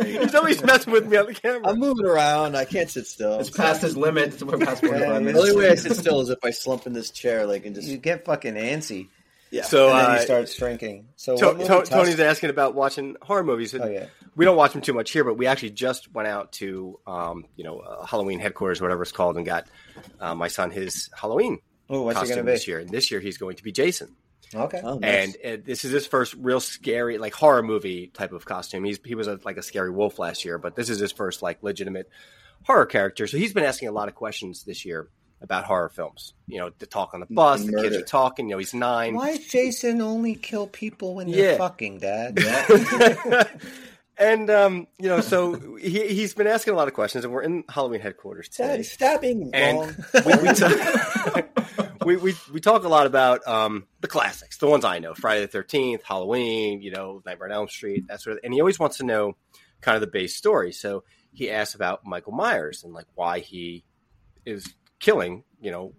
He's 0.05 0.35
always 0.35 0.63
messing 0.63 0.93
with 0.93 1.07
me 1.09 1.17
on 1.17 1.27
the 1.27 1.35
camera. 1.35 1.69
I'm 1.69 1.79
moving 1.81 2.07
around. 2.07 2.57
I 2.57 2.65
can't 2.65 2.89
sit 2.89 3.07
still. 3.07 3.41
it's 3.41 3.51
past 3.51 3.83
his 3.83 3.97
limit. 3.97 4.41
We're 4.43 4.59
past 4.59 4.81
45 4.83 5.01
Yeah, 5.01 5.13
the 5.15 5.21
minutes. 5.21 5.39
only 5.39 5.57
way 5.57 5.71
I 5.71 5.75
sit 5.75 5.97
still 5.97 6.21
is 6.21 6.29
if 6.31 6.39
I 6.45 6.51
slump 6.51 6.87
in 6.87 6.93
this 6.93 7.11
chair, 7.11 7.45
like 7.47 7.67
and 7.67 7.75
just 7.75 7.89
you 7.89 7.97
get 7.97 8.25
fucking 8.25 8.55
antsy. 8.55 9.09
Yeah. 9.51 9.63
So 9.65 9.89
and 9.91 9.99
then 9.99 10.11
uh, 10.11 10.15
you 10.15 10.21
start 10.23 10.49
shrinking. 10.49 11.09
So 11.17 11.37
To- 11.37 11.47
what 11.47 11.59
To- 11.61 11.67
Tusk- 11.67 11.91
Tony's 11.93 12.21
asking 12.21 12.51
about 12.51 12.75
watching 12.75 13.17
horror 13.21 13.43
movies. 13.45 13.75
Oh 13.75 13.87
yeah. 13.89 14.07
We 14.37 14.45
don't 14.47 14.57
watch 14.57 14.73
them 14.73 14.81
too 14.81 14.95
much 14.95 15.11
here, 15.11 15.25
but 15.25 15.35
we 15.37 15.47
actually 15.47 15.71
just 15.71 16.11
went 16.15 16.27
out 16.29 16.53
to, 16.53 16.99
um, 17.07 17.45
you 17.57 17.65
know, 17.65 17.81
uh, 17.81 18.07
Halloween 18.07 18.39
headquarters, 18.39 18.81
whatever 18.81 19.03
it's 19.03 19.13
called, 19.13 19.37
and 19.37 19.45
got 19.45 19.67
uh, 20.21 20.35
my 20.35 20.49
son 20.49 20.71
his 20.71 21.11
Halloween 21.15 21.59
Oh, 21.91 22.03
what's 22.03 22.17
he 22.19 22.21
costume 22.21 22.37
gonna 22.39 22.47
be? 22.47 22.53
this 22.53 22.69
year. 22.69 22.79
And 22.79 22.89
this 22.91 23.11
year 23.11 23.21
he's 23.21 23.39
going 23.39 23.57
to 23.57 23.63
be 23.65 23.73
Jason. 23.73 24.15
Okay. 24.55 24.81
Oh, 24.85 24.99
nice. 24.99 25.35
And 25.43 25.61
uh, 25.61 25.63
this 25.65 25.85
is 25.85 25.93
his 25.93 26.07
first 26.07 26.35
real 26.35 26.61
scary, 26.61 27.17
like 27.19 27.33
horror 27.35 27.63
movie 27.63 28.09
type 28.09 28.33
of 28.33 28.45
costume. 28.45 28.85
He's 28.85 28.99
he 29.05 29.15
was 29.15 29.27
a, 29.27 29.41
like 29.45 29.57
a 29.57 29.63
scary 29.63 29.91
wolf 29.91 30.19
last 30.19 30.45
year, 30.45 30.59
but 30.59 30.77
this 30.77 30.91
is 30.91 30.99
his 30.99 31.11
first 31.13 31.41
like 31.43 31.63
legitimate 31.63 32.11
horror 32.65 32.87
character. 32.87 33.27
So 33.27 33.37
he's 33.39 33.53
been 33.55 33.65
asking 33.65 33.89
a 33.89 33.93
lot 33.93 34.09
of 34.09 34.15
questions 34.15 34.65
this 34.65 34.85
year 34.85 35.09
about 35.41 35.65
horror 35.65 35.89
films. 35.89 36.35
You 36.47 36.59
know, 36.59 36.71
the 36.79 36.87
talk 36.87 37.15
on 37.15 37.21
the 37.21 37.27
bus, 37.27 37.61
And 37.63 37.71
the 37.73 37.79
kids 37.83 37.93
murder. 37.95 38.05
are 38.05 38.07
talking. 38.07 38.49
You 38.49 38.55
know, 38.57 38.59
he's 38.59 38.75
nine. 38.75 39.15
Why 39.15 39.37
does 39.37 39.47
Jason 39.49 40.01
only 40.03 40.35
kill 40.35 40.67
people 40.67 41.15
when 41.15 41.31
they're 41.31 41.53
Yeah. 41.53 41.59
fucking, 41.59 41.99
Dad? 41.99 42.39
and 44.19 44.51
um, 44.51 44.87
you 44.99 45.09
know, 45.09 45.21
so 45.21 45.77
he 45.77 46.09
he's 46.09 46.35
been 46.35 46.47
asking 46.47 46.75
a 46.75 46.77
lot 46.77 46.89
of 46.89 46.95
questions, 46.95 47.25
and 47.25 47.33
we're 47.33 47.43
in 47.43 47.65
Halloween 47.69 48.01
headquarters 48.01 48.49
today. 48.49 48.83
Stabbing 48.83 49.51
and 49.55 49.79
wrong. 49.79 49.95
we, 50.27 50.49
we, 50.49 50.55
talk, 50.55 51.49
we, 52.05 52.17
we, 52.17 52.35
we 52.53 52.61
talk 52.61 52.85
a 52.85 52.89
lot 52.89 53.07
about 53.07 53.47
um, 53.47 53.87
the 54.01 54.09
classics, 54.09 54.59
the 54.59 54.67
ones 54.67 54.85
I 54.85 54.99
know: 54.99 55.15
Friday 55.15 55.41
the 55.43 55.49
Thirteenth, 55.49 56.03
Halloween, 56.03 56.83
you 56.83 56.91
know, 56.91 57.23
Nightmare 57.25 57.49
on 57.49 57.53
Elm 57.53 57.69
Street, 57.69 58.07
that 58.09 58.21
sort 58.21 58.37
of. 58.37 58.45
And 58.45 58.53
he 58.53 58.61
always 58.61 58.79
wants 58.79 58.99
to 58.99 59.05
know 59.05 59.37
kind 59.81 59.95
of 59.97 60.01
the 60.01 60.07
base 60.07 60.37
story. 60.37 60.73
So 60.73 61.05
he 61.33 61.51
asks 61.51 61.75
about 61.75 62.05
Michael 62.05 62.33
Myers 62.33 62.85
and 62.85 62.93
like 62.93 63.07
why 63.15 63.39
he 63.41 63.85
is 64.45 64.73
killing. 65.01 65.45
You 65.61 65.71
know, 65.71 65.93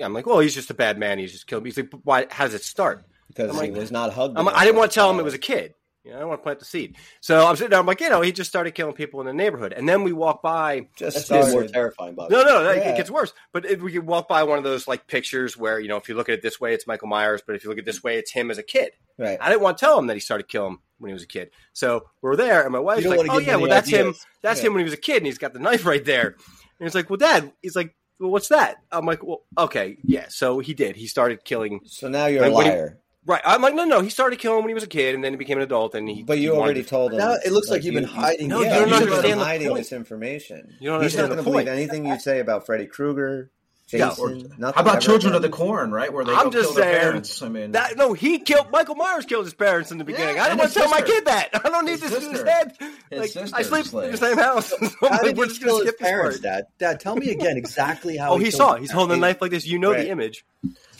I'm 0.00 0.14
like, 0.14 0.26
well, 0.26 0.40
he's 0.40 0.54
just 0.54 0.70
a 0.70 0.74
bad 0.74 0.98
man. 0.98 1.18
He's 1.18 1.32
just 1.32 1.46
killing. 1.46 1.64
He's 1.64 1.76
like, 1.76 1.92
why? 2.02 2.26
How 2.30 2.44
does 2.44 2.54
it 2.54 2.62
start? 2.62 3.04
Because 3.28 3.50
I'm 3.50 3.54
he 3.64 3.70
like- 3.70 3.78
was 3.78 3.92
not 3.92 4.12
hugged. 4.12 4.36
I 4.38 4.64
didn't 4.64 4.78
want 4.78 4.90
to 4.90 4.94
tell 4.94 5.10
him 5.10 5.18
it 5.18 5.24
was 5.24 5.34
a 5.34 5.38
kid. 5.38 5.74
You 6.04 6.10
know, 6.10 6.16
I 6.16 6.20
don't 6.20 6.28
want 6.30 6.40
to 6.40 6.42
plant 6.42 6.58
the 6.58 6.64
seed. 6.64 6.96
So 7.20 7.46
I'm 7.46 7.54
sitting 7.54 7.70
there. 7.70 7.78
I'm 7.78 7.86
like, 7.86 8.00
you 8.00 8.08
know, 8.10 8.22
he 8.22 8.32
just 8.32 8.50
started 8.50 8.72
killing 8.72 8.92
people 8.94 9.20
in 9.20 9.26
the 9.26 9.32
neighborhood, 9.32 9.72
and 9.72 9.88
then 9.88 10.02
we 10.02 10.12
walk 10.12 10.42
by. 10.42 10.88
just 10.96 11.28
That's 11.28 11.52
more 11.52 11.64
terrifying, 11.64 12.16
Bob. 12.16 12.30
No, 12.30 12.42
no, 12.42 12.64
no 12.64 12.72
Yeah. 12.72 12.88
it 12.92 12.96
gets 12.96 13.08
worse. 13.10 13.32
But 13.52 13.66
if 13.66 13.80
we 13.80 13.92
could 13.92 14.04
walk 14.06 14.26
by 14.26 14.42
one 14.42 14.58
of 14.58 14.64
those 14.64 14.88
like 14.88 15.06
pictures 15.06 15.56
where 15.56 15.78
you 15.78 15.86
know, 15.88 15.96
if 15.98 16.08
you 16.08 16.16
look 16.16 16.28
at 16.28 16.34
it 16.34 16.42
this 16.42 16.60
way, 16.60 16.74
it's 16.74 16.88
Michael 16.88 17.06
Myers, 17.08 17.40
but 17.46 17.54
if 17.54 17.62
you 17.62 17.70
look 17.70 17.78
at 17.78 17.82
it 17.82 17.86
this 17.86 18.02
way, 18.02 18.18
it's 18.18 18.32
him 18.32 18.50
as 18.50 18.58
a 18.58 18.64
kid. 18.64 18.90
Right. 19.16 19.38
I 19.40 19.48
didn't 19.48 19.62
want 19.62 19.78
to 19.78 19.84
tell 19.84 19.96
him 19.96 20.08
that 20.08 20.14
he 20.14 20.20
started 20.20 20.48
killing 20.48 20.78
when 20.98 21.10
he 21.10 21.12
was 21.14 21.22
a 21.22 21.26
kid. 21.28 21.50
So 21.72 22.06
we're 22.20 22.34
there, 22.36 22.62
and 22.64 22.72
my 22.72 22.80
wife's 22.80 23.06
like, 23.06 23.20
"Oh 23.30 23.38
yeah, 23.38 23.54
well 23.56 23.70
that's 23.70 23.88
him. 23.88 24.14
That's 24.42 24.60
Yeah. 24.60 24.66
him 24.68 24.74
when 24.74 24.80
he 24.80 24.84
was 24.84 24.94
a 24.94 24.96
kid, 24.96 25.18
and 25.18 25.26
he's 25.26 25.38
got 25.38 25.52
the 25.52 25.60
knife 25.60 25.86
right 25.86 26.04
there." 26.04 26.28
And 26.80 26.88
he's 26.88 26.96
like, 26.96 27.10
"Well, 27.10 27.16
Dad," 27.16 27.52
he's 27.62 27.76
like, 27.76 27.94
"Well, 28.18 28.30
what's 28.30 28.48
that?" 28.48 28.78
I'm 28.90 29.06
like, 29.06 29.22
"Well, 29.22 29.44
okay, 29.56 29.98
yeah." 30.02 30.26
So 30.30 30.58
he 30.58 30.74
did. 30.74 30.96
He 30.96 31.06
started 31.06 31.44
killing. 31.44 31.80
So 31.84 32.08
now 32.08 32.26
you're 32.26 32.42
a 32.44 32.48
Like, 32.50 32.66
you- 32.66 32.72
liar. 32.72 32.98
Right. 33.24 33.40
I'm 33.44 33.62
like, 33.62 33.74
no, 33.74 33.84
no. 33.84 34.00
He 34.00 34.08
started 34.10 34.38
killing 34.40 34.58
when 34.60 34.68
he 34.68 34.74
was 34.74 34.82
a 34.82 34.88
kid, 34.88 35.14
and 35.14 35.22
then 35.22 35.32
he 35.32 35.36
became 35.36 35.56
an 35.58 35.62
adult, 35.62 35.94
and 35.94 36.08
he. 36.08 36.22
But 36.24 36.38
you 36.38 36.50
wanted 36.50 36.62
already 36.62 36.82
to- 36.82 36.88
told 36.88 37.12
him. 37.12 37.18
Now 37.18 37.34
it 37.34 37.52
looks 37.52 37.68
like, 37.70 37.84
you- 37.84 37.92
you've 37.92 38.00
been 38.00 38.10
hiding. 38.10 38.48
No, 38.48 38.62
Yeah, 38.62 38.80
you 38.80 38.84
don't 38.86 38.94
understand 38.94 39.40
the 39.40 39.44
hiding 39.44 39.68
point. 39.68 39.78
this 39.78 39.92
information. 39.92 40.74
You 40.80 40.90
don't 40.90 41.02
He's 41.02 41.14
not 41.16 41.24
understand 41.24 41.24
the 41.24 41.28
going 41.28 41.36
to 41.38 41.42
believe 41.44 41.66
point. 41.66 41.68
anything 41.68 42.06
you 42.06 42.18
say 42.18 42.40
about 42.40 42.66
Freddy 42.66 42.86
Krueger, 42.86 43.50
Yeah, 43.90 44.14
or- 44.18 44.30
How 44.30 44.70
about 44.70 44.86
ever 44.96 45.00
Children 45.00 45.34
of 45.34 45.42
the 45.42 45.50
Corn, 45.50 45.92
right? 45.92 46.10
Where 46.12 46.24
they 46.24 46.32
I'm 46.32 46.50
just 46.50 46.68
kill 46.70 46.74
their 46.74 46.84
saying 46.94 47.00
parents. 47.00 47.42
I 47.42 47.48
mean, 47.48 47.72
That 47.72 47.96
no, 47.98 48.12
he 48.14 48.38
killed 48.38 48.70
Michael 48.72 48.94
Myers 48.94 49.26
killed 49.26 49.44
his 49.44 49.52
parents 49.54 49.92
in 49.92 49.98
the 49.98 50.04
beginning. 50.04 50.36
Yeah, 50.36 50.44
I 50.44 50.48
don't 50.48 50.58
want 50.58 50.72
to 50.72 50.78
tell 50.80 50.88
my 50.88 51.02
kid 51.02 51.26
that. 51.26 51.50
I 51.64 51.68
don't 51.68 51.84
need 51.84 52.00
His 52.00 52.00
this 52.00 52.14
in 52.24 52.30
his 52.30 52.40
sister. 52.40 52.46
head. 52.50 52.76
His 53.10 53.20
like 53.20 53.30
sister, 53.30 53.54
I 53.56 53.62
sleep 53.62 53.84
it's 53.84 53.92
in 53.92 54.10
the 54.12 54.16
same 54.16 54.38
house. 54.38 54.70
So 54.70 54.76
I'm 54.80 54.88
How 55.00 55.08
like, 55.10 55.22
did 55.24 55.36
we're 55.36 55.44
he 55.44 55.48
just 55.50 55.60
kill 55.60 55.68
gonna 55.74 55.84
his 55.84 55.88
skip 55.90 55.98
this 56.00 56.08
parents, 56.08 56.38
part. 56.40 56.42
Dad? 56.42 56.64
Dad, 56.78 57.00
tell 57.00 57.14
me 57.16 57.30
again 57.30 57.56
exactly 57.58 58.16
how. 58.16 58.32
Oh, 58.32 58.38
he 58.38 58.46
he 58.46 58.50
saw. 58.50 58.72
his. 58.76 58.80
He's 58.80 58.90
holding 58.92 59.18
a 59.18 59.20
knife 59.20 59.40
like 59.42 59.50
this. 59.52 59.66
You 59.66 59.78
know 59.78 59.90
Right. 59.92 59.98
the 60.06 60.08
image. 60.10 60.44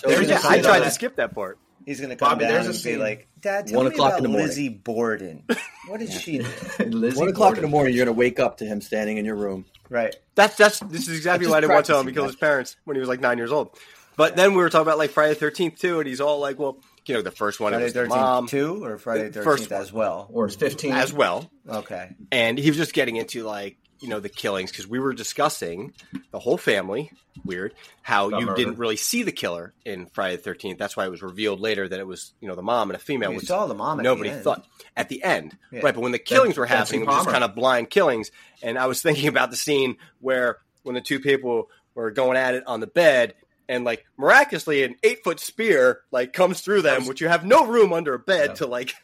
There's 0.04 0.28
Yeah, 0.28 0.40
a 0.44 0.48
I 0.50 0.60
tried 0.60 0.80
to 0.80 0.90
skip 0.90 1.16
that 1.16 1.34
part. 1.34 1.58
He's 1.86 1.98
going 2.00 2.10
to 2.10 2.16
come 2.16 2.30
Bobby, 2.30 2.44
down 2.44 2.64
there's 2.64 2.84
a 2.84 2.88
and 2.90 2.98
be 2.98 3.02
like, 3.02 3.28
Dad, 3.40 3.66
tell 3.66 3.76
One 3.78 3.86
me 3.86 3.92
o'clock 3.92 4.08
about 4.10 4.18
in 4.18 4.22
the 4.24 4.28
morning. 4.28 4.46
Lizzie 4.48 4.68
Borden. 4.68 5.44
What 5.88 6.00
did 6.00 6.12
she 6.12 6.38
do? 6.38 6.44
One 7.16 7.28
o'clock 7.28 7.56
in 7.56 7.62
the 7.62 7.68
morning, 7.68 7.94
you're 7.94 8.04
gonna 8.04 8.16
wake 8.16 8.38
up 8.38 8.58
to 8.58 8.64
him 8.64 8.80
standing 8.80 9.18
in 9.18 9.24
your 9.24 9.34
room. 9.36 9.64
Right. 9.90 10.14
That's 10.34 10.56
that's 10.56 10.78
this 10.80 11.08
is 11.08 11.16
exactly 11.16 11.44
Just 11.46 11.50
why 11.50 11.58
I 11.58 11.60
didn't 11.60 11.72
want 11.74 11.86
to 11.86 11.92
tell 11.92 12.00
him 12.00 12.06
he 12.06 12.12
practicing 12.12 12.22
killed 12.22 12.26
his 12.34 12.36
parents 12.36 12.76
when 12.84 12.96
he 12.96 13.00
was 13.00 13.08
like 13.08 13.20
nine 13.20 13.36
years 13.38 13.52
old. 13.52 13.76
But 14.16 14.36
then 14.36 14.50
we 14.52 14.58
were 14.58 14.70
talking 14.70 14.82
about 14.82 14.98
like 14.98 15.10
Friday 15.10 15.34
the 15.34 15.40
Thirteenth 15.40 15.78
too, 15.78 15.98
and 15.98 16.08
he's 16.08 16.20
all 16.20 16.38
like, 16.38 16.58
"Well, 16.58 16.78
you 17.06 17.14
know, 17.14 17.22
the 17.22 17.30
first 17.30 17.60
one 17.60 17.72
it 17.72 17.76
Friday 17.76 17.84
was 17.84 17.92
the 17.94 18.00
13th 18.00 18.08
mom 18.08 18.46
2 18.46 18.84
or 18.84 18.98
Friday 18.98 19.28
The 19.28 19.40
13th 19.40 19.44
first 19.44 19.72
as 19.72 19.92
well? 19.92 20.28
or 20.32 20.46
it's 20.46 20.54
15. 20.56 20.92
as 20.92 21.12
well." 21.12 21.50
Okay. 21.68 22.14
and 22.30 22.58
he 22.58 22.68
was 22.70 22.76
just 22.76 22.92
getting 22.94 23.16
into 23.16 23.42
like 23.44 23.76
you 24.02 24.08
know 24.08 24.20
the 24.20 24.28
killings 24.28 24.70
because 24.70 24.86
we 24.86 24.98
were 24.98 25.12
discussing 25.14 25.92
the 26.32 26.38
whole 26.38 26.58
family 26.58 27.10
weird 27.44 27.72
how 28.02 28.28
you 28.28 28.46
murder. 28.46 28.54
didn't 28.56 28.76
really 28.78 28.96
see 28.96 29.22
the 29.22 29.32
killer 29.32 29.72
in 29.84 30.06
friday 30.06 30.36
the 30.36 30.50
13th 30.50 30.76
that's 30.76 30.96
why 30.96 31.06
it 31.06 31.10
was 31.10 31.22
revealed 31.22 31.60
later 31.60 31.88
that 31.88 31.98
it 32.00 32.06
was 32.06 32.34
you 32.40 32.48
know 32.48 32.54
the 32.54 32.62
mom 32.62 32.90
and 32.90 32.96
a 32.96 32.98
female 32.98 33.32
which 33.32 33.46
saw 33.46 33.66
the 33.66 33.74
mom 33.74 34.02
nobody 34.02 34.28
the 34.30 34.36
thought 34.40 34.66
at 34.96 35.08
the 35.08 35.22
end 35.22 35.56
Yeah. 35.70 35.80
right 35.82 35.94
but 35.94 36.02
when 36.02 36.12
the 36.12 36.18
killings 36.18 36.58
were 36.58 36.66
happening 36.66 37.02
it 37.02 37.06
was 37.06 37.16
just 37.16 37.30
kind 37.30 37.44
of 37.44 37.54
blind 37.54 37.88
killings 37.90 38.30
and 38.62 38.78
i 38.78 38.86
was 38.86 39.00
thinking 39.00 39.28
about 39.28 39.50
the 39.50 39.56
scene 39.56 39.96
where 40.20 40.58
when 40.82 40.94
the 40.94 41.00
two 41.00 41.20
people 41.20 41.68
were 41.94 42.10
going 42.10 42.36
at 42.36 42.54
it 42.54 42.64
on 42.66 42.80
the 42.80 42.86
bed 42.86 43.34
and 43.68 43.84
like 43.84 44.04
miraculously 44.18 44.82
an 44.82 44.96
eight 45.04 45.22
foot 45.22 45.38
spear 45.40 46.00
like 46.10 46.32
comes 46.32 46.60
through 46.60 46.82
them 46.82 47.06
which 47.06 47.20
you 47.20 47.28
have 47.28 47.44
no 47.44 47.66
room 47.66 47.92
under 47.92 48.14
a 48.14 48.18
bed 48.18 48.50
Yeah. 48.50 48.54
to 48.56 48.66
like 48.66 48.94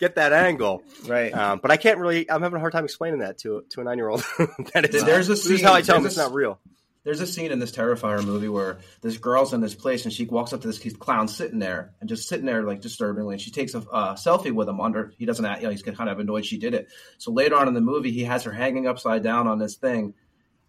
get 0.00 0.14
that 0.16 0.32
angle 0.32 0.82
Right. 1.06 1.32
um, 1.34 1.58
but 1.62 1.70
I 1.70 1.76
can't 1.76 1.98
really. 1.98 2.30
I'm 2.30 2.42
having 2.42 2.56
a 2.56 2.60
hard 2.60 2.72
time 2.72 2.84
explaining 2.84 3.20
that 3.20 3.38
to 3.38 3.64
to 3.70 3.80
a 3.80 3.84
nine 3.84 3.98
year 3.98 4.08
old. 4.08 4.20
that 4.74 4.84
it's 4.84 5.02
There's 5.04 5.28
a 5.28 5.32
this 5.32 5.46
is 5.46 5.56
scene- 5.58 5.64
how 5.64 5.74
I 5.74 5.82
tell 5.82 5.96
them 5.96 6.02
there's 6.04 6.14
it's 6.14 6.18
not 6.24 6.32
real. 6.34 6.58
There's 7.04 7.20
a 7.20 7.26
scene 7.26 7.52
in 7.52 7.58
this 7.58 7.72
Terrifier 7.72 8.22
movie 8.22 8.48
where 8.50 8.80
this 9.00 9.16
girl's 9.16 9.54
in 9.54 9.62
this 9.62 9.74
place 9.74 10.04
and 10.04 10.12
she 10.12 10.26
walks 10.26 10.52
up 10.52 10.60
to 10.60 10.66
this 10.66 10.78
clown 10.96 11.26
sitting 11.28 11.58
there 11.58 11.92
and 12.00 12.08
just 12.08 12.28
sitting 12.28 12.44
there 12.44 12.62
like 12.64 12.82
disturbingly. 12.82 13.34
And 13.36 13.40
she 13.40 13.50
takes 13.50 13.72
a 13.74 13.78
uh, 13.78 14.14
selfie 14.14 14.52
with 14.52 14.68
him 14.68 14.78
under. 14.80 15.14
He 15.16 15.24
doesn't. 15.24 15.44
act- 15.44 15.62
You 15.62 15.68
know, 15.68 15.70
he's 15.70 15.82
kind 15.82 16.10
of 16.10 16.18
annoyed 16.18 16.44
she 16.44 16.58
did 16.58 16.74
it. 16.74 16.88
So 17.16 17.30
later 17.32 17.54
on 17.56 17.66
in 17.66 17.72
the 17.72 17.80
movie, 17.80 18.10
he 18.10 18.24
has 18.24 18.42
her 18.44 18.52
hanging 18.52 18.86
upside 18.86 19.22
down 19.22 19.46
on 19.46 19.58
this 19.58 19.76
thing 19.76 20.12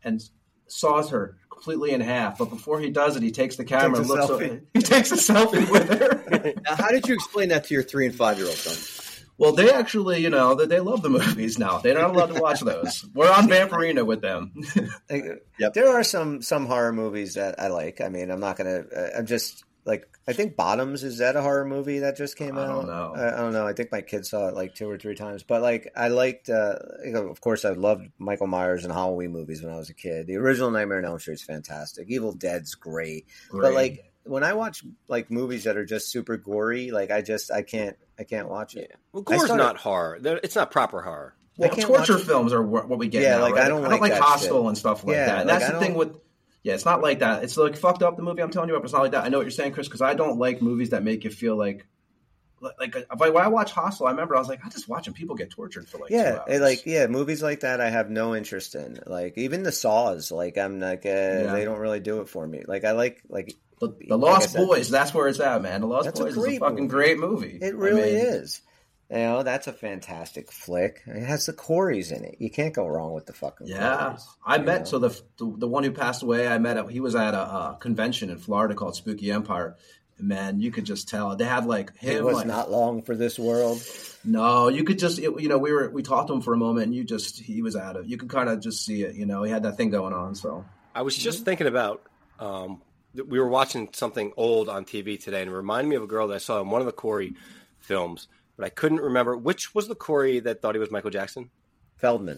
and 0.01 0.21
saws 0.67 1.09
her 1.09 1.35
completely 1.51 1.91
in 1.91 1.99
half. 1.99 2.37
But 2.37 2.51
before 2.51 2.79
he 2.79 2.89
does 2.89 3.17
it, 3.17 3.23
he 3.23 3.31
takes 3.31 3.57
the 3.57 3.65
camera 3.65 3.97
Takes 3.97 4.09
and 4.09 4.19
looks. 4.19 4.31
selfie. 4.31 4.61
o- 4.61 4.65
he 4.75 4.81
takes 4.81 5.11
a 5.11 5.15
selfie 5.15 5.69
with 5.69 5.89
her. 5.89 6.53
Now, 6.63 6.75
how 6.75 6.89
did 6.91 7.05
you 7.07 7.15
explain 7.15 7.49
that 7.49 7.65
to 7.65 7.73
your 7.73 7.83
three 7.83 8.05
and 8.05 8.15
five 8.15 8.37
year 8.37 8.47
old 8.47 8.55
son? 8.55 8.98
Well, 9.39 9.53
they 9.53 9.71
actually, 9.71 10.19
you 10.21 10.29
know, 10.29 10.53
they, 10.53 10.65
they 10.65 10.79
love 10.81 11.01
the 11.01 11.09
movies 11.19 11.57
now. 11.57 11.79
They're 11.79 11.95
not 11.95 12.11
allowed 12.11 12.33
to 12.35 12.41
watch 12.41 12.59
those. 12.59 13.05
We're 13.15 13.31
on 13.31 13.47
Vampirina 13.47 14.05
with 14.05 14.21
them. 14.21 14.53
Like, 15.09 15.23
Yep. 15.59 15.73
There 15.73 15.89
are 15.89 16.03
some 16.03 16.41
some 16.41 16.67
horror 16.67 16.93
movies 16.93 17.33
that 17.33 17.59
I 17.59 17.67
like. 17.67 17.99
I 18.01 18.09
mean, 18.09 18.29
I'm 18.31 18.39
not 18.39 18.57
gonna. 18.57 18.83
Uh, 18.95 19.09
I'm 19.17 19.25
just 19.25 19.63
like 19.85 20.07
I 20.27 20.33
think 20.33 20.55
Bottoms 20.55 21.03
is 21.03 21.17
that 21.17 21.35
a 21.35 21.41
horror 21.41 21.65
movie 21.65 21.99
that 21.99 22.15
just 22.15 22.37
came 22.37 22.57
out. 22.57 22.69
I 22.69 22.71
out? 22.71 22.75
don't 22.75 22.87
know. 22.87 23.13
I, 23.15 23.33
I 23.33 23.37
don't 23.41 23.53
know. 23.53 23.65
I 23.65 23.73
think 23.73 23.91
my 23.91 24.01
kids 24.01 24.29
saw 24.29 24.47
it 24.47 24.53
like 24.53 24.75
two 24.75 24.89
or 24.89 24.97
three 24.97 25.15
times. 25.15 25.43
But 25.43 25.61
like 25.61 25.91
I 25.95 26.09
liked. 26.09 26.49
Uh, 26.49 26.75
you 27.03 27.11
know, 27.11 27.27
of 27.27 27.41
course, 27.41 27.65
I 27.65 27.71
loved 27.71 28.07
Michael 28.19 28.47
Myers 28.47 28.83
and 28.83 28.93
Halloween 28.93 29.31
movies 29.31 29.63
when 29.63 29.73
I 29.73 29.77
was 29.77 29.89
a 29.89 29.93
kid. 29.95 30.27
The 30.27 30.35
original 30.35 30.69
Nightmare 30.69 30.99
on 30.99 31.05
Elm 31.05 31.19
Street 31.19 31.35
is 31.35 31.43
fantastic. 31.43 32.07
Evil 32.09 32.33
Dead's 32.33 32.75
great. 32.75 33.25
But 33.51 33.73
like 33.73 34.08
when 34.29 34.43
I 34.43 34.53
watch 34.53 34.83
like 35.07 35.29
movies 35.31 35.65
that 35.65 35.75
are 35.77 35.85
just 35.85 36.09
super 36.11 36.37
gory, 36.37 36.91
like 36.91 37.11
I 37.11 37.21
just 37.21 37.51
I 37.51 37.61
can't 37.63 37.97
I 38.17 38.23
can't 38.23 38.47
watch 38.49 38.75
it. 38.75 38.91
Well, 39.11 39.23
I 39.27 39.31
gore's 39.31 39.45
started- 39.45 39.63
not 39.63 39.77
horror. 39.77 40.17
They're- 40.21 40.39
It's 40.43 40.55
not 40.55 40.71
proper 40.71 41.01
horror. 41.01 41.35
Well, 41.57 41.69
torture 41.71 42.17
films 42.17 42.53
are 42.53 42.63
what 42.63 42.87
what 42.87 42.99
we 42.99 43.09
get 43.09 43.21
Yeah, 43.23 43.35
now, 43.37 43.41
like, 43.41 43.55
right? 43.55 43.65
I 43.65 43.67
don't 43.67 43.79
I 43.83 43.87
like 43.87 43.91
don't 43.91 44.01
like 44.01 44.11
that 44.13 44.21
Hostel 44.21 44.61
shit. 44.61 44.67
and 44.69 44.77
stuff 44.77 45.03
like 45.03 45.15
Yeah, 45.15 45.25
that. 45.25 45.37
Like, 45.47 45.59
that's 45.59 45.69
I 45.69 45.73
the 45.73 45.79
thing 45.79 45.93
with 45.95 46.15
yeah, 46.63 46.73
it's 46.73 46.85
not 46.85 47.01
like 47.01 47.19
that. 47.19 47.43
It's 47.43 47.57
like 47.57 47.75
fucked 47.75 48.03
up 48.03 48.15
the 48.17 48.23
movie 48.23 48.41
I'm 48.41 48.49
telling 48.51 48.69
you 48.69 48.75
about. 48.75 48.81
But 48.83 48.85
it's 48.87 48.93
not 48.93 49.01
like 49.01 49.11
that. 49.11 49.23
I 49.25 49.29
know 49.29 49.37
what 49.39 49.43
you're 49.43 49.51
saying, 49.51 49.71
Chris, 49.73 49.87
because 49.87 50.01
I 50.01 50.13
don't 50.13 50.37
like 50.39 50.61
movies 50.61 50.89
that 50.91 51.03
make 51.03 51.23
you 51.23 51.29
feel 51.31 51.55
like 51.57 51.85
like 52.77 52.93
if 52.95 53.21
I, 53.21 53.29
when 53.29 53.41
I 53.43 53.47
watch 53.47 53.71
Hostel, 53.71 54.07
I 54.07 54.11
remember 54.11 54.35
I 54.35 54.39
was 54.39 54.49
like, 54.49 54.59
I'm 54.63 54.69
just 54.69 54.89
watching 54.89 55.13
people 55.13 55.35
get 55.35 55.49
tortured 55.49 55.87
for 55.87 55.97
like 55.97 56.09
two 56.09 56.15
yeah, 56.15 56.39
hours. 56.41 56.43
it, 56.49 56.61
like 56.61 56.85
yeah, 56.85 57.07
movies 57.07 57.41
like 57.41 57.61
that 57.61 57.79
I 57.79 57.89
have 57.89 58.09
no 58.09 58.35
interest 58.35 58.75
in. 58.75 58.99
Like 59.05 59.37
even 59.37 59.63
the 59.63 59.71
Saws, 59.71 60.29
like 60.31 60.57
I'm 60.57 60.79
like 60.79 61.05
uh, 61.05 61.53
they 61.53 61.63
don't 61.65 61.79
really 61.79 62.01
do 62.01 62.19
it 62.21 62.27
for 62.27 62.45
me. 62.45 62.63
Like 62.67 62.83
I 62.83 62.91
like 62.91 63.21
like 63.29 63.55
the, 63.79 63.87
the 64.07 64.17
like 64.17 64.29
I 64.29 64.33
Lost 64.33 64.51
said, 64.51 64.65
Boys. 64.67 64.89
That's 64.89 65.13
where 65.13 65.27
it's 65.27 65.39
at, 65.39 65.61
man. 65.61 65.81
The 65.81 65.87
Lost 65.87 66.05
That's 66.05 66.19
a 66.19 66.23
Boys 66.23 66.37
is 66.37 66.45
a 66.45 66.59
fucking 66.59 66.75
movie. 66.75 66.87
great 66.87 67.19
movie. 67.19 67.59
It 67.61 67.73
I 67.73 67.77
really 67.77 68.13
mean, 68.13 68.15
is. 68.25 68.61
You 69.11 69.17
know, 69.17 69.41
that's 69.43 69.65
a 69.65 69.73
fantastic 69.73 70.51
flick. 70.51 71.01
It 71.07 71.23
has 71.23 71.47
the 71.47 71.53
Corys 71.53 72.15
in 72.15 72.23
it. 72.25 72.35
You 72.37 72.51
can't 72.51 72.75
go 72.75 72.85
wrong 72.85 73.13
with 73.13 73.25
the 73.25 73.33
fucking 73.33 73.65
Yeah, 73.67 74.13
Corys, 74.13 74.23
I 74.45 74.57
you 74.57 74.63
met 74.63 74.79
know? 74.81 74.85
so 74.85 74.99
the, 74.99 75.21
the 75.37 75.57
the 75.59 75.67
one 75.67 75.83
who 75.83 75.91
passed 75.91 76.21
away. 76.21 76.47
I 76.47 76.59
met. 76.59 76.77
At, 76.77 76.89
he 76.91 76.99
was 76.99 77.15
at 77.15 77.33
a, 77.33 77.39
uh 77.39 77.73
convention 77.75 78.29
in 78.29 78.37
Florida 78.37 78.75
called 78.75 78.95
Spooky 78.95 79.31
Empire. 79.31 79.77
Man, 80.21 80.59
you 80.59 80.69
could 80.69 80.83
just 80.85 81.07
tell 81.07 81.35
they 81.37 81.45
had 81.45 81.65
like 81.65 81.97
him. 81.97 82.17
it 82.17 82.23
was 82.23 82.35
like, 82.35 82.45
not 82.45 82.69
long 82.69 83.01
for 83.01 83.15
this 83.15 83.39
world. 83.39 83.81
No, 84.25 84.67
you 84.67 84.83
could 84.83 84.99
just 84.99 85.17
it, 85.17 85.31
you 85.41 85.47
know 85.47 85.57
we 85.57 85.71
were 85.71 85.89
we 85.89 86.03
talked 86.03 86.27
to 86.27 86.33
him 86.33 86.41
for 86.41 86.53
a 86.53 86.57
moment 86.57 86.87
and 86.87 86.95
you 86.95 87.03
just 87.05 87.39
he 87.39 87.61
was 87.61 87.75
out 87.77 87.95
of 87.95 88.07
you 88.07 88.17
could 88.17 88.29
kind 88.29 88.49
of 88.49 88.59
just 88.59 88.85
see 88.85 89.01
it. 89.03 89.15
You 89.15 89.25
know, 89.25 89.43
he 89.43 89.49
had 89.51 89.63
that 89.63 89.77
thing 89.77 89.89
going 89.89 90.13
on. 90.13 90.35
So 90.35 90.65
I 90.93 91.01
was 91.01 91.15
just 91.17 91.45
thinking 91.45 91.67
about. 91.67 92.03
Um, 92.37 92.81
that 92.81 92.88
we 93.13 93.39
were 93.39 93.47
watching 93.47 93.89
something 93.93 94.31
old 94.37 94.69
on 94.69 94.85
TV 94.85 95.21
today, 95.21 95.41
and 95.41 95.51
it 95.51 95.53
reminded 95.53 95.89
me 95.89 95.95
of 95.95 96.03
a 96.03 96.07
girl 96.07 96.27
that 96.27 96.35
I 96.35 96.37
saw 96.39 96.61
in 96.61 96.69
one 96.69 96.81
of 96.81 96.85
the 96.85 96.91
Corey 96.93 97.33
films, 97.79 98.27
but 98.57 98.65
I 98.65 98.69
couldn't 98.69 98.99
remember 99.01 99.35
which 99.37 99.73
was 99.73 99.87
the 99.87 99.95
Corey 99.95 100.39
that 100.41 100.61
thought 100.61 100.75
he 100.75 100.79
was 100.79 100.91
Michael 100.91 101.09
Jackson. 101.11 101.49
Feldman. 101.97 102.37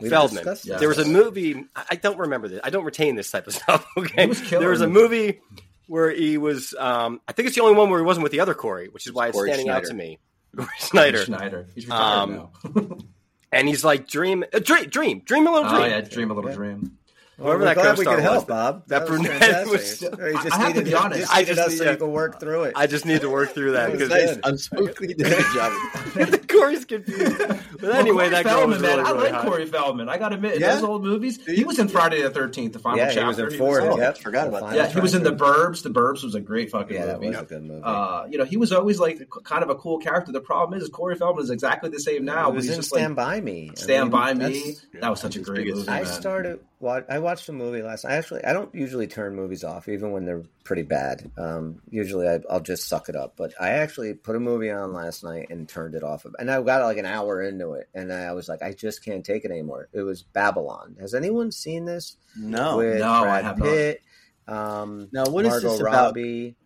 We've 0.00 0.10
Feldman. 0.10 0.44
discussed 0.44 0.80
There 0.80 0.88
was 0.88 0.98
a 0.98 1.04
movie. 1.04 1.64
I 1.76 1.84
I 1.90 1.96
don't 1.96 2.18
remember 2.18 2.48
this. 2.48 2.60
I 2.64 2.70
don't 2.70 2.84
retain 2.84 3.14
this 3.14 3.30
type 3.30 3.46
of 3.46 3.54
stuff. 3.54 3.86
Okay, 3.96 4.26
was 4.26 4.40
there 4.50 4.70
was 4.70 4.80
a 4.80 4.88
movie 4.88 5.40
where 5.86 6.10
he 6.10 6.38
was. 6.38 6.74
Um, 6.78 7.20
I 7.28 7.32
think 7.32 7.46
it's 7.48 7.56
the 7.56 7.62
only 7.62 7.74
one 7.76 7.90
where 7.90 7.98
he 8.00 8.04
wasn't 8.06 8.22
with 8.22 8.32
the 8.32 8.40
other 8.40 8.54
Corey, 8.54 8.88
which 8.88 9.06
is 9.06 9.12
why 9.12 9.28
it's 9.28 9.36
Corey 9.36 9.50
standing 9.50 9.68
out 9.68 9.84
to 9.84 9.94
me. 9.94 10.18
Corey 10.56 10.68
Snyder, 10.78 11.18
Schneider. 11.24 11.66
He's 11.74 11.86
retired 11.86 12.02
Um, 12.22 12.48
now. 12.64 12.96
and 13.52 13.68
he's 13.68 13.84
like 13.84 14.08
dream, 14.08 14.44
uh, 14.52 14.58
dream, 14.60 14.88
dream, 14.88 15.20
dream 15.24 15.46
a 15.46 15.52
little 15.52 15.68
dream. 15.68 15.82
oh 15.82 15.86
yeah, 15.86 16.00
dream 16.00 16.30
a 16.30 16.34
little 16.34 16.52
dream. 16.52 16.98
Whoever 17.38 17.58
We're 17.60 17.64
that 17.64 17.74
glad 17.74 17.84
we 17.98 18.04
co-star 18.04 18.14
could 18.16 18.22
help, 18.22 18.36
was. 18.36 18.44
Bob. 18.44 18.86
That 18.88 19.00
was 19.02 19.10
brunette 19.10 19.40
fantastic. 19.40 19.72
was- 19.72 20.02
You 20.02 20.08
I- 20.38 20.42
just 20.44 20.52
I 20.52 20.58
have 20.58 20.74
to 20.74 20.82
be 20.82 20.94
honest. 20.94 21.20
Just 21.22 21.34
I 21.34 21.44
just 21.44 21.60
us 21.60 21.78
so 21.78 21.84
need- 21.84 21.90
you 21.92 21.96
could 21.96 22.08
work 22.10 22.38
through 22.40 22.64
it. 22.64 22.72
I 22.76 22.86
just 22.86 23.06
need 23.06 23.20
to 23.22 23.30
work 23.30 23.50
through 23.54 23.72
that 23.72 23.90
That 23.90 23.98
because 23.98 24.08
nice. 24.10 24.36
Unspookly 24.68 25.16
did 25.16 25.26
a 25.26 25.30
good 25.30 25.44
job. 25.54 26.48
Corey's 26.48 26.84
confused. 26.84 27.38
But 27.80 27.94
anyway, 27.96 28.14
Well, 28.14 28.14
Corey 28.14 28.28
that 28.30 28.44
girl 28.44 28.52
Feldman, 28.52 28.70
was 28.70 28.82
man, 28.82 28.98
really, 28.98 29.08
I 29.08 29.12
really 29.12 29.24
like 29.24 29.32
hot. 29.32 29.44
Corey 29.46 29.66
Feldman. 29.66 30.08
I 30.08 30.18
got 30.18 30.28
to 30.28 30.34
admit, 30.36 30.54
in 30.56 30.60
Yeah? 30.60 30.74
those 30.74 30.84
old 30.84 31.02
movies, 31.02 31.44
he 31.46 31.64
was 31.64 31.78
in 31.78 31.88
Friday 31.88 32.22
the 32.22 32.30
Thirteenth, 32.30 32.74
the 32.74 32.78
final 32.78 32.98
yeah, 32.98 33.06
chapter. 33.06 33.20
he 33.22 33.26
was 33.26 33.38
in 33.54 33.58
four. 33.58 33.88
was- 33.88 33.98
yep. 33.98 34.18
forgot 34.18 34.46
about 34.48 34.68
that. 34.70 34.76
Yeah, 34.76 34.86
he 34.88 35.00
was 35.00 35.14
in 35.14 35.22
the 35.24 35.32
Burbs. 35.32 35.82
The 35.82 35.90
Burbs 35.90 36.22
was 36.22 36.34
a 36.34 36.40
great 36.40 36.70
fucking 36.70 36.94
Yeah, 36.94 37.06
that 37.06 37.14
movie. 37.20 37.30
was 37.30 37.40
a 37.40 37.44
good 37.44 37.62
movie. 37.64 37.82
Uh, 37.82 38.26
you 38.30 38.38
know, 38.38 38.44
he 38.44 38.56
was 38.56 38.72
always 38.72 39.00
like 39.00 39.26
kind 39.44 39.62
of 39.64 39.70
a 39.70 39.74
cool 39.74 39.98
character. 39.98 40.30
The 40.32 40.40
problem 40.40 40.80
is, 40.80 40.88
Corey 40.90 41.16
Feldman 41.16 41.42
is 41.44 41.50
exactly 41.50 41.88
the 41.90 41.98
same 42.00 42.24
now. 42.24 42.50
he 42.50 42.56
was 42.56 42.64
he's 42.66 42.74
in 42.74 42.78
just 42.80 42.90
Stand 42.90 43.16
By 43.16 43.40
Me. 43.40 43.70
Stand 43.74 44.10
by 44.12 44.34
Me. 44.34 44.74
That 45.00 45.08
was 45.10 45.18
such 45.20 45.34
a 45.36 45.40
great 45.40 45.66
movie. 45.74 45.88
I 45.88 46.04
started. 46.04 46.60
Wa- 46.82 47.00
I 47.08 47.18
watched 47.20 47.48
a 47.48 47.52
movie 47.52 47.80
last. 47.80 48.04
I 48.04 48.16
actually. 48.16 48.44
I 48.44 48.52
don't 48.52 48.74
usually 48.74 49.06
turn 49.06 49.34
movies 49.34 49.64
off, 49.64 49.88
even 49.88 50.12
when 50.12 50.26
they're 50.26 50.42
pretty 50.64 50.82
bad. 50.82 51.30
Um, 51.38 51.80
usually, 51.88 52.28
I, 52.28 52.40
I'll 52.50 52.60
just 52.60 52.88
suck 52.88 53.08
it 53.08 53.16
up. 53.16 53.34
But 53.38 53.54
I 53.58 53.70
actually 53.70 54.12
put 54.14 54.36
a 54.36 54.40
movie 54.40 54.70
on 54.70 54.92
last 54.92 55.24
night 55.24 55.46
and 55.50 55.66
turned 55.68 55.94
it 55.94 56.02
off. 56.02 56.26
And 56.38 56.50
I 56.50 56.60
got 56.60 56.82
like 56.84 56.98
an 56.98 57.06
hour 57.06 57.40
into 57.40 57.72
it, 57.72 57.88
and 57.94 58.12
I 58.12 58.32
was 58.32 58.48
like, 58.48 58.60
I 58.62 58.72
just 58.72 59.02
can't 59.04 59.24
take 59.24 59.44
it 59.46 59.50
anymore. 59.50 59.88
It 59.94 60.02
was 60.02 60.22
Babylon. 60.22 60.96
Has 61.00 61.14
anyone 61.14 61.52
seen 61.52 61.86
this? 61.86 62.16
No. 62.36 62.76
with 62.78 62.98
no, 62.98 63.08
I 63.10 63.22
Brad 63.22 63.44
have 63.44 63.58
not. 63.58 63.64
Pitt. 63.68 64.02
Um, 64.48 65.08
Now, 65.12 65.24
what 65.26 65.44
is 65.46 65.52
Margot 65.52 65.68
this 65.70 65.80
about? 65.80 65.92
Robbie. 65.92 66.56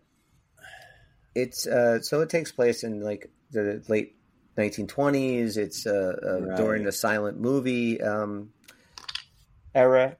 It's 1.35 1.67
uh, 1.67 2.01
so 2.01 2.21
it 2.21 2.29
takes 2.29 2.51
place 2.51 2.83
in 2.83 3.01
like 3.01 3.29
the 3.51 3.83
late 3.87 4.15
1920s. 4.57 5.57
It's 5.57 5.85
uh, 5.85 6.15
uh, 6.25 6.41
Right. 6.41 6.57
during 6.57 6.83
the 6.83 6.91
silent 6.91 7.39
movie 7.39 8.01
um, 8.01 8.51
era, 9.75 10.17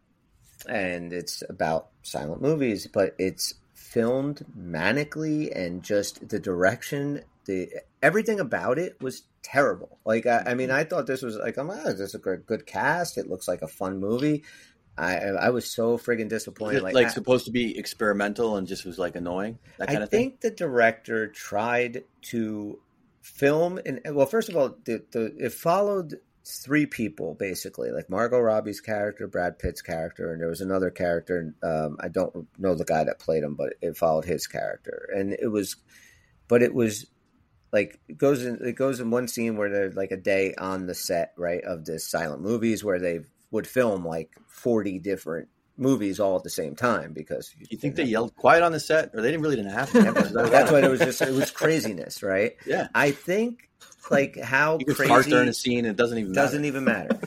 and 0.68 1.14
it's 1.14 1.44
about 1.50 1.90
silent 2.04 2.42
movies, 2.42 2.88
but 2.92 3.16
it's 3.18 3.56
filmed 3.74 4.46
manically 4.60 5.56
and 5.56 5.84
just 5.84 6.28
the 6.30 6.40
direction, 6.40 7.22
the 7.46 7.70
everything 8.02 8.40
about 8.40 8.78
it 8.80 9.02
was 9.02 9.24
terrible. 9.44 9.98
Like 10.06 10.26
I, 10.26 10.44
I 10.48 10.54
mean, 10.56 10.72
I 10.72 10.84
thought 10.84 11.08
this 11.08 11.22
was 11.22 11.38
like, 11.38 11.58
oh, 11.58 11.84
this 11.86 12.00
is 12.00 12.16
a 12.16 12.20
good, 12.20 12.46
good 12.46 12.66
cast. 12.66 13.18
It 13.18 13.30
looks 13.30 13.48
like 13.48 13.62
a 13.62 13.68
fun 13.68 14.00
movie. 14.00 14.44
I 14.98 15.18
I 15.18 15.50
was 15.52 15.70
so 15.70 15.98
friggin' 15.98 16.26
Is 16.26 16.30
disappointed. 16.30 16.78
it 16.78 16.84
like, 16.84 16.96
like 16.96 17.06
I- 17.08 17.12
supposed 17.12 17.46
to 17.46 17.52
be 17.52 17.78
experimental 17.78 18.58
and 18.58 18.68
just 18.68 18.84
was 18.84 18.98
like 18.98 19.16
annoying? 19.16 19.60
That 19.78 19.88
kind 19.90 20.00
I 20.00 20.04
of 20.04 20.10
thing? 20.10 20.32
think 20.32 20.42
the 20.42 20.52
director 20.52 21.28
tried 21.28 22.04
to 22.24 22.80
film 23.22 23.80
and 23.86 24.02
well, 24.12 24.26
first 24.26 24.50
of 24.50 24.56
all, 24.58 24.76
the, 24.86 25.04
the 25.12 25.36
it 25.38 25.54
followed 25.54 26.20
three 26.48 26.86
people 26.86 27.36
basically, 27.36 27.92
like 27.92 28.10
Margot 28.10 28.40
Robbie's 28.40 28.82
character, 28.82 29.28
Brad 29.28 29.60
Pitt's 29.60 29.82
character, 29.82 30.32
and 30.32 30.42
there 30.42 30.50
was 30.50 30.62
another 30.62 30.90
character. 30.90 31.54
Um, 31.62 31.98
I 32.00 32.08
don't 32.08 32.48
know 32.58 32.76
the 32.76 32.86
guy 32.86 33.04
that 33.04 33.20
played 33.20 33.44
him, 33.44 33.56
but 33.56 33.74
it 33.82 33.98
followed 33.98 34.26
his 34.26 34.48
character, 34.48 35.10
and 35.16 35.34
it 35.34 35.48
was, 35.48 35.76
but 36.48 36.62
it 36.64 36.74
was 36.74 37.06
like 37.72 38.00
it 38.08 38.18
goes 38.18 38.46
in 38.46 38.60
it 38.66 38.76
goes 38.76 39.00
in 39.00 39.12
one 39.12 39.28
scene 39.28 39.58
where 39.58 39.70
they're 39.70 39.92
like 39.92 40.12
a 40.12 40.18
day 40.18 40.54
on 40.58 40.86
the 40.88 40.96
set 40.96 41.34
right 41.38 41.64
of 41.64 41.86
this 41.86 42.10
silent 42.10 42.42
movies 42.42 42.84
where 42.84 43.00
they 43.00 43.20
would 43.52 43.68
film 43.68 44.06
like 44.06 44.32
40 44.48 45.00
different 45.00 45.50
movies 45.78 46.20
all 46.20 46.36
at 46.36 46.44
the 46.44 46.50
same 46.50 46.76
time 46.76 47.14
because 47.14 47.54
You 47.70 47.78
think 47.78 47.96
they 47.96 48.04
yelled 48.04 48.36
quiet 48.36 48.64
on 48.64 48.72
the 48.72 48.80
set, 48.80 49.12
or 49.14 49.22
they 49.22 49.30
didn't 49.30 49.42
really 49.44 49.56
didn't 49.58 49.72
have 49.72 49.92
to? 49.92 50.02
that's 50.50 50.72
why 50.72 50.82
it 50.82 50.90
was 50.90 51.00
just 51.00 51.22
it 51.22 51.34
was 51.34 51.52
craziness 51.52 52.24
right 52.24 52.56
Yeah. 52.66 52.88
i 52.96 53.12
think 53.12 53.70
like 54.10 54.40
how 54.40 54.78
You 54.80 54.94
crazy 54.96 55.30
during 55.30 55.50
a 55.50 55.54
scene, 55.54 55.86
it 55.86 55.98
doesn't 55.98 56.18
even 56.18 56.32
matter. 56.32 56.46
doesn't 56.46 56.66
even 56.66 56.84
matter 56.86 57.20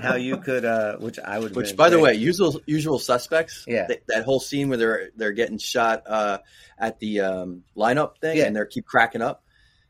how 0.00 0.14
you 0.14 0.36
could 0.36 0.64
uh 0.64 0.96
which 0.98 1.18
i 1.18 1.38
would 1.38 1.54
Which, 1.56 1.76
by 1.76 1.90
the 1.90 1.98
way, 1.98 2.14
usual 2.14 2.60
usual 2.66 2.98
suspects. 3.00 3.64
Yeah. 3.66 3.88
th- 3.88 4.02
that 4.08 4.24
whole 4.24 4.38
scene 4.38 4.68
where 4.68 4.78
they're 4.78 5.10
they're 5.16 5.32
getting 5.32 5.58
shot 5.58 6.04
uh, 6.06 6.38
at 6.78 7.00
the 7.00 7.20
um, 7.22 7.64
lineup 7.76 8.18
thing, 8.18 8.36
Yeah. 8.38 8.44
and 8.44 8.54
they 8.54 8.60
keep 8.70 8.86
cracking 8.86 9.20
up. 9.20 9.42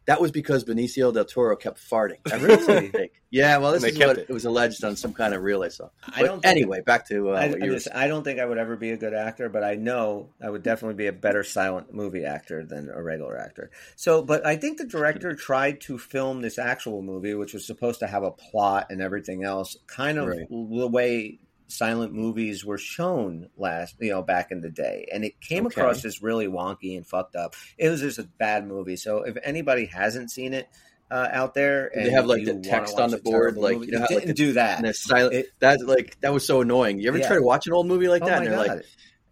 That 0.09 0.23
was 0.23 0.31
because 0.31 0.65
Benicio 0.65 1.13
del 1.13 1.27
Toro 1.27 1.55
kept 1.55 1.79
farting. 1.79 2.17
Really? 2.41 3.11
yeah, 3.31 3.59
well, 3.59 3.73
this 3.73 3.85
is 3.85 3.99
what 3.99 4.17
it. 4.17 4.31
it. 4.31 4.33
was 4.33 4.47
alleged 4.47 4.83
on 4.83 4.97
some 4.97 5.13
kind 5.13 5.35
of 5.35 5.43
reel 5.43 5.63
I 5.63 5.69
saw. 5.69 5.91
I 6.17 6.23
don't 6.23 6.43
anyway, 6.47 6.81
back 6.81 7.07
to 7.09 7.33
uh, 7.33 7.33
I, 7.35 7.49
what 7.49 7.63
I 7.63 7.67
just 7.67 7.89
I 7.95 8.07
don't 8.09 8.25
think 8.25 8.41
I 8.41 8.47
would 8.47 8.57
ever 8.57 8.75
be 8.77 8.91
a 8.93 8.97
good 8.97 9.13
actor, 9.13 9.51
but 9.51 9.63
I 9.63 9.75
know 9.75 10.31
I 10.43 10.49
would 10.49 10.63
definitely 10.63 10.95
be 10.95 11.09
a 11.09 11.13
better 11.13 11.45
silent 11.45 11.93
movie 11.93 12.25
actor 12.25 12.65
than 12.65 12.89
a 12.89 13.03
regular 13.03 13.37
actor. 13.37 13.71
So, 13.97 14.23
but 14.23 14.47
I 14.47 14.57
think 14.57 14.79
the 14.79 14.87
director 14.87 15.35
tried 15.35 15.83
to 15.83 15.99
film 15.99 16.41
this 16.41 16.59
actual 16.59 17.03
movie, 17.03 17.35
which 17.35 17.53
was 17.53 17.67
supposed 17.67 18.01
to 18.01 18.07
have 18.07 18.23
a 18.23 18.31
plot 18.31 18.87
and 18.89 19.03
everything 19.03 19.45
else, 19.45 19.77
kind 19.87 20.19
of 20.19 20.29
Right. 20.29 20.49
the 20.49 20.89
way 20.89 21.39
silent 21.69 22.13
movies 22.13 22.65
were 22.65 22.79
shown 22.79 23.49
last, 23.57 23.95
you 24.01 24.11
know, 24.11 24.23
back 24.23 24.51
in 24.51 24.61
the 24.61 24.71
day, 24.71 25.07
and 25.13 25.25
it 25.25 25.41
came 25.41 25.67
Okay. 25.67 25.81
across 25.81 26.05
as 26.05 26.23
really 26.23 26.47
wonky 26.49 26.97
and 26.97 27.07
fucked 27.07 27.37
up. 27.37 27.55
It 27.77 27.89
was 27.91 28.01
just 28.01 28.19
a 28.19 28.25
bad 28.39 28.67
movie. 28.67 28.97
So, 28.97 29.23
if 29.23 29.37
anybody 29.43 29.87
hasn't 29.87 30.31
seen 30.31 30.55
it. 30.55 30.69
Uh, 31.11 31.27
out 31.33 31.55
there, 31.55 31.91
they 31.95 32.11
have, 32.11 32.27
like, 32.27 32.45
the 32.45 32.61
text 32.61 32.99
on 33.01 33.11
the 33.11 33.17
board, 33.17 33.57
like, 33.57 33.77
movie- 33.79 33.87
you 33.87 33.93
know 33.93 34.01
how, 34.01 34.03
like, 34.11 34.11
didn't 34.11 34.27
the- 34.27 34.35
do 34.35 34.53
that. 34.53 34.85
and 34.85 34.95
silent. 34.95 35.33
It- 35.37 35.47
that 35.61 35.81
like 35.87 36.21
that 36.21 36.35
was 36.35 36.47
so 36.47 36.61
annoying. 36.61 37.01
You 37.01 37.09
ever 37.09 37.17
Yeah. 37.17 37.29
try 37.29 37.37
to 37.37 37.43
watch 37.43 37.67
an 37.67 37.73
old 37.73 37.87
movie 37.87 38.09
like 38.09 38.23
Oh 38.23 38.27
that? 38.27 38.43
and 38.43 38.47
they're 38.49 38.55
god! 38.67 38.69
like, 38.77 38.85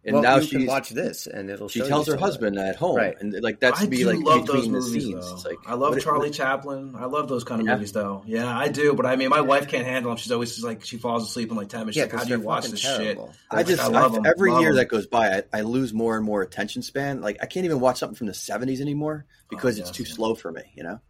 and 0.07 0.15
well, 0.15 0.23
now 0.23 0.37
you 0.39 0.49
can 0.49 0.67
watch 0.67 0.91
this, 0.91 1.27
and 1.27 1.51
it'll. 1.51 1.69
she 1.69 1.81
show 1.81 1.89
tells 1.89 2.07
her 2.07 2.13
some 2.13 2.19
of 2.19 2.21
husband 2.25 2.59
at 2.59 2.77
home, 2.77 2.97
Right. 2.97 3.15
and 3.21 3.35
like 3.43 3.61
that's 3.61 3.81
I 3.81 3.85
to 3.85 3.91
be 3.91 3.99
do 3.99 4.07
like 4.07 4.19
love 4.21 4.47
between 4.47 4.73
those 4.73 4.87
the 4.91 4.97
movies, 4.97 5.05
scenes. 5.05 5.27
though. 5.29 5.35
It's 5.35 5.45
like 5.45 5.59
I 5.67 5.75
love 5.75 5.95
what- 5.95 6.03
Charlie 6.03 6.31
Chaplin. 6.31 6.95
I 6.97 7.07
love 7.07 7.29
those 7.29 7.45
kind 7.45 7.61
of 7.61 7.67
Yeah. 7.67 7.75
movies, 7.75 7.93
though. 7.93 8.23
Yeah, 8.27 8.57
I 8.57 8.69
do. 8.69 8.95
But 8.95 9.05
I 9.07 9.17
mean, 9.17 9.29
my 9.31 9.41
wife 9.41 9.69
can't 9.69 9.85
handle 9.87 10.11
them. 10.11 10.19
She's 10.19 10.33
always 10.33 10.51
just 10.55 10.65
like 10.65 10.85
she 10.85 10.97
falls 10.97 11.25
asleep 11.25 11.51
in 11.51 11.57
like 11.57 11.69
ten 11.69 11.81
minutes. 11.81 11.97
Yeah, 11.97 12.05
She's 12.05 12.07
like, 12.07 12.11
because 12.13 12.21
how 12.21 12.25
do 12.29 12.31
you 12.33 12.37
they're 12.39 12.47
watch 12.47 12.67
this 12.69 12.81
terrible. 12.83 13.27
shit? 13.33 13.37
I 13.51 13.63
just 13.65 13.83
I 13.83 13.89
love 13.89 14.15
I- 14.15 14.17
'em, 14.19 14.27
every 14.27 14.51
love 14.53 14.61
year 14.61 14.71
'em. 14.71 14.77
that 14.77 14.89
goes 14.89 15.07
by, 15.07 15.39
I, 15.39 15.43
I 15.53 15.61
lose 15.63 15.93
more 15.93 16.17
and 16.17 16.25
more 16.25 16.43
attention 16.43 16.83
span. 16.83 17.21
Like 17.21 17.39
I 17.43 17.47
can't 17.47 17.65
even 17.65 17.81
watch 17.81 17.99
something 17.99 18.17
from 18.17 18.29
the 18.29 18.33
'70s 18.35 18.81
anymore 18.81 19.27
oh, 19.29 19.45
because 19.51 19.77
Oh, 19.79 19.81
it's 19.83 19.89
yes, 19.91 19.97
too 19.97 20.05
yeah. 20.05 20.15
slow 20.15 20.35
for 20.35 20.53
me. 20.53 20.63
You 20.77 20.85
know, 20.85 21.01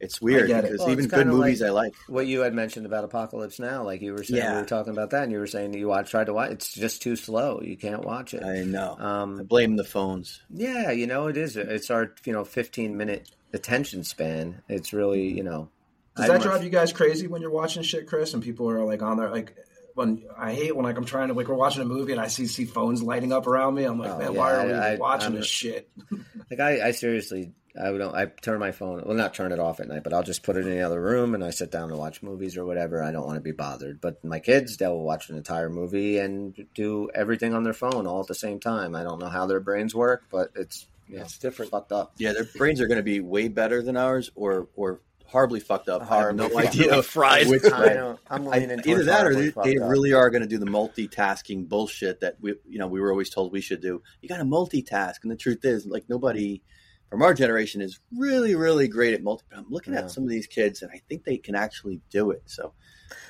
it's 0.00 0.20
weird 0.20 0.46
get 0.48 0.64
it. 0.64 0.78
Well, 0.78 0.90
even 0.90 1.08
good 1.08 1.26
movies 1.26 1.60
like- 1.60 1.68
I 1.68 1.72
like. 1.72 1.94
What 2.06 2.26
you 2.26 2.40
had 2.40 2.54
mentioned 2.54 2.86
about 2.86 3.04
Apocalypse 3.04 3.58
Now, 3.58 3.82
like 3.84 4.00
you 4.00 4.12
were 4.12 4.22
saying, 4.22 4.42
Yeah. 4.42 4.54
we 4.54 4.60
were 4.60 4.66
talking 4.66 4.92
about 4.92 5.10
that, 5.10 5.24
and 5.24 5.32
you 5.32 5.38
were 5.38 5.46
saying 5.46 5.74
you 5.74 5.88
watch, 5.88 6.10
tried 6.10 6.26
to 6.26 6.34
watch. 6.34 6.50
It's 6.52 6.72
just 6.72 7.02
too 7.02 7.16
slow. 7.16 7.60
You 7.62 7.76
can't 7.76 8.04
watch 8.04 8.34
it. 8.34 8.42
I 8.44 8.62
know. 8.62 8.96
I 8.98 9.22
Um, 9.22 9.44
blame 9.44 9.76
the 9.76 9.84
phones. 9.84 10.40
yeah, 10.54 10.90
you 10.92 11.06
know 11.06 11.26
it 11.26 11.36
is. 11.36 11.56
It's 11.56 11.90
our 11.90 12.12
you 12.24 12.32
know 12.32 12.44
fifteen 12.44 12.96
minute 12.96 13.30
attention 13.52 14.04
span. 14.04 14.62
It's 14.68 14.92
really 14.92 15.24
you 15.32 15.42
know. 15.42 15.68
Does 16.16 16.24
I'd 16.24 16.28
that 16.30 16.34
much- 16.38 16.42
drive 16.42 16.64
you 16.64 16.70
guys 16.70 16.92
crazy 16.92 17.26
when 17.26 17.40
you're 17.42 17.50
watching 17.50 17.82
shit, 17.82 18.06
Chris? 18.06 18.34
And 18.34 18.42
people 18.42 18.68
are 18.70 18.84
like 18.84 19.02
on 19.02 19.16
there, 19.16 19.30
like 19.30 19.54
when 19.94 20.22
I 20.36 20.52
hate 20.52 20.76
when 20.76 20.84
like 20.84 20.96
I'm 20.96 21.04
trying 21.04 21.28
to 21.28 21.34
like 21.34 21.48
we're 21.48 21.54
watching 21.56 21.82
a 21.82 21.84
movie 21.84 22.12
and 22.12 22.20
I 22.20 22.26
see 22.28 22.46
see 22.46 22.64
phones 22.64 23.02
lighting 23.02 23.32
up 23.32 23.46
around 23.48 23.74
me. 23.74 23.84
I'm 23.84 23.98
like, 23.98 24.10
Oh, 24.12 24.18
man, 24.18 24.32
yeah, 24.32 24.38
why 24.38 24.54
are 24.54 24.66
we 24.66 24.72
I- 24.72 24.92
I- 24.92 24.96
watching 24.96 25.28
I'm- 25.30 25.36
this 25.36 25.46
shit? 25.46 25.88
Like 26.50 26.60
I, 26.60 26.88
I 26.88 26.90
seriously, 26.92 27.52
I 27.80 27.96
don't. 27.96 28.14
I 28.14 28.26
turn 28.26 28.58
my 28.58 28.72
phone. 28.72 29.02
Well, 29.06 29.16
not 29.16 29.34
turn 29.34 29.52
it 29.52 29.58
off 29.58 29.78
at 29.80 29.88
night, 29.88 30.02
but 30.04 30.12
I'll 30.12 30.22
just 30.22 30.42
put 30.42 30.56
it 30.56 30.66
in 30.66 30.70
the 30.70 30.80
other 30.82 31.00
room 31.00 31.34
and 31.34 31.44
I 31.44 31.50
sit 31.50 31.70
down 31.70 31.90
and 31.90 31.98
watch 31.98 32.22
movies 32.22 32.56
or 32.56 32.64
whatever. 32.64 33.02
I 33.02 33.12
don't 33.12 33.24
want 33.26 33.36
to 33.36 33.40
be 33.42 33.52
bothered. 33.52 34.00
But 34.00 34.24
my 34.24 34.40
kids, 34.40 34.76
they'll 34.76 34.98
watch 34.98 35.30
an 35.30 35.36
entire 35.36 35.68
movie 35.70 36.18
and 36.18 36.54
do 36.74 37.08
everything 37.14 37.54
on 37.54 37.62
their 37.64 37.72
phone 37.72 38.06
all 38.06 38.20
at 38.20 38.26
the 38.26 38.34
same 38.34 38.58
time. 38.60 38.94
I 38.96 39.04
don't 39.04 39.20
know 39.20 39.28
how 39.28 39.46
their 39.46 39.60
brains 39.60 39.94
work, 39.94 40.24
but 40.30 40.50
it's 40.56 40.86
yeah, 41.08 41.20
It's 41.20 41.38
different. 41.38 41.70
fucked 41.70 41.92
up. 41.92 42.12
Yeah, 42.18 42.32
their 42.32 42.44
brains 42.56 42.80
are 42.80 42.86
going 42.86 42.98
to 42.98 43.02
be 43.04 43.20
way 43.20 43.48
better 43.48 43.82
than 43.82 43.96
ours, 43.96 44.30
or 44.34 44.68
or 44.76 45.00
horribly 45.26 45.60
fucked 45.60 45.88
up. 45.88 46.02
Horribly 46.02 46.40
I 46.40 46.42
have 46.44 46.52
no 46.52 46.60
fucked 46.62 46.74
idea 46.74 46.96
up. 46.98 47.04
Fried. 47.04 47.46
which 47.48 47.64
I 47.72 47.80
way. 47.80 47.94
know. 47.94 48.18
I'm 48.28 48.48
I- 48.48 48.56
either 48.58 49.04
that 49.04 49.20
or 49.26 49.30
horribly 49.32 49.44
they, 49.46 49.50
fucked 49.52 49.66
they 49.66 49.78
up. 49.78 49.90
really 49.90 50.12
are 50.14 50.30
going 50.30 50.42
to 50.42 50.48
do 50.48 50.58
the 50.58 50.66
multitasking 50.66 51.68
bullshit 51.68 52.20
that 52.20 52.36
we 52.40 52.54
you 52.68 52.78
know 52.78 52.86
we 52.88 53.00
were 53.00 53.10
always 53.10 53.30
told 53.30 53.52
we 53.52 53.60
should 53.60 53.80
do. 53.80 54.02
You 54.20 54.28
got 54.28 54.38
to 54.38 54.44
multitask, 54.44 55.16
and 55.22 55.30
the 55.30 55.36
truth 55.36 55.64
is, 55.64 55.86
like 55.86 56.04
nobody 56.08 56.62
from 57.10 57.22
our 57.22 57.32
generation 57.34 57.80
is 57.80 57.98
really 58.16 58.54
really 58.54 58.88
great 58.88 59.14
at 59.14 59.22
multi. 59.22 59.44
I'm 59.56 59.66
looking 59.70 59.94
Yeah. 59.94 60.00
at 60.00 60.10
some 60.10 60.24
of 60.24 60.30
these 60.30 60.46
kids, 60.46 60.82
and 60.82 60.90
I 60.92 61.00
think 61.08 61.24
they 61.24 61.38
can 61.38 61.54
actually 61.54 62.00
do 62.10 62.30
it. 62.30 62.42
So 62.46 62.72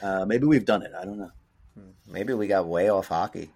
uh, 0.03 0.25
maybe 0.25 0.47
we've 0.47 0.65
done 0.65 0.83
it. 0.83 0.93
I 0.99 1.05
don't 1.05 1.19
know. 1.19 1.31
Maybe 2.11 2.33
we 2.35 2.47
got 2.49 2.67
way 2.67 2.89
off 2.89 3.09
hockey. 3.09 3.51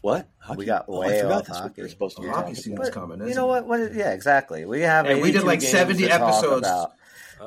What 0.00 0.28
We 0.56 0.64
got 0.64 0.86
Oh, 0.88 1.00
way 1.00 1.20
I 1.22 1.24
off 1.30 1.46
hockey. 1.46 1.82
we're 1.82 1.88
supposed 1.88 2.16
to 2.16 2.22
be 2.22 2.28
Hockey 2.28 2.40
talking 2.40 2.54
season's 2.56 2.90
coming. 2.90 3.20
you 3.20 3.26
isn't 3.26 3.36
know 3.36 3.46
it? 3.54 3.64
what? 3.64 3.66
what 3.66 3.80
is- 3.80 3.96
yeah, 3.96 4.10
exactly. 4.12 4.64
We 4.64 4.80
have. 4.80 5.06
And 5.06 5.22
we 5.22 5.30
did 5.30 5.44
like 5.44 5.62
70 5.62 6.10
episodes. 6.10 6.66
about. 6.66 6.92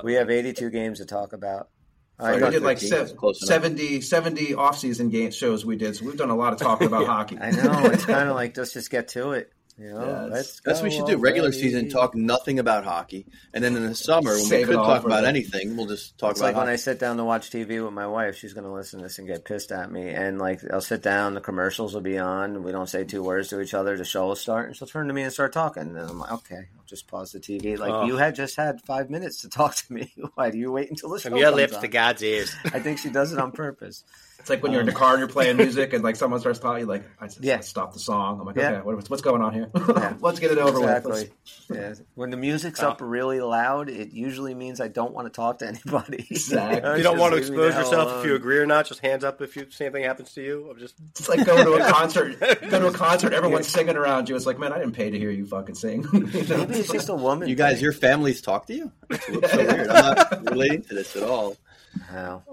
We 0.04 0.14
have 0.14 0.30
82 0.30 0.70
games 0.70 1.00
to 1.00 1.06
talk 1.06 1.34
about. 1.34 1.70
All 2.18 2.28
Sorry, 2.28 2.42
right, 2.42 2.48
we 2.50 2.54
did 2.56 2.64
like 2.64 2.80
se- 2.80 2.90
that's 2.92 3.12
close 3.12 3.42
enough. 3.42 3.50
70, 3.64 4.00
70 4.00 4.54
off-season 4.56 5.10
game 5.10 5.32
shows 5.32 5.66
we 5.66 5.76
did. 5.76 5.98
So 5.98 6.06
we've 6.06 6.16
done 6.18 6.30
a 6.30 6.36
lot 6.36 6.54
of 6.54 6.60
talking 6.60 6.88
about 6.88 7.06
hockey. 7.08 7.38
I 7.40 7.52
know 7.52 7.86
it's 7.88 8.06
kind 8.06 8.30
of 8.30 8.36
like 8.36 8.56
let's 8.56 8.72
just 8.72 8.90
get 8.90 9.10
to 9.10 9.32
it. 9.32 9.52
You 9.78 9.90
know, 9.94 10.00
Yeah, 10.06 10.12
it's- 10.28 10.32
let's 10.32 10.62
That's 10.62 10.80
what 10.82 10.90
we 10.90 10.96
should 10.96 11.06
do. 11.06 11.18
Regular 11.18 11.50
already. 11.50 11.62
season, 11.62 11.90
talk 11.90 12.16
nothing 12.16 12.60
about 12.60 12.86
hockey, 12.86 13.26
and 13.54 13.62
then 13.62 13.76
in 13.76 13.84
the 13.86 13.94
summer 13.94 14.32
when 14.32 14.40
Save 14.40 14.70
we 14.70 14.74
could 14.76 14.82
talk 14.82 15.04
about 15.06 15.24
the- 15.24 15.28
anything, 15.28 15.76
we'll 15.76 15.86
just 15.86 16.18
talk 16.18 16.32
It's 16.32 16.40
about 16.40 16.48
like 16.54 16.56
when 16.56 16.70
I 16.70 16.78
sit 16.78 16.98
down 16.98 17.18
to 17.18 17.26
watch 17.26 17.50
TV 17.50 17.84
with 17.84 17.92
my 17.92 18.08
wife, 18.08 18.38
she's 18.38 18.54
going 18.54 18.64
to 18.64 18.72
listen 18.72 19.00
to 19.00 19.04
this 19.06 19.20
and 19.20 19.28
get 19.28 19.44
pissed 19.44 19.74
at 19.74 19.92
me. 19.92 20.08
And 20.12 20.40
like, 20.40 20.62
I'll 20.72 20.80
sit 20.80 21.02
down, 21.02 21.34
the 21.34 21.42
commercials 21.42 21.94
will 21.94 22.00
be 22.00 22.18
on, 22.18 22.64
we 22.64 22.72
don't 22.72 22.88
say 22.88 23.04
two 23.04 23.22
words 23.22 23.50
to 23.50 23.60
each 23.60 23.74
other. 23.74 23.98
The 23.98 24.06
show 24.06 24.28
will 24.28 24.38
start, 24.38 24.68
and 24.68 24.78
she'll 24.78 24.88
turn 24.88 25.08
to 25.10 25.14
me 25.14 25.24
and 25.24 25.34
start 25.34 25.52
talking. 25.52 25.84
And 25.84 25.98
I'm 26.00 26.20
like, 26.20 26.32
okay, 26.32 26.56
I'll 26.78 26.86
just 26.86 27.08
pause 27.10 27.34
the 27.34 27.40
TV. 27.42 27.78
Like, 27.78 27.92
Oh. 27.92 28.06
you 28.06 28.16
had 28.16 28.34
just 28.36 28.56
had 28.56 28.80
five 28.84 29.10
minutes 29.10 29.42
to 29.42 29.50
talk 29.50 29.76
to 29.76 29.92
me. 29.94 30.14
Why 30.36 30.52
do 30.52 30.58
you 30.58 30.72
wait 30.72 30.90
until 30.90 31.10
the 31.10 31.20
show 31.20 31.30
From 31.32 31.38
your 31.38 31.48
comes 31.50 31.56
lips 31.58 31.74
on? 31.74 31.82
to 31.82 31.88
God's 31.90 32.24
ears. 32.24 32.56
I 32.66 32.80
think 32.80 33.00
she 33.00 33.10
does 33.10 33.34
it 33.34 33.40
on 33.40 33.52
purpose. 33.52 34.06
It's 34.46 34.50
like 34.52 34.62
when 34.62 34.72
you're 34.74 34.82
in 34.82 34.86
the 34.86 34.92
um, 34.94 34.98
car 35.00 35.14
and 35.14 35.20
you're 35.20 35.28
playing 35.28 35.58
music 35.66 35.94
and 35.94 36.04
like 36.04 36.16
someone 36.16 36.40
starts 36.40 36.60
talking, 36.60 36.82
you're 36.82 36.88
like, 36.88 37.04
I 37.20 37.26
just 37.26 37.44
Yeah. 37.44 37.62
stop 37.62 37.94
the 37.94 38.00
song. 38.00 38.40
I'm 38.40 38.46
like, 38.46 38.56
Yeah. 38.56 38.74
okay, 38.74 38.82
what, 38.84 39.10
what's 39.10 39.24
going 39.24 39.42
on 39.42 39.56
here? 39.56 39.72
Yeah. 39.76 40.14
Let's 40.22 40.38
get 40.40 40.52
it 40.52 40.60
over 40.60 40.78
Exactly. 40.78 41.32
with. 41.70 41.76
Yeah. 41.76 41.94
When 42.14 42.30
the 42.30 42.38
music's 42.38 42.80
up 42.84 43.02
uh, 43.02 43.06
really 43.06 43.42
loud, 43.42 43.90
it 43.90 44.12
usually 44.14 44.54
means 44.54 44.80
I 44.80 44.88
don't 44.88 45.14
want 45.16 45.26
to 45.26 45.36
talk 45.36 45.58
to 45.60 45.68
anybody. 45.68 46.28
Exactly. 46.30 46.80
know, 46.82 46.94
You 46.94 47.02
don't 47.02 47.18
want 47.18 47.34
to 47.34 47.40
leave 47.40 47.50
me 47.50 47.58
the 47.58 47.64
expose 47.70 47.74
hell 47.90 48.00
yourself 48.04 48.20
if 48.20 48.26
you 48.28 48.36
agree 48.36 48.60
or 48.60 48.68
not. 48.68 48.86
Just 48.86 49.00
hands 49.00 49.24
up 49.24 49.42
if 49.42 49.56
you 49.56 49.66
same 49.72 49.92
thing 49.92 50.04
happens 50.04 50.32
to 50.36 50.44
you. 50.44 50.70
I'm 50.70 50.78
just 50.78 50.94
It's 51.10 51.28
like 51.28 51.44
going 51.44 51.66
to 51.66 51.74
a 51.84 51.92
concert. 51.92 52.40
go 52.40 52.80
to 52.82 52.88
a 52.90 52.94
concert, 52.94 53.34
everyone's 53.34 53.68
singing 53.68 53.96
around 53.96 54.30
you. 54.30 54.36
It's 54.36 54.46
like, 54.46 54.60
man, 54.60 54.72
I 54.74 54.78
didn't 54.78 54.94
pay 54.94 55.10
to 55.10 55.18
hear 55.18 55.32
you 55.32 55.48
fucking 55.48 55.74
sing. 55.74 56.04
You 56.14 56.20
know? 56.44 56.58
Maybe 56.58 56.76
it's 56.76 56.92
just 56.92 57.10
a 57.10 57.16
woman. 57.16 57.50
You 57.50 57.56
guys, 57.56 57.78
thing. 57.78 57.84
your 57.86 57.94
families 57.94 58.42
talk 58.42 58.68
to 58.68 58.76
you? 58.76 58.92
It's 59.10 59.26
so 59.26 59.58
weird. 59.58 59.88
I'm 59.90 60.16
not 60.16 60.50
relating 60.52 60.84
to 60.84 60.94
this 60.94 61.16
at 61.16 61.24
all. 61.24 61.58
Wow. 62.12 62.44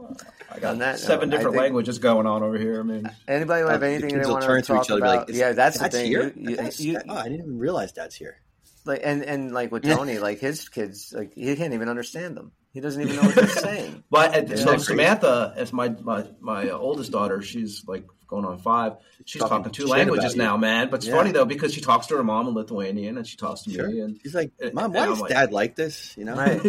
I 0.51 0.59
got 0.59 0.78
that 0.78 0.99
seven 0.99 1.28
note, 1.28 1.36
different 1.36 1.55
think- 1.55 1.62
languages 1.62 1.99
going 1.99 2.26
on 2.26 2.43
over 2.43 2.59
here. 2.59 2.80
I 2.80 2.82
mean, 2.82 3.11
Anybody 3.28 3.66
have 3.68 3.82
Uh, 3.82 3.86
anything 3.86 4.20
they 4.20 4.26
want 4.30 4.45
turn 4.45 4.62
to 4.62 4.66
to 4.66 4.72
each 4.74 4.86
talk 4.86 4.90
other 4.90 4.99
about? 5.01 5.28
like, 5.28 5.36
yeah, 5.36 5.53
that's 5.53 5.78
the 5.78 5.88
thing. 5.88 6.07
here? 6.07 6.32
You- 6.36 6.51
you- 6.51 6.57
Dad's- 6.57 6.80
you- 6.80 7.01
oh, 7.09 7.14
I 7.14 7.24
didn't 7.24 7.40
even 7.40 7.59
realize 7.59 7.93
Dad's 7.93 8.14
here. 8.14 8.36
like, 8.84 9.01
and 9.05 9.22
and 9.24 9.53
like 9.53 9.70
with 9.72 9.84
Tony, 9.84 10.18
like 10.18 10.38
his 10.40 10.68
kids, 10.68 11.12
like 11.16 11.34
he 11.34 11.55
can't 11.57 11.72
even 11.74 11.88
understand 11.88 12.36
them. 12.36 12.53
He 12.72 12.80
doesn't 12.80 13.01
even 13.03 13.16
know 13.16 13.22
what 13.22 13.34
they're 13.34 13.47
saying. 13.49 14.03
but 14.11 14.34
and 14.36 14.59
so 14.59 14.76
Samantha, 14.78 15.53
as 15.57 15.72
my 15.72 15.88
my 15.90 16.24
my 16.40 16.68
uh, 16.70 16.76
oldest 16.78 17.12
daughter, 17.12 17.43
she's 17.43 17.84
like 17.86 18.05
going 18.26 18.45
on 18.45 18.59
five. 18.59 18.95
She's 19.26 19.40
Talking 19.40 19.59
talking, 19.59 19.72
two 19.72 19.86
languages 19.86 20.34
now, 20.36 20.57
man. 20.57 20.88
But 20.90 20.97
it's 20.97 21.07
Yeah. 21.07 21.14
funny 21.16 21.32
though 21.32 21.45
because 21.45 21.72
she 21.74 21.80
talks 21.82 22.07
to 22.09 22.16
her 22.16 22.24
mom 22.24 22.49
in 22.49 22.55
Lithuanian 22.55 23.18
and 23.18 23.26
she 23.26 23.36
talks 23.36 23.62
to 23.64 23.70
Sure. 23.70 23.88
me. 23.88 24.01
And 24.01 24.18
He's 24.22 24.34
like, 24.34 24.51
Mom, 24.72 24.93
why 24.95 25.01
I'm 25.07 25.12
is 25.12 25.20
like- 25.20 25.30
Dad 25.30 25.53
like 25.53 25.76
this? 25.76 26.16
You 26.16 26.24
know? 26.24 26.34
Right. 26.34 26.61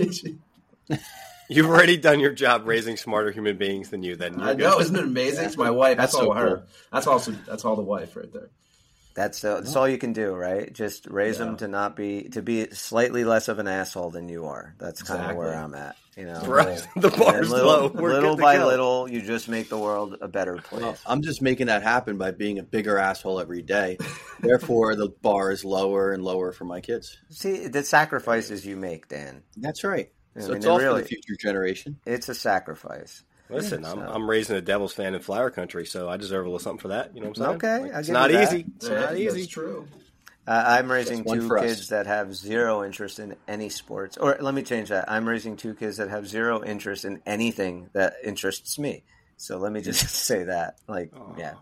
you've 1.50 1.68
already 1.68 1.98
done 1.98 2.20
your 2.20 2.32
job 2.32 2.64
raising 2.66 2.98
smarter 2.98 3.32
human 3.32 3.58
beings 3.58 3.90
than 3.90 4.04
you. 4.04 4.16
Then 4.16 4.40
you're 4.40 4.50
I 4.50 4.54
good. 4.54 4.60
know, 4.64 4.80
isn't 4.80 4.96
it 4.96 5.04
amazing? 5.04 5.46
It's 5.46 5.58
my 5.58 5.70
wife. 5.72 5.98
That's, 5.98 6.14
That's 6.14 6.24
all 6.26 6.34
so 6.34 6.40
her. 6.40 6.58
cool. 6.58 6.66
That's 6.92 7.08
also 7.08 7.32
that's 7.48 7.66
all 7.66 7.76
the 7.76 7.82
wife 7.84 8.16
right 8.16 8.32
there. 8.32 8.50
That's 9.16 9.44
uh, 9.44 9.58
that's 9.62 9.76
all 9.76 9.88
you 9.88 10.00
can 10.00 10.12
do, 10.14 10.34
right? 10.34 10.74
Just 10.74 11.06
raise 11.06 11.38
Yeah. 11.38 11.46
them 11.46 11.58
to 11.58 11.68
not 11.68 11.96
be 11.96 12.30
to 12.30 12.42
be 12.42 12.72
slightly 12.72 13.24
less 13.24 13.48
of 13.48 13.60
an 13.60 13.68
asshole 13.68 14.10
than 14.10 14.28
you 14.28 14.46
are. 14.46 14.74
That's 14.80 15.04
kind 15.04 15.30
of 15.30 15.38
where 15.38 15.54
I'm 15.54 15.76
at. 15.76 15.96
You 16.18 16.26
know, 16.26 16.42
Right. 16.42 16.78
the 16.96 17.10
And 17.10 17.18
bar's 17.20 17.50
little, 17.52 17.68
low. 17.68 17.88
We're 17.90 18.14
little 18.14 18.36
by 18.38 18.58
go. 18.58 18.68
little, 18.68 19.08
you 19.10 19.22
just 19.22 19.48
make 19.50 19.70
the 19.70 19.78
world 19.78 20.18
a 20.22 20.28
better 20.28 20.58
place. 20.58 20.82
Well, 20.82 20.98
I'm 21.06 21.22
just 21.22 21.42
making 21.44 21.68
that 21.68 21.82
happen 21.84 22.18
by 22.18 22.32
being 22.32 22.58
a 22.60 22.64
bigger 22.64 22.98
asshole 23.00 23.40
every 23.40 23.62
day. 23.64 23.98
Therefore, 24.40 24.96
the 24.96 25.10
bar 25.10 25.52
is 25.52 25.64
lower 25.64 26.12
and 26.12 26.24
lower 26.24 26.52
for 26.52 26.66
my 26.66 26.82
kids. 26.82 27.18
See 27.30 27.68
the 27.68 27.84
sacrifices 27.84 28.66
you 28.66 28.76
make, 28.78 29.08
Dan. 29.08 29.44
That's 29.58 29.84
right. 29.84 30.12
I 30.36 30.40
So 30.42 30.48
mean, 30.48 30.58
it's 30.58 30.66
they 30.66 30.72
all 30.72 30.80
really- 30.80 31.02
for 31.02 31.08
the 31.08 31.08
future 31.10 31.36
generation. 31.40 32.00
It's 32.06 32.30
a 32.30 32.36
sacrifice. 32.36 33.24
Listen, 33.50 33.86
I'm, 33.86 33.98
so- 34.00 34.02
I'm 34.02 34.30
raising 34.30 34.56
a 34.56 34.62
Devils 34.62 34.94
fan 34.94 35.14
in 35.14 35.22
Flyer 35.22 35.50
Country, 35.50 35.86
so 35.86 36.10
I 36.10 36.18
deserve 36.18 36.46
a 36.46 36.50
little 36.50 36.60
something 36.60 36.80
for 36.82 36.88
that. 36.90 37.14
You 37.14 37.22
know 37.22 37.30
what 37.30 37.38
I'm 37.40 37.44
saying? 37.44 37.56
Okay, 37.58 37.80
Like, 37.84 37.94
I'll 37.94 38.00
it's 38.00 38.08
give 38.08 38.14
not 38.14 38.32
you 38.32 38.38
that. 38.38 38.54
easy. 38.54 38.66
It's 38.78 38.88
Yeah, 38.90 38.96
not 38.96 39.10
that's 39.10 39.20
easy. 39.20 39.48
true. 39.48 39.88
Uh, 40.48 40.64
I'm 40.68 40.92
raising 40.92 41.24
two 41.24 41.48
for 41.48 41.58
us. 41.60 41.66
kids 41.66 41.88
that 41.90 42.06
have 42.08 42.36
zero 42.36 42.84
interest 42.84 43.20
in 43.20 43.36
any 43.48 43.70
sports. 43.70 44.18
Or 44.18 44.38
let 44.42 44.54
me 44.54 44.62
change 44.64 44.90
that. 44.90 45.10
I'm 45.10 45.28
raising 45.28 45.56
two 45.56 45.74
kids 45.74 45.98
that 45.98 46.10
have 46.10 46.28
zero 46.28 46.64
interest 46.64 47.06
in 47.06 47.22
anything 47.26 47.90
that 47.94 48.16
interests 48.24 48.78
me. 48.80 49.04
So 49.38 49.58
let 49.58 49.72
me 49.72 49.82
just 49.82 50.06
say 50.10 50.44
that. 50.46 50.76
Like, 50.88 51.14
yeah, 51.38 51.54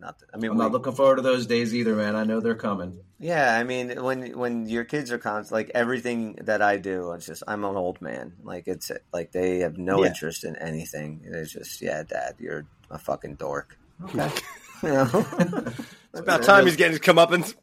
not. 0.00 0.18
That, 0.20 0.30
I 0.34 0.38
mean, 0.38 0.50
I'm 0.50 0.56
we- 0.56 0.62
not 0.64 0.72
looking 0.72 0.92
forward 0.94 1.16
to 1.16 1.22
those 1.22 1.46
days 1.46 1.74
either, 1.74 1.94
man. 1.94 2.16
I 2.16 2.24
know 2.24 2.40
they're 2.40 2.54
coming. 2.54 2.98
yeah. 3.18 3.56
I 3.58 3.64
mean, 3.64 4.02
when 4.02 4.36
when 4.38 4.66
your 4.66 4.84
kids 4.84 5.12
are 5.12 5.18
const- 5.18 5.52
like 5.52 5.70
everything 5.74 6.34
that 6.42 6.62
I 6.62 6.76
do, 6.78 7.12
it's 7.12 7.26
just 7.26 7.42
I'm 7.46 7.64
an 7.64 7.76
old 7.76 8.00
man. 8.00 8.32
Like 8.42 8.66
it's 8.66 8.90
like 9.12 9.32
they 9.32 9.58
have 9.60 9.78
no 9.78 10.02
Yeah. 10.02 10.08
interest 10.08 10.44
in 10.44 10.56
anything. 10.56 11.20
It's 11.24 11.52
just 11.52 11.80
yeah, 11.82 12.02
Dad, 12.02 12.36
you're 12.38 12.66
a 12.90 12.98
fucking 12.98 13.34
dork. 13.36 13.76
Okay. 14.04 14.30
you 14.82 14.88
know? 14.88 15.08
It's 16.12 16.18
about 16.22 16.42
time 16.42 16.64
he's 16.66 16.74
getting 16.74 16.90
his 16.98 17.00
comeuppance. 17.00 17.54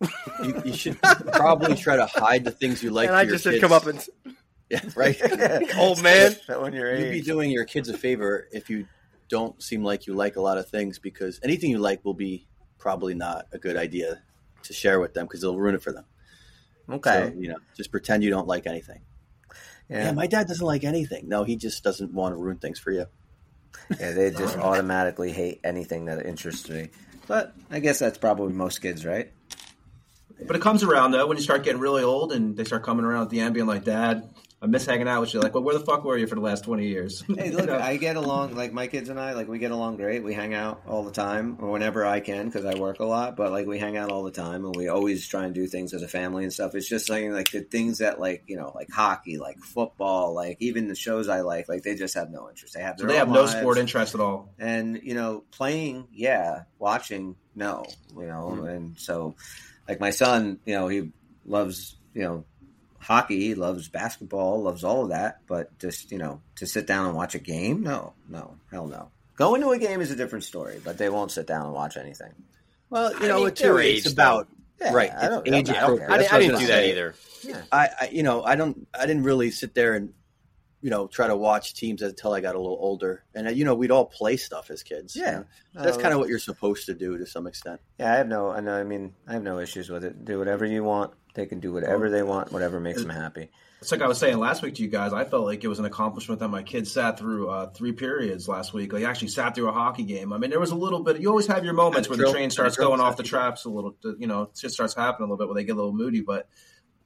You, 0.41 0.61
you 0.71 0.73
should 0.77 1.01
probably 1.01 1.75
try 1.75 1.97
to 1.97 2.05
hide 2.05 2.45
the 2.45 2.51
things 2.51 2.81
you 2.81 2.91
like. 2.91 3.09
and 3.09 3.13
for 3.13 3.17
I 3.17 3.21
your 3.23 3.31
just 3.33 3.43
said 3.43 3.59
kids. 3.59 3.65
comeuppance. 3.65 4.07
Yeah, 4.69 4.81
right. 4.95 5.75
Old 5.77 6.01
man. 6.01 6.33
But 6.47 6.61
when 6.61 6.71
you're 6.71 6.95
You'd 6.95 7.11
be 7.11 7.21
doing 7.21 7.51
your 7.51 7.65
kids 7.65 7.89
a 7.89 7.97
favor 7.97 8.47
if 8.53 8.69
you 8.69 8.87
don't 9.29 9.61
seem 9.61 9.83
like 9.83 10.07
you 10.07 10.13
like 10.13 10.35
a 10.35 10.41
lot 10.41 10.57
of 10.57 10.69
things 10.69 10.99
because 10.99 11.39
anything 11.43 11.71
you 11.71 11.79
like 11.79 12.03
will 12.05 12.13
be 12.13 12.47
probably 12.77 13.13
not 13.13 13.45
a 13.51 13.57
good 13.57 13.77
idea 13.77 14.21
to 14.63 14.73
share 14.73 14.99
with 14.99 15.13
them 15.13 15.25
because 15.25 15.43
it'll 15.43 15.57
ruin 15.57 15.75
it 15.75 15.81
for 15.81 15.91
them. 15.91 16.05
okay. 16.89 17.31
So, 17.33 17.39
you 17.39 17.49
know, 17.49 17.57
just 17.75 17.91
pretend 17.91 18.23
you 18.23 18.29
don't 18.29 18.47
like 18.47 18.67
anything. 18.67 19.01
Yeah. 19.89 20.05
yeah. 20.05 20.11
my 20.11 20.27
dad 20.27 20.47
doesn't 20.47 20.65
like 20.65 20.83
anything. 20.83 21.27
No, 21.27 21.43
he 21.43 21.55
just 21.55 21.83
doesn't 21.83 22.13
want 22.13 22.33
to 22.33 22.37
ruin 22.37 22.57
things 22.57 22.79
for 22.79 22.91
you. 22.91 23.05
Yeah, 23.99 24.11
they 24.11 24.31
just 24.31 24.57
automatically 24.57 25.31
hate 25.31 25.61
anything 25.63 26.05
that 26.05 26.25
interests 26.25 26.69
me. 26.69 26.89
But 27.27 27.53
I 27.69 27.79
guess 27.79 27.99
that's 27.99 28.17
probably 28.17 28.53
most 28.53 28.81
kids, 28.81 29.05
right? 29.05 29.31
But 30.45 30.55
it 30.55 30.61
comes 30.61 30.83
around 30.83 31.11
though 31.11 31.25
when 31.27 31.37
you 31.37 31.43
start 31.43 31.63
getting 31.63 31.81
really 31.81 32.03
old 32.03 32.31
and 32.31 32.55
they 32.55 32.63
start 32.63 32.83
coming 32.83 33.05
around 33.05 33.23
at 33.23 33.29
the 33.29 33.39
end 33.39 33.53
being 33.53 33.65
like, 33.65 33.83
"Dad, 33.83 34.29
I 34.59 34.65
miss 34.65 34.85
hanging 34.87 35.07
out 35.07 35.21
with 35.21 35.33
you." 35.33 35.39
Like, 35.39 35.53
well, 35.53 35.61
where 35.63 35.77
the 35.77 35.85
fuck 35.85 36.03
were 36.03 36.17
you 36.17 36.25
for 36.25 36.33
the 36.35 36.41
last 36.41 36.63
twenty 36.63 36.87
years? 36.87 37.21
Hey, 37.37 37.51
You 37.51 37.57
look, 37.57 37.67
know? 37.67 37.77
I 37.77 37.97
get 37.97 38.15
along 38.15 38.55
like 38.55 38.73
my 38.73 38.87
kids 38.87 39.09
and 39.09 39.19
I. 39.19 39.33
Like 39.33 39.47
we 39.47 39.59
get 39.59 39.69
along 39.71 39.97
great. 39.97 40.23
We 40.23 40.33
hang 40.33 40.53
out 40.55 40.81
all 40.87 41.03
the 41.03 41.11
time, 41.11 41.57
or 41.59 41.69
whenever 41.69 42.05
I 42.05 42.19
can, 42.21 42.45
because 42.47 42.65
I 42.65 42.73
work 42.79 42.99
a 42.99 43.05
lot. 43.05 43.35
But 43.35 43.51
like 43.51 43.67
we 43.67 43.77
hang 43.77 43.97
out 43.97 44.11
all 44.11 44.23
the 44.23 44.31
time, 44.31 44.65
and 44.65 44.75
we 44.75 44.87
always 44.87 45.27
try 45.27 45.45
and 45.45 45.53
do 45.53 45.67
things 45.67 45.93
as 45.93 46.01
a 46.01 46.07
family 46.07 46.43
and 46.43 46.51
stuff. 46.51 46.73
It's 46.73 46.89
just 46.89 47.05
saying 47.05 47.33
like 47.33 47.51
the 47.51 47.61
things 47.61 47.99
that 47.99 48.19
like 48.19 48.43
you 48.47 48.57
know, 48.57 48.71
like 48.73 48.89
hockey, 48.91 49.37
like 49.37 49.59
football, 49.59 50.33
like 50.33 50.57
even 50.59 50.87
the 50.87 50.95
shows 50.95 51.29
I 51.29 51.41
like. 51.41 51.69
Like 51.69 51.83
they 51.83 51.93
just 51.95 52.15
have 52.15 52.31
no 52.31 52.49
interest. 52.49 52.73
They 52.73 52.81
have 52.81 52.95
so 52.99 53.05
they 53.05 53.17
have 53.17 53.29
no 53.29 53.45
sport 53.45 53.77
interest 53.77 54.15
at 54.15 54.21
all. 54.21 54.53
and 54.57 54.99
you 55.03 55.13
know 55.13 55.43
playing 55.51 56.07
yeah 56.11 56.63
watching 56.79 57.35
no 57.55 57.85
you 58.15 58.25
know 58.25 58.57
Mm. 58.57 58.69
and 58.75 58.99
so 58.99 59.35
like 59.87 59.99
my 59.99 60.09
son 60.11 60.59
you 60.65 60.73
know 60.75 60.87
he 60.87 61.11
loves 61.45 61.95
you 62.13 62.21
know 62.23 62.45
hockey 62.99 63.55
loves 63.55 63.87
basketball 63.87 64.61
loves 64.63 64.83
all 64.83 65.03
of 65.03 65.09
that 65.09 65.39
but 65.47 65.77
just 65.79 66.11
you 66.11 66.17
know 66.17 66.41
to 66.55 66.65
sit 66.65 66.85
down 66.87 67.05
and 67.07 67.15
watch 67.15 67.35
a 67.35 67.39
game? 67.39 67.81
No 67.83 68.13
no 68.29 68.55
hell 68.71 68.87
no. 68.87 69.11
Going 69.35 69.61
to 69.61 69.69
a 69.69 69.77
game 69.79 70.01
is 70.01 70.11
a 70.11 70.15
different 70.15 70.43
story 70.45 70.81
but 70.83 70.97
they 70.97 71.09
won't 71.09 71.31
sit 71.31 71.47
down 71.47 71.65
and 71.65 71.73
watch 71.73 71.97
anything. 71.97 72.33
Well, 72.89 73.11
you 73.13 73.25
I 73.25 73.27
know, 73.27 73.37
mean, 73.39 73.47
it's, 73.49 73.61
their 73.61 73.79
it's 73.79 74.11
about 74.11 74.47
Yeah, 74.79 74.93
right. 74.93 75.11
I 75.11 75.27
don't- 75.29 75.47
age 75.47 75.69
I 75.69 75.79
don't 75.81 76.01
I, 76.01 76.17
That's 76.17 76.29
didn't- 76.29 76.31
I 76.31 76.35
what 76.35 76.39
didn't 76.41 76.59
do 76.59 76.67
that 76.67 76.85
either. 76.85 77.15
yeah. 77.43 77.61
I, 77.71 77.89
I, 78.01 78.09
you 78.11 78.23
know, 78.23 78.43
I 78.43 78.55
don't, 78.55 78.87
I 78.97 79.05
didn't 79.05 79.23
really 79.23 79.51
sit 79.51 79.73
there 79.73 79.95
and, 79.95 80.13
you 80.87 80.91
know, 80.91 81.05
try 81.07 81.27
to 81.27 81.35
watch 81.35 81.73
teams 81.73 82.01
until 82.01 82.31
I 82.33 82.39
got 82.39 82.55
a 82.55 82.57
little 82.61 82.77
older. 82.79 83.25
And 83.35 83.47
uh, 83.47 83.49
you 83.49 83.65
know, 83.65 83.75
we'd 83.75 83.91
all 83.91 84.05
play 84.05 84.37
stuff 84.37 84.71
as 84.71 84.83
kids. 84.83 85.17
you 85.17 85.23
Yeah. 85.23 85.31
know? 85.39 85.45
So 85.75 85.81
that's 85.83 85.97
Uh, 85.97 85.99
kind 85.99 86.13
of 86.13 86.19
what 86.21 86.29
you're 86.29 86.39
supposed 86.39 86.85
to 86.85 86.93
do 86.93 87.17
to 87.17 87.25
some 87.25 87.45
extent. 87.45 87.81
yeah 87.99 88.13
i 88.13 88.15
have 88.15 88.27
no 88.29 88.49
i 88.51 88.61
know 88.61 88.73
i 88.73 88.83
mean 88.83 89.13
i 89.27 89.33
have 89.33 89.43
no 89.43 89.59
issues 89.59 89.89
with 89.89 90.03
it 90.05 90.23
do 90.23 90.39
whatever 90.39 90.65
you 90.65 90.83
want 90.85 91.11
they 91.33 91.45
can 91.45 91.59
do 91.59 91.73
whatever 91.73 92.09
they 92.09 92.23
want 92.23 92.51
whatever 92.53 92.79
makes 92.79 93.01
them 93.01 93.09
happy 93.11 93.49
It's 93.81 93.91
like 93.91 94.01
I 94.01 94.07
was 94.07 94.17
saying 94.17 94.39
last 94.39 94.63
week 94.63 94.73
to 94.75 94.81
you 94.81 94.87
guys. 94.87 95.11
I 95.13 95.23
felt 95.25 95.45
like 95.45 95.63
it 95.63 95.67
was 95.67 95.77
an 95.77 95.85
accomplishment 95.85 96.39
that 96.39 96.47
my 96.47 96.63
kids 96.63 96.91
sat 96.91 97.19
through 97.19 97.43
uh, 97.51 97.69
three 97.77 97.91
periods 97.91 98.47
last 98.47 98.73
week. 98.73 98.91
Like 98.93 99.03
actually 99.03 99.27
sat 99.27 99.53
through 99.53 99.69
a 99.69 99.71
hockey 99.81 100.03
game. 100.03 100.33
I 100.33 100.39
mean, 100.39 100.49
there 100.49 100.59
was 100.59 100.71
a 100.71 100.75
little 100.85 101.03
bit. 101.03 101.19
You 101.21 101.29
always 101.29 101.45
have 101.45 101.63
your 101.63 101.75
moments 101.75 102.07
And 102.07 102.15
a 102.15 102.17
where 102.17 102.25
the 102.25 102.33
train 102.33 102.49
starts 102.49 102.75
going 102.75 102.99
off 102.99 103.17
the 103.17 103.21
happy. 103.21 103.29
traps 103.29 103.65
a 103.65 103.69
little. 103.69 103.93
You 104.17 104.25
know, 104.25 104.41
it 104.43 104.55
just 104.55 104.73
starts 104.73 104.95
happening 104.95 105.29
a 105.29 105.31
little 105.31 105.37
bit 105.37 105.47
where 105.47 105.53
they 105.61 105.63
get 105.63 105.73
a 105.73 105.81
little 105.83 105.93
moody. 105.93 106.21
But 106.21 106.47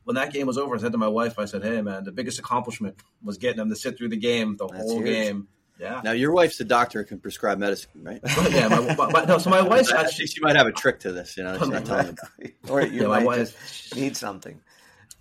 when 0.03 0.15
that 0.15 0.33
game 0.33 0.47
was 0.47 0.57
over, 0.57 0.75
I 0.75 0.79
said 0.79 0.91
to 0.91 0.97
my 0.97 1.07
wife, 1.07 1.37
I 1.39 1.45
said, 1.45 1.63
"Hey, 1.63 1.81
man, 1.81 2.03
the 2.03 2.11
biggest 2.11 2.39
accomplishment 2.39 2.95
was 3.23 3.37
getting 3.37 3.57
them 3.57 3.69
to 3.69 3.75
sit 3.75 3.97
through 3.97 4.09
the 4.09 4.17
game, 4.17 4.57
the 4.57 4.67
That's 4.67 4.79
whole 4.81 4.97
huge. 4.97 5.05
game." 5.05 5.47
Yeah. 5.79 5.99
Now, 6.03 6.11
your 6.11 6.31
wife's 6.31 6.59
a 6.59 6.63
doctor 6.63 6.99
and 6.99 7.07
can 7.07 7.19
prescribe 7.19 7.57
medicine, 7.57 7.89
right? 8.03 8.19
yeah, 8.51 8.67
my, 8.67 8.93
my, 8.95 9.11
my- 9.11 9.25
no. 9.25 9.39
So 9.39 9.49
my 9.49 9.61
wife's 9.63 9.89
she, 9.89 9.95
actually 9.97 10.27
she 10.27 10.39
might 10.41 10.55
have 10.55 10.67
a 10.67 10.71
trick 10.71 10.99
to 10.99 11.11
this, 11.11 11.35
you 11.37 11.43
know. 11.43 11.57
She's 11.57 11.69
not 11.69 11.85
telling 11.85 12.17
you. 12.39 12.51
or 12.69 12.81
you 12.83 13.01
Yeah, 13.01 13.07
my 13.07 13.19
might 13.19 13.25
wife- 13.25 13.57
just 13.59 13.95
need 13.95 14.15
something 14.15 14.59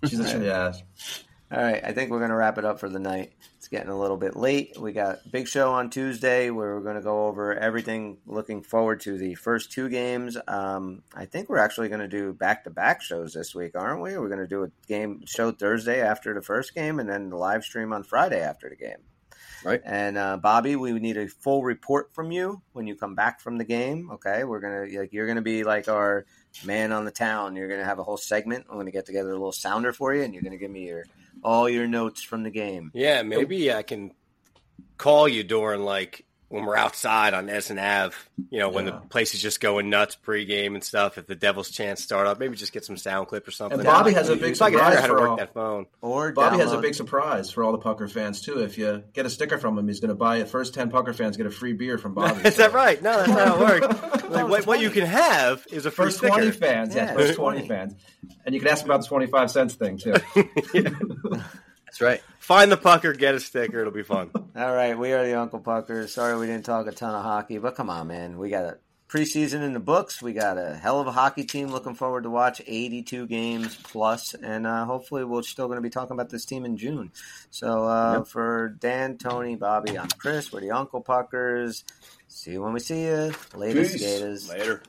she's 0.07 0.19
a, 0.19 0.43
yeah. 0.43 0.73
All 1.51 1.61
right, 1.63 1.81
I 1.83 1.91
think 1.93 2.11
we're 2.11 2.19
going 2.19 2.29
to 2.29 2.35
wrap 2.35 2.57
it 2.57 2.65
up 2.65 2.79
for 2.79 2.89
the 2.89 2.99
night. 2.99 3.33
Getting 3.71 3.89
a 3.89 3.97
little 3.97 4.17
bit 4.17 4.35
late. 4.35 4.77
We 4.77 4.91
got 4.91 5.19
big 5.31 5.47
show 5.47 5.71
on 5.71 5.89
Tuesday 5.89 6.49
where 6.49 6.75
we're 6.75 6.83
going 6.83 6.97
to 6.97 7.01
go 7.01 7.27
over 7.27 7.53
everything. 7.57 8.17
Looking 8.25 8.63
forward 8.63 8.99
to 9.01 9.17
the 9.17 9.35
first 9.35 9.71
two 9.71 9.87
games. 9.87 10.35
Um, 10.45 11.03
I 11.15 11.23
think 11.23 11.47
we're 11.47 11.57
actually 11.57 11.87
going 11.87 12.01
to 12.01 12.09
do 12.09 12.33
back 12.33 12.65
to 12.65 12.69
back 12.69 13.01
shows 13.01 13.33
this 13.33 13.55
week, 13.55 13.71
aren't 13.75 14.01
we? 14.01 14.17
We're 14.17 14.27
going 14.27 14.41
to 14.41 14.47
do 14.47 14.63
a 14.63 14.71
game 14.89 15.21
show 15.25 15.53
Thursday 15.53 16.01
after 16.01 16.33
the 16.33 16.41
first 16.41 16.75
game, 16.75 16.99
and 16.99 17.09
then 17.09 17.29
the 17.29 17.37
live 17.37 17.63
stream 17.63 17.93
on 17.93 18.03
Friday 18.03 18.41
after 18.41 18.67
the 18.67 18.75
game. 18.75 18.97
Right. 19.63 19.81
And 19.85 20.17
uh, 20.17 20.35
Bobby, 20.35 20.75
we 20.75 20.91
need 20.99 21.15
a 21.15 21.29
full 21.29 21.63
report 21.63 22.13
from 22.13 22.31
you 22.31 22.61
when 22.73 22.87
you 22.87 22.95
come 22.95 23.15
back 23.15 23.39
from 23.39 23.57
the 23.57 23.63
game. 23.63 24.09
Okay, 24.11 24.43
we're 24.43 24.59
gonna 24.59 24.99
like 24.99 25.13
you're 25.13 25.27
gonna 25.27 25.41
be 25.41 25.63
like 25.63 25.87
our 25.87 26.25
man 26.65 26.91
on 26.91 27.05
the 27.05 27.11
town. 27.11 27.55
You're 27.55 27.67
going 27.67 27.79
to 27.79 27.85
have 27.85 27.99
a 27.99 28.03
whole 28.03 28.17
segment. 28.17 28.65
I'm 28.69 28.75
going 28.75 28.85
to 28.85 28.91
get 28.91 29.05
together 29.05 29.29
a 29.29 29.33
little 29.33 29.51
sounder 29.51 29.93
for 29.93 30.13
you, 30.13 30.23
and 30.23 30.33
you're 30.33 30.43
going 30.43 30.51
to 30.51 30.57
give 30.57 30.71
me 30.71 30.87
your 30.87 31.05
all 31.43 31.69
your 31.69 31.87
notes 31.87 32.21
from 32.21 32.43
the 32.43 32.51
game. 32.51 32.91
Yeah, 32.93 33.23
maybe 33.23 33.73
I 33.73 33.83
can 33.83 34.13
call 34.97 35.27
you 35.27 35.43
during 35.43 35.81
like 35.81 36.25
when 36.51 36.65
we're 36.65 36.75
outside 36.75 37.33
on 37.33 37.49
S 37.49 37.69
and 37.69 37.79
Ave, 37.79 38.15
you 38.49 38.59
know, 38.59 38.69
when 38.69 38.85
Yeah. 38.85 38.91
the 38.91 38.97
place 39.07 39.33
is 39.33 39.41
just 39.41 39.61
going 39.61 39.89
nuts 39.89 40.17
pregame 40.23 40.73
and 40.75 40.83
stuff. 40.83 41.17
If 41.17 41.25
the 41.25 41.33
Devil's 41.35 41.69
chance 41.69 42.03
start 42.03 42.27
up, 42.27 42.39
maybe 42.39 42.55
just 42.57 42.73
get 42.73 42.83
some 42.85 42.97
sound 42.97 43.27
clip 43.27 43.47
or 43.47 43.51
something. 43.51 43.79
And 43.79 43.85
Bobby 43.85 44.11
has 44.13 44.27
a 44.29 44.35
big 44.35 44.55
So 44.57 44.65
I 44.65 44.69
can 44.71 44.79
figure 44.79 44.85
out 44.85 44.93
surprise 44.93 45.01
how 45.01 45.07
to 45.07 45.13
for 45.13 45.19
work 45.21 45.29
all. 45.29 45.37
that 45.37 45.53
phone. 45.53 45.85
Or 46.01 46.31
Bobby 46.33 46.57
has 46.57 46.73
a 46.73 46.77
big 46.79 46.93
surprise 46.93 47.49
for 47.51 47.63
all 47.63 47.71
the 47.71 47.77
Pucker 47.77 48.07
fans 48.09 48.41
too. 48.41 48.59
If 48.61 48.77
you 48.77 49.03
get 49.13 49.25
a 49.25 49.29
sticker 49.29 49.57
from 49.57 49.77
him, 49.77 49.87
he's 49.87 50.01
going 50.01 50.09
to 50.09 50.15
buy 50.15 50.37
it. 50.37 50.49
First 50.49 50.73
ten 50.73 50.89
Pucker 50.89 51.13
fans 51.13 51.37
get 51.37 51.45
a 51.45 51.51
free 51.51 51.73
beer 51.73 51.97
from 51.97 52.13
Bobby. 52.13 52.41
Is 52.45 52.57
that 52.57 52.73
right? 52.73 53.01
No, 53.01 53.15
that's 53.17 53.29
not 53.29 53.47
how 53.47 53.55
it 53.55 53.81
works. 53.81 54.17
Like, 54.31 54.47
what, 54.47 54.65
what 54.65 54.79
you 54.79 54.89
can 54.89 55.05
have 55.05 55.65
is 55.73 55.85
a 55.85 55.91
free 55.91 56.05
First 56.05 56.19
sticker. 56.19 56.31
twenty 56.35 56.51
fans, 56.51 56.95
yes, 56.95 57.09
Yeah. 57.09 57.15
first 57.17 57.35
twenty 57.35 57.67
fans, 57.67 57.95
and 58.45 58.55
you 58.55 58.61
can 58.61 58.69
ask 58.69 58.85
about 58.85 59.01
the 59.01 59.07
twenty-five 59.07 59.51
cents 59.51 59.73
thing 59.75 59.97
too. 59.97 60.13
That's 61.91 61.99
right. 61.99 62.21
Find 62.39 62.71
the 62.71 62.77
pucker, 62.77 63.11
get 63.11 63.35
a 63.35 63.39
sticker. 63.41 63.81
It'll 63.81 63.91
be 63.91 64.01
fun. 64.01 64.31
All 64.55 64.73
right, 64.73 64.97
we 64.97 65.11
are 65.11 65.25
the 65.25 65.37
Uncle 65.37 65.59
Puckers. 65.59 66.13
Sorry 66.13 66.39
we 66.39 66.45
didn't 66.47 66.63
talk 66.63 66.87
a 66.87 66.93
ton 66.93 67.13
of 67.13 67.21
hockey, 67.21 67.57
but 67.57 67.75
come 67.75 67.89
on, 67.89 68.07
man. 68.07 68.37
We 68.37 68.49
got 68.49 68.63
a 68.63 68.77
preseason 69.09 69.61
in 69.61 69.73
the 69.73 69.81
books. 69.81 70.21
We 70.21 70.31
got 70.31 70.57
a 70.57 70.73
hell 70.73 71.01
of 71.01 71.07
a 71.07 71.11
hockey 71.11 71.43
team. 71.43 71.67
Looking 71.67 71.95
forward 71.95 72.23
to 72.23 72.29
watch 72.29 72.61
82 72.65 73.27
games 73.27 73.75
plus, 73.75 74.33
and 74.33 74.65
uh, 74.65 74.85
hopefully 74.85 75.25
we're 75.25 75.41
still 75.41 75.67
going 75.67 75.79
to 75.79 75.81
be 75.81 75.89
talking 75.89 76.13
about 76.13 76.29
this 76.29 76.45
team 76.45 76.63
in 76.63 76.77
June. 76.77 77.11
So 77.49 77.83
uh, 77.83 78.23
for 78.23 78.69
Dan, 78.79 79.17
Tony, 79.17 79.57
Bobby, 79.57 79.99
I'm 79.99 80.07
Chris. 80.17 80.53
We're 80.53 80.61
the 80.61 80.71
Uncle 80.71 81.01
Puckers. 81.01 81.83
See 82.29 82.51
you 82.51 82.61
when 82.61 82.71
we 82.71 82.79
see 82.79 83.01
you. 83.01 83.33
Later, 83.53 83.81
Peace. 83.81 83.95
skaters. 83.95 84.47
Later. 84.47 84.81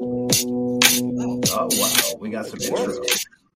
oh 0.00 0.68
wow, 1.72 2.18
we 2.20 2.30
got 2.30 2.46
some 2.46 2.60
intros. 2.60 3.26